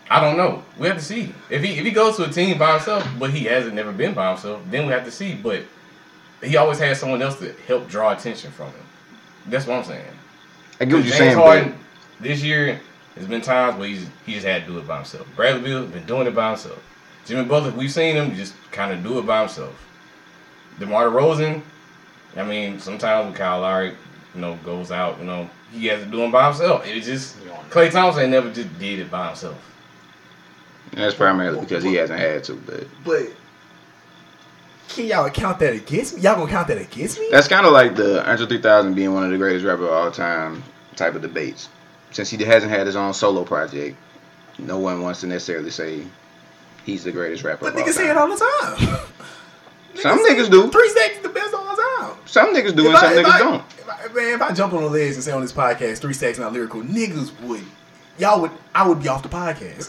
I 0.08 0.20
don't 0.20 0.36
know. 0.36 0.62
We 0.78 0.88
have 0.88 0.96
to 0.96 1.04
see 1.04 1.32
if 1.50 1.62
he 1.62 1.78
if 1.78 1.84
he 1.84 1.90
goes 1.90 2.16
to 2.16 2.24
a 2.24 2.28
team 2.28 2.58
by 2.58 2.72
himself, 2.72 3.06
but 3.18 3.30
he 3.30 3.44
hasn't 3.44 3.74
never 3.74 3.92
been 3.92 4.14
by 4.14 4.30
himself. 4.30 4.62
Then 4.70 4.86
we 4.86 4.92
have 4.92 5.04
to 5.04 5.10
see. 5.10 5.34
But 5.34 5.64
he 6.42 6.56
always 6.56 6.78
has 6.78 6.98
someone 6.98 7.22
else 7.22 7.38
to 7.40 7.52
help 7.66 7.88
draw 7.88 8.12
attention 8.12 8.50
from 8.50 8.68
him. 8.68 8.86
That's 9.46 9.66
what 9.66 9.78
I'm 9.78 9.84
saying. 9.84 10.04
I 10.80 10.86
get 10.86 10.94
what 10.94 11.04
you're 11.04 11.16
James 11.16 11.18
saying, 11.18 11.36
Harden 11.36 11.74
this 12.20 12.42
year 12.42 12.80
There's 13.14 13.26
been 13.26 13.40
times 13.40 13.78
where 13.78 13.88
he's, 13.88 14.06
he 14.24 14.34
just 14.34 14.46
had 14.46 14.66
to 14.66 14.72
do 14.72 14.78
it 14.78 14.86
by 14.86 14.96
himself. 14.96 15.26
Bradley 15.34 15.62
Beal 15.62 15.86
been 15.86 16.06
doing 16.06 16.26
it 16.26 16.34
by 16.34 16.50
himself. 16.50 16.82
Jimmy 17.26 17.44
Butler, 17.44 17.72
we've 17.72 17.90
seen 17.90 18.16
him 18.16 18.34
just 18.34 18.54
kind 18.70 18.92
of 18.92 19.02
do 19.02 19.18
it 19.18 19.26
by 19.26 19.40
himself. 19.40 19.74
DeMar 20.78 21.08
DeRozan, 21.08 21.62
I 22.36 22.44
mean, 22.44 22.78
sometimes 22.78 23.26
when 23.26 23.34
Kyle 23.34 23.60
Lowry, 23.60 23.94
you 24.34 24.40
know, 24.40 24.56
goes 24.64 24.90
out, 24.90 25.18
you 25.18 25.24
know, 25.24 25.48
he 25.72 25.86
has 25.86 26.02
to 26.02 26.08
do 26.08 26.24
it 26.24 26.32
by 26.32 26.46
himself. 26.48 26.86
It 26.86 27.00
just 27.00 27.36
Klay 27.70 27.90
Thompson 27.90 28.30
never 28.30 28.52
just 28.52 28.78
did 28.78 29.00
it 29.00 29.10
by 29.10 29.28
himself. 29.28 29.58
And 30.92 31.00
that's 31.00 31.14
primarily 31.14 31.60
because 31.60 31.84
he 31.84 31.94
hasn't 31.94 32.18
had 32.18 32.44
to. 32.44 32.54
But 32.54 32.86
But 33.04 33.28
can 34.88 35.06
y'all 35.06 35.30
count 35.30 35.60
that 35.60 35.72
against 35.72 36.16
me? 36.16 36.22
Y'all 36.22 36.34
gonna 36.34 36.50
count 36.50 36.68
that 36.68 36.78
against 36.78 37.18
me? 37.18 37.28
that's 37.30 37.46
kind 37.46 37.64
of 37.64 37.72
like 37.72 37.94
the 37.94 38.28
Andre 38.28 38.46
3000 38.46 38.94
being 38.94 39.14
one 39.14 39.24
of 39.24 39.30
the 39.30 39.38
greatest 39.38 39.64
rappers 39.64 39.86
of 39.86 39.92
all 39.92 40.10
time 40.10 40.62
type 40.96 41.14
of 41.14 41.22
debates. 41.22 41.68
Since 42.10 42.30
he 42.30 42.42
hasn't 42.42 42.72
had 42.72 42.86
his 42.86 42.96
own 42.96 43.14
solo 43.14 43.44
project, 43.44 43.96
no 44.58 44.78
one 44.78 45.02
wants 45.02 45.20
to 45.20 45.28
necessarily 45.28 45.70
say 45.70 46.02
he's 46.84 47.04
the 47.04 47.12
greatest 47.12 47.44
rapper. 47.44 47.66
But 47.66 47.74
of 47.74 47.76
all 47.76 47.86
niggas 47.86 47.92
say 47.92 48.10
it 48.10 48.16
all 48.16 48.28
the 48.28 48.36
time. 48.36 48.98
Some 50.02 50.18
niggas 50.26 50.50
do. 50.50 50.70
Three 50.70 50.88
stacks 50.90 51.16
is 51.16 51.22
the 51.22 51.28
best 51.28 51.54
all 51.54 51.64
the 51.76 51.82
time. 51.98 52.16
Some 52.26 52.54
niggas 52.54 52.74
do 52.76 52.86
and 52.86 52.94
If 52.94 53.00
some 53.00 53.08
I- 53.10 53.12
if 53.14 53.26
niggas 53.26 53.30
I- 53.30 53.38
don't. 53.38 53.62
if 53.78 53.88
I- 53.88 54.12
man, 54.14 54.34
if 54.34 54.42
I 54.42 54.52
jump 54.52 54.72
on 54.74 54.82
the 54.82 54.88
ledge 54.90 55.14
and 55.14 55.22
say 55.22 55.32
on 55.32 55.42
this 55.42 55.52
podcast, 55.52 55.98
three 55.98 56.12
stacks 56.14 56.38
not 56.38 56.52
lyrical, 56.52 56.82
niggas 56.82 57.30
would. 57.42 57.64
Y'all 58.18 58.40
would, 58.42 58.50
I 58.74 58.86
would 58.86 59.02
be 59.02 59.08
off 59.08 59.22
the 59.22 59.28
podcast. 59.30 59.88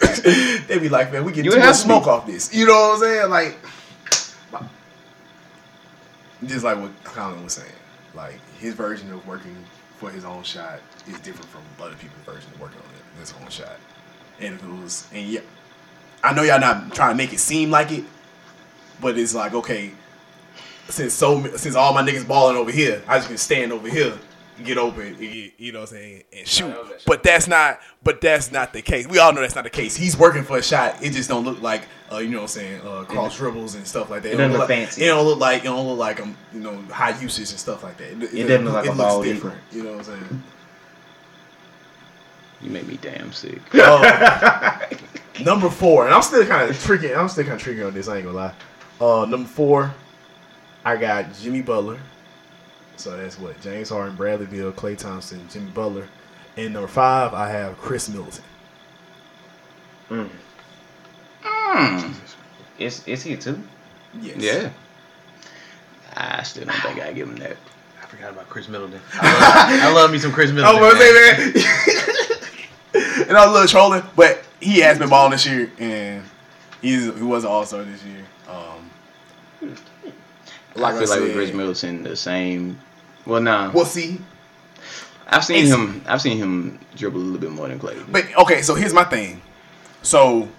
They'd 0.68 0.80
be 0.82 0.88
like, 0.90 1.12
man, 1.12 1.26
we 1.26 1.32
get 1.34 1.44
You 1.44 1.52
too 1.52 1.58
much 1.58 1.66
have 1.66 1.76
to 1.76 1.82
be. 1.82 1.86
smoke 1.86 2.08
off 2.08 2.26
this. 2.26 2.54
You 2.54 2.66
know 2.66 2.74
what 2.74 2.94
I'm 2.96 3.00
saying? 3.02 3.30
Like, 3.30 3.58
just 6.46 6.64
like 6.64 6.78
what 6.80 6.92
Colin 7.04 7.44
was 7.44 7.54
saying. 7.54 7.72
Like, 8.14 8.40
his 8.60 8.74
version 8.74 9.12
of 9.14 9.26
working 9.28 9.56
for 9.98 10.10
his 10.10 10.26
own 10.26 10.44
shot 10.44 10.80
is 11.08 11.20
different 11.20 11.50
from 11.50 11.62
other 11.82 11.96
people's 11.96 12.24
version 12.26 12.52
of 12.54 12.60
working 12.60 12.80
on 12.80 12.86
it, 12.96 13.20
his 13.20 13.34
own 13.42 13.50
shot. 13.50 13.78
And 14.40 14.56
if 14.56 14.64
it 14.64 14.70
was, 14.82 15.08
and 15.14 15.28
yeah, 15.28 15.42
I 16.24 16.34
know 16.34 16.42
y'all 16.44 16.60
not 16.60 16.94
trying 16.96 17.12
to 17.12 17.16
make 17.16 17.34
it 17.34 17.40
seem 17.40 17.70
like 17.70 17.92
it, 17.92 18.04
but 19.00 19.18
it's 19.18 19.36
like, 19.36 19.54
okay, 19.54 19.92
since 20.92 21.14
so 21.14 21.56
since 21.56 21.76
all 21.76 21.94
my 21.94 22.04
niggas 22.04 22.28
balling 22.28 22.58
over 22.58 22.72
here, 22.72 23.02
I 23.08 23.18
just 23.18 23.28
can 23.28 23.38
stand 23.38 23.72
over 23.72 23.90
here, 23.90 24.14
get 24.64 24.78
open, 24.78 25.18
you 25.20 25.52
you 25.58 25.72
know 25.72 25.82
what 25.82 25.90
I'm 25.92 25.98
saying, 25.98 26.24
and 26.36 26.48
shoot. 26.48 26.76
But 27.06 27.24
that's 27.24 27.48
not. 27.48 27.80
But 28.04 28.22
that's 28.22 28.52
not 28.52 28.74
the 28.74 28.82
case. 28.82 29.08
We 29.08 29.20
all 29.20 29.34
know 29.34 29.42
that's 29.42 29.56
not 29.56 29.64
the 29.64 29.70
case. 29.70 29.96
He's 29.96 30.18
working 30.18 30.44
for 30.44 30.58
a 30.58 30.64
shot. 30.64 31.04
It 31.04 31.12
just 31.12 31.30
don't 31.30 31.46
look 31.46 31.62
like, 31.62 31.84
uh, 32.12 32.18
you 32.18 32.30
know 32.30 32.38
what 32.38 32.44
I'm 32.44 32.48
saying, 32.48 32.82
uh, 32.82 33.04
cross 33.04 33.38
dribbles 33.38 33.76
and 33.76 33.86
stuff 33.86 34.10
like 34.10 34.24
that. 34.24 34.30
It 34.30 34.38
doesn't 34.38 34.52
don't 34.52 34.60
look 34.60 34.70
like, 34.70 34.80
fancy. 34.80 35.04
It 35.04 35.08
don't 35.08 35.26
look 35.26 35.40
like 35.40 35.62
it 35.62 35.66
don't 35.66 35.88
look 35.88 36.00
like 36.00 36.20
um, 36.20 36.36
you 36.54 36.62
know, 36.62 36.82
high 36.92 37.20
usage 37.20 37.52
and 37.52 37.60
stuff 37.60 37.84
like 37.84 37.98
that. 37.98 38.12
It 38.12 38.48
doesn't 38.48 38.66
look 38.66 38.74
like 38.74 38.86
a 38.86 38.90
looks 38.90 38.98
ball 38.98 39.24
different. 39.24 39.60
You 39.72 39.84
know 39.84 39.92
what 39.92 40.00
I'm 40.00 40.04
saying? 40.06 40.44
You 42.62 42.70
make 42.70 42.88
me 42.88 42.98
damn 43.02 43.32
sick. 43.34 43.60
Uh, 43.74 44.80
number 45.44 45.70
four, 45.70 46.06
and 46.06 46.14
I'm 46.14 46.22
still 46.22 46.46
kind 46.46 46.70
of 46.70 46.80
tricky. 46.84 47.14
I'm 47.14 47.28
still 47.28 47.44
kind 47.44 47.56
of 47.56 47.62
tricky 47.62 47.82
on 47.82 47.94
this. 47.94 48.08
I 48.08 48.18
ain't 48.18 48.26
gonna 48.26 48.38
lie. 48.38 48.54
Uh, 49.00 49.26
number 49.26 49.50
four, 49.50 49.94
I 50.84 50.96
got 50.98 51.34
Jimmy 51.34 51.62
Butler. 51.62 52.00
So 52.98 53.18
that's 53.18 53.40
what 53.40 53.60
James 53.62 53.90
Harden, 53.90 54.16
Bradley 54.16 54.46
Beal, 54.46 54.72
Klay 54.72 54.98
Thompson, 54.98 55.48
Jimmy 55.50 55.72
Butler, 55.72 56.08
and 56.58 56.74
number 56.74 56.88
five, 56.88 57.34
I 57.34 57.50
have 57.50 57.78
Khris 57.80 58.10
Middleton. 58.10 58.44
Mm. 60.10 60.30
Is 62.78 63.08
is 63.08 63.24
he 63.24 63.38
too? 63.38 63.62
Yes. 64.20 64.38
Yeah. 64.38 64.70
I 66.16 66.44
still 66.44 66.66
don't 66.66 66.76
think 66.82 67.00
I 67.02 67.14
give 67.14 67.30
him 67.30 67.38
that. 67.38 67.56
I 68.02 68.06
forgot 68.08 68.32
about 68.32 68.50
Khris 68.50 68.68
Middleton. 68.68 69.00
I 69.14 69.34
love, 69.34 69.82
I 69.84 69.94
love 69.94 70.12
me 70.12 70.20
some 70.20 70.32
Khris 70.32 70.50
I 70.52 70.54
Middleton. 70.54 70.82
was 70.82 70.94
gonna 70.94 71.04
man. 71.06 71.54
say, 71.54 71.64
man. 72.94 73.24
and 73.30 73.38
I 73.38 73.46
was 73.46 73.50
a 73.50 73.54
little 73.54 73.68
trolling, 73.68 74.04
but 74.16 74.44
he 74.60 74.80
has 74.80 75.00
been 75.00 75.10
balling 75.10 75.32
this 75.32 75.46
year, 75.46 75.72
and 75.80 76.24
he's 76.82 77.06
he 77.06 77.24
was 77.24 77.46
an 77.46 77.50
All 77.52 77.66
Star 77.66 77.84
this 77.84 78.04
year. 78.04 78.26
Um, 78.50 79.76
like 80.76 80.96
I 80.96 81.00
feel 81.00 81.10
like 81.10 81.20
with 81.22 81.34
Khris 81.34 81.54
Middleton, 81.54 82.04
the 82.04 82.16
same. 82.16 82.80
Well, 83.26 83.42
nah. 83.42 83.72
We'll 83.72 83.86
see. 83.86 84.20
I've 85.28 85.46
seen 85.46 85.66
it's- 85.66 85.74
him. 85.74 86.02
I've 86.08 86.22
seen 86.22 86.38
him 86.38 86.80
dribble 86.96 87.20
a 87.20 87.22
little 87.22 87.40
bit 87.40 87.52
more 87.52 87.68
than 87.68 87.80
Klay. 87.80 88.04
But 88.12 88.26
okay, 88.38 88.62
so 88.62 88.76
here's 88.76 88.94
my 88.94 89.04
thing. 89.04 89.42
So 90.04 90.50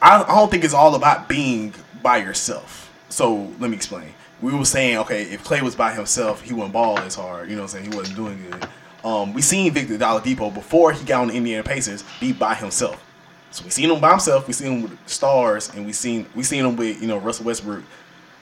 I, 0.00 0.22
I 0.22 0.26
don't 0.34 0.50
think 0.50 0.64
it's 0.64 0.74
all 0.74 0.94
about 0.94 1.28
being 1.28 1.74
by 2.02 2.18
yourself. 2.18 2.92
So 3.08 3.52
let 3.58 3.70
me 3.70 3.76
explain. 3.76 4.14
We 4.40 4.52
were 4.52 4.64
saying, 4.64 4.98
okay, 4.98 5.22
if 5.22 5.44
Klay 5.44 5.60
was 5.60 5.76
by 5.76 5.92
himself, 5.92 6.42
he 6.42 6.52
wouldn't 6.52 6.72
ball 6.72 6.98
as 6.98 7.14
hard. 7.14 7.48
You 7.48 7.56
know 7.56 7.62
what 7.62 7.74
I'm 7.74 7.80
saying? 7.80 7.92
He 7.92 7.96
wasn't 7.96 8.16
doing 8.16 8.42
good. 8.50 8.68
Um, 9.04 9.32
we 9.32 9.42
seen 9.42 9.72
Victor 9.72 9.98
Oladipo 9.98 10.52
before 10.52 10.92
he 10.92 11.04
got 11.04 11.22
on 11.22 11.28
the 11.28 11.34
Indiana 11.34 11.62
Pacers 11.62 12.04
be 12.20 12.32
by 12.32 12.54
himself. 12.54 13.04
So 13.50 13.64
we 13.64 13.70
seen 13.70 13.90
him 13.90 14.00
by 14.00 14.10
himself. 14.10 14.46
We 14.46 14.54
seen 14.54 14.72
him 14.72 14.82
with 14.82 14.98
stars, 15.08 15.70
and 15.74 15.84
we 15.84 15.92
seen 15.92 16.26
we 16.34 16.42
seen 16.42 16.64
him 16.64 16.74
with 16.76 17.00
you 17.02 17.06
know 17.06 17.18
Russell 17.18 17.44
Westbrook, 17.44 17.84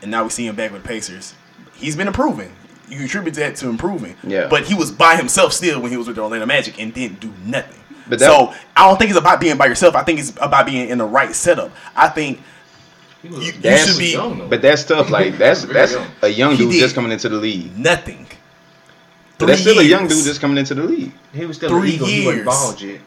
and 0.02 0.10
now 0.10 0.24
we 0.24 0.30
see 0.30 0.46
him 0.46 0.56
back 0.56 0.72
with 0.72 0.82
the 0.82 0.88
Pacers. 0.88 1.34
He's 1.74 1.96
been 1.96 2.06
improving. 2.08 2.52
You 2.88 3.04
attribute 3.04 3.34
that 3.36 3.56
to 3.56 3.68
improving. 3.68 4.16
Yeah. 4.24 4.48
But 4.48 4.64
he 4.64 4.74
was 4.74 4.90
by 4.90 5.16
himself 5.16 5.52
still 5.52 5.80
when 5.80 5.90
he 5.90 5.96
was 5.96 6.06
with 6.08 6.16
the 6.16 6.22
Orlando 6.22 6.46
Magic 6.46 6.80
and 6.80 6.92
didn't 6.92 7.20
do 7.20 7.32
nothing. 7.44 7.78
But 8.08 8.18
that- 8.18 8.26
so 8.26 8.52
I 8.76 8.88
don't 8.88 8.98
think 8.98 9.10
it's 9.10 9.18
about 9.18 9.40
being 9.40 9.56
by 9.56 9.66
yourself. 9.66 9.94
I 9.94 10.02
think 10.02 10.18
it's 10.18 10.30
about 10.40 10.66
being 10.66 10.88
in 10.88 10.98
the 10.98 11.04
right 11.04 11.32
setup. 11.34 11.70
I 11.94 12.08
think 12.08 12.40
you, 13.22 13.30
you 13.38 13.52
should 13.52 13.98
be 13.98 14.12
young. 14.12 14.48
But 14.48 14.62
that's 14.62 14.82
tough. 14.84 15.10
Like 15.10 15.38
that's 15.38 15.62
Very 15.62 15.74
that's 15.74 15.92
young. 15.92 16.06
a 16.22 16.28
young 16.28 16.56
dude 16.56 16.72
just 16.72 16.94
coming 16.94 17.12
into 17.12 17.28
the 17.28 17.36
league. 17.36 17.78
nothing. 17.78 18.26
But 19.38 19.46
that's 19.46 19.62
Three 19.62 19.72
still 19.72 19.82
a 19.82 19.86
young 19.86 20.06
dude 20.08 20.24
just 20.24 20.40
coming 20.40 20.58
into 20.58 20.74
the 20.74 20.82
league. 20.82 21.12
He 21.32 21.46
was 21.46 21.56
still 21.56 21.70
Three 21.70 21.90
an 21.90 21.94
eagle. 21.94 22.06
He 22.08 22.26
wasn't 22.26 22.44
years. 22.44 22.46
bald 22.46 22.80
yet. 22.82 23.00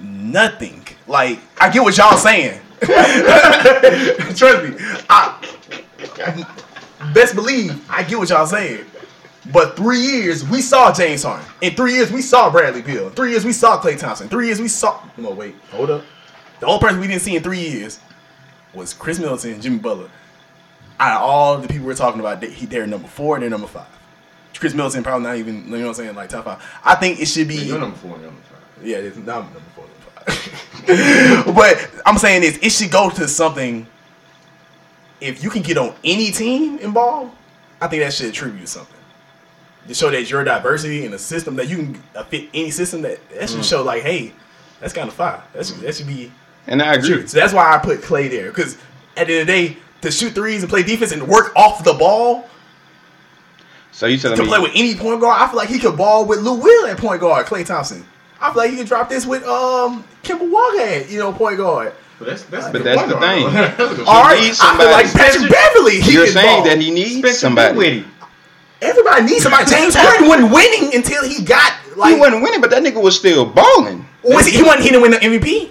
nothing. 0.00 0.86
Like 1.06 1.38
I 1.60 1.68
get 1.70 1.82
what 1.82 1.96
y'all 1.96 2.16
saying. 2.16 2.60
Trust 2.80 4.62
me. 4.64 4.76
I 5.10 5.38
best 7.14 7.34
believe 7.34 7.84
I 7.90 8.02
get 8.02 8.18
what 8.18 8.28
y'all 8.28 8.46
saying. 8.46 8.84
But 9.52 9.76
three 9.76 10.00
years 10.00 10.48
we 10.48 10.60
saw 10.60 10.92
James 10.92 11.22
Harden. 11.22 11.46
In 11.60 11.74
three 11.74 11.94
years 11.94 12.10
we 12.10 12.22
saw 12.22 12.50
Bradley 12.50 12.82
Beal. 12.82 13.08
In 13.08 13.12
three 13.12 13.30
years 13.30 13.44
we 13.44 13.52
saw 13.52 13.80
Klay 13.80 13.98
Thompson. 13.98 14.28
Three 14.28 14.46
years 14.46 14.60
we 14.60 14.68
saw. 14.68 15.00
No 15.16 15.30
wait, 15.30 15.54
hold 15.70 15.90
up. 15.90 16.04
The 16.60 16.66
only 16.66 16.80
person 16.80 17.00
we 17.00 17.06
didn't 17.06 17.22
see 17.22 17.36
in 17.36 17.42
three 17.42 17.60
years 17.60 18.00
was 18.74 18.92
Khris 18.92 19.18
Middleton 19.18 19.52
and 19.54 19.62
Jimmy 19.62 19.78
Butler. 19.78 20.10
Out 20.98 21.16
of 21.16 21.22
all 21.22 21.58
the 21.58 21.68
people 21.68 21.86
we're 21.86 21.94
talking 21.94 22.20
about, 22.20 22.42
he 22.42 22.66
they're 22.66 22.86
number 22.86 23.08
four 23.08 23.36
and 23.36 23.42
they're 23.42 23.50
number 23.50 23.66
five. 23.66 23.86
Khris 24.54 24.74
Middleton 24.74 25.02
probably 25.02 25.26
not 25.26 25.36
even 25.36 25.64
you 25.64 25.70
know 25.70 25.78
what 25.80 25.88
I'm 25.88 25.94
saying 25.94 26.14
like 26.14 26.30
top 26.30 26.44
five. 26.46 26.64
I 26.84 26.94
think 26.94 27.20
it 27.20 27.26
should 27.26 27.48
be. 27.48 27.56
You're 27.56 27.78
number 27.78 27.96
four, 27.96 28.12
number 28.12 28.30
five. 28.30 28.86
Yeah, 28.86 28.98
it's 28.98 29.16
not 29.18 29.44
number 29.44 29.60
four, 29.74 29.84
number 29.84 30.30
five. 30.32 31.54
but 31.54 31.90
I'm 32.06 32.18
saying 32.18 32.40
this, 32.40 32.58
it 32.62 32.70
should 32.70 32.90
go 32.90 33.10
to 33.10 33.28
something. 33.28 33.86
If 35.20 35.42
you 35.42 35.50
can 35.50 35.62
get 35.62 35.78
on 35.78 35.94
any 36.04 36.30
team 36.30 36.78
involved, 36.78 37.34
I 37.80 37.88
think 37.88 38.02
that 38.02 38.12
should 38.12 38.26
attribute 38.26 38.62
to 38.62 38.66
something. 38.66 38.92
To 39.88 39.94
show 39.94 40.10
that 40.10 40.28
your 40.28 40.42
diversity 40.44 41.04
in 41.04 41.14
a 41.14 41.18
system 41.18 41.56
that 41.56 41.68
you 41.68 41.76
can 41.76 42.02
uh, 42.14 42.24
fit 42.24 42.48
any 42.52 42.70
system 42.70 43.02
that 43.02 43.18
that 43.30 43.48
should 43.48 43.64
show 43.64 43.82
like, 43.82 44.02
hey, 44.02 44.32
that's 44.80 44.92
kind 44.92 45.08
of 45.08 45.14
fire. 45.14 45.42
That 45.52 45.64
should 45.66 45.76
that 45.78 45.94
should 45.94 46.06
be 46.08 46.32
And 46.66 46.82
I 46.82 46.94
agree. 46.94 47.08
true. 47.08 47.26
So 47.26 47.38
that's 47.38 47.52
why 47.52 47.72
I 47.72 47.78
put 47.78 48.00
Klay 48.00 48.28
there 48.28 48.48
because 48.50 48.76
at 49.16 49.28
the 49.28 49.32
end 49.34 49.40
of 49.42 49.46
the 49.46 49.52
day, 49.52 49.76
to 50.02 50.10
shoot 50.10 50.34
threes 50.34 50.62
and 50.62 50.68
play 50.70 50.82
defense 50.82 51.12
and 51.12 51.26
work 51.28 51.54
off 51.56 51.82
the 51.84 51.94
ball 51.94 52.48
So 53.92 54.06
you 54.06 54.18
telling 54.18 54.36
to 54.36 54.42
me 54.42 54.48
play 54.48 54.58
with 54.58 54.72
any 54.74 54.94
point 54.94 55.20
guard. 55.20 55.40
I 55.40 55.46
feel 55.46 55.56
like 55.56 55.68
he 55.68 55.78
could 55.78 55.96
ball 55.96 56.26
with 56.26 56.40
Lou 56.40 56.54
Will 56.60 56.86
at 56.86 56.98
point 56.98 57.20
guard, 57.20 57.46
Klay 57.46 57.64
Thompson. 57.64 58.04
I 58.40 58.52
feel 58.52 58.62
like 58.62 58.70
he 58.70 58.76
could 58.76 58.86
drop 58.88 59.08
this 59.08 59.24
with 59.24 59.44
um 59.44 60.04
Kemba 60.22 60.50
Walker 60.50 60.80
at, 60.80 61.08
you 61.10 61.18
know, 61.18 61.32
point 61.32 61.58
guard. 61.58 61.92
But 62.18 62.28
that's 62.28 62.42
that's 62.44 62.66
But 62.66 62.72
good 62.72 62.84
that's 62.84 63.02
the 63.12 63.20
thing. 63.20 63.44
though. 63.44 63.50
That's 63.96 64.08
All 64.08 64.22
right, 64.24 64.38
I 64.40 64.52
somebody- 64.52 64.88
feel 64.88 64.92
like 64.92 65.12
Patrick 65.12 65.50
Beverley. 65.52 66.00
He 66.00 66.12
you're 66.14 66.24
can 66.24 66.32
saying 66.32 66.56
ball. 66.62 66.64
that 66.64 66.80
he 66.80 66.90
needs 66.90 67.18
Spencer 67.18 67.36
somebody. 67.38 67.68
Dinwiddie. 67.74 68.04
Everybody 68.82 69.22
needs 69.26 69.42
somebody. 69.42 69.70
James 69.70 69.94
Harden 69.94 70.28
wasn't 70.28 70.52
winning 70.52 70.94
until 70.94 71.24
he 71.28 71.42
got 71.44 71.72
like. 71.96 72.14
he 72.14 72.20
wasn't 72.20 72.42
winning, 72.42 72.60
but 72.60 72.70
that 72.70 72.82
nigga 72.82 73.02
was 73.02 73.18
still 73.18 73.44
balling. 73.44 74.06
was 74.22 74.46
he, 74.46 74.56
he 74.56 74.62
wasn't. 74.62 74.82
He 74.84 74.90
didn't 74.90 75.02
win 75.02 75.10
the 75.12 75.18
MVP. 75.18 75.70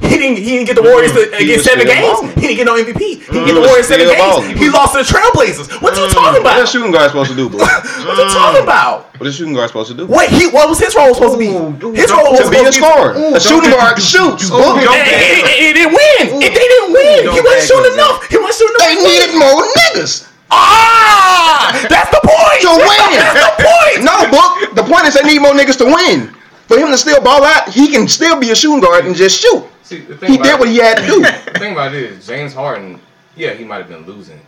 He 0.00 0.14
didn't. 0.14 0.38
He 0.38 0.54
didn't 0.54 0.66
get 0.70 0.76
the 0.78 0.86
Warriors 0.86 1.10
mm-hmm. 1.10 1.34
to, 1.34 1.42
He 1.42 1.50
against 1.50 1.66
seven 1.66 1.86
games. 1.86 2.06
balling. 2.06 2.30
He 2.38 2.54
didn't 2.54 2.58
get 2.62 2.66
no 2.70 2.78
MVP. 2.78 3.02
He 3.02 3.14
didn't 3.18 3.50
get 3.50 3.58
the 3.58 3.62
mm-hmm. 3.62 3.66
Warriors 3.66 3.88
seven 3.90 4.06
games. 4.06 4.22
balling. 4.22 4.54
He 4.54 4.66
lost 4.70 4.94
to 4.94 5.02
the 5.02 5.08
Trailblazers. 5.10 5.66
What 5.82 5.98
you 5.98 6.06
mm-hmm. 6.06 6.14
talking 6.14 6.40
about? 6.40 6.54
What 6.58 6.62
a 6.62 6.70
shooting 6.70 6.92
guard 6.94 7.10
supposed 7.10 7.30
to 7.34 7.38
do, 7.38 7.50
boy? 7.50 7.58
What 8.06 8.14
you 8.14 8.30
talking 8.30 8.62
about? 8.62 9.10
What 9.18 9.26
a 9.26 9.32
shooting 9.34 9.54
guard 9.58 9.68
supposed 9.74 9.90
to 9.90 9.98
do? 9.98 10.06
What 10.06 10.30
he? 10.30 10.46
What 10.46 10.70
was 10.70 10.78
his 10.78 10.94
role 10.94 11.10
supposed 11.14 11.34
to 11.34 11.42
be? 11.42 11.50
Ooh, 11.50 11.92
His 11.92 12.14
role 12.14 12.30
was 12.30 12.46
To 12.46 12.50
be 12.54 12.62
a 12.62 12.70
scorer. 12.70 13.18
Ooh, 13.18 13.34
A 13.34 13.40
shooting 13.42 13.74
guard 13.74 13.98
shoots. 13.98 14.46
Ooh, 14.54 14.54
And, 14.54 14.86
and, 14.86 14.94
and- 14.94 15.50
and 15.50 15.58
it 15.58 15.74
didn't 15.74 15.94
win. 15.98 16.24
It, 16.38 16.54
they 16.54 16.66
didn't 16.70 16.94
win. 16.94 17.34
He 17.34 17.40
wasn't 17.42 17.66
shooting 17.66 17.94
enough. 17.98 18.22
He 18.30 18.38
wasn't 18.38 18.54
shooting 18.62 18.78
enough. 18.78 18.86
They 18.86 18.96
needed 19.02 19.30
more 19.34 19.66
niggas 19.66 20.28
Ah, 20.50 21.86
that's 21.90 22.10
the 22.10 22.20
point. 22.24 22.60
to 22.62 22.72
win. 22.72 23.10
That's 23.20 23.36
the 23.36 23.68
point. 23.68 23.98
No, 24.04 24.16
book. 24.32 24.74
The 24.74 24.82
point 24.82 25.04
is 25.06 25.14
they 25.14 25.22
need 25.26 25.40
more 25.40 25.52
niggas 25.52 25.76
to 25.78 25.84
win. 25.84 26.32
For 26.66 26.78
him 26.78 26.88
to 26.90 26.98
still 26.98 27.20
ball 27.22 27.44
out, 27.44 27.68
he 27.68 27.88
can 27.90 28.08
still 28.08 28.38
be 28.38 28.50
a 28.50 28.54
shooting 28.56 28.80
guard 28.80 29.06
and 29.06 29.14
just 29.14 29.40
shoot. 29.40 29.64
See, 29.88 30.00
the 30.00 30.18
thing 30.18 30.32
He 30.32 30.36
did 30.36 30.58
what 30.60 30.68
he 30.68 30.76
had 30.76 30.98
to 30.98 31.06
do. 31.06 31.20
The 31.52 31.58
thing 31.58 31.72
about 31.72 31.94
it 31.94 32.02
is, 32.02 32.26
James 32.26 32.52
Harden, 32.52 33.00
yeah, 33.36 33.54
he 33.54 33.64
might 33.64 33.78
have 33.78 33.88
been 33.88 34.04
losing, 34.04 34.38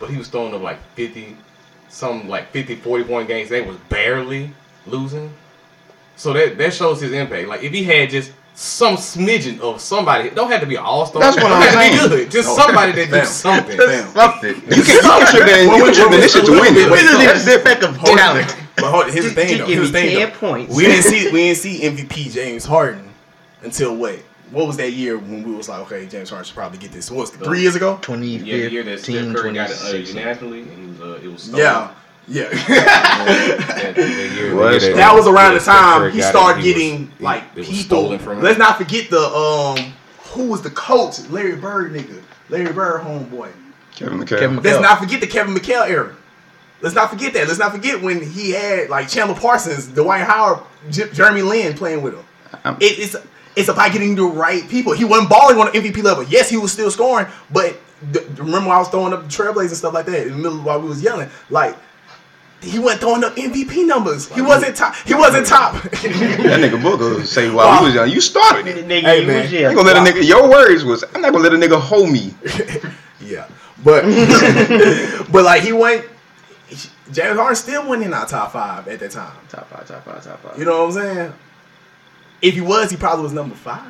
but 0.00 0.10
he 0.10 0.16
was 0.16 0.26
throwing 0.26 0.52
up 0.54 0.60
like 0.60 0.78
50, 0.96 1.36
some 1.88 2.28
like 2.28 2.50
50, 2.50 2.74
40 2.76 3.04
point 3.04 3.28
games. 3.28 3.48
They 3.48 3.60
was 3.62 3.76
barely 3.88 4.50
losing. 4.86 5.32
So 6.16 6.32
that 6.32 6.58
that 6.58 6.74
shows 6.74 7.00
his 7.00 7.12
impact. 7.12 7.46
Like 7.46 7.62
if 7.62 7.72
he 7.72 7.84
had 7.84 8.10
just 8.10 8.32
some 8.54 8.96
smidgen 8.96 9.60
of 9.60 9.80
somebody, 9.80 10.26
it 10.28 10.34
don't 10.34 10.50
have 10.50 10.60
to 10.62 10.66
be 10.66 10.74
an 10.74 10.82
all 10.82 11.06
star. 11.06 11.22
That's 11.22 11.36
what 11.36 11.46
I'm 11.52 11.62
Be 11.62 11.96
saying. 11.96 12.08
good. 12.08 12.30
Just 12.32 12.48
No. 12.48 12.56
somebody 12.56 12.90
that 12.92 13.10
do 13.20 13.24
something. 13.24 13.76
Fam. 13.78 14.08
Something. 14.12 14.54
You 14.56 14.60
can, 14.62 14.76
you 14.76 14.82
can 14.82 15.26
trip 15.30 15.46
that 15.46 15.60
in, 15.62 15.68
you 15.78 15.84
can 15.84 15.94
trip 15.94 16.12
in 16.12 16.44
to 16.44 16.52
win 16.60 16.74
it. 16.76 16.90
Wait, 16.90 17.02
This 17.20 17.38
is 17.38 17.44
the 17.46 17.54
effect 17.54 17.84
of 17.84 17.96
Hold 17.98 18.18
talent. 18.18 18.56
But 18.74 18.90
hold, 18.90 19.10
here's 19.12 19.26
the 19.26 19.30
thing 19.30 19.58
though. 19.58 19.66
Here's 19.66 19.92
the 19.92 19.98
thing 20.00 20.18
though. 20.18 20.30
points. 20.36 20.74
We 20.74 20.84
didn't 20.86 21.04
see 21.04 21.30
we 21.30 21.38
didn't 21.46 21.58
see 21.58 21.80
MVP 21.82 22.32
James 22.32 22.64
Harden 22.64 23.08
until 23.62 23.94
what? 23.94 24.18
What 24.50 24.66
was 24.66 24.76
that 24.78 24.92
year 24.92 25.18
when 25.18 25.42
we 25.44 25.54
was 25.54 25.68
like, 25.68 25.80
okay, 25.80 26.06
James 26.06 26.30
Harden 26.30 26.44
should 26.46 26.54
probably 26.54 26.78
get 26.78 26.92
this? 26.92 27.10
What 27.10 27.20
was 27.20 27.34
it, 27.34 27.38
three 27.44 27.60
years 27.60 27.74
ago? 27.76 27.98
Yeah, 28.08 28.16
the 28.16 28.70
year 28.70 28.82
that 28.84 29.00
Steph 29.00 29.34
Curry 29.34 29.52
got 29.52 29.70
it 29.70 29.76
uh, 29.76 29.92
2016. 29.92 30.68
and 30.68 30.70
he 30.78 30.86
was 30.86 31.00
uh, 31.00 31.20
it 31.22 31.28
was 31.32 31.42
stolen. 31.42 31.60
Yeah, 31.60 31.92
yeah. 32.28 32.48
that, 32.50 33.94
that 33.96 34.32
year, 34.34 34.54
Was 34.54 34.82
the 34.86 34.92
that 34.94 35.14
was 35.14 35.26
around 35.26 35.52
yeah, 35.52 35.58
the 35.58 35.64
time 35.64 36.12
he 36.12 36.18
got 36.18 36.26
it, 36.26 36.30
started 36.30 36.62
he 36.64 36.72
getting 36.74 37.06
he- 37.18 37.24
like 37.24 37.44
it 37.54 37.58
was 37.58 37.68
people. 37.68 37.82
stolen 37.84 38.18
from 38.18 38.38
him. 38.38 38.42
Let's 38.44 38.58
not 38.58 38.76
forget 38.76 39.10
the 39.10 39.18
um 39.20 39.92
who 40.32 40.48
was 40.48 40.62
the 40.62 40.70
coach, 40.70 41.20
Larry 41.30 41.56
Bird 41.56 41.92
nigga, 41.92 42.22
Larry 42.50 42.72
Bird 42.72 43.00
homeboy. 43.02 43.50
Kevin 43.94 44.18
McHale. 44.20 44.38
Kevin 44.38 44.62
Let's 44.62 44.80
not 44.80 44.98
forget 44.98 45.20
the 45.20 45.26
Kevin 45.26 45.54
McHale 45.54 45.88
era. 45.88 46.14
Let's 46.80 46.94
not 46.94 47.10
forget 47.10 47.32
that. 47.32 47.48
Let's 47.48 47.58
not 47.58 47.72
forget 47.72 48.00
when 48.00 48.22
he 48.22 48.50
had 48.52 48.88
like 48.90 49.08
Chandler 49.08 49.34
Parsons, 49.34 49.88
Dwight 49.88 50.22
Howard, 50.22 50.60
J- 50.90 51.10
Jeremy 51.12 51.42
Lin 51.42 51.74
playing 51.76 52.02
with 52.02 52.14
him. 52.14 52.24
It, 52.80 52.98
it's 52.98 53.16
it's 53.58 53.68
about 53.68 53.92
getting 53.92 54.14
the 54.14 54.24
right 54.24 54.68
people. 54.68 54.92
He 54.92 55.04
wasn't 55.04 55.28
balling 55.30 55.58
on 55.58 55.66
the 55.66 55.72
MVP 55.72 56.02
level. 56.02 56.24
Yes, 56.24 56.48
he 56.48 56.56
was 56.56 56.72
still 56.72 56.90
scoring, 56.90 57.26
but 57.50 57.78
th- 58.12 58.26
remember 58.38 58.68
when 58.68 58.76
I 58.76 58.78
was 58.78 58.88
throwing 58.88 59.12
up 59.12 59.22
the 59.22 59.28
trailblazers 59.28 59.68
and 59.68 59.76
stuff 59.76 59.94
like 59.94 60.06
that 60.06 60.22
in 60.26 60.30
the 60.32 60.36
middle 60.36 60.58
while 60.62 60.80
we 60.80 60.88
was 60.88 61.02
yelling, 61.02 61.28
like 61.50 61.76
he 62.60 62.78
wasn't 62.80 63.00
throwing 63.02 63.22
up 63.22 63.36
MVP 63.36 63.86
numbers. 63.86 64.28
He 64.34 64.40
wasn't 64.42 64.74
top. 64.76 64.94
He 65.06 65.14
wasn't 65.14 65.46
top. 65.46 65.74
That 65.74 65.90
nigga 66.60 66.82
Booker 66.82 67.24
say 67.24 67.50
while 67.50 67.80
we 67.80 67.86
was 67.86 67.94
young, 67.94 68.10
you 68.10 68.20
started 68.20 68.66
it. 68.66 68.84
Nigga, 68.86 69.02
Hey, 69.02 69.20
you 69.20 69.26
man. 69.28 69.42
was 69.42 69.52
yeah. 69.52 69.68
ain't 69.68 69.76
gonna 69.76 69.92
let 69.92 69.96
a 69.96 70.10
nigga. 70.10 70.26
Your 70.26 70.48
words 70.50 70.84
was, 70.84 71.04
I'm 71.14 71.20
not 71.20 71.32
gonna 71.32 71.48
let 71.48 71.52
a 71.54 71.56
nigga 71.56 71.80
hold 71.80 72.10
me. 72.10 72.34
yeah, 73.20 73.46
but 73.84 74.02
but 75.32 75.44
like 75.44 75.62
he 75.62 75.72
went. 75.72 76.04
James 77.10 77.38
Harden 77.38 77.56
still 77.56 77.86
wasn't 77.88 78.06
in 78.06 78.12
our 78.12 78.26
top 78.26 78.52
five 78.52 78.86
at 78.86 79.00
that 79.00 79.10
time. 79.10 79.32
Top 79.48 79.66
five, 79.70 79.86
top 79.88 80.04
five, 80.04 80.22
top 80.22 80.40
five. 80.42 80.58
You 80.58 80.66
know 80.66 80.84
what 80.84 80.96
I'm 80.96 81.02
saying? 81.16 81.32
If 82.40 82.54
he 82.54 82.60
was, 82.60 82.90
he 82.90 82.96
probably 82.96 83.24
was 83.24 83.32
number 83.32 83.54
five. 83.54 83.82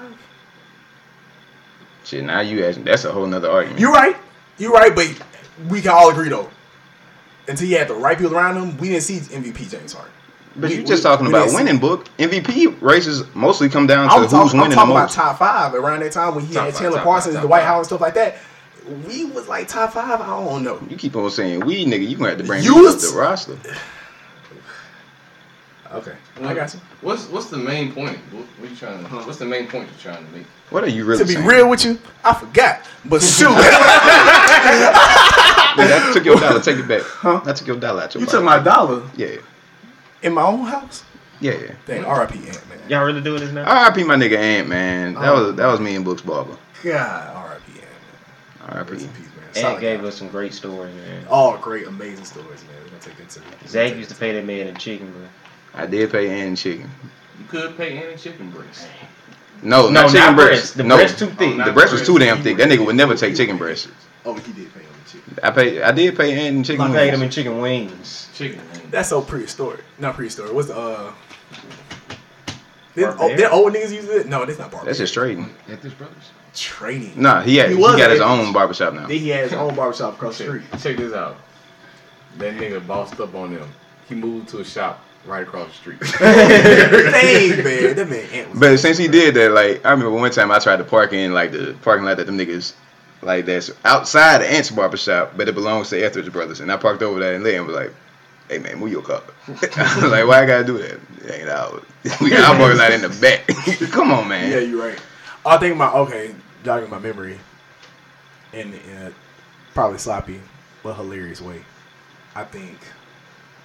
Shit, 2.04 2.24
now 2.24 2.40
you 2.40 2.64
asking. 2.64 2.84
That's 2.84 3.04
a 3.04 3.12
whole 3.12 3.26
nother 3.26 3.50
argument. 3.50 3.80
You're 3.80 3.92
right. 3.92 4.16
You're 4.56 4.72
right, 4.72 4.94
but 4.94 5.06
we 5.68 5.80
can 5.80 5.90
all 5.90 6.10
agree 6.10 6.28
though. 6.30 6.48
Until 7.46 7.68
you 7.68 7.78
had 7.78 7.88
the 7.88 7.94
right 7.94 8.16
people 8.18 8.34
around 8.34 8.56
him, 8.56 8.76
we 8.78 8.88
didn't 8.88 9.02
see 9.02 9.18
MVP 9.18 9.70
James 9.70 9.92
Harden. 9.92 10.12
but 10.56 10.70
we- 10.70 10.76
you 10.76 10.82
just 10.84 11.02
we- 11.04 11.08
talking 11.08 11.26
we 11.26 11.32
about 11.32 11.52
winning 11.52 11.78
book. 11.78 12.06
MVP 12.18 12.80
races 12.80 13.22
mostly 13.34 13.68
come 13.68 13.86
down 13.86 14.08
to 14.08 14.14
who's 14.16 14.30
talking, 14.30 14.60
I'm 14.60 14.70
talking 14.70 14.90
about 14.92 15.10
top 15.10 15.38
five 15.38 15.74
around 15.74 16.00
that 16.00 16.12
time 16.12 16.34
when 16.34 16.44
he 16.46 16.54
Top 16.54 16.66
had 16.66 16.74
Chandler 16.76 17.00
Parsons, 17.00 17.36
Dwight 17.36 17.60
five. 17.60 17.68
Howard, 17.68 17.86
stuff 17.86 18.00
like 18.00 18.14
that. 18.14 18.36
We 19.06 19.26
was 19.26 19.46
like 19.48 19.68
top 19.68 19.92
five. 19.92 20.20
I 20.20 20.26
don't 20.26 20.62
know. 20.64 20.80
You 20.88 20.96
keep 20.96 21.14
on 21.14 21.30
saying 21.30 21.60
we, 21.60 21.84
nigga. 21.84 22.08
You 22.08 22.16
gonna 22.16 22.30
have 22.30 22.38
to 22.38 22.44
bring 22.44 22.62
You 22.64 22.76
was- 22.82 23.12
the 23.12 23.18
roster. 23.18 23.56
Okay, 25.92 26.14
I 26.42 26.52
got 26.54 26.74
you. 26.74 26.80
What's 27.00 27.28
what's 27.28 27.46
the 27.48 27.56
main 27.56 27.92
point? 27.92 28.18
What, 28.30 28.44
what 28.58 28.70
you 28.70 28.76
trying? 28.76 29.02
To, 29.04 29.10
what's 29.10 29.38
the 29.38 29.46
main 29.46 29.66
point 29.68 29.88
you're 29.88 30.12
trying 30.12 30.24
to 30.26 30.32
make? 30.32 30.44
What 30.70 30.84
are 30.84 30.88
you 30.88 31.04
really 31.06 31.20
To 31.20 31.24
be 31.26 31.34
saying? 31.34 31.46
real 31.46 31.70
with 31.70 31.82
you, 31.84 31.98
I 32.24 32.34
forgot. 32.34 32.82
But 33.06 33.22
shoot, 33.36 33.48
Nigga, 35.76 36.10
I 36.10 36.12
took 36.12 36.24
your 36.24 36.36
dollar. 36.36 36.60
Take 36.60 36.78
it 36.78 36.88
back. 36.88 37.02
Huh? 37.02 37.40
I 37.44 37.52
took 37.52 37.66
your 37.66 37.76
dollar 37.78 38.02
out 38.02 38.14
your 38.14 38.20
you 38.22 38.26
took 38.28 38.44
my 38.44 38.58
dollar 38.58 39.02
Yeah, 39.16 39.36
in 40.22 40.34
my 40.34 40.42
own 40.42 40.64
house. 40.66 41.04
yeah, 41.40 41.52
yeah. 41.52 41.72
Dang, 41.86 42.04
R.I.P. 42.04 42.38
Ant 42.48 42.68
man. 42.68 42.78
Y'all 42.88 43.04
really 43.04 43.20
doing 43.22 43.40
this 43.40 43.52
now? 43.52 43.64
R.I.P. 43.64 44.04
my 44.04 44.16
nigga 44.16 44.36
Ant 44.36 44.68
man. 44.68 45.14
That 45.14 45.24
Oh. 45.28 45.46
was 45.46 45.56
that 45.56 45.66
was 45.68 45.80
me 45.80 45.94
and 45.96 46.04
Books 46.04 46.22
Barber. 46.22 46.56
God, 46.82 47.34
R.I.P. 47.36 47.72
Ant 47.72 47.82
man. 48.70 48.76
R.I.P. 48.76 48.92
Rest 48.92 49.04
in 49.06 49.12
peace, 49.12 49.26
man. 49.62 49.64
Ant 49.72 49.80
gave 49.80 50.00
guy. 50.02 50.08
us 50.08 50.16
some 50.16 50.28
great 50.28 50.52
stories, 50.52 50.94
man. 50.94 51.24
all 51.30 51.56
great, 51.58 51.86
amazing 51.86 52.24
stories, 52.24 52.62
man. 52.64 52.76
We're 52.82 52.90
gonna 52.90 53.00
take 53.00 53.16
that 53.18 53.28
to 53.30 53.68
Zach 53.68 53.96
used 53.96 54.10
to 54.10 54.16
pay 54.16 54.32
that 54.34 54.44
man 54.44 54.66
a 54.66 54.74
chicken, 54.74 55.10
bro. 55.12 55.22
I 55.74 55.86
did 55.86 56.10
pay 56.10 56.28
Ant 56.42 56.58
chicken. 56.58 56.90
You 57.38 57.44
could 57.46 57.76
pay 57.76 57.98
any 57.98 58.16
chicken 58.16 58.50
breast. 58.50 58.88
No, 59.62 59.82
No, 59.86 59.90
not 59.90 60.06
chicken 60.10 60.20
not 60.26 60.36
breast. 60.36 60.50
breast. 60.50 60.76
The 60.76 60.82
no, 60.84 60.96
breast 60.96 61.18
too 61.18 61.26
thick. 61.26 61.58
Oh, 61.60 61.64
the 61.64 61.72
breast 61.72 61.92
was 61.92 62.06
too 62.06 62.18
damn 62.18 62.42
thick. 62.42 62.56
That 62.58 62.68
nigga 62.68 62.84
would 62.84 62.96
never 62.96 63.14
take 63.14 63.36
chicken 63.36 63.56
breast. 63.56 63.88
Oh, 64.24 64.34
he 64.34 64.52
did 64.52 64.72
pay 64.74 64.80
him 64.80 64.90
chicken. 65.06 65.38
I 65.42 65.50
paid. 65.50 65.82
I 65.82 65.92
did 65.92 66.16
pay 66.16 66.46
Ant 66.46 66.56
and 66.56 66.64
chicken. 66.64 66.82
I 66.82 66.92
paid 66.92 67.14
him 67.14 67.22
in 67.22 67.30
chicken 67.30 67.58
wings. 67.60 68.28
Chicken. 68.34 68.58
man. 68.58 68.90
That's 68.90 69.08
so 69.08 69.20
prehistoric. 69.22 69.84
Not 69.98 70.14
prehistoric. 70.14 70.52
What's 70.52 70.68
the 70.68 70.76
uh? 70.76 71.12
Then, 72.94 73.10
oh, 73.10 73.16
Barbarian? 73.16 73.50
old 73.52 73.72
niggas 73.74 73.92
use 73.94 74.04
it. 74.08 74.26
No, 74.28 74.44
that's 74.44 74.58
not 74.58 74.70
barbarian. 74.72 74.86
That's 74.86 74.98
just 74.98 75.14
trading. 75.14 75.54
Anthony's 75.68 75.94
brothers. 75.94 76.30
training. 76.54 77.12
Nah, 77.16 77.42
he 77.42 77.56
had 77.56 77.70
He 77.70 77.76
he, 77.76 77.80
got 77.82 78.10
his 78.10 78.20
own 78.20 78.52
barbershop 78.52 78.92
now. 78.94 79.06
Then 79.06 79.18
he 79.18 79.28
had 79.28 79.44
his 79.44 79.52
own 79.52 79.74
barbershop 79.76 80.14
across 80.14 80.38
the 80.38 80.44
street. 80.44 80.62
check 80.80 80.96
this 80.96 81.12
out. 81.12 81.36
That 82.38 82.54
nigga 82.54 82.84
bossed 82.84 83.20
up 83.20 83.34
on 83.36 83.54
them. 83.54 83.68
He 84.08 84.14
moved 84.16 84.48
to 84.50 84.58
a 84.58 84.64
shop 84.64 85.04
right 85.28 85.42
across 85.42 85.68
the 85.68 85.74
street. 85.74 86.00
Dang, 86.18 87.64
man, 87.64 87.96
that 87.96 88.06
man 88.08 88.26
Ant. 88.32 88.58
But 88.58 88.78
since 88.78 88.98
he 88.98 89.08
did 89.08 89.34
that, 89.34 89.52
like 89.52 89.84
I 89.84 89.90
remember 89.90 90.10
one 90.10 90.30
time 90.30 90.50
I 90.50 90.58
tried 90.58 90.78
to 90.78 90.84
park 90.84 91.12
in 91.12 91.32
like 91.32 91.52
the 91.52 91.76
parking 91.82 92.04
lot 92.04 92.16
that 92.16 92.26
them 92.26 92.38
niggas 92.38 92.74
like 93.22 93.46
that's 93.46 93.70
outside 93.84 94.40
the 94.40 94.50
Ant's 94.50 94.70
barbershop, 94.70 95.36
but 95.36 95.48
it 95.48 95.54
belongs 95.54 95.90
to 95.90 96.00
Etheridge 96.00 96.32
Brothers. 96.32 96.60
And 96.60 96.72
I 96.72 96.76
parked 96.76 97.02
over 97.02 97.20
there 97.20 97.34
and 97.34 97.44
they 97.44 97.60
was 97.60 97.74
like, 97.74 97.92
Hey 98.48 98.58
man, 98.58 98.78
move 98.78 98.90
your 98.90 99.02
car. 99.02 99.22
Like, 99.48 100.26
why 100.26 100.42
I 100.42 100.46
gotta 100.46 100.64
do 100.64 100.78
that? 100.78 100.98
It 101.24 101.40
ain't 101.40 101.48
out. 101.48 101.84
We 102.20 102.30
got 102.30 102.50
our 102.50 102.56
parking 102.56 102.78
lot 102.78 102.92
in 102.92 103.02
the 103.02 103.08
back. 103.20 103.46
Come 103.90 104.10
on, 104.10 104.28
man. 104.28 104.50
Yeah, 104.50 104.60
you're 104.60 104.82
right. 104.82 104.98
I 105.44 105.58
think 105.58 105.76
my 105.76 105.90
okay, 105.92 106.34
jogging 106.64 106.90
my 106.90 106.98
memory, 106.98 107.38
in, 108.52 108.72
in 108.72 108.96
a 108.96 109.12
probably 109.74 109.98
sloppy 109.98 110.40
but 110.82 110.94
hilarious 110.94 111.40
way. 111.40 111.62
I 112.34 112.44
think 112.44 112.78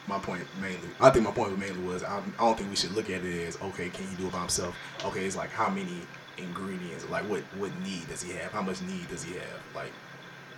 my 0.08 0.20
point 0.20 0.44
mainly. 0.62 0.90
I 1.00 1.10
think 1.10 1.26
my 1.26 1.32
point 1.32 1.58
mainly 1.58 1.82
was 1.84 2.04
I, 2.04 2.22
don't 2.38 2.58
think 2.58 2.70
we 2.70 2.76
should 2.76 2.92
look 2.94 3.10
at 3.10 3.24
it 3.24 3.48
as 3.48 3.62
okay, 3.62 3.90
can 3.90 4.08
he 4.08 4.16
do 4.16 4.28
it 4.28 4.34
by 4.34 4.40
himself? 4.40 4.76
Okay, 5.06 5.26
it's 5.26 5.36
like 5.36 5.50
how 5.50 5.70
many 5.70 6.02
ingredients, 6.38 7.08
like 7.10 7.24
what 7.30 7.42
what 7.58 7.72
need 7.82 8.08
does 8.10 8.22
he 8.22 8.34
have? 8.34 8.52
How 8.52 8.62
much 8.62 8.82
need 8.82 9.08
does 9.10 9.24
he 9.24 9.34
have? 9.34 9.62
Like, 9.74 9.92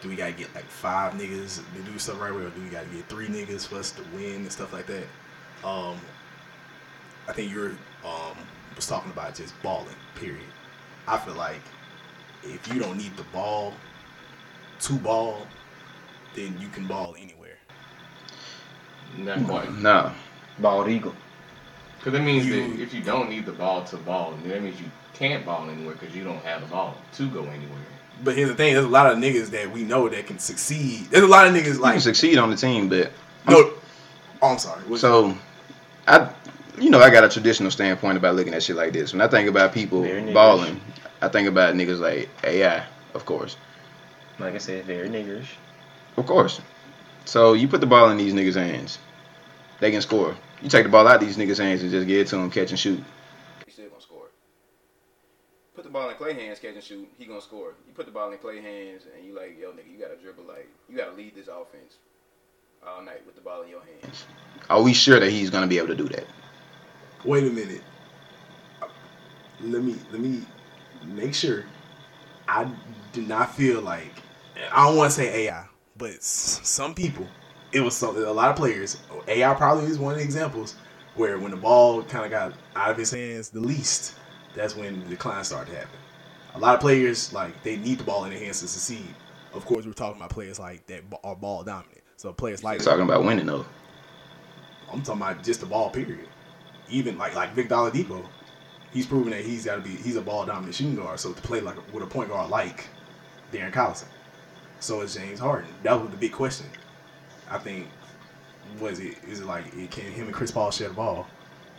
do 0.01 0.09
we 0.09 0.15
gotta 0.15 0.31
get 0.33 0.53
like 0.55 0.65
five 0.65 1.13
niggas 1.13 1.61
to 1.75 1.91
do 1.91 1.97
stuff 1.99 2.19
right 2.19 2.31
or 2.31 2.49
do 2.49 2.61
we 2.61 2.69
gotta 2.69 2.87
get 2.87 3.07
three 3.07 3.27
niggas 3.27 3.67
for 3.67 3.75
us 3.75 3.91
to 3.91 4.01
win 4.13 4.35
and 4.35 4.51
stuff 4.51 4.73
like 4.73 4.87
that? 4.87 5.05
Um, 5.63 5.97
I 7.27 7.33
think 7.33 7.51
you're 7.51 7.71
um 8.03 8.37
was 8.75 8.87
talking 8.87 9.11
about 9.11 9.35
just 9.35 9.59
balling. 9.61 9.87
Period. 10.15 10.41
I 11.07 11.17
feel 11.17 11.35
like 11.35 11.61
if 12.43 12.67
you 12.73 12.79
don't 12.79 12.97
need 12.97 13.15
the 13.15 13.23
ball 13.25 13.73
to 14.81 14.93
ball, 14.93 15.47
then 16.35 16.57
you 16.59 16.67
can 16.69 16.85
ball 16.87 17.15
anywhere. 17.17 17.34
Not 19.18 19.45
quite. 19.45 19.72
No. 19.74 20.11
Bald 20.59 20.88
eagle. 20.89 21.13
Because 21.97 22.13
that 22.13 22.22
means 22.24 22.45
You- 22.45 22.74
that 22.76 22.82
if 22.82 22.93
you 22.93 23.01
don't 23.01 23.30
need 23.30 23.45
the 23.45 23.51
ball 23.51 23.84
to 23.86 23.97
ball, 23.97 24.34
then 24.41 24.49
that 24.51 24.61
means 24.61 24.80
you 24.80 24.88
can't 25.13 25.45
ball 25.45 25.68
anywhere 25.70 25.95
because 25.99 26.16
you 26.16 26.24
don't 26.24 26.43
have 26.45 26.61
the 26.61 26.68
ball 26.68 26.95
to 27.16 27.28
go 27.30 27.39
anywhere. 27.41 27.80
But 28.24 28.36
here's 28.36 28.49
the 28.49 28.55
thing: 28.55 28.74
there's 28.74 28.86
a 28.86 28.89
lot 28.89 29.11
of 29.11 29.18
niggas 29.18 29.47
that 29.51 29.72
we 29.72 29.84
know 29.84 30.07
that 30.07 30.28
can 30.28 30.39
succeed. 30.39 31.07
There's 31.09 31.24
a 31.24 31.28
lot 31.28 31.47
of 31.47 31.53
niggas 31.53 31.66
You 31.66 31.72
can 31.74 31.82
like 31.82 31.99
succeed 32.01 32.38
on 32.38 32.49
the 32.49 32.55
team, 32.55 32.88
but 32.89 33.11
no. 33.47 33.72
Oh, 34.41 34.51
I'm 34.51 34.57
sorry. 34.59 34.82
What- 34.84 34.99
So, 34.99 35.36
I, 36.07 36.30
you 36.80 36.89
know, 36.89 36.99
I 36.99 37.09
got 37.09 37.24
a 37.24 37.30
traditional 37.30 37.72
standpoint 37.72 38.18
about 38.18 38.36
looking 38.36 38.53
at 38.53 38.61
shit 38.63 38.76
like 38.76 38.93
this. 38.93 39.11
When 39.13 39.22
I 39.22 39.28
think 39.28 39.49
about 39.49 39.74
people 39.74 40.03
Very 40.03 40.32
balling, 40.34 40.80
I 41.22 41.28
think 41.30 41.47
about 41.47 41.74
niggas 41.76 41.99
like 41.99 42.30
AI, 42.43 42.84
of 43.13 43.26
course, 43.26 43.57
Like 44.39 44.53
I 44.55 44.59
said, 44.59 44.86
very 44.86 45.09
niggerish. 45.09 45.47
of 46.18 46.26
course. 46.26 46.61
So 47.26 47.53
you 47.53 47.68
put 47.68 47.80
the 47.82 47.88
ball 47.88 48.11
in 48.11 48.18
these 48.18 48.34
niggas' 48.34 48.55
hands, 48.55 48.99
they 49.80 49.91
can 49.91 50.01
score. 50.01 50.36
You 50.61 50.69
take 50.69 50.84
the 50.84 50.89
ball 50.89 51.07
out 51.07 51.19
these 51.19 51.38
niggas' 51.38 51.59
hands 51.59 51.82
and 51.82 51.91
just 51.91 52.07
get 52.07 52.21
it 52.21 52.28
to 52.28 52.38
them, 52.38 52.49
catch 52.49 52.71
and 52.71 52.80
shoot. 52.80 53.03
He 53.65 53.71
still 53.71 53.89
gonna 53.89 54.01
score. 54.01 54.28
Put 55.76 55.84
the 55.84 55.89
ball 55.89 56.09
in 56.09 56.15
Klay 56.15 56.36
hands, 56.36 56.59
catch 56.59 56.76
and 56.76 56.84
shoot. 56.84 57.07
He 57.17 57.26
gonna 57.26 57.41
score. 57.41 57.73
You 57.88 57.93
put 57.93 58.05
the 58.05 58.11
ball 58.11 58.32
in 58.32 58.38
Klay 58.38 58.61
hands, 58.61 59.03
and 59.15 59.26
you 59.26 59.36
like, 59.36 59.57
yo, 59.59 59.71
nigga, 59.71 59.91
you 59.91 59.99
gotta 59.99 60.15
dribble 60.15 60.45
like, 60.45 60.69
you 60.89 60.97
gotta 60.97 61.13
lead 61.13 61.36
this 61.36 61.47
offense 61.47 61.97
all 62.86 63.01
night 63.01 63.26
with 63.26 63.36
the 63.36 63.41
ball 63.41 63.63
in 63.63 63.69
your 63.69 63.82
hands. 63.82 64.26
Are 64.69 64.82
we 64.82 64.93
sure 64.93 65.19
that 65.19 65.30
he's 65.32 65.49
gonna 65.49 65.67
be 65.67 65.78
able 65.78 65.88
to 65.88 65.95
do 65.95 66.07
that? 66.09 66.26
Wait 67.23 67.43
a 67.43 67.49
minute. 67.49 67.82
Let 69.61 69.84
me 69.84 69.95
let 70.11 70.21
me 70.21 70.41
make 71.05 71.34
sure. 71.34 71.65
I 72.47 72.69
do 73.13 73.23
not 73.23 73.55
feel 73.55 73.82
like 73.82 74.11
I 74.71 74.86
don't 74.86 74.97
want 74.97 75.11
to 75.11 75.15
say 75.15 75.47
AI, 75.47 75.65
but 75.97 76.21
some 76.21 76.93
people, 76.93 77.28
it 77.76 77.82
was 77.82 77.95
some, 77.95 78.15
a 78.15 78.32
lot 78.32 78.49
of 78.49 78.55
players. 78.55 78.97
AI 79.28 79.53
probably 79.53 79.86
is 79.86 79.99
one 79.99 80.13
of 80.13 80.19
the 80.19 80.23
examples 80.23 80.76
where 81.15 81.38
when 81.39 81.51
the 81.51 81.57
ball 81.57 82.03
kind 82.03 82.23
of 82.26 82.32
got 82.32 82.53
out 82.76 82.91
of 82.91 82.97
his 82.97 83.11
hands 83.11 83.49
the 83.49 83.59
least, 83.59 84.15
that's 84.55 84.76
when 84.76 85.01
the 85.03 85.09
decline 85.09 85.43
started 85.43 85.71
to 85.71 85.78
happen. 85.78 85.99
A 86.55 86.59
lot 86.59 86.76
of 86.76 86.80
players 86.80 87.34
like 87.34 87.61
they 87.63 87.76
need 87.76 87.97
the 87.97 88.05
ball 88.05 88.23
in 88.23 88.32
their 88.32 88.39
hands 88.39 88.61
to 88.61 88.67
succeed. 88.69 89.13
Of 89.53 89.65
course, 89.65 89.86
we're 89.86 89.93
talking 89.93 90.17
about 90.21 90.30
players 90.30 90.57
like 90.57 90.88
that 90.88 91.03
are 91.23 91.36
ball 91.36 91.63
dominant. 91.63 92.01
So 92.15 92.32
players 92.32 92.63
like 92.63 92.80
Talking 92.82 93.03
about 93.03 93.26
winning 93.26 93.45
though. 93.45 93.65
I'm 94.91 95.01
talking 95.01 95.21
about 95.21 95.43
just 95.43 95.59
the 95.59 95.65
ball 95.65 95.89
period. 95.89 96.30
even 96.89 97.17
like 97.17 97.36
like 97.36 97.53
Vic 97.53 97.67
Oladipo, 97.69 98.26
he's 98.93 99.05
proven 99.05 99.32
that 99.32 99.43
he's 99.43 99.65
got 99.65 99.76
to 99.76 99.82
be 99.82 99.89
he's 99.89 100.15
a 100.15 100.21
ball 100.21 100.45
dominant 100.45 100.76
shooting 100.76 100.95
guard. 100.95 101.19
So 101.19 101.34
to 101.34 101.41
play 101.41 101.59
like 101.59 101.76
with 101.93 102.03
a 102.03 102.07
point 102.07 102.30
guard 102.30 102.49
like 102.49 102.88
Darren 103.51 103.73
Collison, 103.73 104.07
so 104.80 105.01
is 105.01 105.13
James 105.15 105.39
Harden. 105.39 105.69
That 105.84 106.01
was 106.01 106.09
the 106.11 106.17
big 106.17 106.32
question. 106.32 106.67
I 107.49 107.57
think 107.57 107.87
was 108.79 108.99
it 108.99 109.15
is 109.29 109.41
it 109.41 109.45
like 109.45 109.65
it 109.75 109.91
can 109.91 110.11
him 110.11 110.25
and 110.25 110.33
Chris 110.33 110.51
Paul 110.51 110.71
share 110.71 110.89
the 110.89 110.95
ball? 110.95 111.27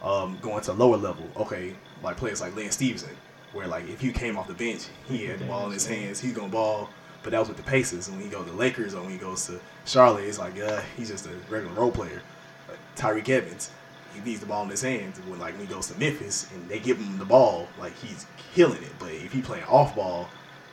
Um, 0.03 0.39
going 0.43 0.63
to 0.63 0.73
lower 0.73 0.97
level, 0.97 1.29
okay, 1.37 1.75
like 2.03 2.17
players 2.17 2.41
like 2.41 2.55
Lance 2.55 2.75
Stephenson, 2.75 3.17
where 3.53 3.67
like 3.67 3.89
if 3.89 4.03
you 4.03 4.13
came 4.13 4.37
off 4.37 4.47
the 4.47 4.55
bench, 4.55 4.87
he 5.09 5.25
had 5.25 5.39
the 5.39 5.47
ball 5.47 5.67
in 5.67 5.73
his 5.73 5.87
hands, 5.87 6.21
he's 6.21 6.33
gonna 6.33 6.49
ball. 6.49 6.91
But 7.23 7.33
that 7.33 7.41
was 7.41 7.49
with 7.49 7.57
the 7.57 7.65
Pacers. 7.65 8.07
And 8.07 8.17
when 8.17 8.27
he 8.27 8.31
goes 8.31 8.45
to 8.45 8.53
the 8.53 8.57
Lakers 8.57 8.95
or 8.95 9.03
when 9.03 9.11
he 9.11 9.19
goes 9.19 9.47
to 9.47 9.59
Charlotte, 9.85 10.27
it's 10.27 10.39
like, 10.39 10.61
uh, 10.61 10.81
he's 10.97 11.09
just 11.09 11.27
a 11.27 11.31
regular 11.49 11.75
role 11.75 11.91
player. 11.91 12.23
Like 12.69 12.79
Tyreke 12.95 13.29
Evans, 13.31 13.71
he 14.15 14.21
needs 14.21 14.39
the 14.39 14.47
ball 14.47 14.63
in 14.63 14.69
his 14.69 14.83
hands. 14.83 15.19
When 15.27 15.41
like 15.41 15.55
when 15.59 15.67
he 15.67 15.73
goes 15.73 15.89
to 15.89 15.99
Memphis 15.99 16.49
and 16.55 16.69
they 16.69 16.79
give 16.79 16.99
him 16.99 17.19
the 17.19 17.25
ball, 17.25 17.67
like 17.81 17.97
he's 17.97 18.27
killing 18.55 18.81
it. 18.81 18.93
But 19.01 19.11
if 19.11 19.33
he 19.33 19.43
playing 19.43 19.65
off 19.65 19.97
ball, 19.97 20.29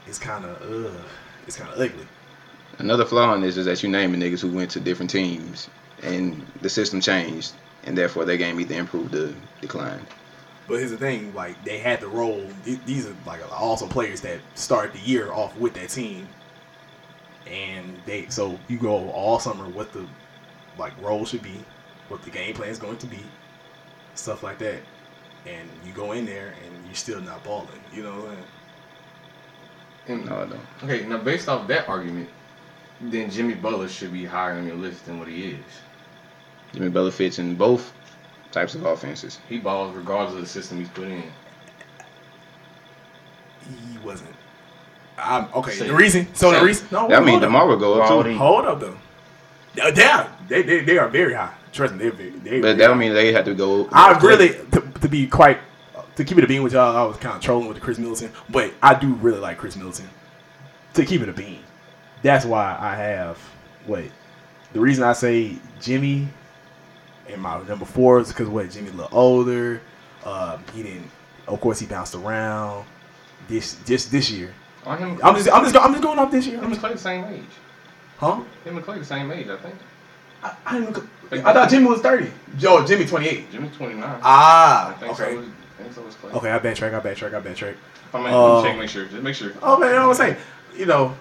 it's 0.05 0.19
kind 0.19 0.45
of 0.45 0.61
uh, 0.61 1.01
it's 1.47 1.57
kind 1.57 1.71
of 1.71 1.79
ugly. 1.79 2.05
Another 2.79 3.05
flaw 3.05 3.33
in 3.35 3.41
this 3.41 3.57
is 3.57 3.65
that 3.65 3.81
you 3.83 3.89
naming 3.89 4.19
niggas 4.19 4.41
who 4.41 4.49
went 4.49 4.71
to 4.71 4.79
different 4.79 5.11
teams 5.11 5.69
and 6.01 6.45
the 6.61 6.69
system 6.69 6.99
changed, 7.01 7.53
and 7.85 7.97
therefore 7.97 8.25
their 8.25 8.37
game 8.37 8.59
either 8.59 8.75
improved 8.75 9.15
or 9.15 9.33
declined. 9.61 10.05
But 10.67 10.79
here's 10.79 10.91
the 10.91 10.97
thing: 10.97 11.33
like 11.33 11.61
they 11.65 11.77
had 11.79 11.99
the 12.01 12.07
role. 12.07 12.45
These 12.63 13.07
are 13.07 13.15
like 13.25 13.41
awesome 13.51 13.89
players 13.89 14.21
that 14.21 14.39
start 14.55 14.93
the 14.93 14.99
year 14.99 15.31
off 15.31 15.55
with 15.57 15.73
that 15.75 15.89
team, 15.89 16.27
and 17.47 17.97
they 18.05 18.27
so 18.27 18.57
you 18.67 18.77
go 18.77 19.09
all 19.11 19.39
summer 19.39 19.65
what 19.69 19.91
the 19.93 20.05
like 20.77 20.93
role 21.01 21.25
should 21.25 21.43
be, 21.43 21.63
what 22.07 22.23
the 22.23 22.29
game 22.29 22.55
plan 22.55 22.69
is 22.69 22.79
going 22.79 22.97
to 22.97 23.07
be, 23.07 23.19
stuff 24.15 24.41
like 24.41 24.57
that, 24.59 24.81
and 25.45 25.69
you 25.85 25.91
go 25.93 26.13
in 26.13 26.25
there 26.25 26.53
and 26.65 26.85
you're 26.85 26.95
still 26.95 27.21
not 27.21 27.43
balling. 27.43 27.67
You 27.93 28.03
know 28.03 28.13
what 28.21 28.29
I'm 28.29 28.35
saying? 28.35 28.45
And, 30.07 30.25
No, 30.25 30.35
I 30.35 30.45
don't. 30.45 30.59
okay, 30.83 31.05
now 31.05 31.17
based 31.17 31.47
off 31.47 31.67
that 31.67 31.87
argument, 31.87 32.29
then 33.11 33.29
Jimmy 33.29 33.53
Butler 33.55 33.87
should 33.87 34.13
be 34.13 34.25
higher 34.25 34.53
on 34.53 34.65
your 34.67 34.75
list 34.75 35.05
than 35.05 35.19
what 35.19 35.27
he 35.27 35.51
is. 35.51 35.63
Jimmy 36.73 36.89
Butler 36.89 37.11
fits 37.11 37.39
in 37.39 37.55
both 37.55 37.93
types 38.51 38.75
of 38.75 38.85
offenses. 38.85 39.39
He 39.49 39.57
balls 39.59 39.95
regardless 39.95 40.35
of 40.35 40.41
the 40.41 40.47
system 40.47 40.79
he's 40.79 40.89
put 40.89 41.07
in. 41.07 41.23
He 43.91 43.97
wasn't. 43.99 44.29
I'm, 45.17 45.47
okay, 45.53 45.71
Say- 45.71 45.87
the 45.87 45.93
reason. 45.93 46.27
So 46.33 46.51
the 46.51 46.65
reason. 46.65 46.87
No, 46.91 47.07
I 47.09 47.19
mean, 47.19 47.29
hold 47.29 47.43
up. 47.43 47.49
DeMar 47.49 47.67
will 47.67 47.77
go 47.77 48.01
up 48.01 48.09
Baldy. 48.09 48.31
too. 48.31 48.37
Hold 48.37 48.65
up 48.65 48.79
though. 48.79 48.97
Yeah, 49.75 50.29
They 50.47 50.61
they, 50.61 50.79
they, 50.79 50.85
they 50.85 50.97
are 50.97 51.07
very 51.07 51.33
high. 51.33 51.53
Trust 51.71 51.93
me, 51.95 51.99
they're 51.99 52.11
very. 52.11 52.29
They're 52.31 52.61
But 52.61 52.77
that 52.77 52.87
don't 52.87 52.99
mean 52.99 53.13
they 53.13 53.33
have 53.33 53.45
to 53.45 53.55
go. 53.55 53.87
I 53.91 54.17
really, 54.19 54.49
to, 54.71 54.81
to 55.01 55.09
be 55.09 55.25
quite, 55.25 55.57
to 56.15 56.23
keep 56.23 56.37
it 56.37 56.43
a 56.43 56.47
bean 56.47 56.61
with 56.61 56.73
y'all, 56.73 56.95
I 56.95 57.03
was 57.03 57.17
kind 57.17 57.35
of 57.35 57.41
trolling 57.41 57.67
with 57.67 57.77
the 57.77 57.81
Khris 57.81 57.97
Middleton, 57.97 58.31
but 58.49 58.71
I 58.83 58.93
do 58.93 59.13
really 59.15 59.39
like 59.39 59.57
Khris 59.57 59.75
Middleton. 59.75 60.07
To 60.93 61.05
keep 61.05 61.21
it 61.21 61.29
a 61.29 61.33
bean, 61.33 61.59
that's 62.23 62.45
why 62.45 62.75
I 62.79 62.95
have. 62.95 63.37
Wait, 63.87 64.11
the 64.73 64.79
reason 64.79 65.03
I 65.03 65.13
say 65.13 65.57
Jimmy 65.79 66.27
and 67.29 67.41
my 67.41 67.61
number 67.63 67.85
four 67.85 68.19
is 68.19 68.29
because 68.29 68.47
what 68.49 68.69
Jimmy 68.71 68.89
a 68.89 68.93
little 68.93 69.17
older. 69.17 69.81
Um, 70.25 70.63
he 70.73 70.83
didn't. 70.83 71.09
Of 71.47 71.59
course, 71.61 71.79
he 71.79 71.85
bounced 71.85 72.15
around. 72.15 72.85
This 73.49 73.75
just 73.85 74.09
this 74.11 74.31
year. 74.31 74.53
Oh, 74.85 74.93
him, 74.95 75.19
I'm 75.23 75.35
just 75.35 75.51
I'm 75.51 75.63
just 75.63 75.75
I'm 75.75 75.91
just 75.91 76.03
going 76.03 76.17
off 76.17 76.31
this 76.31 76.47
year. 76.47 76.57
him 76.57 76.71
and 76.71 76.75
Klay 76.81 76.93
the 76.93 76.97
same 76.97 77.25
age. 77.25 77.43
huh? 78.17 78.41
Him 78.63 78.77
and 78.77 78.85
Klay 78.85 78.99
the 78.99 79.05
same 79.05 79.29
age, 79.31 79.47
I 79.49 79.57
think. 79.57 79.75
I, 80.41 80.55
I, 80.65 80.79
didn't 80.79 80.93
look- 80.93 81.07
I 81.31 81.53
thought 81.53 81.69
Jimmy 81.69 81.85
was 81.87 81.99
thirty. 82.01 82.31
Yo, 82.59 82.85
Jimmy 82.85 83.05
twenty 83.05 83.27
eight. 83.27 83.51
Jimmy's 83.51 83.75
29. 83.75 84.03
I 84.03 84.19
Ah, 84.23 84.95
think 84.99 85.11
okay. 85.13 85.33
so. 85.35 85.39
is- 85.39 85.47
I 85.79 85.83
think 85.83 85.93
so. 85.93 86.29
Okay, 86.37 86.51
I 86.51 86.59
backtrack. 86.59 86.93
I 86.93 86.99
backtrack. 86.99 87.33
I 87.33 87.41
backtrack. 87.41 87.75
I 88.13 88.17
mean, 88.19 88.27
Uh, 88.33 88.61
check, 88.61 88.77
make 88.77 88.89
sure. 88.89 89.05
Just 89.05 89.23
make 89.23 89.35
sure. 89.35 89.51
Oh 89.61 89.77
man, 89.79 89.95
I 89.95 90.05
was 90.05 90.17
saying, 90.17 90.37
you 90.77 90.85
know, 90.85 91.15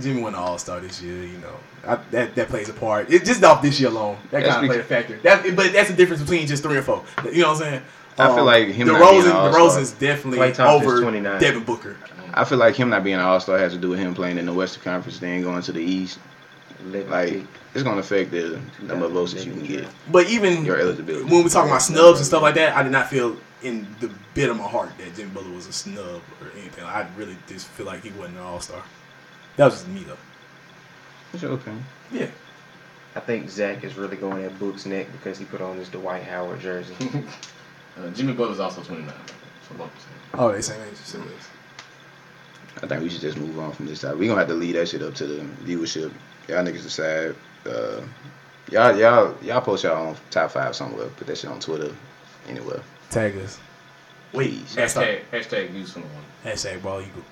Jimmy 0.00 0.22
won 0.22 0.32
the 0.32 0.38
All 0.38 0.58
Star 0.58 0.80
this 0.80 1.02
year. 1.02 1.24
You 1.24 1.38
know, 1.38 1.56
I, 1.86 1.96
that 2.10 2.34
that 2.34 2.48
plays 2.48 2.68
a 2.68 2.72
part. 2.72 3.10
It 3.10 3.24
just 3.24 3.42
off 3.44 3.62
this 3.62 3.80
year 3.80 3.90
alone. 3.90 4.18
That 4.30 4.44
kind 4.44 4.64
of 4.64 4.68
played 4.68 4.80
a 4.80 4.84
factor. 4.84 5.18
That, 5.18 5.56
but 5.56 5.72
that's 5.72 5.90
the 5.90 5.96
difference 5.96 6.22
between 6.22 6.46
just 6.46 6.62
three 6.62 6.76
and 6.76 6.84
four. 6.84 7.04
You 7.24 7.42
know 7.42 7.52
what 7.52 7.62
I'm 7.62 7.62
saying? 7.62 7.82
I 8.18 8.28
feel 8.28 8.40
um, 8.40 8.46
like 8.46 8.68
him 8.68 8.86
the 8.86 8.94
not 8.94 9.10
being 9.10 9.24
Rosen, 9.24 9.30
an 9.30 9.36
the 9.36 9.40
All-Star- 9.42 9.60
Rosen's 9.60 9.92
definitely 9.92 10.40
over 10.40 11.00
29. 11.02 11.40
Devin 11.40 11.64
Booker. 11.64 11.96
I 12.32 12.44
feel 12.44 12.58
like 12.58 12.74
him 12.74 12.90
not 12.90 13.04
being 13.04 13.16
an 13.16 13.22
All 13.22 13.40
Star 13.40 13.58
has 13.58 13.72
to 13.72 13.78
do 13.78 13.90
with 13.90 13.98
him 13.98 14.14
playing 14.14 14.38
in 14.38 14.46
the 14.46 14.52
Western 14.52 14.82
Conference, 14.82 15.18
then 15.18 15.42
going 15.42 15.62
to 15.62 15.72
the 15.72 15.82
East. 15.82 16.18
Like 16.84 17.42
it's 17.74 17.82
gonna 17.82 18.00
affect 18.00 18.30
the 18.30 18.60
number 18.82 19.06
of 19.06 19.12
votes 19.12 19.34
that 19.34 19.44
you 19.44 19.52
can 19.52 19.64
get, 19.64 19.88
But 20.10 20.28
even 20.28 20.64
your 20.64 20.78
eligibility. 20.78 21.24
when 21.24 21.42
we 21.42 21.50
talk 21.50 21.66
about 21.66 21.82
snubs 21.82 22.18
and 22.20 22.26
stuff 22.26 22.42
like 22.42 22.54
that, 22.54 22.76
I 22.76 22.82
did 22.82 22.92
not 22.92 23.08
feel 23.08 23.36
in 23.62 23.86
the 24.00 24.10
bit 24.34 24.50
of 24.50 24.56
my 24.56 24.68
heart 24.68 24.90
that 24.98 25.14
Jimmy 25.16 25.30
Butler 25.30 25.52
was 25.52 25.66
a 25.66 25.72
snub 25.72 26.22
or 26.40 26.50
anything. 26.56 26.84
I 26.84 27.06
really 27.16 27.36
just 27.48 27.66
feel 27.68 27.86
like 27.86 28.02
he 28.02 28.10
wasn't 28.10 28.36
an 28.36 28.44
All 28.44 28.60
Star. 28.60 28.82
That 29.56 29.66
was 29.66 29.74
just 29.74 29.88
me 29.88 30.00
though. 30.04 30.16
It's 31.32 31.42
your 31.42 31.54
opinion. 31.54 31.84
Yeah. 32.12 32.28
I 33.14 33.20
think 33.20 33.48
Zach 33.48 33.82
is 33.82 33.96
really 33.96 34.16
going 34.16 34.44
at 34.44 34.58
Book's 34.58 34.84
neck 34.84 35.06
because 35.12 35.38
he 35.38 35.46
put 35.46 35.60
on 35.60 35.78
this 35.78 35.88
Dwight 35.88 36.22
Howard 36.24 36.60
jersey. 36.60 36.94
Uh, 37.98 38.10
Jimmy 38.10 38.34
Butler's 38.34 38.60
also 38.60 38.82
29. 38.82 39.10
So 39.66 39.74
both 39.76 39.90
the 39.94 40.00
same. 40.00 40.10
Oh, 40.34 40.52
they 40.52 40.60
same 40.60 40.82
age. 40.82 40.96
Same 40.96 41.22
age. 41.22 42.82
I 42.82 42.86
think 42.86 43.02
we 43.02 43.08
should 43.08 43.22
just 43.22 43.38
move 43.38 43.58
on 43.58 43.72
from 43.72 43.86
this 43.86 44.00
side. 44.00 44.16
We 44.16 44.26
gonna 44.26 44.40
have 44.40 44.48
to 44.48 44.54
leave 44.54 44.74
that 44.74 44.88
shit 44.88 45.00
up 45.02 45.14
to 45.14 45.26
the 45.26 45.42
viewership. 45.64 46.12
Y'all 46.46 46.62
niggas 46.62 46.82
decide. 46.82 47.34
Uh, 47.64 48.02
y'all 48.70 48.94
y'all 48.98 49.34
y'all 49.42 49.60
post 49.62 49.84
y'all 49.84 50.08
own 50.08 50.16
top 50.30 50.50
five 50.50 50.76
somewhere. 50.76 51.06
Put 51.16 51.26
that 51.28 51.38
shit 51.38 51.48
on 51.48 51.58
Twitter, 51.58 51.90
anywhere. 52.48 52.82
Tag 53.10 53.34
us. 53.38 53.58
Please. 54.32 54.74
That's 54.74 54.92
Hashtag, 54.92 55.20
hashtag 55.32 55.72
use 55.72 55.92
from 55.92 56.02
the 56.02 56.08
one. 56.08 56.24
Hashtag 56.44 56.82
ball 56.82 57.00
eagle. 57.00 57.22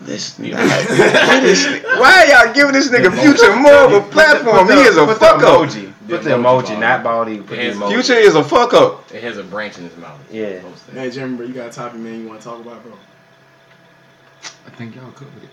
This, 0.00 0.38
why 0.38 2.26
y'all 2.30 2.52
giving 2.54 2.72
this 2.74 2.88
nigga 2.90 3.10
Future 3.18 3.56
more 3.56 3.72
of 3.86 3.92
a 3.92 4.00
platform? 4.10 4.68
He 4.68 4.74
is 4.74 4.96
a 4.98 5.06
Put 5.06 5.14
the 5.14 5.20
fuck 5.20 5.42
up. 5.42 5.60
emoji. 5.68 5.92
Put 6.06 6.22
the 6.22 6.30
The 6.30 6.36
emoji 6.36 6.62
emoji, 6.62 6.68
ball. 6.68 6.80
not 6.80 7.02
baldy. 7.02 7.38
Put 7.38 7.48
the 7.48 7.56
emoji. 7.56 7.88
Future 7.88 8.14
is 8.14 8.34
a 8.34 8.44
fuck 8.44 8.74
up. 8.74 9.10
It 9.12 9.22
has 9.22 9.38
a 9.38 9.42
branch 9.42 9.78
in 9.78 9.84
his 9.84 9.96
mouth. 9.96 10.20
Yeah. 10.30 10.60
Most 10.62 10.84
things. 10.84 10.94
Man, 10.94 11.10
Jim, 11.10 11.36
bro, 11.36 11.46
you 11.46 11.54
got 11.54 11.68
a 11.68 11.72
topic, 11.72 11.98
man, 12.00 12.20
you 12.22 12.28
want 12.28 12.40
to 12.40 12.44
talk 12.46 12.60
about, 12.60 12.82
bro? 12.84 12.92
I 14.66 14.70
think 14.70 14.94
y'all 14.94 15.10
covered 15.12 15.42
it. 15.42 15.50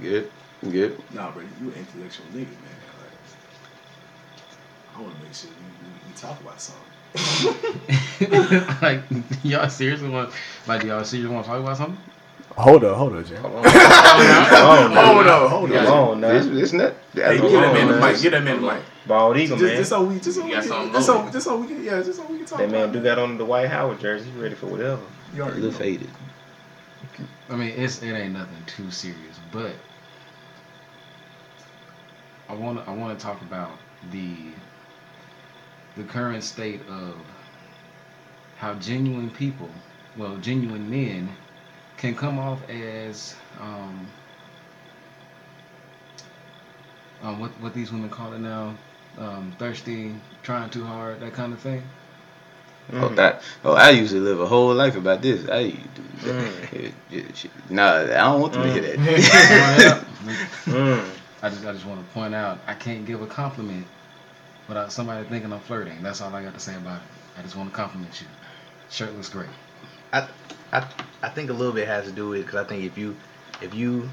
Good, 0.00 0.30
good. 0.70 0.96
Nah, 1.12 1.30
bro, 1.32 1.42
you 1.60 1.72
intellectual 1.72 2.26
nigga, 2.26 2.46
man. 2.62 2.76
Like, 3.00 3.18
I 4.96 5.00
want 5.02 5.16
to 5.16 5.22
make 5.24 5.34
sure 5.34 5.50
we, 5.50 5.86
we, 5.88 5.92
we 6.08 6.14
talk 6.16 6.40
about 6.40 6.60
something. 6.60 6.86
like 8.82 9.00
y'all 9.42 9.68
seriously 9.68 10.08
want 10.08 10.30
like 10.68 10.84
y'all 10.84 11.02
seriously 11.02 11.34
want 11.34 11.44
to 11.44 11.50
talk 11.50 11.60
about 11.60 11.76
something? 11.76 11.98
Hold 12.60 12.84
up, 12.84 12.96
hold 12.96 13.16
up, 13.16 13.26
Jim. 13.26 13.42
Hold 13.42 13.54
on. 13.56 13.64
Hold 13.64 15.26
up, 15.26 15.50
hold 15.50 15.70
Come 15.72 15.86
up. 15.86 16.08
on, 16.10 16.20
This, 16.20 16.46
now. 16.46 16.54
this 16.54 16.72
not. 16.72 16.94
Hey, 17.24 17.38
that's 17.38 17.40
give 17.40 17.52
that 17.52 17.72
man 17.74 17.88
the 17.88 18.00
mic. 18.00 18.20
Give 18.22 18.32
that 18.32 18.42
man 18.44 18.62
the 18.62 18.66
mic. 18.72 18.82
Bald 19.06 19.36
eagle, 19.36 19.56
man. 19.58 19.76
just 19.76 19.90
so 19.90 20.04
we, 20.04 20.20
just 20.20 20.36
so 20.36 20.40
You 20.40 20.46
we, 20.46 20.52
got 20.52 20.60
can, 20.62 20.68
something 20.68 20.92
just 20.92 21.06
so, 21.06 21.16
loaded. 21.18 21.32
just 21.32 21.44
so 21.46 21.56
we 21.56 21.66
yeah, 21.86 22.02
just 22.02 22.18
so 22.18 22.26
we 22.26 22.36
can 22.38 22.46
talk. 22.46 22.58
That 22.58 22.70
man 22.70 22.92
do 22.92 23.02
got 23.02 23.18
on 23.18 23.38
the 23.38 23.44
Dwight 23.44 23.68
Howard 23.68 24.00
jersey. 24.00 24.30
He 24.30 24.40
ready 24.40 24.54
for 24.54 24.66
whatever. 24.66 25.02
You 25.34 25.42
a 25.42 25.44
already 25.46 25.60
little 25.62 25.78
faded. 25.78 26.10
I 27.48 27.56
mean, 27.56 27.74
it's 27.76 28.02
it 28.02 28.12
ain't 28.12 28.34
nothing 28.34 28.62
too 28.66 28.90
serious, 28.90 29.38
but 29.52 29.72
I 32.48 32.54
want 32.54 32.86
I 32.88 32.94
want 32.94 33.18
to 33.18 33.24
talk 33.24 33.40
about 33.42 33.72
the 34.10 34.34
the 35.96 36.04
current 36.04 36.44
state 36.44 36.80
of 36.88 37.16
how 38.56 38.74
genuine 38.74 39.30
people, 39.30 39.70
well, 40.16 40.36
genuine 40.38 40.88
men, 40.90 41.30
can 42.00 42.14
come 42.14 42.38
off 42.38 42.58
as 42.70 43.34
um, 43.60 44.06
um 47.22 47.38
what 47.38 47.50
what 47.60 47.74
these 47.74 47.92
women 47.92 48.08
call 48.08 48.32
it 48.32 48.38
now, 48.38 48.74
um, 49.18 49.52
thirsty, 49.58 50.14
trying 50.42 50.70
too 50.70 50.82
hard, 50.82 51.20
that 51.20 51.34
kind 51.34 51.52
of 51.52 51.60
thing. 51.60 51.82
Oh, 52.94 53.08
that. 53.10 53.42
Oh, 53.64 53.74
I 53.74 53.90
usually 53.90 54.20
live 54.20 54.40
a 54.40 54.46
whole 54.46 54.74
life 54.74 54.96
about 54.96 55.22
this. 55.22 55.48
I 55.48 55.70
do. 55.70 56.02
Mm. 56.32 56.92
Yeah, 57.10 57.22
shit. 57.34 57.50
Nah, 57.68 58.02
I 58.02 58.06
don't 58.06 58.40
want 58.40 58.52
them 58.52 58.62
to 58.62 58.72
hear 58.72 58.82
that. 58.82 60.04
Mm. 60.66 61.08
I 61.42 61.48
just 61.48 61.64
I 61.64 61.72
just 61.72 61.86
want 61.86 62.06
to 62.06 62.12
point 62.12 62.34
out 62.34 62.58
I 62.66 62.74
can't 62.74 63.06
give 63.06 63.22
a 63.22 63.26
compliment 63.26 63.86
without 64.68 64.92
somebody 64.92 65.26
thinking 65.26 65.52
I'm 65.52 65.60
flirting. 65.60 66.02
That's 66.02 66.20
all 66.20 66.34
I 66.34 66.42
got 66.42 66.52
to 66.54 66.60
say 66.60 66.76
about 66.76 66.98
it. 66.98 67.38
I 67.38 67.42
just 67.42 67.56
want 67.56 67.70
to 67.70 67.74
compliment 67.74 68.20
you. 68.20 68.26
Shirt 68.90 69.14
looks 69.14 69.30
great. 69.30 69.48
I, 70.12 70.28
I, 70.72 70.86
I 71.22 71.28
think 71.28 71.50
a 71.50 71.52
little 71.52 71.72
bit 71.72 71.86
has 71.88 72.06
to 72.06 72.12
do 72.12 72.28
with 72.28 72.46
because 72.46 72.64
I 72.64 72.68
think 72.68 72.84
if 72.84 72.96
you, 72.96 73.16
if 73.60 73.74
you, 73.74 74.08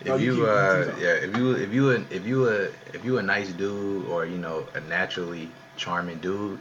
if 0.00 0.06
No, 0.08 0.16
you 0.16 0.34
you, 0.34 0.46
uh, 0.46 0.94
yeah, 0.98 1.14
if 1.14 1.36
you, 1.36 1.52
if 1.52 1.72
you, 1.72 1.90
a, 1.90 1.94
if 2.10 2.26
you, 2.26 2.48
a, 2.48 2.62
if 2.92 3.04
you 3.04 3.18
a 3.18 3.22
nice 3.22 3.50
dude 3.52 4.06
or 4.06 4.26
you 4.26 4.38
know 4.38 4.66
a 4.74 4.80
naturally 4.80 5.48
charming 5.76 6.18
dude, 6.18 6.58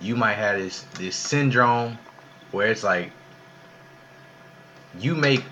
you 0.00 0.16
might 0.16 0.34
have 0.34 0.58
this 0.58 0.82
this 0.98 1.16
syndrome 1.16 1.98
where 2.52 2.68
it's 2.68 2.82
like 2.82 3.10
you 4.98 5.14
make 5.14 5.42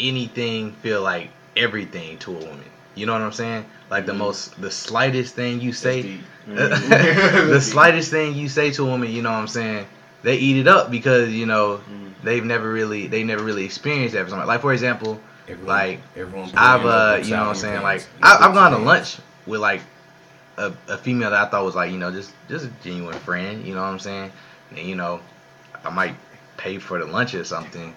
anything 0.00 0.72
feel 0.72 1.02
like 1.02 1.30
everything 1.56 2.18
to 2.18 2.32
a 2.32 2.38
woman. 2.38 2.70
You 2.96 3.06
know 3.06 3.12
what 3.12 3.22
I'm 3.22 3.32
saying? 3.32 3.66
Like 3.90 4.06
the 4.06 4.14
most, 4.14 4.60
the 4.60 4.70
slightest 4.70 5.34
thing 5.34 5.60
you 5.60 5.72
say, 5.72 6.02
deep. 6.02 6.20
the 6.46 7.60
slightest 7.60 8.10
thing 8.10 8.34
you 8.34 8.48
say 8.48 8.70
to 8.72 8.82
a 8.82 8.86
woman, 8.86 9.10
you 9.12 9.22
know 9.22 9.30
what 9.30 9.38
I'm 9.38 9.48
saying? 9.48 9.86
They 10.22 10.36
eat 10.38 10.56
it 10.56 10.66
up 10.66 10.90
because 10.90 11.30
you 11.30 11.46
know 11.46 11.80
Mm. 11.88 12.12
they've 12.24 12.44
never 12.44 12.70
really, 12.72 13.06
they 13.06 13.22
never 13.22 13.44
really 13.44 13.64
experienced 13.64 14.14
that. 14.14 14.28
For. 14.28 14.44
Like 14.44 14.60
for 14.60 14.72
example, 14.72 15.20
Everyone, 15.48 15.66
Like, 15.76 16.00
everyone 16.16 16.50
I've 16.56 16.84
uh, 16.84 17.18
you 17.22 17.30
know 17.30 17.42
what 17.42 17.48
I'm 17.50 17.54
saying? 17.54 17.80
plans. 17.80 18.08
Like 18.22 18.40
I, 18.40 18.48
I've 18.48 18.54
gone 18.54 18.72
to 18.72 18.78
lunch 18.78 19.18
with 19.46 19.60
like 19.60 19.80
a, 20.56 20.72
a 20.88 20.98
female 20.98 21.30
that 21.30 21.46
I 21.46 21.48
thought 21.50 21.64
was 21.64 21.76
like 21.76 21.92
you 21.92 21.98
know 21.98 22.10
just 22.10 22.32
just 22.48 22.64
a 22.64 22.70
genuine 22.82 23.18
friend. 23.20 23.64
You 23.64 23.74
know 23.74 23.82
what 23.82 23.88
I'm 23.88 23.98
saying? 24.00 24.32
And 24.70 24.78
you 24.80 24.96
know, 24.96 25.20
I 25.84 25.90
might 25.90 26.16
pay 26.56 26.78
for 26.78 26.98
the 26.98 27.04
lunch 27.06 27.34
or 27.34 27.44
something, 27.44 27.94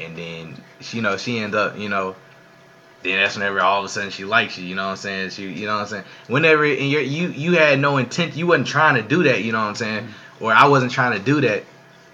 and 0.00 0.16
then 0.16 0.62
she, 0.80 0.98
you 0.98 1.02
know 1.02 1.16
she 1.16 1.38
end 1.38 1.54
up 1.54 1.76
you 1.78 1.88
know. 1.88 2.14
Then 3.02 3.18
that's 3.20 3.36
whenever 3.36 3.60
all 3.60 3.80
of 3.80 3.84
a 3.84 3.88
sudden 3.88 4.10
she 4.10 4.24
likes 4.24 4.58
you, 4.58 4.64
you 4.64 4.74
know 4.74 4.84
what 4.84 4.92
I'm 4.92 4.96
saying? 4.96 5.30
She, 5.30 5.50
you 5.52 5.66
know 5.66 5.74
what 5.74 5.82
I'm 5.82 5.88
saying? 5.88 6.04
Whenever 6.28 6.64
and 6.64 6.90
you 6.90 6.98
you 7.00 7.28
you 7.28 7.52
had 7.52 7.78
no 7.78 7.98
intent, 7.98 8.36
you 8.36 8.46
wasn't 8.46 8.68
trying 8.68 9.00
to 9.00 9.08
do 9.08 9.22
that, 9.24 9.42
you 9.44 9.52
know 9.52 9.58
what 9.58 9.68
I'm 9.68 9.74
saying? 9.74 10.04
Mm-hmm. 10.04 10.44
Or 10.44 10.52
I 10.52 10.66
wasn't 10.66 10.92
trying 10.92 11.16
to 11.16 11.24
do 11.24 11.40
that, 11.42 11.64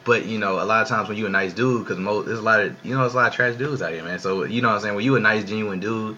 but 0.05 0.27
you 0.27 0.39
know, 0.39 0.61
a 0.61 0.65
lot 0.65 0.83
of 0.83 0.89
times 0.89 1.09
when 1.09 1.17
you 1.17 1.27
a 1.27 1.31
nice 1.31 1.53
dude, 1.53 1.85
because 1.85 1.99
most 1.99 2.27
there's 2.27 2.39
a 2.39 2.43
lot 2.43 2.61
of 2.61 2.77
you 2.85 2.95
know, 2.95 3.01
there's 3.01 3.15
a 3.15 3.17
lot 3.17 3.29
of 3.29 3.35
trash 3.35 3.57
dudes 3.57 3.81
out 3.83 3.93
here, 3.93 4.05
man. 4.05 4.19
So 4.19 4.45
you 4.45 4.61
know 4.61 4.69
what 4.69 4.75
I'm 4.77 4.81
saying? 4.81 4.95
When 4.95 5.05
you 5.05 5.17
a 5.17 5.21
nice, 5.21 5.45
genuine 5.45 5.81
dude, 5.81 6.17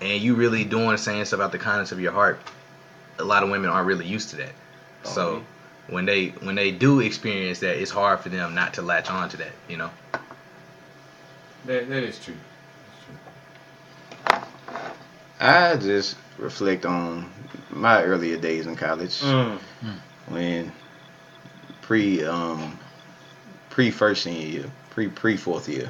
and 0.00 0.22
you 0.22 0.34
really 0.34 0.64
doing 0.64 0.96
saying 0.96 1.24
stuff 1.26 1.40
out 1.40 1.52
the 1.52 1.58
kindness 1.58 1.92
of 1.92 2.00
your 2.00 2.12
heart, 2.12 2.40
a 3.18 3.24
lot 3.24 3.42
of 3.42 3.50
women 3.50 3.70
aren't 3.70 3.86
really 3.86 4.06
used 4.06 4.30
to 4.30 4.36
that. 4.36 4.52
Oh, 5.04 5.10
so 5.10 5.44
when 5.88 6.06
they 6.06 6.28
when 6.28 6.54
they 6.54 6.70
do 6.70 7.00
experience 7.00 7.58
that, 7.60 7.80
it's 7.80 7.90
hard 7.90 8.20
for 8.20 8.28
them 8.28 8.54
not 8.54 8.74
to 8.74 8.82
latch 8.82 9.10
on 9.10 9.28
to 9.30 9.36
that. 9.38 9.52
You 9.68 9.76
know. 9.78 9.90
That, 11.66 11.88
that 11.88 12.02
is 12.02 12.18
true. 12.18 12.36
I 15.40 15.76
just 15.76 16.16
reflect 16.38 16.84
on 16.86 17.30
my 17.70 18.02
earlier 18.02 18.36
days 18.36 18.66
in 18.66 18.76
college 18.76 19.20
Mm. 19.20 19.58
when 20.28 20.72
pre 21.82 22.24
um 22.24 22.78
pre 23.70 23.90
first 23.90 24.22
senior 24.22 24.46
year, 24.46 24.70
pre 24.90 25.08
pre 25.08 25.36
fourth 25.36 25.68
year. 25.68 25.88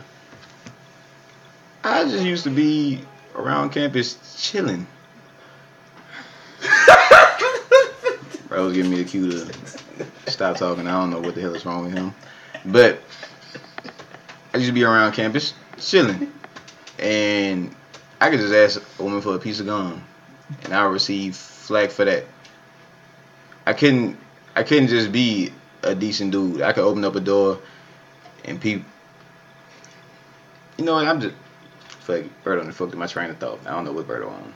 I 1.83 2.05
just 2.05 2.25
used 2.25 2.45
to 2.45 2.51
be 2.51 3.01
around 3.35 3.71
campus 3.71 4.17
chilling. 4.41 4.87
Bro 8.49 8.65
was 8.67 8.75
giving 8.75 8.91
me 8.91 9.03
the 9.03 9.09
cue 9.09 9.31
to 9.31 10.31
stop 10.31 10.57
talking. 10.57 10.87
I 10.87 10.93
don't 10.93 11.11
know 11.11 11.21
what 11.21 11.35
the 11.35 11.41
hell 11.41 11.55
is 11.55 11.67
wrong 11.67 11.85
with 11.85 11.93
him. 11.95 12.15
But 12.65 13.01
I 14.53 14.59
used 14.59 14.69
to 14.69 14.73
be 14.73 14.85
around 14.85 15.13
campus 15.13 15.53
chilling. 15.79 16.33
And 16.99 17.75
I 18.25 18.31
could 18.31 18.41
just 18.41 18.55
ask 18.55 18.83
a 18.99 19.03
woman 19.03 19.21
for 19.21 19.35
a 19.35 19.39
piece 19.39 19.61
of 19.61 19.67
gum 19.67 20.03
and 20.65 20.73
I 20.73 20.87
would 20.87 20.95
receive 20.95 21.37
flack 21.37 21.91
for 21.91 22.07
that. 22.07 22.25
I 23.67 23.75
couldn't 23.75 24.17
I 24.57 24.63
couldn't 24.63 24.89
just 24.89 25.13
be 25.13 25.53
a 25.83 25.95
decent 25.95 26.31
dude. 26.33 26.63
I 26.63 26.73
could 26.73 26.85
open 26.85 27.05
up 27.05 27.17
a 27.17 27.21
door 27.21 27.59
and 28.47 28.59
people 28.59 28.87
You 30.79 30.87
know 30.87 30.95
what, 30.95 31.07
I'm 31.07 31.21
just 31.21 31.35
fuck. 32.01 32.23
Bird 32.45 32.61
on 32.61 32.67
the 32.67 32.73
fuck 32.73 32.91
to 32.93 32.97
my 32.97 33.07
train 33.07 33.29
of 33.29 33.37
thought. 33.37 33.61
I 33.67 33.73
don't 33.73 33.85
know 33.85 33.93
what 33.93 34.07
bird 34.07 34.25
on. 34.25 34.55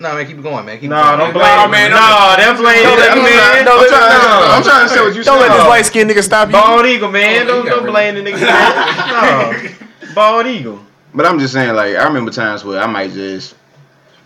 No 0.00 0.14
man, 0.14 0.26
keep 0.26 0.42
going, 0.42 0.64
man. 0.64 0.80
Keep 0.80 0.88
No, 0.88 1.02
going. 1.02 1.18
don't 1.18 1.32
blame 1.34 1.44
man, 1.44 1.70
man. 1.70 1.90
don't- 1.90 2.00
No, 2.00 2.44
don't 2.46 2.56
blame 2.56 2.82
don't 2.82 2.98
let 2.98 3.16
me- 3.16 3.22
man. 3.24 3.64
don't 3.66 3.74
I'm 3.76 3.80
let 3.80 3.90
trying, 3.90 4.08
me- 4.08 4.24
to, 4.24 4.52
I'm 4.56 4.62
trying 4.62 4.88
to 4.88 4.94
say 4.94 5.00
what 5.04 5.14
you 5.16 5.22
Don't 5.22 5.38
let 5.40 5.52
this 5.54 5.66
white 5.66 5.82
skinned 5.84 6.10
nigga 6.10 6.22
stop 6.22 6.48
you. 6.48 6.52
Bald 6.52 6.86
eagle, 6.86 7.10
man. 7.10 7.42
Oh, 7.46 7.62
Don't 7.62 7.66
don't 7.66 7.86
blame 7.86 8.14
the 8.14 8.22
nigga. 8.22 8.40
no, 10.08 10.14
bald 10.14 10.46
eagle. 10.46 10.80
But 11.14 11.26
I'm 11.26 11.38
just 11.38 11.52
saying, 11.52 11.74
like, 11.74 11.94
I 11.94 12.04
remember 12.04 12.32
times 12.32 12.64
where 12.64 12.82
I 12.82 12.86
might 12.86 13.12
just 13.12 13.54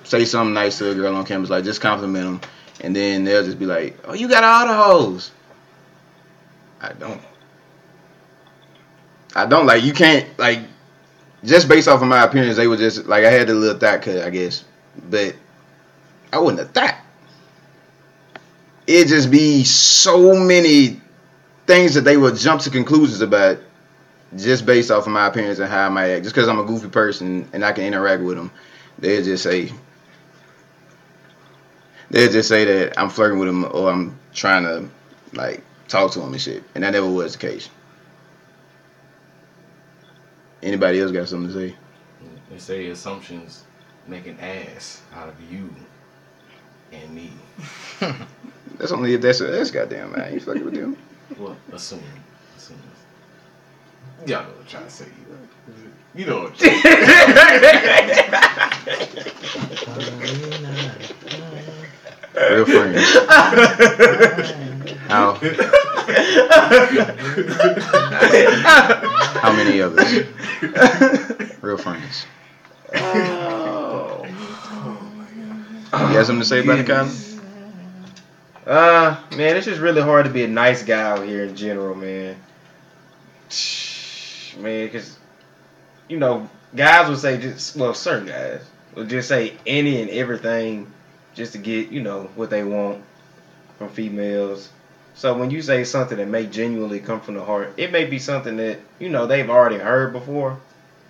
say 0.04 0.24
something 0.24 0.54
nice 0.54 0.78
to 0.78 0.90
a 0.90 0.94
girl 0.94 1.14
on 1.14 1.26
campus, 1.26 1.50
like 1.50 1.64
just 1.64 1.82
compliment 1.82 2.40
them, 2.40 2.50
and 2.80 2.96
then 2.96 3.24
they'll 3.24 3.44
just 3.44 3.58
be 3.58 3.66
like, 3.66 3.98
"Oh, 4.04 4.14
you 4.14 4.28
got 4.28 4.42
all 4.42 4.66
the 4.66 4.74
hoes." 4.74 5.30
I 6.80 6.92
don't. 6.94 7.20
I 9.36 9.44
don't 9.44 9.66
like 9.66 9.84
you 9.84 9.92
can't 9.92 10.26
like 10.38 10.60
just 11.44 11.68
based 11.68 11.88
off 11.88 12.00
of 12.00 12.08
my 12.08 12.24
appearance. 12.24 12.56
They 12.56 12.66
were 12.66 12.76
just 12.76 13.06
like 13.06 13.24
I 13.24 13.30
had 13.30 13.48
the 13.48 13.54
little 13.54 13.78
thought 13.78 14.02
cut, 14.02 14.22
I 14.22 14.30
guess, 14.30 14.64
but 15.10 15.36
I 16.32 16.38
wouldn't 16.38 16.58
have 16.60 16.70
thought. 16.70 16.96
It 18.86 19.08
just 19.08 19.30
be 19.30 19.64
so 19.64 20.34
many 20.34 21.02
things 21.66 21.92
that 21.94 22.02
they 22.02 22.16
would 22.16 22.36
jump 22.36 22.62
to 22.62 22.70
conclusions 22.70 23.20
about 23.20 23.58
just 24.36 24.66
based 24.66 24.90
off 24.90 25.06
of 25.06 25.12
my 25.12 25.26
appearance 25.26 25.58
and 25.58 25.68
how 25.68 25.86
I 25.86 25.88
might 25.88 26.10
act. 26.10 26.24
Just 26.24 26.34
because 26.34 26.48
I'm 26.48 26.58
a 26.58 26.64
goofy 26.64 26.88
person 26.88 27.48
and 27.52 27.64
I 27.64 27.72
can 27.72 27.84
interact 27.84 28.22
with 28.22 28.36
them, 28.36 28.50
they'll 28.98 29.24
just 29.24 29.42
say, 29.42 29.72
they'll 32.10 32.30
just 32.30 32.48
say 32.48 32.64
that 32.64 32.98
I'm 32.98 33.10
flirting 33.10 33.38
with 33.38 33.48
them 33.48 33.64
or 33.64 33.90
I'm 33.90 34.18
trying 34.34 34.64
to 34.64 34.88
like 35.32 35.62
talk 35.88 36.12
to 36.12 36.20
them 36.20 36.32
and 36.32 36.40
shit. 36.40 36.62
And 36.74 36.84
that 36.84 36.92
never 36.92 37.08
was 37.08 37.32
the 37.32 37.38
case. 37.38 37.68
Anybody 40.62 41.00
else 41.00 41.12
got 41.12 41.28
something 41.28 41.52
to 41.52 41.70
say? 41.70 41.76
They 42.50 42.58
say 42.58 42.88
assumptions 42.88 43.64
make 44.06 44.26
an 44.26 44.38
ass 44.40 45.02
out 45.14 45.28
of 45.28 45.34
you 45.52 45.72
and 46.92 47.14
me. 47.14 47.32
That's 48.78 48.92
only 48.92 49.14
if 49.14 49.20
that's 49.20 49.40
that's 49.40 49.72
goddamn 49.72 50.12
man. 50.12 50.32
You 50.32 50.40
fucking 50.40 50.64
with 50.64 50.74
them. 50.74 50.96
Well, 51.36 51.56
assuming. 51.72 52.04
Y'all 54.26 54.42
know 54.42 54.48
what 54.48 54.58
I'm 54.60 54.66
trying 54.66 54.84
to 54.84 54.90
say. 54.90 55.06
You 56.14 56.26
know 56.26 56.42
what 56.42 56.50
I'm 56.50 56.56
saying. 56.58 56.82
Real 62.50 62.64
friends. 62.66 63.14
How 65.08 65.34
how 69.40 69.52
many 69.52 69.80
of 69.80 69.98
us? 69.98 70.12
Real 71.62 71.78
friends. 71.78 72.26
Oh. 72.94 74.24
You 75.92 76.12
got 76.12 76.26
something 76.26 76.40
to 76.40 76.46
say 76.46 76.60
about 76.60 76.80
it, 76.80 76.86
Colin? 76.86 77.10
Uh, 78.66 79.16
man, 79.36 79.56
it's 79.56 79.66
just 79.66 79.80
really 79.80 80.02
hard 80.02 80.26
to 80.26 80.30
be 80.30 80.44
a 80.44 80.48
nice 80.48 80.82
guy 80.82 81.00
out 81.00 81.24
here 81.24 81.44
in 81.44 81.56
general, 81.56 81.94
man. 81.94 82.36
Man, 84.58 84.86
because, 84.86 85.16
you 86.08 86.18
know, 86.18 86.48
guys 86.74 87.08
will 87.08 87.16
say 87.16 87.38
just, 87.38 87.76
well, 87.76 87.94
certain 87.94 88.28
guys 88.28 88.62
will 88.94 89.04
just 89.04 89.28
say 89.28 89.54
any 89.66 90.02
and 90.02 90.10
everything 90.10 90.92
just 91.34 91.52
to 91.52 91.58
get, 91.58 91.90
you 91.90 92.02
know, 92.02 92.24
what 92.34 92.50
they 92.50 92.64
want 92.64 93.04
from 93.78 93.88
females. 93.88 94.70
So 95.14 95.36
when 95.36 95.50
you 95.50 95.62
say 95.62 95.84
something 95.84 96.18
that 96.18 96.28
may 96.28 96.46
genuinely 96.46 97.00
come 97.00 97.20
from 97.20 97.34
the 97.34 97.44
heart, 97.44 97.74
it 97.76 97.92
may 97.92 98.04
be 98.04 98.18
something 98.18 98.56
that, 98.56 98.78
you 98.98 99.08
know, 99.08 99.26
they've 99.26 99.48
already 99.48 99.78
heard 99.78 100.12
before, 100.12 100.58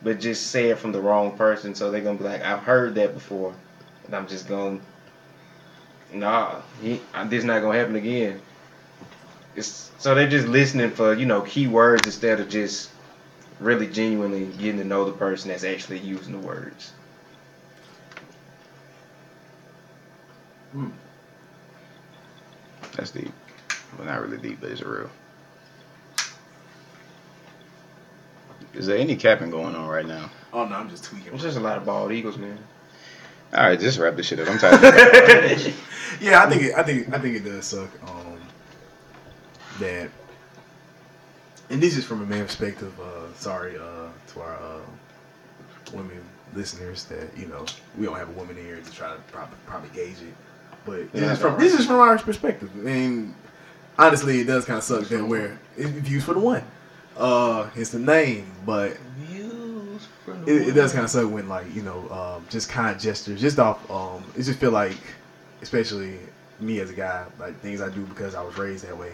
but 0.03 0.21
just 0.21 0.49
say 0.49 0.71
it 0.71 0.79
from 0.79 0.93
the 0.93 1.01
wrong 1.01 1.37
person. 1.37 1.75
So 1.75 1.91
they're 1.91 2.03
to 2.03 2.15
be 2.15 2.25
like, 2.25 2.43
I've 2.43 2.61
heard 2.61 2.95
that 2.97 3.15
before. 3.15 3.55
And 4.07 4.15
I'm 4.15 4.27
just 4.27 4.49
going 4.49 4.81
nah, 6.13 6.61
he, 6.83 7.01
this 7.27 7.45
not 7.45 7.63
gonna 7.63 7.79
happen 7.79 7.97
again. 7.97 8.41
It's 9.57 9.91
so 9.99 10.15
they're 10.15 10.29
just 10.29 10.47
listening 10.47 10.91
for 10.91 11.15
you 11.15 11.27
know 11.27 11.43
key 11.43 11.67
words 11.67 12.07
instead 12.07 12.41
of 12.41 12.49
just 12.49 12.91
really 13.61 13.87
genuinely 13.87 14.47
getting 14.59 14.79
to 14.79 14.85
know 14.85 15.05
the 15.05 15.13
person 15.13 15.51
that's 15.51 15.65
actually 15.65 15.99
using 15.99 16.41
the 16.41 16.47
words. 16.47 16.93
That's 22.97 23.11
deep. 23.11 23.33
Well, 23.97 24.07
not 24.07 24.21
really 24.21 24.39
deep, 24.39 24.61
but 24.61 24.71
it's 24.71 24.83
real. 24.83 25.11
Is 28.75 28.87
there 28.87 28.99
any 28.99 29.17
capping 29.17 29.51
going 29.51 29.75
on 29.75 29.89
right 29.89 30.07
now? 30.07 30.31
Oh 30.53 30.65
no, 30.65 30.77
I'm 30.77 30.91
just 30.91 31.05
tweaking. 31.05 31.33
It's 31.33 31.43
just 31.43 31.57
a 31.57 31.61
lot 31.61 31.79
of 31.79 31.87
bald 31.87 32.13
eagles, 32.13 32.37
man. 32.37 32.59
All 33.55 33.63
right, 33.65 33.81
just 33.81 33.99
wrap 33.99 34.17
this 34.17 34.27
shit 34.27 34.41
up. 34.41 34.49
I'm 34.49 34.59
tired. 34.59 35.75
Yeah, 36.21 36.43
I 36.43 36.51
think 36.51 36.63
it, 36.63 36.75
I 36.75 36.83
think 36.83 37.15
I 37.15 37.19
think 37.19 37.37
it 37.37 37.45
does 37.45 37.67
suck. 37.67 37.91
Um, 38.03 38.41
that, 39.79 40.11
and 41.71 41.83
this 41.83 41.97
is 41.97 42.05
from 42.05 42.23
a 42.23 42.27
man 42.27 42.45
perspective. 42.45 42.99
Uh, 43.01 43.33
sorry 43.35 43.77
uh, 43.77 44.09
to 44.29 44.41
our 44.41 44.57
uh, 44.57 44.81
women 45.93 46.23
listeners 46.55 47.05
that 47.07 47.37
you 47.37 47.47
know 47.47 47.67
we 47.97 48.07
don't 48.07 48.17
have 48.17 48.29
a 48.29 48.33
woman 48.33 48.57
in 48.57 48.65
here 48.65 48.81
to 48.81 48.93
try 48.93 49.09
to 49.15 49.21
probably, 49.33 49.57
probably 49.67 49.91
gauge 49.91 50.17
it. 50.23 50.35
But 50.85 51.13
this 51.13 51.21
Yeah, 51.23 51.33
is 51.33 51.39
from 51.39 51.59
this 51.59 51.75
is 51.75 51.87
from 51.87 51.97
our 51.97 52.19
perspective, 52.19 52.71
and 52.87 53.35
honestly, 53.99 54.41
it 54.41 54.45
does 54.47 54.65
kind 54.65 54.79
of 54.79 54.85
suck 54.85 55.05
that 55.09 55.25
where 55.25 55.59
it 55.77 55.87
views 55.89 56.25
for 56.25 56.35
the 56.35 56.41
one. 56.41 56.63
Uh, 57.17 57.69
it's 57.75 57.91
the 57.91 57.99
name, 57.99 58.47
but 58.65 58.97
views 59.17 60.09
it, 60.47 60.69
it 60.69 60.73
does 60.73 60.93
kind 60.93 61.05
of 61.05 61.11
suck 61.11 61.31
when 61.31 61.49
like 61.49 61.73
you 61.75 61.83
know 61.83 62.09
um, 62.11 62.47
just 62.49 62.69
kind 62.69 62.99
gestures 62.99 63.41
just 63.41 63.59
off 63.59 63.89
um 63.91 64.23
it 64.37 64.43
just 64.43 64.59
feel 64.59 64.71
like 64.71 64.97
especially 65.63 66.19
me 66.61 66.81
as 66.81 66.91
a 66.91 66.95
guy 66.95 67.25
like 67.39 67.59
things 67.61 67.81
i 67.81 67.89
do 67.89 68.03
because 68.07 68.35
i 68.35 68.43
was 68.43 68.57
raised 68.59 68.85
that 68.87 68.97
way 68.97 69.13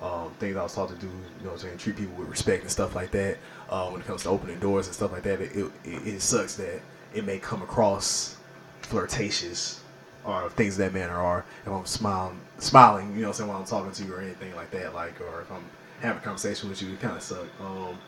um 0.00 0.30
things 0.38 0.56
i 0.56 0.62
was 0.62 0.74
taught 0.74 0.88
to 0.88 0.94
do 0.96 1.06
you 1.06 1.12
know 1.12 1.50
what 1.50 1.52
i'm 1.52 1.58
saying 1.58 1.78
treat 1.78 1.96
people 1.96 2.14
with 2.16 2.28
respect 2.28 2.62
and 2.62 2.70
stuff 2.70 2.94
like 2.94 3.10
that 3.10 3.36
uh, 3.70 3.88
when 3.90 4.00
it 4.00 4.06
comes 4.06 4.22
to 4.22 4.28
opening 4.28 4.58
doors 4.60 4.86
and 4.86 4.94
stuff 4.94 5.12
like 5.12 5.22
that 5.22 5.40
it, 5.40 5.56
it, 5.56 5.70
it 5.84 6.20
sucks 6.20 6.54
that 6.56 6.80
it 7.14 7.24
may 7.24 7.38
come 7.38 7.62
across 7.62 8.36
flirtatious 8.82 9.80
or 10.24 10.50
things 10.50 10.78
of 10.78 10.84
that 10.84 10.92
manner, 10.92 11.18
or 11.20 11.44
if 11.64 11.72
I'm 11.72 11.86
smiling, 11.86 12.38
smiling, 12.58 13.14
you 13.14 13.22
know, 13.22 13.28
what 13.28 13.28
I'm 13.28 13.34
saying 13.34 13.48
while 13.48 13.58
I'm 13.58 13.64
talking 13.64 13.92
to 13.92 14.04
you 14.04 14.14
or 14.14 14.20
anything 14.20 14.54
like 14.54 14.70
that, 14.72 14.94
like, 14.94 15.20
or 15.20 15.40
if 15.40 15.50
I'm 15.50 15.64
having 16.00 16.18
a 16.18 16.24
conversation 16.24 16.68
with 16.68 16.82
you, 16.82 16.92
it 16.92 17.00
kind 17.00 17.16
of 17.16 17.22
sucks. 17.22 17.48
Um, 17.60 17.98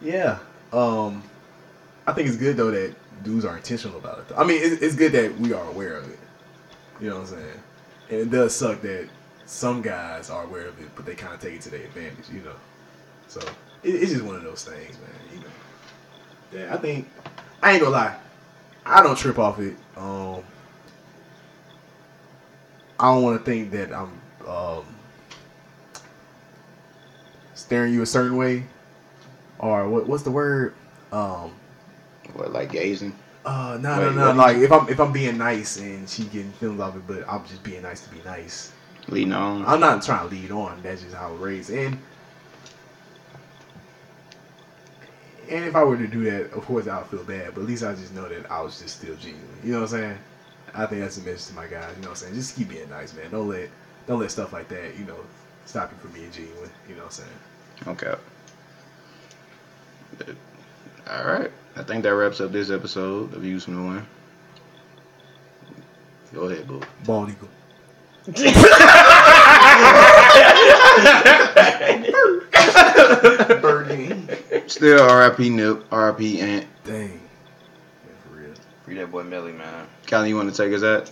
yeah. 0.00 0.38
Um, 0.72 1.22
I 2.06 2.12
think 2.12 2.28
it's 2.28 2.36
good 2.36 2.56
though 2.56 2.70
that 2.70 2.94
dudes 3.22 3.44
are 3.44 3.56
intentional 3.56 3.98
about 3.98 4.18
it. 4.18 4.26
I 4.36 4.44
mean, 4.44 4.60
it's, 4.62 4.82
it's 4.82 4.94
good 4.94 5.12
that 5.12 5.38
we 5.38 5.52
are 5.52 5.64
aware 5.68 5.96
of 5.96 6.10
it. 6.10 6.18
You 7.00 7.10
know 7.10 7.20
what 7.20 7.30
I'm 7.30 7.38
saying? 7.38 7.62
And 8.10 8.18
it 8.20 8.30
does 8.30 8.54
suck 8.54 8.80
that 8.82 9.08
some 9.50 9.82
guys 9.82 10.30
are 10.30 10.44
aware 10.44 10.68
of 10.68 10.80
it, 10.80 10.88
but 10.94 11.04
they 11.04 11.16
kind 11.16 11.34
of 11.34 11.40
take 11.40 11.54
it 11.54 11.60
to 11.62 11.70
their 11.70 11.82
advantage. 11.82 12.30
You 12.32 12.40
know. 12.42 12.54
So 13.26 13.40
it, 13.82 13.90
it's 13.96 14.12
just 14.12 14.24
one 14.24 14.36
of 14.36 14.44
those 14.44 14.64
things, 14.64 14.96
man. 14.98 15.34
You 15.34 15.40
know. 15.40 16.66
Yeah, 16.66 16.74
I 16.74 16.78
think 16.78 17.08
I 17.62 17.72
ain't 17.72 17.82
gonna 17.82 17.94
lie. 17.94 18.16
I 18.86 19.02
don't 19.02 19.18
trip 19.18 19.38
off 19.38 19.58
it. 19.58 19.74
Um, 19.96 20.42
I 22.98 23.12
don't 23.12 23.22
want 23.22 23.38
to 23.38 23.44
think 23.44 23.72
that 23.72 23.92
I'm 23.92 24.12
um, 24.46 24.84
staring 27.54 27.92
you 27.92 28.02
a 28.02 28.06
certain 28.06 28.36
way, 28.36 28.64
or 29.58 29.88
what? 29.88 30.06
What's 30.06 30.22
the 30.22 30.30
word? 30.30 30.74
Um, 31.12 31.52
What, 32.34 32.52
like 32.52 32.70
gazing? 32.70 33.16
uh, 33.44 33.78
no, 33.80 33.98
Wait, 33.98 34.14
no, 34.14 34.32
no. 34.32 34.32
Like 34.32 34.58
if 34.58 34.70
I'm 34.70 34.88
if 34.88 35.00
I'm 35.00 35.12
being 35.12 35.36
nice 35.38 35.76
and 35.78 36.08
she 36.08 36.22
getting 36.24 36.52
feelings 36.52 36.80
off 36.80 36.94
it, 36.94 37.06
but 37.06 37.28
I'm 37.28 37.44
just 37.46 37.64
being 37.64 37.82
nice 37.82 38.00
to 38.02 38.10
be 38.10 38.22
nice. 38.24 38.72
Leading 39.10 39.32
on. 39.32 39.66
I'm 39.66 39.80
not 39.80 40.02
trying 40.02 40.28
to 40.28 40.34
lead 40.34 40.50
on. 40.52 40.82
That's 40.82 41.02
just 41.02 41.14
how 41.14 41.34
it 41.34 41.38
raised. 41.38 41.70
And 41.70 41.98
and 45.50 45.64
if 45.64 45.74
I 45.74 45.82
were 45.82 45.96
to 45.96 46.06
do 46.06 46.24
that, 46.30 46.52
of 46.52 46.64
course 46.64 46.86
I 46.86 46.98
would 46.98 47.08
feel 47.08 47.24
bad. 47.24 47.54
But 47.54 47.62
at 47.62 47.66
least 47.66 47.82
I 47.82 47.92
just 47.94 48.14
know 48.14 48.28
that 48.28 48.50
I 48.50 48.60
was 48.60 48.78
just 48.78 48.98
still 48.98 49.16
genuine. 49.16 49.48
You 49.64 49.72
know 49.72 49.80
what 49.80 49.92
I'm 49.92 49.98
saying? 49.98 50.18
I 50.74 50.86
think 50.86 51.00
that's 51.00 51.18
a 51.18 51.22
message 51.22 51.48
to 51.48 51.54
my 51.54 51.66
guys. 51.66 51.92
You 51.96 52.02
know 52.02 52.10
what 52.10 52.22
I'm 52.22 52.28
saying? 52.28 52.34
Just 52.34 52.56
keep 52.56 52.68
being 52.68 52.88
nice, 52.88 53.12
man. 53.14 53.30
Don't 53.32 53.48
let 53.48 53.68
don't 54.06 54.20
let 54.20 54.30
stuff 54.30 54.52
like 54.52 54.68
that, 54.68 54.96
you 54.96 55.04
know, 55.04 55.16
stop 55.66 55.90
you 55.90 55.98
from 55.98 56.12
being 56.12 56.30
genuine. 56.30 56.70
You 56.88 56.94
know 56.94 57.04
what 57.04 57.20
I'm 57.20 57.24
saying? 57.86 57.88
Okay. 57.88 58.14
All 61.08 61.24
right. 61.24 61.50
I 61.76 61.82
think 61.82 62.04
that 62.04 62.14
wraps 62.14 62.40
up 62.40 62.52
this 62.52 62.70
episode 62.70 63.34
of 63.34 63.42
the 63.42 63.54
One. 63.54 64.06
Go 66.32 66.42
ahead, 66.42 66.68
boo. 66.68 66.80
Bald 67.04 67.30
eagle. 67.30 67.48
Birdie. 73.60 74.14
Still 74.68 75.06
RIP 75.06 75.38
Nip, 75.38 75.90
RIP 75.90 76.20
Ant. 76.40 76.66
Dang. 76.84 77.08
Yeah, 77.08 78.12
for 78.22 78.34
real. 78.36 78.52
Free 78.84 78.94
that 78.96 79.10
boy 79.10 79.22
Melly, 79.24 79.52
man. 79.52 79.86
Callie, 80.06 80.28
you 80.28 80.36
want 80.36 80.54
to 80.54 80.56
take 80.56 80.72
us 80.74 80.82
out? 80.82 81.10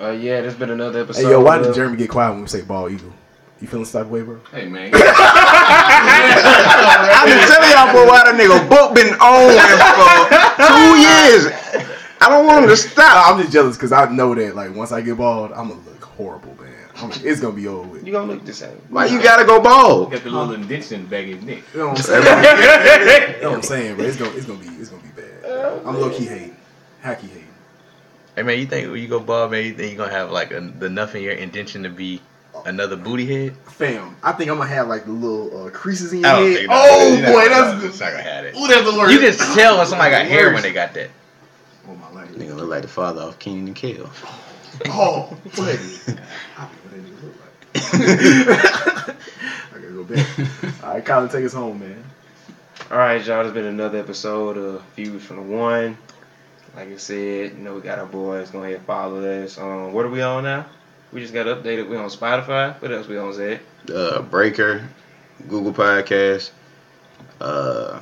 Uh, 0.00 0.10
yeah, 0.10 0.40
there's 0.40 0.54
been 0.54 0.70
another 0.70 1.00
episode. 1.00 1.22
Hey 1.22 1.30
yo, 1.30 1.40
why 1.40 1.58
did 1.58 1.74
Jeremy 1.74 1.96
get 1.96 2.10
quiet 2.10 2.32
when 2.32 2.42
we 2.42 2.48
say 2.48 2.62
ball 2.62 2.88
eagle? 2.88 3.12
You 3.60 3.68
feeling 3.68 3.84
stuck 3.84 4.10
way, 4.10 4.22
bro? 4.22 4.40
Hey 4.50 4.68
man, 4.68 4.90
I've 4.94 5.00
been 7.26 7.48
telling 7.48 7.70
y'all 7.70 7.90
for 7.92 8.02
a 8.02 8.06
while 8.06 8.24
that 8.24 8.34
nigga 8.34 8.68
book 8.68 8.94
been 8.94 9.14
on 9.22 9.54
for 9.94 10.26
two 10.66 10.98
years. 11.00 11.93
I 12.24 12.28
don't 12.30 12.46
want 12.46 12.64
him 12.64 12.70
to 12.70 12.76
stop. 12.76 13.28
I'm 13.30 13.38
just 13.40 13.52
jealous 13.52 13.76
because 13.76 13.92
I 13.92 14.10
know 14.10 14.34
that 14.34 14.56
like 14.56 14.74
once 14.74 14.92
I 14.92 15.02
get 15.02 15.18
bald, 15.18 15.52
I'm 15.52 15.68
gonna 15.68 15.80
look 15.82 16.02
horrible, 16.02 16.54
man. 16.58 16.72
I'm, 16.96 17.10
it's 17.22 17.38
gonna 17.38 17.54
be 17.54 17.66
over 17.68 17.86
with. 17.86 18.06
You 18.06 18.12
gonna 18.12 18.32
look 18.32 18.46
the 18.46 18.54
same. 18.54 18.80
Why 18.88 19.04
you 19.06 19.22
gotta 19.22 19.44
go 19.44 19.60
bald? 19.60 20.10
got 20.10 20.22
the 20.22 20.30
little 20.30 20.54
indentation 20.54 21.00
in 21.00 21.02
the 21.04 21.10
back 21.10 21.24
of 21.24 21.34
his 21.34 21.42
neck. 21.44 21.62
You 21.74 21.80
know 21.80 21.88
what 21.88 21.98
I'm 21.98 22.02
saying? 22.02 23.36
you 23.36 23.42
know 23.42 23.48
what 23.50 23.56
I'm 23.56 23.62
saying, 23.62 23.96
bro? 23.96 24.06
It's 24.06 24.16
gonna 24.16 24.30
it's 24.36 24.46
gonna 24.46 24.58
be 24.58 24.68
it's 24.68 24.88
gonna 24.88 25.02
be 25.02 25.08
bad. 25.20 25.82
I'm 25.84 26.00
low 26.00 26.08
key 26.08 26.24
hate, 26.24 26.54
hacky 27.02 27.28
hate. 27.28 27.44
Hey 28.36 28.42
man, 28.42 28.58
you 28.58 28.66
think 28.66 28.90
when 28.90 29.02
you 29.02 29.08
go 29.08 29.20
bald, 29.20 29.50
man, 29.50 29.62
you 29.66 29.74
think 29.74 29.92
you 29.92 29.98
gonna 29.98 30.10
have 30.10 30.30
like 30.30 30.50
a, 30.50 30.60
the 30.60 30.86
enough 30.86 31.14
in 31.14 31.22
your 31.22 31.34
intention 31.34 31.82
to 31.82 31.90
be 31.90 32.22
another 32.64 32.96
booty 32.96 33.26
head? 33.26 33.56
Fam, 33.66 34.16
I 34.22 34.32
think 34.32 34.50
I'm 34.50 34.56
gonna 34.56 34.70
have 34.70 34.88
like 34.88 35.04
the 35.04 35.12
little 35.12 35.66
uh, 35.66 35.70
creases 35.70 36.14
in 36.14 36.20
your 36.20 36.30
head. 36.30 36.66
Oh 36.70 37.16
boy, 37.16 37.22
no, 37.22 37.48
that's 37.48 37.84
it's 37.84 38.00
not 38.00 38.12
gonna 38.12 38.22
have 38.22 38.46
it. 38.46 38.56
Ooh, 38.56 38.66
that's 38.66 38.90
the 38.90 38.96
worst. 38.96 39.12
You 39.12 39.18
can 39.18 39.54
tell 39.54 39.76
when 39.76 39.86
somebody 39.86 40.10
got 40.10 40.26
hair 40.26 40.54
when 40.54 40.62
they 40.62 40.72
got 40.72 40.94
that. 40.94 41.10
My 42.36 42.44
life. 42.44 42.50
Nigga 42.50 42.56
look 42.56 42.68
like 42.68 42.82
the 42.82 42.88
father 42.88 43.22
of 43.22 43.38
Kenan 43.38 43.68
and 43.68 43.76
Kel. 43.76 44.10
Oh, 44.88 45.36
wait. 45.56 45.78
I 46.58 46.62
know 46.62 46.68
what 46.82 46.90
that 46.90 47.00
nigga 47.00 47.22
look 47.22 47.36
like. 47.40 49.16
I 49.72 49.78
gotta 49.78 49.92
go 49.92 50.02
back. 50.02 50.82
All 50.82 50.94
right, 50.94 51.04
Colin, 51.04 51.28
take 51.28 51.44
us 51.44 51.52
home, 51.52 51.78
man. 51.78 52.02
All 52.90 52.98
right, 52.98 53.24
y'all. 53.24 53.42
There's 53.42 53.54
been 53.54 53.66
another 53.66 53.98
episode 53.98 54.56
of 54.56 54.82
Views 54.96 55.24
from 55.24 55.36
the 55.36 55.42
One. 55.42 55.96
Like 56.74 56.88
I 56.88 56.96
said, 56.96 57.52
you 57.52 57.58
know 57.58 57.76
we 57.76 57.82
got 57.82 58.00
our 58.00 58.06
boys. 58.06 58.50
Go 58.50 58.64
ahead, 58.64 58.82
follow 58.82 59.44
us. 59.44 59.58
Um, 59.58 59.92
what 59.92 60.04
are 60.04 60.10
we 60.10 60.22
on 60.22 60.42
now? 60.42 60.66
We 61.12 61.20
just 61.20 61.32
got 61.32 61.46
updated. 61.46 61.88
We 61.88 61.96
on 61.96 62.08
Spotify. 62.08 62.80
What 62.82 62.90
else 62.90 63.06
we 63.06 63.16
on 63.16 63.32
Zed? 63.32 63.60
Uh, 63.88 64.22
Breaker, 64.22 64.88
Google 65.48 65.72
Podcast. 65.72 66.50
Uh, 67.40 68.00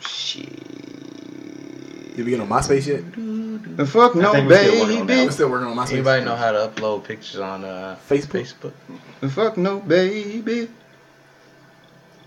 shit. 0.00 0.79
Did 2.20 2.26
we 2.26 2.32
get 2.32 2.40
on 2.40 2.48
MySpace 2.50 2.86
yet? 2.86 3.76
The 3.78 3.86
fuck 3.86 4.14
no, 4.14 4.28
I 4.28 4.32
think 4.34 4.50
we 4.50 4.54
still 4.58 4.80
working 4.82 5.00
on 5.00 5.06
that. 5.06 5.06
baby. 5.06 5.24
We're 5.24 5.30
still 5.30 5.48
working 5.48 5.68
on 5.68 5.74
MySpace. 5.74 5.92
Anybody 5.94 6.24
know 6.26 6.36
how 6.36 6.52
to 6.52 6.58
upload 6.68 7.04
pictures 7.04 7.40
on 7.40 7.64
uh, 7.64 7.96
Facebook? 8.10 8.42
Facebook? 8.42 8.72
The 9.20 9.30
fuck 9.30 9.56
no, 9.56 9.80
baby. 9.80 10.68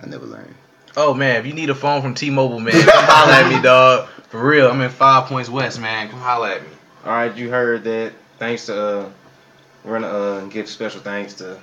I 0.01 0.07
never 0.07 0.25
learned. 0.25 0.55
Oh 0.97 1.13
man, 1.13 1.35
if 1.35 1.45
you 1.45 1.53
need 1.53 1.69
a 1.69 1.75
phone 1.75 2.01
from 2.01 2.15
T-Mobile, 2.15 2.59
man, 2.59 2.73
come 2.73 3.05
holler 3.05 3.33
at 3.33 3.55
me, 3.55 3.61
dog. 3.61 4.09
For 4.29 4.43
real, 4.43 4.67
I'm 4.67 4.81
in 4.81 4.89
Five 4.89 5.27
Points 5.27 5.47
West, 5.47 5.79
man. 5.79 6.09
Come 6.09 6.21
holler 6.21 6.49
at 6.49 6.63
me. 6.63 6.69
All 7.05 7.11
right, 7.11 7.35
you 7.35 7.51
heard 7.51 7.83
that. 7.83 8.13
Thanks 8.39 8.65
to 8.65 8.75
uh, 8.75 9.09
we're 9.83 9.99
gonna 9.99 10.07
uh, 10.07 10.45
give 10.47 10.67
special 10.67 11.01
thanks 11.01 11.35
to 11.35 11.59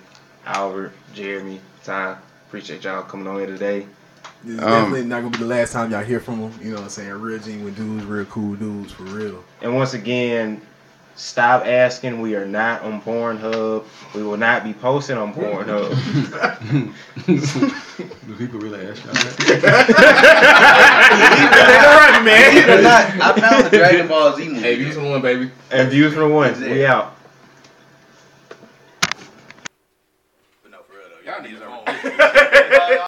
Albert, 0.47 0.93
Jeremy, 1.15 1.61
Ty. 1.83 2.17
Appreciate 2.47 2.85
y'all 2.85 3.03
coming 3.03 3.27
on 3.27 3.39
here 3.39 3.47
today. 3.47 3.87
This 4.45 4.55
is 4.57 4.61
Um, 4.63 4.69
definitely 4.71 5.05
not 5.05 5.21
gonna 5.23 5.31
be 5.33 5.39
the 5.39 5.45
last 5.47 5.73
time 5.73 5.91
y'all 5.91 6.03
hear 6.03 6.21
from 6.21 6.41
them. 6.41 6.53
You 6.63 6.71
know 6.71 6.77
what 6.77 6.85
I'm 6.85 6.89
saying? 6.91 7.11
Real 7.21 7.39
genuine 7.39 7.75
dudes, 7.75 8.05
real 8.05 8.25
cool 8.27 8.55
dudes, 8.57 8.93
for 8.93 9.03
real. 9.05 9.45
And 9.61 9.75
once 9.75 9.93
again, 9.95 10.63
stop 11.15 11.67
asking. 11.67 12.21
We 12.23 12.35
are 12.37 12.47
not 12.47 12.83
on 12.83 13.03
Pornhub. 13.03 13.85
We 14.15 14.23
will 14.23 14.39
not 14.39 14.65
be 14.65 14.73
posting 14.73 15.19
on 15.19 15.35
Pornhub. 15.35 15.91
Do 18.27 18.35
people 18.37 18.61
really 18.61 18.87
ask 18.87 19.05
y'all 19.05 19.13
that? 19.13 19.31
I 23.23 23.41
found 23.41 23.67
the 23.67 23.71
Dragon 23.77 24.09
Ball 24.09 24.37
Z 24.37 24.49
movie. 24.49 24.61
Hey, 24.61 24.77
views 24.77 24.95
from 24.95 25.11
one, 25.11 25.21
baby. 25.21 25.51
and 25.71 25.91
views 25.91 26.13
from 26.15 26.29
the 26.31 26.35
one. 26.35 26.59
We 26.61 26.87
out. 26.87 27.15
But 30.63 30.71
no, 30.71 30.79
for 30.89 30.95
real 30.95 31.09
though, 31.11 31.31
y'all 31.31 31.43
need 31.43 31.57
a 31.57 31.61
phone. 31.61 32.97